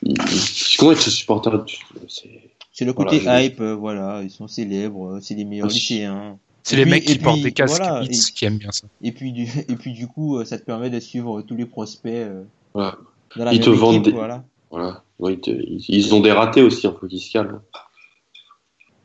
ils- 0.03 0.77
comment 0.77 0.91
être 0.91 1.01
supporter 1.09 1.51
de- 1.51 1.65
c'est- 2.07 2.41
C'est 2.71 2.83
le 2.85 2.91
côté 2.93 3.19
Voilà, 3.21 3.41
je- 3.41 3.45
hype, 3.47 3.61
euh, 3.61 3.73
voilà, 3.73 4.21
ils 4.21 4.29
sont 4.29 4.49
célèbres, 4.49 5.19
c'est 5.21 5.33
les 5.33 5.45
meilleurs 5.45 5.67
Ah, 5.69 5.73
lycéens. 5.73 6.37
C'est 6.67 6.75
les 6.77 6.81
puis- 6.81 6.91
mecs 6.91 7.05
qui 7.05 7.19
portent 7.19 7.35
puis, 7.35 7.43
des 7.43 7.51
casques 7.51 7.77
voilà, 7.77 8.01
Beats 8.01 8.07
et- 8.11 8.33
qui 8.33 8.43
aiment 8.45 8.57
bien 8.57 8.71
ça. 8.71 8.87
Et 9.01 9.11
puis, 9.11 9.31
du, 9.31 9.43
et 9.69 9.75
puis 9.75 9.93
du 9.93 10.07
coup, 10.07 10.37
euh, 10.39 10.45
ça 10.45 10.57
te 10.57 10.63
permet 10.65 10.89
de 10.89 10.99
suivre 10.99 11.41
tous 11.43 11.55
les 11.55 11.65
prospects 11.67 12.11
euh, 12.11 12.43
Voilà. 12.73 12.97
dans 13.35 13.45
la 13.45 13.53
Ils 13.53 13.59
même 13.59 13.65
te 13.65 13.69
vendent 13.69 14.03
des- 14.03 14.11
voilà. 14.11 14.43
Voilà. 14.71 15.03
Ouais, 15.19 15.33
ils, 15.35 15.39
te- 15.41 15.51
ils- 15.51 15.85
ils 15.87 16.13
ont 16.15 16.19
des 16.21 16.31
ratés 16.31 16.63
aussi, 16.63 16.87
il 16.87 16.93
faut 16.99 17.07
qu'ils 17.07 17.21
se 17.21 17.31
calment. 17.31 17.61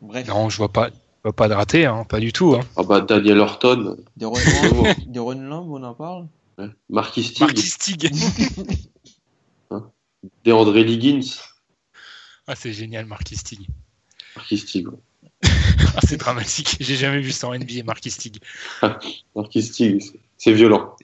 Bref, 0.00 0.26
Non, 0.26 0.48
je 0.48 0.56
vois 0.56 0.70
pas, 0.72 0.88
je 0.88 0.94
vois 1.24 1.34
pas 1.34 1.48
de 1.48 1.54
raté, 1.54 1.84
hein, 1.84 2.04
pas 2.08 2.18
du 2.18 2.32
tout. 2.32 2.54
Hein. 2.54 2.61
Ah 2.76 2.82
bah, 2.82 3.02
Daniel 3.02 3.38
Horton, 3.38 3.96
de 4.16 4.26
Ron, 4.26 4.34
de 5.06 5.20
Ron 5.20 5.34
Lamb, 5.42 5.70
on 5.70 5.82
en 5.84 5.94
parle? 5.94 6.28
Ouais. 6.58 6.68
Marquis 6.88 7.24
Stig, 7.24 7.40
Marquis 7.42 7.61
Stig. 7.68 8.11
DeAndre 10.44 10.78
Liggins. 10.82 11.20
ah, 12.46 12.54
c'est 12.56 12.72
génial, 12.72 13.06
Marquis 13.06 13.36
Stig. 13.36 13.66
Marquis 14.36 14.58
Stig, 14.58 14.88
ouais. 14.88 14.98
Ah, 15.97 16.01
c'est 16.07 16.16
dramatique. 16.16 16.76
J'ai 16.81 16.97
jamais 16.97 17.20
vu 17.20 17.33
ça 17.33 17.49
en 17.49 17.55
NBA, 17.55 17.83
Marquis 17.85 18.11
Stig. 18.11 18.39
Marquis 19.37 19.62
Stig, 19.62 20.03
c'est- 20.37 20.53
violent. 20.53 20.95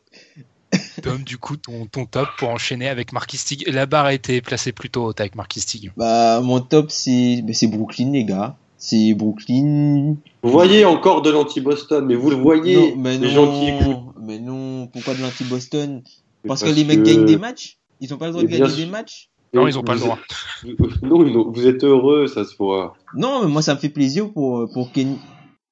Tom, 1.02 1.22
du 1.22 1.38
coup, 1.38 1.56
ton, 1.56 1.86
ton 1.86 2.06
top 2.06 2.28
pour 2.38 2.48
enchaîner 2.50 2.88
avec 2.88 3.12
Marquis 3.12 3.36
Stig. 3.36 3.66
La 3.68 3.86
barre 3.86 4.06
a 4.06 4.14
été 4.14 4.40
placée 4.40 4.72
plutôt 4.72 5.04
haute 5.06 5.20
avec 5.20 5.34
Marquis 5.34 5.60
Stig. 5.60 5.92
Bah, 5.96 6.40
mon 6.42 6.60
top, 6.60 6.90
c'est 6.90 7.44
c'est 7.52 7.66
Brooklyn, 7.68 8.12
les 8.12 8.24
gars. 8.24 8.56
C'est 8.78 9.14
Brooklyn. 9.14 10.16
Vous 10.42 10.50
voyez 10.50 10.84
encore 10.84 11.22
de 11.22 11.30
l'anti-Boston, 11.30 12.04
mais 12.06 12.14
vous 12.14 12.30
le 12.30 12.36
voyez, 12.36 12.76
non, 12.76 12.96
mais 12.96 13.18
les 13.18 13.28
non, 13.32 13.46
gens 13.46 13.60
qui 13.60 13.68
écoutent. 13.68 14.14
mais 14.20 14.38
non, 14.38 14.86
pourquoi 14.88 15.14
de 15.14 15.22
l'anti-Boston? 15.22 16.02
Parce, 16.46 16.60
Parce 16.60 16.70
que 16.70 16.76
les 16.76 16.84
mecs 16.84 16.98
que- 17.02 17.04
gagnent 17.04 17.24
des 17.24 17.38
matchs? 17.38 17.78
Ils 18.00 18.12
ont 18.12 18.18
pas 18.18 18.26
le 18.26 18.32
droit 18.32 18.42
de 18.44 18.48
gagner 18.48 18.76
des 18.76 18.86
matchs? 18.86 19.30
Non, 19.56 19.68
ils 19.68 19.78
ont 19.78 19.82
pas 19.82 19.94
le 19.94 20.00
droit. 20.00 20.18
êtes- 20.64 21.02
Non, 21.02 21.24
non, 21.24 21.50
vous 21.50 21.66
êtes 21.66 21.84
heureux, 21.84 22.26
ça 22.26 22.44
se 22.44 22.56
voit. 22.56 22.96
Non, 23.14 23.42
mais 23.42 23.48
moi, 23.48 23.62
ça 23.62 23.74
me 23.74 23.78
fait 23.80 23.88
plaisir 23.88 24.30
pour, 24.32 24.70
pour 24.72 24.92
Kenny. 24.92 25.18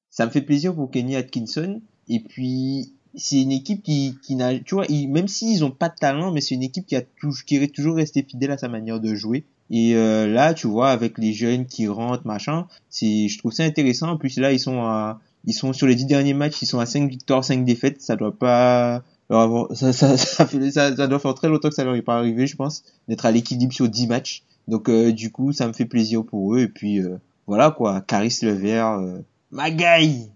Ça 0.09 0.25
me 0.25 0.31
fait 0.31 0.41
plaisir 0.41 0.73
pour 0.73 0.89
Kenny 0.91 1.15
Atkinson. 1.15 1.81
Et 2.07 2.19
puis, 2.19 2.93
c'est 3.15 3.41
une 3.41 3.51
équipe 3.51 3.81
qui, 3.83 4.17
qui 4.23 4.35
n'a, 4.35 4.57
tu 4.59 4.75
vois, 4.75 4.85
ils- 4.89 5.07
même 5.07 5.27
s'ils 5.27 5.63
ont 5.63 5.71
pas 5.71 5.89
de 5.89 5.95
talent, 5.95 6.31
mais 6.31 6.41
c'est 6.41 6.55
une 6.55 6.63
équipe 6.63 6.85
qui 6.85 6.95
a 6.95 7.01
toujours, 7.01 7.43
qui 7.45 7.55
est 7.57 7.73
toujours 7.73 7.95
resté 7.95 8.23
fidèle 8.23 8.51
à 8.51 8.57
sa 8.57 8.67
manière 8.67 8.99
de 8.99 9.13
jouer. 9.15 9.45
Et 9.71 9.95
euh, 9.95 10.27
là, 10.27 10.53
tu 10.53 10.67
vois, 10.67 10.91
avec 10.91 11.17
les 11.17 11.33
jeunes 11.33 11.65
qui 11.65 11.87
rentrent, 11.87 12.25
machin, 12.27 12.67
c'est, 12.89 13.27
je 13.27 13.37
trouve 13.39 13.51
ça 13.51 13.63
intéressant. 13.63 14.09
En 14.09 14.17
plus, 14.17 14.37
là, 14.37 14.51
ils 14.53 14.59
sont 14.59 14.81
à, 14.83 15.19
ils 15.45 15.53
sont 15.53 15.73
sur 15.73 15.87
les 15.87 15.95
dix 15.95 16.05
derniers 16.05 16.33
matchs, 16.35 16.61
ils 16.61 16.67
sont 16.67 16.79
à 16.79 16.85
5 16.85 17.09
victoires, 17.09 17.43
5 17.43 17.65
défaites. 17.65 17.99
Ça 18.01 18.15
doit 18.15 18.37
pas, 18.37 19.01
avoir- 19.29 19.75
ça, 19.75 19.91
ça, 19.93 20.17
ça, 20.17 20.45
fait- 20.45 20.71
ça, 20.71 20.95
ça 20.95 21.07
doit 21.07 21.19
faire 21.19 21.33
très 21.35 21.47
longtemps 21.47 21.69
que 21.69 21.75
ça 21.75 21.83
leur 21.83 21.95
est 21.95 22.01
pas 22.01 22.17
arrivé, 22.17 22.47
je 22.47 22.55
pense, 22.55 22.83
d'être 23.07 23.25
à 23.25 23.31
l'équilibre 23.31 23.73
sur 23.73 23.87
10 23.89 24.07
matchs. 24.07 24.43
Donc, 24.67 24.89
euh, 24.89 25.11
du 25.11 25.31
coup, 25.31 25.51
ça 25.53 25.67
me 25.67 25.73
fait 25.73 25.85
plaisir 25.85 26.23
pour 26.25 26.55
eux. 26.55 26.59
Et 26.61 26.67
puis, 26.67 26.99
euh, 26.99 27.17
voilà 27.47 27.71
quoi, 27.71 28.01
Caris 28.01 28.37
Levert, 28.41 28.87
euh, 28.99 29.19
ma 29.51 29.69
guy 29.69 30.27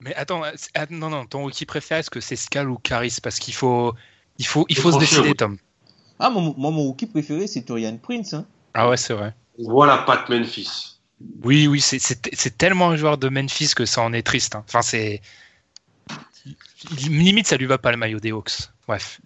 Mais 0.00 0.14
attends, 0.14 0.42
ah, 0.74 0.86
non, 0.90 1.10
non, 1.10 1.26
ton 1.26 1.42
rookie 1.42 1.66
préféré, 1.66 2.00
est-ce 2.00 2.10
que 2.10 2.20
c'est 2.20 2.36
Scal 2.36 2.70
ou 2.70 2.76
Caris? 2.78 3.16
Parce 3.22 3.38
qu'il 3.40 3.54
faut, 3.54 3.92
il 4.38 4.46
faut, 4.46 4.64
il 4.68 4.76
faut 4.78 4.92
se 4.92 4.98
décider, 4.98 5.34
Tom. 5.34 5.56
Ah, 6.18 6.30
mon, 6.30 6.54
moi, 6.56 6.70
mon 6.70 6.82
rookie 6.84 7.06
préféré, 7.06 7.46
c'est 7.46 7.62
Torian 7.62 7.96
Prince. 8.00 8.32
Hein. 8.34 8.46
Ah 8.74 8.88
ouais, 8.88 8.96
c'est 8.96 9.14
vrai. 9.14 9.34
Voilà 9.58 9.98
Pat 9.98 10.28
Memphis. 10.28 10.98
Oui, 11.42 11.66
oui, 11.66 11.80
c'est- 11.80 11.98
c'est 11.98 12.28
c'est 12.34 12.56
tellement 12.58 12.90
un 12.90 12.96
joueur 12.96 13.16
de 13.18 13.28
Memphis 13.30 13.72
que 13.74 13.86
ça 13.86 14.02
en 14.02 14.12
est 14.12 14.22
triste. 14.22 14.54
hein. 14.54 14.62
Enfin, 14.68 14.82
c'est. 14.82 15.22
Limite, 17.08 17.46
ça 17.46 17.56
lui 17.56 17.66
va 17.66 17.78
pas 17.78 17.90
le 17.90 17.96
maillot 17.96 18.20
des 18.20 18.32
Hawks. 18.32 18.70
Bref. 18.86 19.20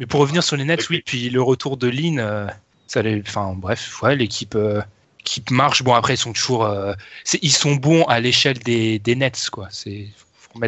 Mais 0.00 0.06
pour 0.06 0.20
revenir 0.20 0.42
sur 0.42 0.56
les 0.56 0.64
Nets, 0.64 0.88
oui, 0.90 1.02
puis 1.04 1.28
le 1.30 1.42
retour 1.42 1.76
de 1.76 1.88
Lynn, 1.88 2.18
euh, 2.20 2.46
ça 2.86 3.02
les... 3.02 3.20
Enfin, 3.26 3.54
bref, 3.56 4.00
ouais, 4.02 4.14
l'équipe 4.14 4.54
euh, 4.54 4.80
qui 5.24 5.42
marche. 5.50 5.82
Bon, 5.82 5.94
après, 5.94 6.14
ils 6.14 6.18
sont 6.18 6.32
toujours. 6.32 6.64
euh, 6.64 6.94
ils 7.42 7.50
sont 7.52 7.74
bons 7.74 8.04
à 8.04 8.20
l'échelle 8.20 8.58
des, 8.58 8.98
des 9.00 9.16
Nets, 9.16 9.50
quoi. 9.50 9.66
C'est. 9.70 10.08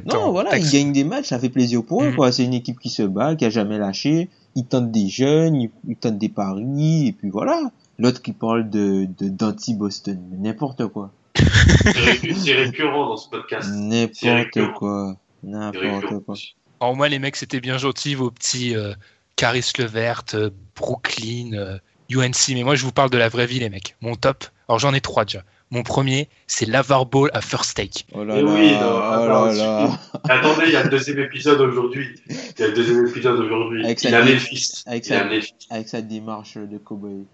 Non, 0.07 0.31
voilà, 0.33 0.57
ils 0.59 0.71
gagnent 0.71 0.93
des 0.93 1.05
matchs, 1.05 1.27
ça 1.29 1.39
fait 1.39 1.49
plaisir 1.49 1.83
pour 1.85 2.03
eux, 2.03 2.11
Mhm. 2.11 2.17
quoi. 2.17 2.33
C'est 2.33 2.45
une 2.45 2.55
équipe 2.55 2.79
qui 2.79 2.91
se 2.91 3.03
bat, 3.03 3.35
qui 3.37 3.45
a 3.45 3.51
jamais 3.51 3.79
lâché. 3.79 4.29
Ils 4.57 4.65
tentent 4.67 4.91
des 4.93 5.09
jeunes, 5.09 5.55
ils, 5.57 5.71
ils 5.89 5.97
tentent 5.97 6.19
des 6.19 6.29
paris, 6.29 7.07
et 7.09 7.13
puis 7.13 7.31
voilà. 7.31 7.61
L'autre 7.99 8.21
qui 8.23 8.33
parle 8.33 8.69
de, 8.69 9.07
de 9.19 9.29
d'anti-Boston, 9.29 10.19
n'importe 10.39 10.87
quoi. 10.89 11.13
C'est 11.37 11.45
récu- 11.93 12.35
c'est 12.35 12.55
récurrent 12.55 13.09
dans 13.09 13.17
ce 13.17 13.29
podcast. 13.29 13.69
N'importe 13.73 14.73
quoi. 14.75 15.17
N'importe 15.43 16.25
quoi. 16.25 16.35
Alors, 16.81 16.97
moi, 16.97 17.09
les 17.09 17.19
mecs, 17.19 17.37
c'était 17.37 17.61
bien 17.61 17.79
gentil, 17.79 18.15
vos 18.15 18.31
petits 18.31 18.75
euh, 18.77 18.95
Caris 19.37 19.71
Levert, 19.79 20.23
euh, 20.35 20.51
Brooklyn, 20.77 21.53
euh, 21.55 21.79
UNC. 22.11 22.49
Mais 22.55 22.63
moi, 22.63 22.75
je 22.75 22.85
vous 22.85 22.93
parle 22.93 23.11
de 23.11 23.19
la 23.19 23.29
vraie 23.29 23.47
vie, 23.47 23.59
les 23.61 23.69
mecs. 23.71 23.97
Mon 24.01 24.15
top, 24.17 24.45
alors 24.69 24.79
j'en 24.79 24.93
ai 24.95 25.01
trois 25.01 25.25
déjà. 25.25 25.43
Mon 25.73 25.85
premier, 25.85 26.29
c'est 26.49 26.67
Lavar 26.67 27.07
Ball 27.07 27.31
à 27.33 27.41
First 27.41 27.77
Take. 27.77 28.05
Oh 28.13 28.25
là 28.25 28.35
Mais 28.35 28.43
là, 28.43 28.51
oui, 28.53 28.73
non, 28.73 28.79
oh 28.83 29.03
attends, 29.03 29.45
là 29.47 29.53
là. 29.53 30.01
Attendez, 30.29 30.63
il 30.67 30.73
y 30.73 30.77
a 30.77 30.83
le 30.83 30.91
deuxième 30.91 31.21
épisode 31.21 31.61
aujourd'hui. 31.61 32.09
Il 32.29 32.61
y 32.61 32.65
a 32.65 32.67
le 32.69 32.73
deuxième 32.73 33.07
épisode 33.07 33.39
aujourd'hui. 33.39 33.85
Avec 33.85 34.03
Il 34.03 34.11
sa 34.11 34.19
a 34.19 34.23
vie- 34.23 34.33
Memphis. 34.33 34.83
avec 34.87 35.07
Il 35.07 35.13
a 35.13 35.19
sa- 35.21 35.25
Memphis. 35.27 35.55
Avec 35.71 35.89
sa 35.89 36.03
démarche 36.03 36.55
de 36.57 36.77
cowboy. 36.79 37.25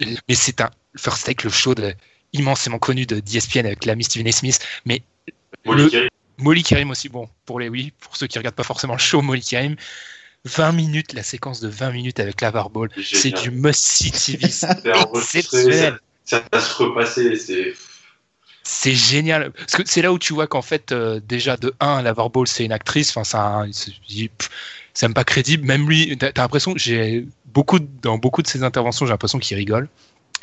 Mais 0.00 0.34
c'est 0.34 0.62
un 0.62 0.70
First 0.96 1.26
Take, 1.26 1.44
le 1.44 1.50
show 1.50 1.74
de, 1.74 1.92
immensément 2.32 2.78
connu 2.78 3.04
de 3.04 3.20
d'ESPN 3.20 3.66
avec 3.66 3.84
l'ami 3.84 4.04
Stephen 4.04 4.28
A. 4.28 4.32
Smith. 4.32 4.60
Mais 4.86 5.02
Molly 5.66 5.82
Le- 5.84 5.90
Kerry. 5.90 6.08
Molly 6.38 6.62
Karim 6.62 6.90
aussi, 6.90 7.08
bon, 7.08 7.28
pour 7.46 7.60
les 7.60 7.68
oui, 7.68 7.92
pour 8.00 8.16
ceux 8.16 8.26
qui 8.26 8.38
regardent 8.38 8.54
pas 8.54 8.64
forcément 8.64 8.94
le 8.94 8.98
show, 8.98 9.22
Molly 9.22 9.42
Karim. 9.42 9.76
20 10.44 10.72
minutes, 10.72 11.12
la 11.14 11.22
séquence 11.22 11.60
de 11.60 11.68
20 11.68 11.90
minutes 11.92 12.20
avec 12.20 12.40
Lavar 12.42 12.68
Ball, 12.68 12.90
c'est 13.02 13.30
du 13.30 13.50
must-see 13.50 14.10
TV, 14.10 14.48
c'est 14.50 14.82
C'est 14.82 14.92
enregistré, 14.92 15.38
exceptionnel. 15.38 15.98
Ça, 16.24 16.38
ça 16.38 16.44
va 16.52 16.60
se 16.60 16.74
repasser. 16.82 17.36
C'est. 17.36 17.72
C'est 18.62 18.94
génial. 18.94 19.52
Parce 19.52 19.76
que 19.76 19.82
c'est 19.84 20.00
là 20.00 20.12
où 20.12 20.18
tu 20.18 20.32
vois 20.32 20.46
qu'en 20.46 20.62
fait, 20.62 20.90
euh, 20.92 21.20
déjà, 21.22 21.56
de 21.58 21.74
1, 21.80 22.02
Lavar 22.02 22.30
Ball, 22.30 22.46
c'est 22.46 22.64
une 22.64 22.72
actrice. 22.72 23.10
Enfin, 23.10 23.24
ça, 23.24 23.66
c'est 24.94 25.06
même 25.06 25.14
pas 25.14 25.24
crédible. 25.24 25.66
Même 25.66 25.88
lui, 25.88 26.16
t'as 26.16 26.32
t'as 26.32 26.42
l'impression 26.42 26.72
j'ai 26.76 27.26
beaucoup, 27.46 27.78
dans 27.78 28.16
beaucoup 28.16 28.42
de 28.42 28.46
ses 28.46 28.62
interventions, 28.62 29.04
j'ai 29.06 29.12
l'impression 29.12 29.38
qu'il 29.38 29.56
rigole. 29.56 29.88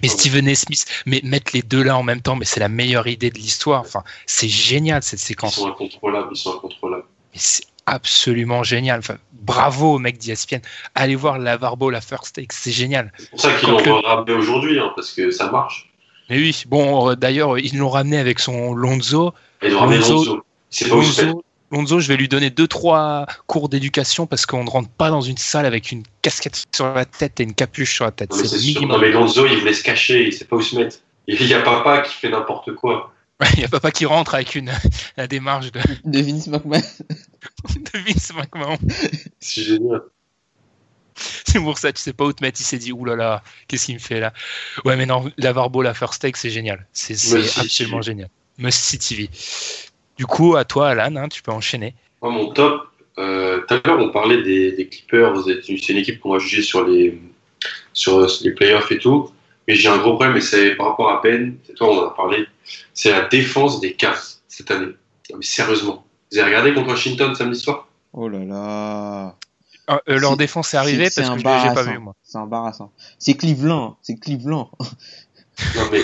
Et. 0.04 0.08
Stephen 0.10 0.47
A. 0.47 0.56
Smith, 0.56 0.86
mais 1.06 1.22
mettre 1.24 1.52
les 1.54 1.62
deux 1.62 1.84
là 1.84 1.97
en 1.97 2.04
même 2.04 2.22
temps, 2.22 2.36
mais 2.36 2.45
c'est 2.45 2.60
la 2.60 2.70
meilleure 2.70 3.08
idée 3.08 3.30
de 3.30 3.38
l'histoire. 3.38 3.82
Enfin, 3.82 4.04
c'est 4.26 4.49
génial 4.49 5.04
cette 5.04 5.20
Ils 5.22 5.26
séquence. 5.26 5.56
sont 5.56 5.68
incontrôlables. 5.68 6.30
Ils 6.32 6.38
sont 6.38 6.56
incontrôlables. 6.56 7.04
Mais 7.34 7.39
c'est 7.39 7.64
absolument 7.86 8.64
génial. 8.64 8.99
Enfin, 8.99 9.18
bravo 9.34 9.93
au 9.95 9.99
mec 9.99 10.18
d'ESPN. 10.18 10.60
Allez 10.95 11.16
voir 11.16 11.39
Lavar 11.39 11.78
Ball 11.78 11.95
à 11.95 12.02
First 12.02 12.36
Take, 12.36 12.47
c'est 12.52 12.72
génial. 12.72 13.12
C'est 13.18 13.30
pour 13.30 13.39
ça 13.39 13.54
qu'ils 13.58 13.70
l'ont 13.70 13.80
le- 13.84 13.91
ramené 14.08 14.34
aujourd'hui, 14.34 14.80
hein, 14.80 14.91
parce 14.95 15.12
que 15.12 15.32
ça 15.32 15.49
marche. 15.52 15.89
Mais 16.30 16.38
oui, 16.38 16.64
bon, 16.68 17.10
euh, 17.10 17.16
d'ailleurs, 17.16 17.58
ils 17.60 17.78
l'ont 17.78 17.89
ramené 17.89 18.18
avec 18.18 18.39
son 18.39 18.74
Lonzo. 18.74 19.34
Ils 19.64 19.76
ont 19.76 19.80
ramené 19.80 19.97
Lonzo-. 19.99 20.41
C'est 20.70 20.88
pas 20.88 20.95
où. 20.95 21.43
Lonzo, 21.72 21.99
je 21.99 22.07
vais 22.07 22.17
lui 22.17 22.28
donner 22.28 22.49
deux 22.49 22.67
trois 22.67 23.26
cours 23.47 23.69
d'éducation 23.69 24.28
parce 24.28 24.45
qu'on 24.45 24.63
ne 24.63 24.69
rentre 24.69 24.89
pas 24.89 25.09
dans 25.09 25.22
une 25.22 25.38
salle 25.38 25.65
avec 25.65 25.91
une 25.91 26.03
casquette 26.22 26.65
sur 26.76 26.93
la 26.93 27.05
tête 27.05 27.39
et 27.39 27.43
une 27.43 27.53
capuche 27.53 27.93
sur 27.95 28.05
la 28.05 28.11
tête. 28.11 28.32
Non, 28.32 28.38
mais 28.38 28.47
C'est. 28.47 28.82
Non, 28.82 28.97
mais 28.97 29.11
Lonzo, 29.11 29.45
il 29.47 29.57
voulait 29.57 29.74
se 29.74 29.84
cacher. 29.84 30.28
Il 30.28 30.34
sait 30.34 30.45
pas 30.45 30.57
où 30.57 30.61
se 30.61 30.76
mettre. 30.76 30.97
Et 31.28 31.36
il 31.36 31.47
y 31.47 31.53
a 31.53 31.61
papa 31.61 32.01
qui 32.01 32.13
fait 32.13 32.30
n'importe 32.30 32.76
quoi. 32.76 33.13
Il 33.53 33.59
n'y 33.59 33.65
a 33.65 33.69
papa 33.69 33.91
qui 33.91 34.05
rentre 34.05 34.36
avec 34.36 34.55
une 34.55 34.72
la 35.17 35.28
démarche 35.28 35.72
de, 35.72 35.82
De 36.05 36.22
Vince 36.22 36.47
McMahon. 36.47 36.82
de 37.76 37.99
Vince 37.99 38.34
McMahon. 38.34 38.78
C'est 39.39 39.63
génial. 39.63 40.01
C'est 41.15 41.59
pour 41.59 41.78
ça, 41.78 41.91
tu 41.91 42.01
sais 42.01 42.13
pas 42.13 42.26
où 42.26 42.34
te 42.34 42.43
mettre. 42.43 42.59
Il 42.61 42.63
s'est 42.63 42.78
dit, 42.78 42.91
oulala, 42.91 43.43
qu'est-ce 43.67 43.88
qu'il 43.88 43.95
me 43.95 43.99
fait 43.99 44.19
là? 44.19 44.34
Ouais, 44.86 44.95
mais 44.95 45.05
non, 45.05 45.32
l'avoir 45.38 45.69
beau, 45.69 45.82
la 45.82 45.93
first 45.93 46.22
take, 46.22 46.38
c'est 46.38 46.49
génial. 46.49 46.88
C'est 46.93 47.13
absolument 47.57 47.99
TV. 47.99 48.03
génial. 48.03 48.30
Must 48.57 48.80
see 48.80 48.99
TV. 48.99 49.30
Du 50.22 50.28
coup, 50.28 50.55
à 50.55 50.65
toi, 50.65 50.89
Alan, 50.89 51.15
hein, 51.15 51.28
tu 51.30 51.41
peux 51.41 51.51
enchaîner. 51.51 51.95
Moi, 52.22 52.30
mon 52.32 52.51
top, 52.51 52.84
euh, 53.17 53.61
tout 53.67 53.74
à 53.74 53.82
l'heure, 53.84 53.97
on 53.99 54.11
parlait 54.11 54.43
des, 54.43 54.72
des 54.74 54.88
Clippers. 54.88 55.34
C'est 55.65 55.89
une 55.89 55.97
équipe 55.97 56.19
qu'on 56.19 56.34
va 56.34 56.38
juger 56.38 56.61
sur 56.61 56.86
les, 56.88 57.19
sur 57.91 58.28
les 58.43 58.51
playoffs 58.51 58.91
et 58.91 58.99
tout. 58.99 59.32
Mais 59.67 59.74
j'ai 59.74 59.89
un 59.89 59.97
gros 59.97 60.13
problème, 60.13 60.38
et 60.38 60.41
c'est 60.41 60.76
par 60.76 60.89
rapport 60.89 61.09
à 61.09 61.22
Ben, 61.24 61.57
c'est 61.65 61.74
toi, 61.74 61.89
on 61.89 61.97
en 62.03 62.07
a 62.09 62.11
parlé. 62.13 62.45
C'est 62.93 63.09
la 63.09 63.22
défense 63.22 63.82
des 63.82 63.93
Cavs 63.93 64.24
cette 64.47 64.69
année. 64.69 64.93
Non, 65.32 65.38
mais 65.38 65.43
sérieusement. 65.43 66.05
Vous 66.32 66.38
avez 66.38 66.49
regardé 66.49 66.76
contre 66.76 66.89
Washington 66.89 67.34
samedi 67.34 67.59
soir? 67.59 67.88
Oh 68.13 68.30
là 68.30 68.43
là. 68.45 69.36
Euh, 69.89 69.97
euh, 70.07 70.19
leur 70.19 70.32
C'est- 70.34 70.38
défense 70.38 70.72
est 70.76 70.78
arrivée 70.78 71.09
C'est- 71.09 71.22
parce 71.22 71.30
c'est 71.36 71.43
que 71.43 71.49
je 71.49 71.67
l'ai- 71.67 71.74
pas 71.74 71.82
vu, 71.84 71.97
moi. 71.97 72.13
C'est 72.22 72.38
embarrassant. 72.38 72.91
C'est 73.17 73.34
Cleveland. 73.34 73.97
C'est 74.03 74.19
Cleveland. 74.19 74.69
Non, 75.76 75.82
mais. 75.91 76.01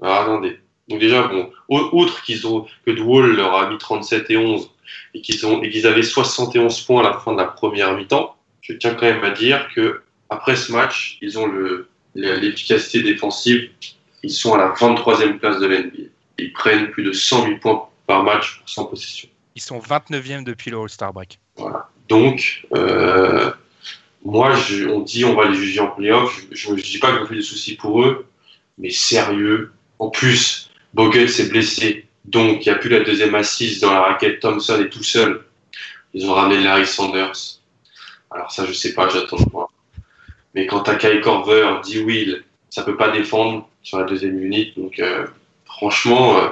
Alors, 0.00 0.14
attendez. 0.20 0.60
Donc, 0.88 1.00
déjà, 1.00 1.28
bon, 1.28 1.50
outre 1.68 2.22
qu'ils 2.22 2.46
ont, 2.46 2.66
que 2.84 2.90
Dwall 2.90 3.34
leur 3.36 3.54
a 3.54 3.70
mis 3.70 3.78
37 3.78 4.30
et 4.30 4.36
11 4.36 4.70
et 5.14 5.20
qu'ils 5.22 5.46
ont, 5.46 5.62
et 5.62 5.70
qu'ils 5.70 5.86
avaient 5.86 6.02
71 6.02 6.80
points 6.82 7.00
à 7.04 7.10
la 7.10 7.18
fin 7.18 7.32
de 7.32 7.38
la 7.38 7.46
première 7.46 7.96
mi-temps, 7.96 8.36
je 8.60 8.72
tiens 8.74 8.94
quand 8.94 9.06
même 9.06 9.24
à 9.24 9.30
dire 9.30 9.68
que 9.74 10.02
après 10.30 10.56
ce 10.56 10.72
match, 10.72 11.18
ils 11.22 11.38
ont 11.38 11.46
le, 11.46 11.88
le- 12.14 12.36
l'efficacité 12.36 13.02
défensive. 13.02 13.70
Ils 14.22 14.30
sont 14.30 14.54
à 14.54 14.58
la 14.58 14.68
23e 14.72 15.38
place 15.38 15.58
de 15.60 15.66
l'NBA. 15.66 16.08
Ils 16.38 16.52
prennent 16.52 16.90
plus 16.90 17.02
de 17.04 17.12
108 17.12 17.58
points 17.58 17.88
par 18.06 18.22
match 18.24 18.58
pour 18.58 18.68
100 18.68 18.84
possessions. 18.86 19.28
Ils 19.54 19.62
sont 19.62 19.78
29e 19.78 20.44
depuis 20.44 20.70
le 20.70 20.78
All-Star 20.78 21.12
Break. 21.12 21.38
Voilà. 21.56 21.88
Donc, 22.08 22.66
euh, 22.74 23.52
moi, 24.24 24.54
je- 24.56 24.86
on 24.88 25.00
dit 25.00 25.24
on 25.24 25.34
va 25.34 25.48
les 25.48 25.54
juger 25.54 25.80
en 25.80 25.88
playoff. 25.88 26.42
Je 26.50 26.70
ne 26.70 26.76
dis 26.76 26.98
pas 26.98 27.10
que 27.12 27.16
je 27.18 27.20
me 27.22 27.26
fais 27.26 27.34
des 27.36 27.42
soucis 27.42 27.76
pour 27.76 28.02
eux, 28.02 28.26
mais 28.78 28.90
sérieux. 28.90 29.72
En 29.98 30.10
plus, 30.10 30.70
Bogut 30.94 31.26
s'est 31.28 31.48
blessé, 31.48 32.06
donc 32.24 32.64
il 32.64 32.68
n'y 32.68 32.74
a 32.74 32.78
plus 32.78 32.88
la 32.88 33.00
deuxième 33.00 33.34
assise 33.34 33.80
dans 33.80 33.92
la 33.92 34.00
raquette. 34.00 34.38
Thompson 34.38 34.80
est 34.80 34.90
tout 34.90 35.02
seul. 35.02 35.44
Ils 36.14 36.24
ont 36.30 36.34
ramené 36.34 36.62
Larry 36.62 36.86
Sanders. 36.86 37.58
Alors 38.30 38.52
ça, 38.52 38.64
je 38.64 38.72
sais 38.72 38.94
pas, 38.94 39.08
j'attends 39.08 39.36
de 39.36 39.50
voir. 39.50 39.68
Mais 40.54 40.66
quand 40.66 40.80
t'as 40.80 40.94
Kai 40.94 41.20
Corver, 41.20 41.80
D. 41.84 41.98
Will, 41.98 42.44
ça 42.70 42.82
peut 42.82 42.96
pas 42.96 43.10
défendre 43.10 43.68
sur 43.82 43.98
la 43.98 44.04
deuxième 44.04 44.40
unité. 44.40 44.80
Donc, 44.80 45.00
euh, 45.00 45.26
franchement, 45.64 46.38
euh, 46.38 46.48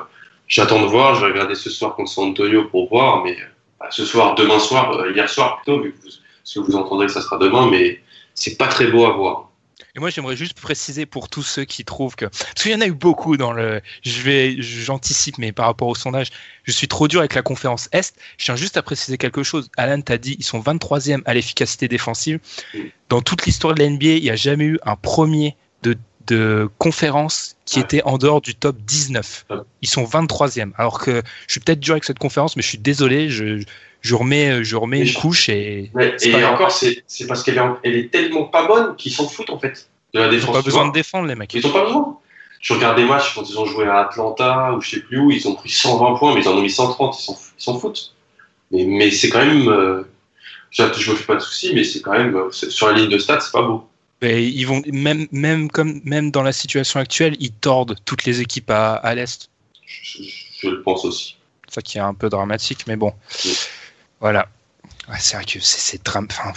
j'attends 0.48 0.82
de 0.82 0.86
voir. 0.86 1.14
Je 1.14 1.24
vais 1.24 1.32
regarder 1.32 1.54
ce 1.54 1.70
soir 1.70 1.94
contre 1.94 2.10
San 2.10 2.30
Antonio 2.30 2.64
pour 2.64 2.88
voir, 2.88 3.22
mais 3.22 3.36
bah, 3.78 3.86
ce 3.90 4.04
soir, 4.04 4.34
demain 4.34 4.58
soir, 4.58 4.90
euh, 4.98 5.12
hier 5.12 5.28
soir 5.30 5.62
plutôt, 5.62 5.80
vu 5.80 5.92
que 5.92 5.98
vous, 5.98 6.10
parce 6.42 6.54
que 6.54 6.58
vous 6.58 6.74
entendrez 6.74 7.08
ça 7.08 7.22
sera 7.22 7.38
demain, 7.38 7.70
mais 7.70 8.00
c'est 8.34 8.58
pas 8.58 8.66
très 8.66 8.88
beau 8.88 9.04
à 9.04 9.12
voir. 9.12 9.51
Et 9.94 10.00
moi, 10.00 10.10
j'aimerais 10.10 10.36
juste 10.36 10.60
préciser 10.60 11.06
pour 11.06 11.28
tous 11.28 11.42
ceux 11.42 11.64
qui 11.64 11.84
trouvent 11.84 12.16
que. 12.16 12.26
Parce 12.26 12.62
qu'il 12.62 12.72
y 12.72 12.74
en 12.74 12.80
a 12.80 12.86
eu 12.86 12.92
beaucoup 12.92 13.36
dans 13.36 13.52
le. 13.52 13.80
Je 14.04 14.20
vais. 14.22 14.56
J'anticipe, 14.60 15.38
mais 15.38 15.52
par 15.52 15.66
rapport 15.66 15.88
au 15.88 15.94
sondage, 15.94 16.28
je 16.64 16.72
suis 16.72 16.88
trop 16.88 17.08
dur 17.08 17.20
avec 17.20 17.34
la 17.34 17.42
conférence 17.42 17.88
Est. 17.92 18.14
Je 18.38 18.44
tiens 18.44 18.56
juste 18.56 18.76
à 18.76 18.82
préciser 18.82 19.18
quelque 19.18 19.42
chose. 19.42 19.70
Alan 19.76 20.00
t'a 20.00 20.18
dit, 20.18 20.36
ils 20.38 20.44
sont 20.44 20.60
23e 20.60 21.22
à 21.24 21.34
l'efficacité 21.34 21.88
défensive. 21.88 22.38
Dans 23.08 23.20
toute 23.22 23.44
l'histoire 23.46 23.74
de 23.74 23.82
la 23.82 23.88
NBA, 23.90 24.06
il 24.06 24.22
n'y 24.22 24.30
a 24.30 24.36
jamais 24.36 24.64
eu 24.64 24.78
un 24.84 24.96
premier 24.96 25.56
de, 25.82 25.96
de 26.26 26.68
conférence 26.78 27.56
qui 27.64 27.78
Ouais. 27.78 27.84
était 27.84 28.02
en 28.04 28.18
dehors 28.18 28.40
du 28.40 28.54
top 28.54 28.76
19. 28.82 29.46
Ouais. 29.50 29.56
Ils 29.82 29.88
sont 29.88 30.04
23e. 30.04 30.72
Alors 30.76 30.98
que 31.00 31.22
je 31.46 31.52
suis 31.52 31.60
peut-être 31.60 31.80
dur 31.80 31.92
avec 31.92 32.04
cette 32.04 32.18
conférence, 32.18 32.56
mais 32.56 32.62
je 32.62 32.68
suis 32.68 32.78
désolé. 32.78 33.28
Je, 33.30 33.62
je 34.02 34.14
remets, 34.14 34.62
je 34.64 34.76
remets 34.76 34.98
Mais 34.98 35.06
une 35.06 35.12
je- 35.12 35.18
couche 35.18 35.48
et. 35.48 35.90
Mais- 35.94 36.14
et 36.22 36.44
encore, 36.44 36.70
c'est 36.70 37.02
parce 37.26 37.42
qu'elle 37.42 37.56
est, 37.56 37.60
en- 37.60 37.78
elle 37.82 37.94
est 37.96 38.10
tellement 38.12 38.44
pas 38.44 38.66
bonne 38.66 38.94
qu'ils 38.96 39.12
s'en 39.12 39.26
foutent 39.28 39.50
en 39.50 39.58
fait 39.58 39.88
de 40.12 40.20
la 40.20 40.26
Ils 40.32 40.44
n'ont 40.44 40.52
pas 40.52 40.60
besoin 40.62 40.86
de 40.88 40.92
défendre, 40.92 41.26
les 41.28 41.34
mecs. 41.34 41.54
Ils 41.54 41.64
n'ont 41.66 41.72
pas 41.72 41.84
besoin. 41.84 42.18
Je 42.60 42.74
regarde 42.74 42.96
des 42.96 43.04
matchs 43.04 43.34
quand 43.34 43.48
ils 43.48 43.58
ont 43.58 43.64
joué 43.64 43.86
à 43.86 44.00
Atlanta 44.02 44.74
ou 44.74 44.80
je 44.80 44.90
sais 44.90 45.00
plus 45.00 45.18
où, 45.18 45.30
ils 45.32 45.48
ont 45.48 45.54
pris 45.54 45.70
120 45.70 46.14
points, 46.16 46.34
mais 46.34 46.42
ils 46.42 46.48
en 46.48 46.52
ont 46.56 46.62
mis 46.62 46.70
130, 46.70 47.16
ils 47.18 47.34
s'en 47.56 47.78
foutent. 47.78 48.14
Mais, 48.70 48.84
mais 48.84 49.10
c'est 49.10 49.30
quand 49.30 49.44
même. 49.44 49.68
euh, 49.68 50.02
je 50.70 50.82
me 50.84 51.16
fais 51.16 51.24
pas 51.24 51.34
de 51.34 51.40
soucis, 51.40 51.72
mais 51.74 51.82
c'est 51.84 52.00
quand 52.02 52.12
même. 52.12 52.34
euh, 52.36 52.50
Sur 52.52 52.86
la 52.88 52.92
ligne 52.94 53.08
de 53.10 53.18
stats, 53.18 53.40
c'est 53.40 53.52
pas 53.52 53.62
beau. 53.62 53.84
Ils 54.22 54.64
vont 54.64 54.80
même 54.86 55.26
même 55.32 55.68
comme 55.68 56.00
même 56.04 56.30
dans 56.30 56.42
la 56.44 56.52
situation 56.52 57.00
actuelle, 57.00 57.36
ils 57.40 57.50
tordent 57.52 57.96
toutes 58.04 58.24
les 58.24 58.40
équipes 58.40 58.70
à, 58.70 58.94
à 58.94 59.14
l'est. 59.16 59.48
Je, 59.84 60.22
je- 60.22 60.30
je 60.60 60.68
le 60.68 60.82
pense 60.82 61.04
aussi. 61.04 61.36
Ça 61.68 61.82
qui 61.82 61.98
est 61.98 62.02
un 62.02 62.14
peu 62.14 62.28
dramatique, 62.28 62.84
mais 62.86 62.94
bon, 62.96 63.12
Oui. 63.44 63.52
Voilà. 64.22 64.48
Ouais, 65.08 65.16
c'est 65.20 65.36
vrai 65.36 65.44
que 65.44 65.60
c'est 65.60 65.80
c'est 65.80 66.02
dram- 66.04 66.26
enfin. 66.30 66.52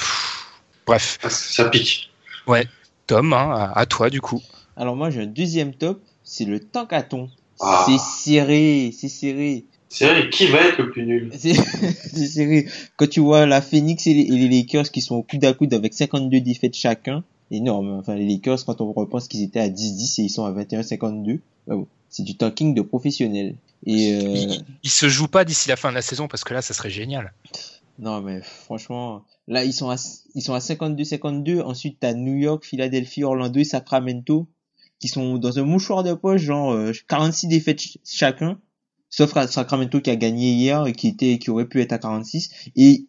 Bref, 0.88 1.18
Ça, 1.22 1.30
ça 1.30 1.66
pique. 1.70 2.10
Tom, 3.08 3.34
hein, 3.34 3.52
à, 3.76 3.80
à 3.80 3.86
toi 3.86 4.10
du 4.10 4.22
coup. 4.22 4.42
Alors 4.78 4.96
moi 4.96 5.10
j'ai 5.10 5.22
un 5.22 5.26
deuxième 5.28 5.74
top. 5.74 6.02
C'est 6.24 6.46
le 6.46 6.60
tankathon. 6.60 7.30
Ah. 7.60 7.86
C'est 7.88 8.00
serré. 8.00 8.94
C'est 8.98 9.10
serré. 9.10 9.66
C'est 9.90 10.06
vrai, 10.08 10.30
qui 10.30 10.48
va 10.48 10.60
être 10.62 10.80
le 10.80 10.90
plus 10.92 11.06
nul? 11.06 11.32
C'est 11.38 11.54
c'est 12.14 12.28
serré. 12.28 12.68
Quand 12.98 13.08
tu 13.10 13.20
vois 13.20 13.46
la 13.46 13.62
Phoenix 13.62 14.08
et 14.08 14.14
les, 14.14 14.22
et 14.22 14.32
les 14.32 14.50
Lakers 14.50 14.90
qui 14.92 15.02
sont 15.02 15.16
au 15.16 15.24
coude 15.24 15.46
à 15.46 15.54
coude 15.54 15.74
avec 15.74 15.94
52 15.94 16.42
défaites 16.42 16.76
chacun, 16.76 17.24
énorme. 17.52 17.92
Enfin, 18.00 18.16
les 18.16 18.26
Lakers, 18.28 18.66
quand 18.66 18.82
on 18.82 18.92
repense 18.94 19.28
qu'ils 19.28 19.44
étaient 19.44 19.60
à 19.60 19.70
10-10 19.70 20.22
et 20.22 20.24
ils 20.26 20.30
sont 20.30 20.46
à 20.46 20.52
21-52, 20.52 21.40
bah 21.68 21.76
c'est 22.10 22.24
du 22.24 22.36
tanking 22.38 22.74
de 22.74 22.82
professionnels. 22.82 23.56
Et 23.86 24.14
euh, 24.14 24.34
Il, 24.36 24.66
il 24.84 24.90
se 24.90 25.08
joue 25.10 25.28
pas 25.28 25.46
d'ici 25.46 25.70
la 25.70 25.76
fin 25.76 25.90
de 25.90 25.96
la 25.96 26.02
saison 26.02 26.28
parce 26.28 26.44
que 26.44 26.54
là, 26.54 26.62
ça 26.62 26.74
serait 26.74 26.90
génial. 26.90 27.34
non, 28.00 28.22
mais 28.22 28.42
franchement, 28.42 29.24
là 29.48 29.64
ils 29.64 29.74
sont 29.74 29.90
à 29.90 29.96
ils 30.34 30.42
sont 30.42 30.54
à 30.54 30.60
52-52. 30.60 31.62
Ensuite, 31.62 31.98
t'as 32.00 32.14
New 32.14 32.36
York, 32.36 32.66
Philadelphie, 32.66 33.24
Orlando 33.24 33.60
et 33.60 33.64
Sacramento 33.64 34.48
qui 35.00 35.08
sont 35.10 35.38
dans 35.38 35.60
un 35.60 35.64
mouchoir 35.64 36.04
de 36.04 36.14
poche, 36.14 36.42
genre 36.42 36.72
euh, 36.72 36.92
46 37.10 37.48
défaites 37.48 37.80
ch- 37.82 37.98
chacun, 38.06 38.60
sauf 39.10 39.34
Ra- 39.34 39.48
Sacramento 39.48 40.00
qui 40.00 40.10
a 40.10 40.16
gagné 40.16 40.52
hier 40.54 40.88
et 40.88 40.94
qui 40.94 41.10
était 41.10 41.38
qui 41.38 41.50
aurait 41.50 41.68
pu 41.68 41.82
être 41.82 41.92
à 41.92 42.00
46 42.00 42.50
et 42.78 43.06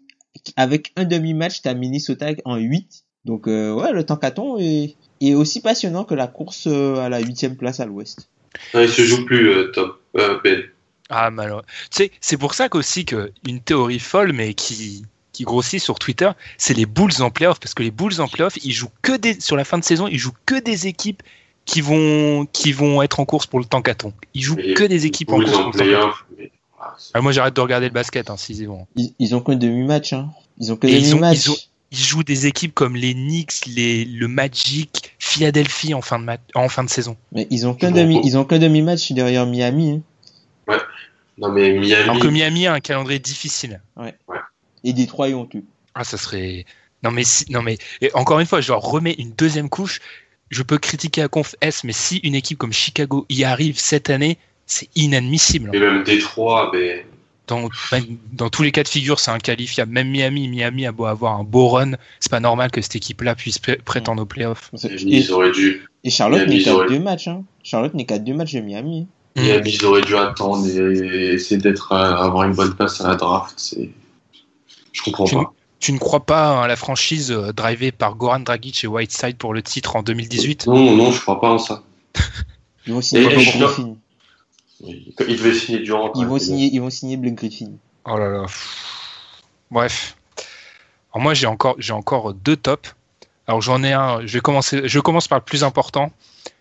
avec 0.56 0.92
un 0.96 1.04
demi-match, 1.04 1.62
t'as 1.62 1.74
Minnesota 1.74 2.32
en 2.44 2.56
8. 2.56 3.05
Donc 3.26 3.48
euh, 3.48 3.72
ouais, 3.74 3.92
le 3.92 4.04
tankathon 4.06 4.56
est, 4.58 4.94
est 5.20 5.34
aussi 5.34 5.60
passionnant 5.60 6.04
que 6.04 6.14
la 6.14 6.28
course 6.28 6.66
euh, 6.68 6.96
à 7.04 7.08
la 7.08 7.18
huitième 7.20 7.56
place 7.56 7.80
à 7.80 7.84
l'ouest. 7.84 8.28
Non, 8.72 8.80
il 8.82 8.88
se 8.88 9.02
joue 9.02 9.24
plus, 9.26 9.50
euh, 9.50 9.70
Tom. 9.74 9.92
Euh, 10.16 10.38
Ben. 10.42 10.62
Ah, 11.10 11.30
malheureux. 11.30 11.62
Tu 11.90 11.96
sais, 12.04 12.10
c'est 12.20 12.36
pour 12.36 12.54
ça 12.54 12.68
qu'aussi 12.68 13.04
que 13.04 13.30
une 13.46 13.60
théorie 13.60 13.98
folle, 13.98 14.32
mais 14.32 14.54
qui, 14.54 15.04
qui 15.32 15.44
grossit 15.44 15.80
sur 15.80 15.98
Twitter, 15.98 16.30
c'est 16.56 16.74
les 16.74 16.86
Bulls 16.86 17.20
en 17.20 17.30
playoff. 17.30 17.60
Parce 17.60 17.74
que 17.74 17.82
les 17.82 17.90
Bulls 17.90 18.20
en 18.20 18.28
playoff, 18.28 18.56
ils 18.64 18.72
jouent 18.72 18.90
que 19.02 19.16
des, 19.16 19.38
sur 19.40 19.56
la 19.56 19.64
fin 19.64 19.78
de 19.78 19.84
saison, 19.84 20.06
ils 20.08 20.18
jouent 20.18 20.34
que 20.46 20.58
des 20.58 20.86
équipes 20.86 21.22
qui 21.64 21.80
vont, 21.80 22.46
qui 22.52 22.72
vont 22.72 23.02
être 23.02 23.20
en 23.20 23.24
course 23.24 23.46
pour 23.46 23.58
le 23.58 23.64
tankathon. 23.66 24.12
Ils 24.34 24.42
jouent 24.42 24.56
Mais 24.56 24.74
que 24.74 24.84
des 24.84 25.04
équipes 25.06 25.30
en 25.32 25.38
Bulls 25.38 25.46
course 25.46 25.58
en 25.58 25.70
pour 25.70 25.80
le 25.82 25.86
mais- 26.38 26.50
ah, 26.80 26.96
Ah, 27.14 27.20
moi, 27.20 27.32
j'arrête 27.32 27.54
de 27.54 27.60
regarder 27.60 27.86
le 27.88 27.92
basket, 27.92 28.30
hein, 28.30 28.36
s'ils 28.36 28.62
y 28.62 28.66
vont. 28.66 28.86
Ils, 28.96 29.12
ils 29.18 29.34
ont 29.34 29.40
qu'un 29.40 29.56
demi-match, 29.56 30.12
hein. 30.12 30.30
Ils 30.58 30.72
ont 30.72 30.76
que 30.76 30.86
demi-match. 30.86 31.46
ils 31.46 31.50
Ils 31.92 31.98
jouent 31.98 32.24
des 32.24 32.46
équipes 32.46 32.74
comme 32.74 32.96
les 32.96 33.14
Knicks, 33.14 33.64
les, 33.66 34.04
le 34.04 34.26
Magic, 34.28 35.14
Philadelphie 35.18 35.94
en 35.94 36.02
fin 36.02 36.18
de, 36.18 36.26
en 36.54 36.68
fin 36.68 36.82
de 36.84 36.90
saison. 36.90 37.16
Mais 37.32 37.46
ils 37.50 37.66
ont 37.66 37.74
qu'un 37.74 37.88
Ils 37.88 37.94
vont- 37.94 38.00
demi, 38.02 38.20
ils 38.24 38.36
ont 38.36 38.44
qu'un 38.44 38.58
demi-match 38.58 39.12
derrière 39.12 39.46
Miami, 39.46 40.02
hein. 40.68 40.78
Non, 41.38 41.52
mais 41.52 41.70
Miami. 41.72 41.92
Alors 41.94 42.18
que 42.18 42.26
Miami 42.28 42.66
a 42.66 42.72
un 42.72 42.80
calendrier 42.80 43.18
difficile. 43.20 43.80
Et 44.84 44.92
Détroit, 44.92 45.28
ils 45.28 45.34
ont 45.34 45.44
tout. 45.44 45.64
Ah, 45.94 46.02
ça 46.02 46.16
serait. 46.16 46.64
Non, 47.02 47.10
mais 47.10 47.24
si... 47.24 47.50
non, 47.52 47.62
mais 47.62 47.78
et 48.00 48.10
encore 48.14 48.40
une 48.40 48.46
fois, 48.46 48.60
je 48.60 48.72
leur 48.72 48.80
remets 48.80 49.14
une 49.18 49.32
deuxième 49.32 49.68
couche. 49.68 50.00
Je 50.50 50.62
peux 50.62 50.78
critiquer 50.78 51.22
à 51.22 51.28
Conf 51.28 51.54
S, 51.60 51.84
mais 51.84 51.92
si 51.92 52.18
une 52.18 52.34
équipe 52.34 52.56
comme 52.58 52.72
Chicago 52.72 53.26
y 53.28 53.44
arrive 53.44 53.78
cette 53.78 54.10
année, 54.10 54.38
c'est 54.66 54.88
inadmissible. 54.96 55.70
Et 55.74 55.78
même 55.78 56.04
Détroit, 56.04 56.70
ben. 56.72 57.04
Dans, 57.46 57.68
dans 58.32 58.50
tous 58.50 58.62
les 58.64 58.72
cas 58.72 58.82
de 58.82 58.88
figure, 58.88 59.20
c'est 59.20 59.30
inqualifiable. 59.30 59.92
Même 59.92 60.08
Miami, 60.10 60.48
Miami 60.48 60.84
a 60.86 60.92
beau 60.92 61.04
avoir 61.06 61.38
un 61.38 61.44
beau 61.44 61.68
run, 61.68 61.92
c'est 62.18 62.30
pas 62.30 62.40
normal 62.40 62.70
que 62.72 62.80
cette 62.82 62.96
équipe-là 62.96 63.34
puisse 63.36 63.58
pré- 63.60 63.76
prétendre 63.76 64.22
aux 64.22 64.26
playoffs. 64.26 64.70
Ils 64.98 65.30
auraient 65.32 65.52
dû. 65.52 65.86
Et 66.02 66.10
Charlotte 66.10 66.46
n'est 66.48 66.60
qu'à 66.60 66.74
auraient- 66.74 66.88
deux 66.88 66.98
matchs, 66.98 67.28
hein. 67.28 67.44
Charlotte 67.62 67.94
n'est 67.94 68.04
qu'à 68.04 68.18
deux 68.18 68.34
matchs 68.34 68.54
de 68.54 68.60
Miami. 68.60 69.06
hein. 69.36 69.40
Miami, 69.42 69.70
ils 69.70 69.84
auraient 69.84 70.02
dû 70.02 70.16
attendre 70.16 70.66
et 70.66 71.34
essayer 71.34 71.60
d'être 71.60 71.92
à- 71.92 72.24
avoir 72.24 72.44
une 72.48 72.54
bonne 72.54 72.74
place 72.74 73.00
à 73.00 73.08
la 73.08 73.14
draft. 73.16 73.54
C'est. 73.58 73.90
Je 74.92 75.02
comprends 75.02 75.24
Tu, 75.26 75.34
pas. 75.36 75.52
tu 75.78 75.92
ne 75.92 75.98
crois 75.98 76.24
pas 76.24 76.62
à 76.64 76.66
la 76.66 76.74
franchise 76.76 77.30
euh, 77.30 77.52
drivée 77.52 77.92
par 77.92 78.16
Goran 78.16 78.40
Dragic 78.40 78.82
et 78.82 78.86
Whiteside 78.86 79.36
pour 79.36 79.52
le 79.52 79.62
titre 79.62 79.94
en 79.94 80.02
2018 80.02 80.66
Non, 80.66 80.96
non, 80.96 81.12
je 81.12 81.20
crois 81.20 81.38
pas 81.40 81.50
en 81.50 81.58
ça. 81.58 81.82
Et- 82.86 82.90
Blake 82.90 83.32
et 83.36 83.40
je 83.40 83.58
dois- 84.80 84.92
Griffin. 84.92 85.24
Il 85.26 85.30
il 85.30 85.36
devait 85.38 85.54
signer 85.54 85.78
Durant. 85.80 86.12
Ils 86.14 86.24
hein, 86.24 86.26
vont 86.28 86.38
signer, 86.38 86.66
ils 86.72 86.80
vont 86.80 86.90
signer 86.90 87.16
Blake 87.16 87.34
Griffin. 87.34 87.72
Oh 88.04 88.16
là 88.18 88.28
là. 88.28 88.46
Bref. 89.70 90.16
Alors 91.12 91.22
moi 91.22 91.34
j'ai 91.34 91.46
encore 91.46 91.76
j'ai 91.78 91.92
encore 91.92 92.34
deux 92.34 92.56
tops. 92.56 92.94
Alors 93.46 93.60
j'en 93.62 93.82
ai 93.82 93.92
un. 93.92 94.24
Je 94.26 94.34
vais 94.34 94.40
commencer. 94.40 94.82
Je 94.88 95.00
commence 95.00 95.28
par 95.28 95.38
le 95.38 95.44
plus 95.44 95.64
important. 95.64 96.12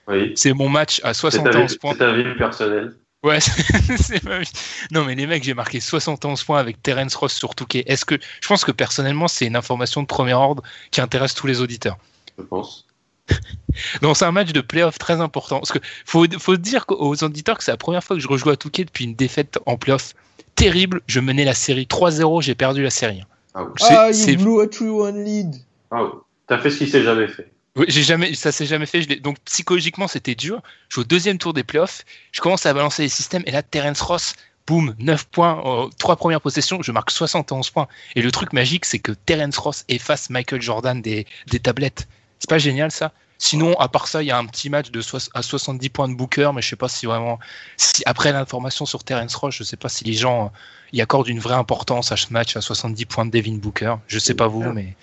Oui. 0.07 0.33
C'est 0.35 0.53
mon 0.53 0.69
match 0.69 1.01
à 1.03 1.13
C'est 1.13 1.27
ta, 1.27 1.31
71 1.31 1.71
vie, 1.71 1.77
points. 1.79 1.91
c'est 1.93 1.97
ta 1.99 2.13
vie 2.13 2.23
personnelle. 2.37 2.95
Ouais. 3.23 3.39
c'est 3.97 4.23
ma 4.23 4.39
vie. 4.39 4.51
Non 4.91 5.03
mais 5.03 5.15
les 5.15 5.25
mecs 5.25 5.43
j'ai 5.43 5.53
marqué 5.55 5.79
71 5.79 6.43
points 6.43 6.59
avec 6.59 6.81
Terence 6.83 7.15
Ross 7.15 7.33
sur 7.33 7.55
Touquet. 7.55 7.83
Est-ce 7.87 8.05
que 8.05 8.15
je 8.41 8.47
pense 8.47 8.63
que 8.63 8.71
personnellement 8.71 9.27
c'est 9.27 9.45
une 9.47 9.55
information 9.55 10.01
de 10.03 10.07
premier 10.07 10.33
ordre 10.33 10.61
qui 10.91 11.01
intéresse 11.01 11.33
tous 11.33 11.47
les 11.47 11.59
auditeurs. 11.61 11.97
je 12.37 12.43
pense. 12.43 12.85
Donc 14.01 14.15
c'est 14.17 14.25
un 14.25 14.31
match 14.31 14.51
de 14.51 14.61
playoff 14.61 14.97
très 14.97 15.19
important. 15.21 15.59
Parce 15.59 15.71
que 15.71 15.79
faut, 16.05 16.25
faut 16.39 16.57
dire 16.57 16.85
aux 16.89 17.23
auditeurs 17.23 17.57
que 17.57 17.63
c'est 17.63 17.71
la 17.71 17.77
première 17.77 18.03
fois 18.03 18.15
que 18.15 18.21
je 18.21 18.27
rejoue 18.27 18.49
à 18.49 18.57
Touquet 18.57 18.85
depuis 18.85 19.05
une 19.05 19.15
défaite 19.15 19.59
en 19.65 19.77
playoff 19.77 20.13
terrible. 20.55 21.01
Je 21.07 21.19
menais 21.19 21.43
la 21.45 21.53
série 21.53 21.85
3-0, 21.85 22.41
j'ai 22.41 22.55
perdu 22.55 22.83
la 22.83 22.89
série. 22.89 23.21
Ah 23.53 23.63
oui. 23.63 23.69
C'est- 23.77 23.85
Ah, 23.95 24.13
c'est- 24.13 24.33
you 24.33 24.39
blew 24.39 24.59
a 24.61 24.67
3-1 24.67 25.23
lead. 25.23 25.55
Ah 25.91 26.03
oui. 26.03 26.09
T'as 26.47 26.59
fait 26.59 26.69
ce 26.69 26.77
qu'il 26.79 26.89
s'est 26.89 27.03
jamais 27.03 27.27
fait. 27.27 27.51
Oui, 27.77 27.85
j'ai 27.89 28.03
jamais, 28.03 28.33
ça 28.35 28.51
s'est 28.53 28.65
jamais 28.65 28.85
fait. 28.85 29.01
je 29.01 29.09
l'ai- 29.09 29.19
donc 29.19 29.37
psychologiquement, 29.45 30.07
c'était 30.07 30.35
dur. 30.35 30.61
Je 30.87 30.95
suis 30.95 31.01
au 31.01 31.03
deuxième 31.03 31.37
tour 31.37 31.51
des 31.53 31.63
playoffs. 31.63 32.05
Je 32.31 32.39
commence 32.39 32.65
à 32.65 32.73
balancer 32.73 33.01
les 33.01 33.09
systèmes 33.09 33.43
et 33.45 33.51
là, 33.51 33.63
Terence 33.63 33.99
Ross, 34.01 34.35
boum, 34.65 34.95
9 34.99 35.25
points, 35.25 35.61
euh, 35.65 35.89
trois 35.97 36.15
premières 36.15 36.39
possessions, 36.39 36.81
je 36.81 36.91
marque 36.93 37.11
71 37.11 37.69
points. 37.71 37.87
Et 38.15 38.21
le 38.21 38.31
truc 38.31 38.53
magique, 38.53 38.85
c'est 38.85 38.99
que 38.99 39.11
Terence 39.11 39.57
Ross 39.57 39.83
efface 39.89 40.29
Michael 40.29 40.61
Jordan 40.61 41.01
des, 41.01 41.25
des 41.47 41.59
tablettes. 41.59 42.07
C'est 42.39 42.49
pas 42.49 42.57
génial 42.57 42.91
ça 42.91 43.11
Sinon, 43.37 43.73
à 43.79 43.89
part 43.89 44.07
ça, 44.07 44.23
il 44.23 44.27
y 44.27 44.31
a 44.31 44.37
un 44.37 44.45
petit 44.45 44.69
match 44.69 44.91
de 44.91 45.01
à 45.33 45.41
70 45.41 45.89
points 45.89 46.07
de 46.07 46.15
Booker, 46.15 46.51
mais 46.55 46.61
je 46.61 46.69
sais 46.69 46.75
pas 46.75 46.87
si 46.87 47.05
vraiment, 47.05 47.37
si 47.75 48.01
après 48.05 48.31
l'information 48.31 48.85
sur 48.85 49.03
Terence 49.03 49.35
Ross, 49.35 49.53
je 49.53 49.63
sais 49.63 49.75
pas 49.75 49.89
si 49.89 50.05
les 50.05 50.13
gens 50.13 50.45
euh, 50.45 50.49
y 50.93 51.01
accordent 51.01 51.27
une 51.27 51.39
vraie 51.39 51.55
importance 51.55 52.11
à 52.11 52.17
ce 52.17 52.31
match 52.31 52.55
à 52.55 52.61
70 52.61 53.05
points 53.05 53.25
de 53.25 53.31
Devin 53.31 53.55
Booker. 53.55 53.95
Je 54.07 54.19
sais 54.19 54.35
pas 54.35 54.47
vous, 54.47 54.63
mais 54.71 54.95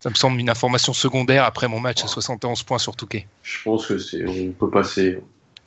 ça 0.00 0.08
me 0.08 0.14
semble 0.14 0.40
une 0.40 0.48
information 0.48 0.94
secondaire 0.94 1.44
après 1.44 1.68
mon 1.68 1.78
match 1.78 2.02
à 2.02 2.06
71 2.06 2.62
points 2.62 2.78
sur 2.78 2.96
Touquet. 2.96 3.26
Je 3.42 3.62
pense 3.62 3.86
que 3.86 3.98
c'est. 3.98 4.26
On 4.26 4.52
peut 4.52 4.70
passer. 4.70 5.18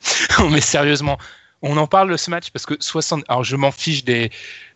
Non, 0.40 0.50
mais 0.50 0.60
sérieusement, 0.60 1.16
on 1.62 1.76
en 1.76 1.86
parle 1.86 2.10
de 2.10 2.16
ce 2.16 2.30
match 2.30 2.50
parce 2.50 2.66
que 2.66 2.74
60. 2.78 3.24
Alors, 3.28 3.44
je 3.44 3.56
m'en 3.56 3.70
fiche 3.72 4.04
des, 4.04 4.30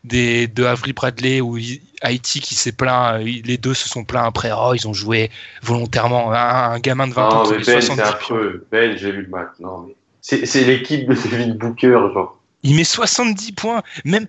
des 0.04 0.46
de 0.46 0.64
Avery 0.64 0.92
Bradley 0.92 1.40
ou 1.40 1.58
Haïti 2.00 2.40
qui 2.40 2.54
s'est 2.54 2.72
plaint. 2.72 3.20
euh, 3.20 3.24
Les 3.24 3.58
deux 3.58 3.74
se 3.74 3.88
sont 3.88 4.04
plaints 4.04 4.24
après. 4.24 4.50
Oh, 4.56 4.72
ils 4.74 4.86
ont 4.86 4.92
joué 4.92 5.30
volontairement. 5.62 6.32
Un, 6.32 6.72
un 6.72 6.78
gamin 6.78 7.08
de 7.08 7.12
20 7.14 7.22
ans 7.28 7.42
Non, 7.44 7.44
qui 7.44 7.50
mais 7.58 7.64
Ben, 7.64 7.80
70 7.80 7.86
c'est 7.96 8.00
affreux. 8.02 8.66
Ben, 8.70 8.96
j'ai 8.96 9.12
vu 9.12 9.22
le 9.22 9.28
match. 9.28 9.50
Non, 9.60 9.86
mais. 9.86 9.94
C'est 10.20 10.64
l'équipe 10.64 11.08
de 11.08 11.14
Devin 11.14 11.54
Booker, 11.54 11.98
genre. 12.14 12.38
Il 12.62 12.74
met 12.74 12.84
70 12.84 13.52
points. 13.52 13.82
Même 14.04 14.26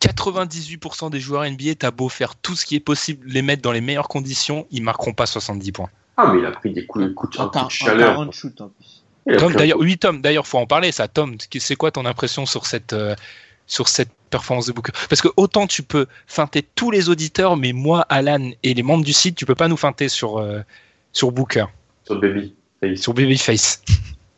98% 0.00 1.10
des 1.10 1.20
joueurs 1.20 1.44
NBA, 1.50 1.74
t'as 1.78 1.90
beau 1.90 2.08
faire 2.08 2.36
tout 2.36 2.54
ce 2.54 2.64
qui 2.64 2.76
est 2.76 2.80
possible, 2.80 3.26
les 3.28 3.42
mettre 3.42 3.62
dans 3.62 3.72
les 3.72 3.80
meilleures 3.80 4.08
conditions, 4.08 4.66
ils 4.70 4.82
marqueront 4.82 5.12
pas 5.12 5.26
70 5.26 5.72
points. 5.72 5.90
Ah, 6.16 6.30
mais 6.32 6.40
il 6.40 6.46
a 6.46 6.50
pris 6.50 6.72
des 6.72 6.86
coups, 6.86 7.12
coups, 7.14 7.38
un 7.40 7.48
coup 7.48 7.58
de 7.58 7.64
en 7.64 7.68
chaleur. 7.68 8.14
40 8.16 8.32
shoot 8.32 8.60
en 8.60 8.68
plus. 8.68 8.97
Tom, 9.36 9.52
d'ailleurs, 9.52 9.78
oui, 9.78 9.98
Tom, 9.98 10.20
d'ailleurs, 10.20 10.46
faut 10.46 10.58
en 10.58 10.66
parler, 10.66 10.92
ça. 10.92 11.08
Tom, 11.08 11.36
c'est 11.58 11.76
quoi 11.76 11.90
ton 11.90 12.06
impression 12.06 12.46
sur 12.46 12.66
cette, 12.66 12.92
euh, 12.92 13.14
sur 13.66 13.88
cette 13.88 14.10
performance 14.30 14.66
de 14.66 14.72
Booker? 14.72 14.92
Parce 15.08 15.20
que 15.20 15.28
autant 15.36 15.66
tu 15.66 15.82
peux 15.82 16.06
feinter 16.26 16.66
tous 16.74 16.90
les 16.90 17.08
auditeurs, 17.08 17.56
mais 17.56 17.72
moi, 17.72 18.06
Alan 18.08 18.50
et 18.62 18.74
les 18.74 18.82
membres 18.82 19.04
du 19.04 19.12
site, 19.12 19.36
tu 19.36 19.44
peux 19.44 19.54
pas 19.54 19.68
nous 19.68 19.76
feinter 19.76 20.08
sur, 20.08 20.38
euh, 20.38 20.60
sur 21.12 21.32
Booker, 21.32 21.66
Sur 22.06 22.20
Baby. 22.20 22.54
Face. 22.80 23.00
sur 23.00 23.12
Babyface. 23.12 23.82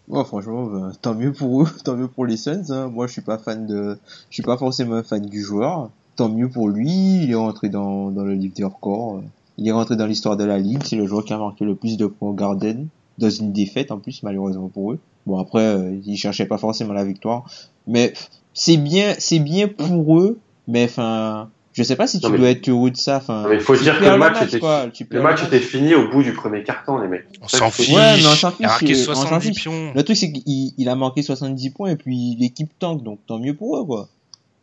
Ouais, 0.08 0.24
franchement, 0.24 0.64
bah, 0.64 0.92
tant 1.00 1.14
mieux 1.14 1.32
pour 1.32 1.62
eux, 1.62 1.68
tant 1.84 1.96
mieux 1.96 2.08
pour 2.08 2.26
les 2.26 2.36
Suns. 2.36 2.70
Hein. 2.70 2.88
Moi, 2.88 3.06
je 3.06 3.12
suis 3.12 3.22
pas 3.22 3.38
fan 3.38 3.66
de, 3.66 3.96
je 4.28 4.34
suis 4.34 4.42
pas 4.42 4.56
forcément 4.56 5.02
fan 5.04 5.24
du 5.24 5.42
joueur. 5.42 5.90
Tant 6.16 6.28
mieux 6.28 6.48
pour 6.48 6.68
lui. 6.68 7.22
Il 7.22 7.30
est 7.30 7.36
rentré 7.36 7.68
dans, 7.68 8.10
dans 8.10 8.24
le 8.24 8.34
livre 8.34 8.54
des 8.54 8.64
records. 8.64 9.22
Il 9.56 9.68
est 9.68 9.72
rentré 9.72 9.94
dans 9.94 10.06
l'histoire 10.06 10.36
de 10.36 10.44
la 10.44 10.58
ligue. 10.58 10.82
C'est 10.84 10.96
le 10.96 11.06
joueur 11.06 11.24
qui 11.24 11.32
a 11.32 11.38
marqué 11.38 11.64
le 11.64 11.76
plus 11.76 11.96
de 11.96 12.06
points 12.06 12.30
au 12.30 12.34
Garden 12.34 12.88
dans 13.20 13.30
une 13.30 13.52
défaite 13.52 13.90
en 13.92 13.98
plus, 13.98 14.22
malheureusement 14.22 14.68
pour 14.68 14.92
eux. 14.92 14.98
Bon 15.26 15.38
après, 15.38 15.62
euh, 15.62 15.96
ils 16.04 16.16
cherchaient 16.16 16.46
pas 16.46 16.58
forcément 16.58 16.92
la 16.92 17.04
victoire, 17.04 17.44
mais 17.86 18.12
c'est 18.54 18.76
bien, 18.78 19.14
c'est 19.18 19.38
bien 19.38 19.68
pour 19.68 20.18
eux. 20.18 20.38
Mais 20.66 20.84
enfin, 20.84 21.50
je 21.72 21.82
sais 21.82 21.96
pas 21.96 22.06
si 22.06 22.20
tu 22.20 22.26
Non, 22.26 22.32
mais- 22.32 22.38
dois 22.38 22.50
être 22.50 22.68
heureux 22.68 22.90
de 22.90 22.96
ça. 22.96 23.16
Enfin, 23.16 23.46
il 23.52 23.60
faut 23.60 23.76
dire 23.76 23.98
que 23.98 24.04
le 24.04 24.16
match, 24.16 24.42
était, 24.42 24.58
quoi, 24.60 24.86
tu 24.92 25.04
le 25.04 25.08
perds 25.08 25.22
match 25.22 25.42
était 25.44 25.58
fini 25.60 25.94
au 25.94 26.08
bout 26.10 26.22
du 26.22 26.32
premier 26.32 26.62
carton, 26.62 26.98
les 26.98 27.08
mecs. 27.08 27.26
On 27.42 27.48
s'en 27.48 27.66
il 27.66 27.72
fiche. 27.72 27.88
Ouais, 27.94 28.16
mais 28.16 28.26
on 28.26 28.34
s'en 28.34 28.52
Il 28.60 28.66
a 28.66 28.68
fiche, 28.68 28.88
marqué 28.88 28.94
euh, 28.94 29.10
on 29.10 29.14
s'en 29.14 29.22
70 29.22 29.48
fiche. 29.48 29.62
pions. 29.62 29.92
Le 29.94 30.02
truc, 30.02 30.16
c'est 30.16 30.32
qu'il 30.32 30.72
il 30.76 30.88
a 30.88 30.94
marqué 30.96 31.22
70 31.22 31.70
points 31.70 31.90
et 31.90 31.96
puis 31.96 32.36
l'équipe 32.38 32.70
tank, 32.78 33.02
donc 33.02 33.18
tant 33.26 33.38
mieux 33.38 33.54
pour 33.54 33.76
eux, 33.78 33.84
quoi. 33.84 34.08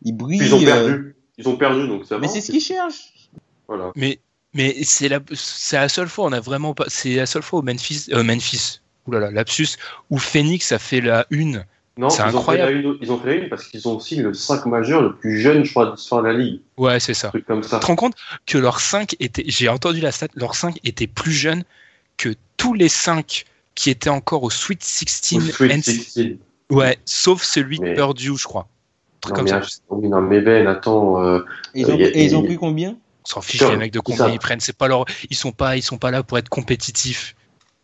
Ils 0.02 0.12
brillent. 0.12 0.40
Ils 0.40 0.54
ont 0.54 0.60
euh, 0.60 0.64
perdu. 0.64 1.16
Ils 1.38 1.48
ont 1.48 1.56
perdu, 1.56 1.86
donc 1.88 2.04
ça 2.06 2.16
va. 2.16 2.20
mais 2.22 2.28
c'est 2.28 2.40
ce 2.40 2.50
qu'ils 2.50 2.60
cherchent. 2.60 3.12
Voilà. 3.68 3.92
Mais, 3.96 4.18
mais 4.54 4.76
c'est 4.84 5.08
la, 5.08 5.20
c'est 5.34 5.76
la 5.76 5.88
seule 5.88 6.08
fois, 6.08 6.26
on 6.26 6.32
a 6.32 6.40
vraiment 6.40 6.74
pas, 6.74 6.84
c'est 6.88 7.14
la 7.16 7.26
seule 7.26 7.42
fois 7.42 7.60
où 7.60 7.62
Memphis, 7.62 8.06
euh, 8.12 8.22
Memphis, 8.22 8.80
oulala, 9.06 9.30
lapsus, 9.30 9.68
où 10.10 10.18
Phoenix 10.18 10.72
a 10.72 10.78
fait 10.78 11.00
la 11.00 11.26
une. 11.30 11.64
Non, 11.96 12.10
C'est 12.10 12.22
ils 12.22 12.26
incroyable. 12.28 12.70
Ont 12.72 12.76
fait 12.76 12.82
la 12.82 12.88
une, 12.92 12.98
ils 13.02 13.12
ont 13.12 13.18
fait 13.18 13.28
la 13.28 13.34
une 13.44 13.48
parce 13.48 13.64
qu'ils 13.66 13.88
ont 13.88 13.96
aussi 13.96 14.16
le 14.16 14.32
5 14.32 14.66
majeur 14.66 15.02
le 15.02 15.16
plus 15.16 15.40
jeune, 15.40 15.64
je 15.64 15.70
crois, 15.70 15.86
de 15.86 15.90
l'histoire 15.92 16.22
de 16.22 16.28
la 16.28 16.34
ligue. 16.34 16.60
Ouais, 16.76 17.00
c'est 17.00 17.14
ça. 17.14 17.28
Un 17.28 17.30
truc 17.30 17.46
comme 17.46 17.62
ça. 17.64 17.76
Tu 17.78 17.82
te 17.82 17.86
rends 17.86 17.96
compte 17.96 18.14
que 18.46 18.56
leurs 18.56 18.80
5 18.80 19.16
étaient, 19.18 19.44
j'ai 19.48 19.68
entendu 19.68 20.00
la 20.00 20.12
stat, 20.12 20.28
leurs 20.36 20.54
5 20.54 20.78
étaient 20.84 21.08
plus 21.08 21.32
jeunes 21.32 21.64
que 22.16 22.30
tous 22.56 22.74
les 22.74 22.88
5 22.88 23.44
qui 23.74 23.90
étaient 23.90 24.10
encore 24.10 24.44
au 24.44 24.50
Sweet 24.50 24.82
16. 24.82 25.38
Au 25.38 25.40
Sweet 25.52 25.72
NC 25.72 25.82
16. 26.08 26.36
Ouais, 26.70 26.98
sauf 27.04 27.42
celui 27.42 27.80
Mais- 27.80 27.90
de 27.90 27.94
Purdue, 27.96 28.36
je 28.38 28.44
crois. 28.44 28.62
Un 28.68 29.20
truc 29.20 29.36
Non, 29.38 29.44
comme 29.44 29.52
mais, 29.60 29.66
ça. 29.66 29.80
non, 29.90 30.20
mais 30.22 30.40
Ben, 30.40 30.66
attends. 30.68 31.24
euh, 31.24 31.40
Et 31.74 31.80
ils 31.80 31.86
ont, 31.90 31.98
Euh, 31.98 32.10
et 32.14 32.24
ils 32.24 32.36
ont 32.36 32.42
a- 32.42 32.46
pris 32.46 32.56
combien? 32.56 32.96
S'en 33.28 33.40
fiche 33.40 33.62
les 33.62 33.76
mecs 33.76 33.92
de 33.92 34.00
combien 34.00 34.28
ils 34.28 34.38
prennent. 34.38 34.60
C'est 34.60 34.76
pas 34.76 34.88
leur, 34.88 35.04
ils 35.30 35.36
sont 35.36 35.52
pas, 35.52 35.76
ils 35.76 35.82
sont 35.82 35.98
pas 35.98 36.10
là 36.10 36.22
pour 36.22 36.38
être 36.38 36.48
compétitifs. 36.48 37.34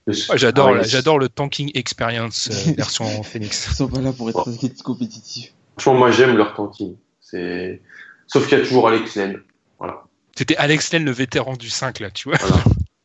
Ouais, 0.07 0.15
j'adore, 0.35 0.69
Ah 0.69 0.73
ouais, 0.73 0.85
j'adore 0.85 1.19
le 1.19 1.29
tanking 1.29 1.71
experience 1.75 2.51
euh, 2.51 2.73
version 2.77 3.23
Phoenix. 3.23 3.69
Ils 3.71 3.75
sont 3.75 3.89
pas 3.89 4.01
là 4.01 4.13
pour 4.13 4.29
être 4.29 4.83
compétitifs. 4.83 5.55
Franchement, 5.79 5.99
moi 5.99 6.11
j'aime 6.11 6.37
leur 6.37 6.55
tanking. 6.55 6.97
C'est... 7.21 7.81
Sauf 8.27 8.49
qu'il 8.49 8.59
y 8.59 8.61
a 8.61 8.65
toujours 8.65 8.89
Alex 8.89 9.17
Len. 9.17 9.41
Voilà. 9.79 10.03
C'était 10.37 10.57
Alex 10.57 10.93
Len, 10.93 11.05
le 11.05 11.11
vétéran 11.11 11.55
du 11.55 11.71
5, 11.71 12.01
là, 12.01 12.11
tu 12.11 12.29
vois. 12.29 12.39
voilà. 12.41 12.65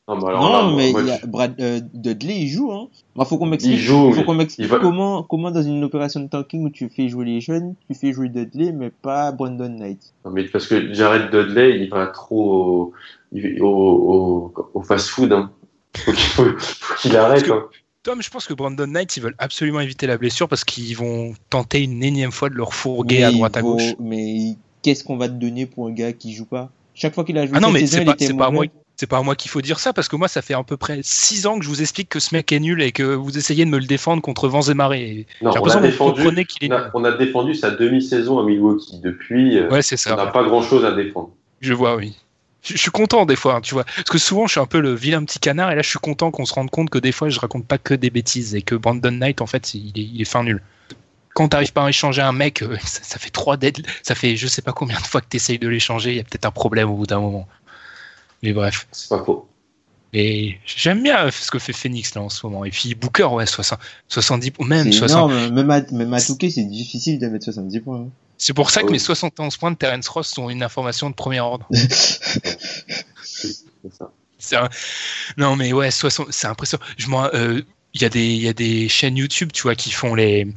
Non, 0.10 0.15
mais 0.18 0.27
alors 0.27 0.41
non, 0.44 0.52
là, 0.72 0.76
mais 0.76 0.91
moi, 0.91 1.02
il 1.02 1.07
y 1.07 1.11
a 1.11 1.19
Brad, 1.27 1.53
euh, 1.61 1.80
Dudley, 1.94 2.40
il 2.41 2.48
joue, 2.48 2.72
hein. 2.72 2.88
Moi, 3.15 3.26
faut 3.26 3.38
qu'on 3.38 3.45
m'explique. 3.45 3.76
Il 3.76 3.80
joue, 3.80 4.11
faut 4.11 4.23
qu'on 4.23 4.34
m'explique 4.34 4.65
il 4.65 4.69
va- 4.72 4.80
comment, 4.80 5.23
comment 5.23 5.52
dans 5.52 5.61
une 5.64 5.84
opération 5.84 6.19
de 6.19 6.27
tanking 6.27 6.65
où 6.65 6.69
tu 6.69 6.90
fais 6.90 7.07
jouer 7.10 7.26
les 7.26 7.41
jeunes, 7.41 7.76
tu 7.90 7.95
fais 7.98 8.11
jouer 8.11 8.30
Dudley, 8.30 8.72
mais 8.72 8.90
pas 8.90 9.31
Brandon 9.31 9.69
Knight. 9.69 9.99
Non, 10.26 10.31
mais 10.31 10.44
parce 10.45 10.68
que 10.68 10.91
Jared 10.94 11.30
Dudley, 11.31 11.80
il 11.84 11.90
va 11.90 12.07
trop 12.07 12.52
au, 12.53 12.94
il- 13.31 13.61
au, 13.61 13.68
au, 13.68 14.53
au 14.73 14.81
fast-food. 14.81 15.31
Hein. 15.31 15.52
Faut 15.98 16.11
qu'il, 16.11 16.22
faut, 16.22 16.45
faut 16.60 16.95
qu'il 16.99 17.15
arrête. 17.15 17.44
que- 17.44 17.52
Hein. 17.52 17.64
Tom, 18.02 18.22
je 18.22 18.30
pense 18.30 18.48
que 18.48 18.53
Brandon 18.53 18.88
Knight, 18.88 19.18
ils 19.18 19.19
veulent 19.22 19.36
absolument 19.40 19.81
éviter 19.81 20.07
la 20.07 20.18
blessure 20.18 20.48
parce 20.48 20.64
qu'ils 20.64 20.95
vont 20.95 21.34
tenter 21.49 21.84
une 21.84 22.02
énième 22.02 22.31
fois 22.31 22.49
de 22.49 22.56
leur 22.56 22.73
fourguer 22.73 23.18
Mais 23.19 23.23
à 23.26 23.30
il 23.31 23.36
droite 23.38 23.57
à 23.57 23.61
vaut- 23.61 23.73
gauche. 23.76 23.94
Mais 23.99 24.56
qu'est-ce 24.81 25.03
qu'on 25.03 25.18
va 25.18 25.27
te 25.27 25.34
donner 25.34 25.65
pour 25.65 25.88
un 25.88 25.91
gars 25.91 26.14
qui 26.14 26.34
joue 26.34 26.45
pas? 26.45 26.72
Chaque 26.94 27.14
fois 27.14 27.23
qu'il 27.26 27.38
a 27.38 27.45
joué 27.45 27.56
Ah 27.57 27.60
non, 27.60 27.72
mais 27.72 27.81
saison, 27.81 27.98
c'est 27.98 28.02
il 28.03 28.06
pas, 28.06 28.15
c'est 28.18 28.34
pas 28.38 28.52
moi. 28.52 28.65
C'est 28.99 29.07
pas 29.07 29.19
à 29.19 29.21
moi 29.21 29.38
qu'il 29.38 29.49
faut 29.49 29.61
dire 29.61 29.80
ça 29.80 29.93
parce 29.93 30.09
que 30.09 30.17
moi, 30.17 30.27
ça 30.27 30.41
fait 30.41 30.53
à 30.53 30.61
peu 30.61 30.76
près 30.76 30.99
6 31.01 31.47
ans 31.47 31.57
que 31.57 31.63
je 31.63 31.69
vous 31.69 31.80
explique 31.80 32.09
que 32.09 32.19
ce 32.19 32.35
mec 32.35 32.51
est 32.51 32.59
nul 32.59 32.81
et 32.81 32.91
que 32.91 33.03
vous 33.03 33.38
essayez 33.38 33.63
de 33.63 33.69
me 33.69 33.80
le 33.80 33.85
défendre 33.85 34.21
contre 34.21 34.49
vents 34.49 34.63
et 34.63 34.73
marées. 34.73 35.26
J'ai 35.39 35.47
on 35.47 35.51
l'impression 35.53 35.77
a, 35.80 35.81
vous 35.84 35.88
défendu, 35.88 36.21
comprenez 36.21 36.43
qu'il 36.43 36.65
est 36.65 36.73
on, 36.73 36.76
a, 36.76 36.91
on 36.95 37.03
a 37.05 37.11
défendu 37.13 37.55
sa 37.55 37.71
demi-saison 37.71 38.39
à 38.39 38.43
Milwaukee. 38.43 38.99
Depuis, 39.01 39.57
euh, 39.57 39.69
Ouais, 39.69 39.81
c'est 39.81 39.95
on 40.11 40.17
n'a 40.17 40.26
ça. 40.26 40.31
pas 40.31 40.43
grand-chose 40.43 40.84
à 40.84 40.91
défendre. 40.91 41.30
Je 41.61 41.73
vois, 41.73 41.95
oui. 41.95 42.13
Je, 42.61 42.73
je 42.73 42.77
suis 42.77 42.91
content 42.91 43.26
des 43.26 43.38
fois, 43.38 43.55
hein, 43.55 43.61
tu 43.61 43.73
vois. 43.73 43.85
Parce 43.85 44.09
que 44.09 44.17
souvent, 44.17 44.47
je 44.47 44.51
suis 44.51 44.59
un 44.59 44.65
peu 44.65 44.81
le 44.81 44.93
vilain 44.93 45.23
petit 45.23 45.39
canard 45.39 45.71
et 45.71 45.76
là, 45.76 45.81
je 45.81 45.88
suis 45.88 45.99
content 45.99 46.30
qu'on 46.30 46.43
se 46.45 46.53
rende 46.53 46.69
compte 46.69 46.89
que 46.89 46.99
des 46.99 47.13
fois, 47.13 47.30
je 47.30 47.39
raconte 47.39 47.65
pas 47.65 47.77
que 47.77 47.93
des 47.93 48.09
bêtises 48.09 48.53
et 48.53 48.63
que 48.63 48.76
Brandon 48.76 49.11
Knight, 49.11 49.39
en 49.39 49.47
fait, 49.47 49.73
il 49.76 49.97
est, 49.97 50.03
il 50.13 50.21
est 50.21 50.26
fin 50.26 50.43
nul. 50.43 50.61
Quand 51.35 51.47
t'arrives 51.47 51.71
pas 51.71 51.85
à 51.85 51.89
échanger 51.89 52.21
un 52.21 52.34
mec, 52.34 52.63
euh, 52.63 52.76
ça, 52.84 52.99
ça 53.03 53.17
fait 53.17 53.30
trois 53.30 53.55
dead, 53.55 53.88
ça 54.03 54.13
fait 54.13 54.35
je 54.35 54.45
sais 54.47 54.61
pas 54.61 54.73
combien 54.73 54.99
de 54.99 55.05
fois 55.07 55.21
que 55.21 55.27
t'essayes 55.27 55.57
de 55.57 55.69
l'échanger, 55.69 56.09
il 56.09 56.17
y 56.17 56.19
a 56.19 56.23
peut-être 56.23 56.43
un 56.45 56.51
problème 56.51 56.89
au 56.89 56.95
bout 56.95 57.07
d'un 57.07 57.21
moment. 57.21 57.47
Mais 58.43 58.53
bref. 58.53 58.87
C'est 58.91 59.09
pas 59.09 59.23
faux. 59.23 59.47
Et 60.11 60.57
j'aime 60.65 61.03
bien 61.03 61.29
ce 61.29 61.51
que 61.51 61.59
fait 61.59 61.73
Phoenix 61.73 62.15
là 62.15 62.21
en 62.21 62.29
ce 62.29 62.43
moment. 62.45 62.65
Et 62.65 62.71
puis 62.71 62.95
Booker, 62.95 63.25
ouais, 63.25 63.45
60, 63.45 63.77
70, 64.07 64.53
même 64.65 64.85
C'est 64.91 64.97
60. 64.99 65.31
énorme. 65.31 65.53
Même 65.53 65.69
à, 65.69 65.81
même 65.91 66.13
à 66.13 66.21
Touquet, 66.21 66.49
c'est 66.49 66.63
difficile 66.63 67.19
de 67.19 67.27
mettre 67.27 67.45
70 67.45 67.79
points. 67.81 67.99
hein. 68.01 68.09
C'est 68.37 68.53
pour 68.53 68.71
ça 68.71 68.81
que 68.81 68.87
Oui. 68.87 68.93
mes 68.93 68.99
71 68.99 69.57
points 69.57 69.71
de 69.71 69.75
Terence 69.75 70.07
Ross 70.07 70.29
sont 70.29 70.49
une 70.49 70.63
information 70.63 71.09
de 71.09 71.15
premier 71.15 71.41
ordre. 71.41 71.67
C'est 73.23 73.93
ça. 73.97 74.11
C'est 74.37 74.55
un- 74.55 74.69
Non, 75.37 75.55
mais 75.55 75.73
ouais, 75.73 75.91
60... 75.91 76.27
c'est 76.31 76.47
impressionnant. 76.47 76.83
Je 76.97 77.07
euh, 77.35 77.61
Il 77.93 78.01
y, 78.01 78.05
a 78.05 78.09
des... 78.09 78.25
il 78.25 78.41
y 78.41 78.47
a 78.47 78.53
des 78.53 78.87
chaînes 78.89 79.17
YouTube, 79.17 79.51
tu 79.53 79.63
vois, 79.63 79.75
qui 79.75 79.91
font 79.91 80.15
les, 80.15 80.47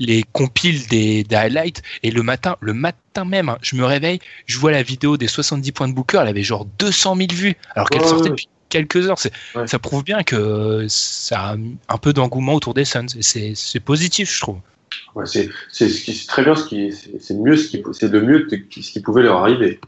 les 0.00 0.24
compiles 0.32 0.88
des... 0.88 1.22
des 1.22 1.36
highlights. 1.36 1.82
Et 2.02 2.10
le 2.10 2.24
matin, 2.24 2.56
le 2.60 2.72
matin 2.72 3.24
même, 3.24 3.48
hein, 3.48 3.58
je 3.62 3.76
me 3.76 3.84
réveille, 3.84 4.18
je 4.46 4.58
vois 4.58 4.72
la 4.72 4.82
vidéo 4.82 5.16
des 5.16 5.28
70 5.28 5.70
points 5.72 5.88
de 5.88 5.94
Booker, 5.94 6.18
elle 6.22 6.28
avait 6.28 6.42
genre 6.42 6.64
200 6.78 7.16
000 7.16 7.28
vues, 7.32 7.54
alors 7.74 7.88
qu'elle 7.88 8.04
sortait 8.04 8.30
depuis 8.30 8.48
quelques 8.68 9.08
heures. 9.08 9.18
Ouais. 9.54 9.66
Ça 9.66 9.78
prouve 9.78 10.02
bien 10.02 10.22
que 10.22 10.86
ça 10.88 11.50
a 11.50 11.56
un 11.88 11.98
peu 11.98 12.12
d'engouement 12.12 12.54
autour 12.54 12.74
des 12.74 12.84
Suns. 12.84 13.06
Et 13.16 13.54
c'est 13.54 13.80
positif, 13.80 14.34
je 14.34 14.40
trouve. 14.40 14.58
Ouais, 15.14 15.24
c'est, 15.26 15.48
très 16.26 16.42
bien 16.42 16.54
ce 16.54 16.64
qui, 16.64 16.92
c'est, 16.92 17.34
mieux 17.34 17.56
ce 17.56 17.68
qui, 17.68 17.82
c'est 17.92 18.10
le 18.10 18.22
mieux 18.22 18.48
ce 18.50 18.90
qui 18.90 19.00
pouvait 19.00 19.22
leur 19.22 19.38
arriver. 19.38 19.80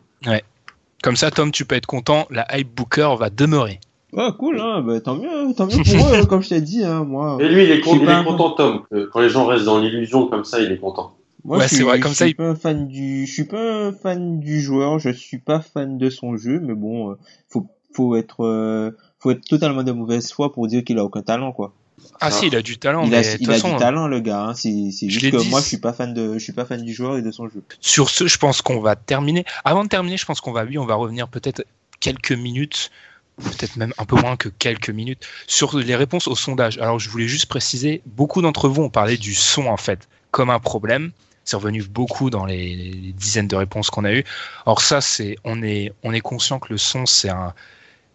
Comme 1.03 1.17
ça, 1.17 1.31
Tom, 1.33 1.51
tu 1.51 1.65
peux 1.65 1.75
être 1.75 1.87
content, 1.87 2.29
la 2.31 2.47
hype 2.57 2.73
Booker 2.75 3.15
va 3.19 3.29
demeurer. 3.31 3.81
Ouais, 4.13 4.29
cool, 4.39 4.61
hein. 4.61 4.83
Bah, 4.83 5.01
tant 5.01 5.15
mieux, 5.17 5.55
tant 5.57 5.67
mieux 5.67 5.77
pour 5.85 6.09
eux, 6.09 6.15
hein, 6.17 6.25
comme 6.27 6.43
je 6.43 6.51
t'ai 6.51 6.61
dit, 6.61 6.85
hein. 6.85 7.05
Moi, 7.05 7.39
Et 7.41 7.49
lui, 7.49 7.65
il 7.65 7.71
est, 7.71 7.81
con- 7.81 7.95
il 8.01 8.25
content, 8.25 8.51
Tom. 8.51 8.83
que 8.91 9.05
Quand 9.07 9.21
les 9.21 9.31
gens 9.31 9.47
restent 9.47 9.65
dans 9.65 9.79
l'illusion 9.79 10.27
comme 10.27 10.45
ça, 10.45 10.61
il 10.61 10.71
est 10.71 10.79
content. 10.79 11.15
Moi, 11.45 11.59
Ouais, 11.59 11.67
je 11.69 11.75
suis, 11.75 11.83
vrai, 11.85 11.99
comme 11.99 12.13
je 12.13 12.17
ça, 12.17 12.25
suis 12.27 12.33
il- 12.33 12.37
pas 12.37 12.49
un 12.51 12.55
fan 12.55 12.87
du, 12.89 13.27
je 13.27 13.33
suis 13.33 13.45
pas 13.45 13.87
un 13.87 13.93
fan 13.93 14.39
du 14.39 14.61
joueur, 14.61 14.99
je 14.99 15.11
suis 15.11 15.39
pas 15.39 15.61
fan 15.61 15.99
de 15.99 16.09
son 16.11 16.37
jeu, 16.37 16.61
mais 16.63 16.75
bon, 16.75 17.11
euh, 17.11 17.15
faut, 17.49 17.67
faut 17.95 18.15
être, 18.17 18.45
euh, 18.45 18.91
faut 19.19 19.31
être 19.33 19.45
totalement 19.49 19.83
de 19.83 19.91
mauvaise 19.93 20.31
foi 20.31 20.53
pour 20.53 20.67
dire 20.69 20.85
qu'il 20.85 20.99
a 20.99 21.05
aucun 21.05 21.23
talent, 21.23 21.53
quoi. 21.53 21.73
Ah, 22.21 22.27
Ah. 22.27 22.31
si, 22.31 22.47
il 22.49 22.55
a 22.57 22.63
du 22.63 22.79
talent, 22.79 23.05
il 23.05 23.11
mais 23.11 23.17
a, 23.17 23.23
de 23.23 23.31
toute 23.33 23.41
il 23.41 23.51
a 23.51 23.55
façon, 23.55 23.71
du 23.73 23.77
talent, 23.77 24.07
le 24.09 24.21
gars, 24.21 24.43
hein. 24.49 24.55
C'est, 24.55 24.91
juste 25.09 25.31
que 25.33 25.37
dit, 25.39 25.49
moi, 25.51 25.61
je 25.61 25.67
suis 25.67 25.79
pas 25.79 25.93
fan 25.93 26.13
de, 26.15 26.35
je 26.35 26.39
suis 26.39 26.53
pas 26.53 26.65
fan 26.65 26.83
du 26.83 26.93
joueur 26.93 27.17
et 27.17 27.23
de 27.23 27.31
son 27.33 27.49
jeu. 27.49 27.63
Sur 27.81 28.11
ce, 28.11 28.27
je 28.29 28.39
pense 28.39 28.61
qu'on 28.63 28.81
va 28.81 28.95
terminer. 28.95 29.45
Avant 29.65 29.83
de 29.85 29.89
terminer, 29.89 30.19
je 30.19 30.27
pense 30.27 30.41
qu'on 30.41 30.53
va, 30.53 30.65
oui, 30.65 30.79
on 30.79 30.87
va 30.87 30.95
revenir 30.95 31.27
peut-être 31.29 31.65
quelques 31.99 32.33
minutes, 32.33 32.91
peut-être 33.37 33.77
même 33.77 33.93
un 33.99 34.05
peu 34.05 34.17
moins 34.17 34.37
que 34.37 34.49
quelques 34.49 34.91
minutes, 34.91 35.27
sur 35.47 35.79
les 35.79 35.97
réponses 35.97 36.29
au 36.29 36.35
sondage. 36.35 36.79
Alors, 36.79 36.99
je 36.99 37.09
voulais 37.09 37.29
juste 37.29 37.47
préciser, 37.47 38.03
beaucoup 38.07 38.43
d'entre 38.43 38.69
vous 38.69 38.83
ont 38.83 38.91
parlé 38.91 39.17
du 39.17 39.35
son, 39.35 39.67
en 39.67 39.77
fait, 39.77 40.09
comme 40.31 40.51
un 40.51 40.61
problème. 40.61 41.13
C'est 41.45 41.57
revenu 41.57 41.83
beaucoup 41.83 42.31
dans 42.31 42.45
les, 42.45 43.13
dizaines 43.17 43.49
de 43.49 43.57
réponses 43.57 43.91
qu'on 43.91 44.05
a 44.05 44.13
eues. 44.13 44.25
Or, 44.67 44.81
ça, 44.81 45.01
c'est, 45.01 45.37
on 45.45 45.63
est, 45.63 45.93
on 46.03 46.13
est 46.13 46.21
conscient 46.21 46.59
que 46.61 46.69
le 46.73 46.79
son, 46.79 47.07
c'est 47.07 47.31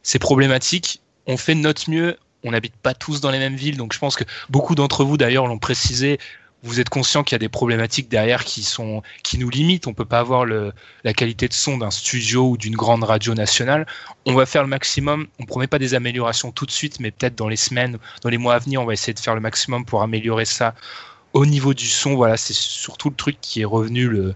c'est 0.02 0.20
problématique. 0.20 1.02
On 1.26 1.36
fait 1.36 1.54
de 1.54 1.60
notre 1.60 1.90
mieux. 1.90 2.18
On 2.44 2.52
n'habite 2.52 2.76
pas 2.78 2.94
tous 2.94 3.20
dans 3.20 3.32
les 3.32 3.40
mêmes 3.40 3.56
villes, 3.56 3.76
donc 3.76 3.92
je 3.92 4.00
pense 4.00 4.16
que 4.16 4.24
beaucoup 4.50 4.76
d'entre 4.76 5.04
vous, 5.04 5.18
d'ailleurs, 5.18 5.48
l'ont 5.48 5.60
précisé. 5.60 6.20
Vous 6.68 6.80
êtes 6.82 6.90
conscient 6.90 7.24
qu'il 7.24 7.34
y 7.34 7.38
a 7.38 7.40
des 7.40 7.50
problématiques 7.50 8.10
derrière 8.10 8.44
qui 8.44 8.62
sont, 8.62 9.02
qui 9.24 9.38
nous 9.38 9.50
limitent. 9.50 9.88
On 9.88 9.94
peut 9.94 10.06
pas 10.06 10.20
avoir 10.20 10.46
la 10.46 11.14
qualité 11.14 11.48
de 11.48 11.54
son 11.54 11.78
d'un 11.78 11.92
studio 11.92 12.50
ou 12.50 12.58
d'une 12.58 12.76
grande 12.76 13.04
radio 13.06 13.34
nationale. 13.34 13.88
On 14.26 14.34
va 14.36 14.46
faire 14.46 14.64
le 14.64 14.68
maximum. 14.68 15.28
On 15.40 15.46
promet 15.46 15.68
pas 15.68 15.80
des 15.80 15.94
améliorations 15.94 16.52
tout 16.52 16.66
de 16.66 16.72
suite, 16.72 17.00
mais 17.00 17.12
peut-être 17.12 17.36
dans 17.36 17.48
les 17.48 17.56
semaines, 17.56 17.98
dans 18.22 18.30
les 18.30 18.38
mois 18.38 18.56
à 18.56 18.60
venir, 18.60 18.82
on 18.82 18.86
va 18.86 18.94
essayer 18.94 19.14
de 19.14 19.20
faire 19.20 19.34
le 19.36 19.42
maximum 19.42 19.86
pour 19.86 20.02
améliorer 20.04 20.46
ça 20.46 20.76
au 21.34 21.46
niveau 21.46 21.74
du 21.74 21.88
son. 21.88 22.16
Voilà, 22.16 22.36
c'est 22.38 22.54
surtout 22.54 23.10
le 23.10 23.16
truc 23.16 23.38
qui 23.42 23.62
est 23.62 23.66
revenu 23.66 24.08
le, 24.10 24.36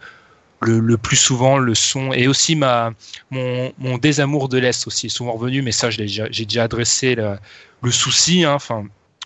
le, 0.62 0.98
plus 0.98 1.18
souvent, 1.18 1.58
le 1.58 1.76
son. 1.76 2.14
Et 2.14 2.28
aussi 2.28 2.56
ma, 2.56 2.92
mon, 3.30 3.74
mon 3.78 3.98
désamour 3.98 4.48
de 4.48 4.58
l'Est 4.58 4.88
aussi 4.88 5.08
est 5.08 5.10
souvent 5.10 5.34
revenu, 5.34 5.62
mais 5.62 5.72
ça, 5.74 5.90
j'ai 5.90 6.06
déjà 6.46 6.64
adressé 6.64 7.16
le, 7.16 7.38
le 7.82 7.92
souci. 7.92 8.46
hein. 8.46 8.58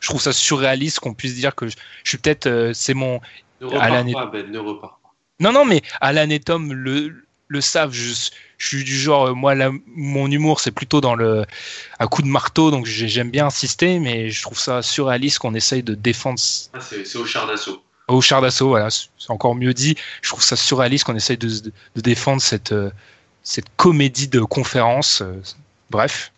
Je 0.06 0.10
trouve 0.12 0.22
ça 0.22 0.34
surréaliste 0.34 1.00
qu'on 1.00 1.16
puisse 1.16 1.34
dire 1.34 1.56
que 1.56 1.68
je, 1.68 1.76
je 2.04 2.10
suis 2.10 2.20
peut-être, 2.20 2.46
euh, 2.46 2.74
c'est 2.76 2.94
mon, 2.94 3.20
Ne 3.60 3.66
repars 3.66 4.06
pas, 4.14 4.26
Ben, 4.28 4.52
ne 4.52 4.60
repars 4.60 5.00
pas. 5.02 5.10
non, 5.40 5.52
non, 5.52 5.66
mais 5.66 5.82
Alan 6.00 6.30
et 6.30 6.40
Tom 6.40 6.74
le, 6.74 7.26
le 7.48 7.60
savent. 7.62 7.92
Je, 7.92 8.14
je 8.60 8.68
suis 8.68 8.84
du 8.84 8.96
genre, 8.96 9.30
euh, 9.30 9.34
moi, 9.34 9.56
la- 9.56 9.72
mon 9.88 10.30
humour, 10.30 10.60
c'est 10.60 10.70
plutôt 10.70 11.02
dans 11.02 11.16
le 11.16 11.44
à 11.98 12.06
coup 12.06 12.22
de 12.22 12.28
marteau, 12.28 12.70
donc 12.70 12.86
j'ai- 12.86 13.08
j'aime 13.08 13.32
bien 13.32 13.48
insister, 13.48 13.98
mais 13.98 14.30
je 14.30 14.44
trouve 14.44 14.60
ça 14.60 14.84
surréaliste 14.84 15.40
qu'on 15.40 15.56
essaye 15.56 15.82
de 15.82 15.96
défendre 15.96 16.40
Ah, 16.74 16.80
c'est, 16.80 17.16
au 17.16 17.26
char 17.26 17.48
d'assaut. 17.48 17.82
au 18.08 18.22
char 18.22 18.42
d'assaut. 18.42 18.68
Voilà, 18.68 18.90
c'est 18.92 19.08
encore 19.30 19.56
mieux 19.56 19.74
dit. 19.74 19.96
Je 20.22 20.30
trouve 20.30 20.44
ça 20.44 20.56
surréaliste 20.56 21.06
qu'on 21.06 21.16
essaye 21.16 21.38
de, 21.40 21.50
de 21.50 22.02
défendre 22.02 22.44
cette 22.44 22.74
euh, 22.74 22.92
cette 23.42 23.76
comédie 23.76 24.28
de 24.28 24.42
conférence. 24.42 25.24
Bref. 25.90 26.32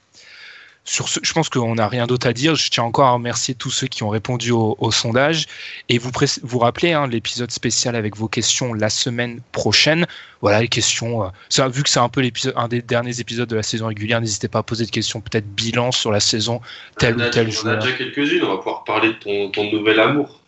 Sur 0.87 1.09
ce, 1.09 1.19
je 1.21 1.33
pense 1.33 1.49
qu'on 1.49 1.75
n'a 1.75 1.89
rien 1.89 2.07
d'autre 2.07 2.27
à 2.27 2.33
dire. 2.33 2.55
Je 2.55 2.69
tiens 2.69 2.83
encore 2.83 3.07
à 3.07 3.11
remercier 3.11 3.53
tous 3.53 3.71
ceux 3.71 3.87
qui 3.87 4.03
ont 4.03 4.09
répondu 4.09 4.51
au, 4.51 4.77
au 4.79 4.89
sondage. 4.89 5.45
Et 5.89 5.97
vous 5.97 6.11
vous 6.43 6.59
rappelez 6.59 6.93
hein, 6.93 7.07
l'épisode 7.07 7.51
spécial 7.51 7.97
avec 7.97 8.15
vos 8.15 8.29
questions 8.29 8.73
la 8.73 8.89
semaine 8.89 9.41
prochaine. 9.51 10.07
Voilà 10.39 10.61
les 10.61 10.69
questions. 10.69 11.25
euh, 11.25 11.27
ça, 11.49 11.67
vu 11.67 11.83
que 11.83 11.89
c'est 11.89 11.99
un 11.99 12.07
peu 12.07 12.21
l'épisode, 12.21 12.53
un 12.55 12.69
des 12.69 12.81
derniers 12.81 13.19
épisodes 13.19 13.49
de 13.49 13.55
la 13.57 13.63
saison 13.63 13.87
régulière, 13.87 14.21
n'hésitez 14.21 14.47
pas 14.47 14.59
à 14.59 14.63
poser 14.63 14.85
des 14.85 14.91
questions, 14.91 15.19
peut-être 15.19 15.47
bilan 15.53 15.91
sur 15.91 16.09
la 16.09 16.21
saison, 16.21 16.61
tel 16.97 17.17
ou 17.17 17.29
tel 17.31 17.49
on 17.65 17.67
a 17.67 17.75
déjà 17.75 17.91
quelques-unes. 17.91 18.43
On 18.43 18.49
va 18.49 18.57
pouvoir 18.57 18.85
parler 18.85 19.09
de 19.09 19.13
ton, 19.15 19.51
ton 19.51 19.69
nouvel 19.69 19.99
amour. 19.99 20.41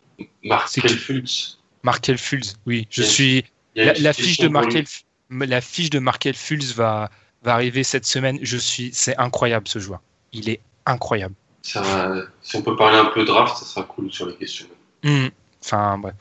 Qui 0.72 0.82
Fultz. 0.82 1.60
Markel 1.84 2.18
Fulz, 2.18 2.58
oui, 2.66 2.88
je 2.90 3.04
suis. 3.04 3.44
La, 3.76 4.14
fiche 4.14 4.38
de 4.38 4.48
Markel, 4.48 4.86
la 5.30 5.62
fiche 5.62 5.90
de 5.90 6.00
Markel 6.00 6.34
Fulz 6.34 6.74
va 6.74 7.10
va 7.44 7.54
arriver 7.54 7.84
cette 7.84 8.06
semaine. 8.06 8.40
Je 8.42 8.58
suis, 8.58 8.92
c'est 8.94 9.18
incroyable 9.18 9.68
ce 9.68 9.80
joueur. 9.80 10.02
Il 10.34 10.50
est 10.50 10.60
incroyable. 10.86 11.36
Ça 11.62 11.82
si 12.42 12.56
on 12.56 12.62
peut 12.62 12.76
parler 12.76 12.98
un 12.98 13.06
peu 13.06 13.26
draft, 13.26 13.58
ça 13.58 13.66
sera 13.66 13.84
cool 13.86 14.12
sur 14.12 14.26
les 14.28 14.36
questions. 14.36 14.68
Hmm. 15.04 15.28
Enfin 15.64 15.98
bref. 15.98 16.14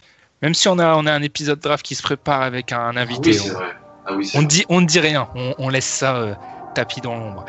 Même 0.42 0.54
si 0.54 0.68
on 0.68 0.78
a 0.78 0.94
on 0.96 1.06
a 1.06 1.12
un 1.12 1.22
épisode 1.22 1.60
draft 1.60 1.84
qui 1.84 1.94
se 1.94 2.02
prépare 2.02 2.42
avec 2.42 2.72
un 2.72 2.92
Ah 2.96 3.00
invité, 3.00 3.30
oui, 3.30 3.40
on- 3.50 3.54
vrai. 3.54 3.76
Ah 4.06 4.12
oui, 4.14 4.26
c'est 4.26 4.38
on 4.38 4.42
ne 4.42 4.46
vrai. 4.46 4.54
dit 4.56 4.64
on 4.68 4.80
ne 4.80 4.86
dit 4.86 5.00
rien. 5.00 5.28
On, 5.34 5.54
on 5.58 5.68
laisse 5.68 5.86
ça 5.86 6.16
euh, 6.16 6.34
tapis 6.74 7.00
dans 7.00 7.14
l'ombre. 7.16 7.44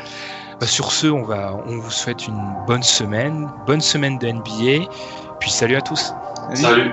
Bah, 0.60 0.66
sur 0.66 0.92
ce, 0.92 1.06
on 1.06 1.22
va 1.22 1.54
on 1.66 1.78
vous 1.78 1.90
souhaite 1.90 2.26
une 2.28 2.54
bonne 2.66 2.82
semaine, 2.82 3.50
bonne 3.66 3.80
semaine 3.80 4.18
de 4.18 4.28
NBA. 4.28 4.86
Puis 5.40 5.50
salut 5.50 5.76
à 5.76 5.80
tous. 5.80 6.12
Salut. 6.54 6.92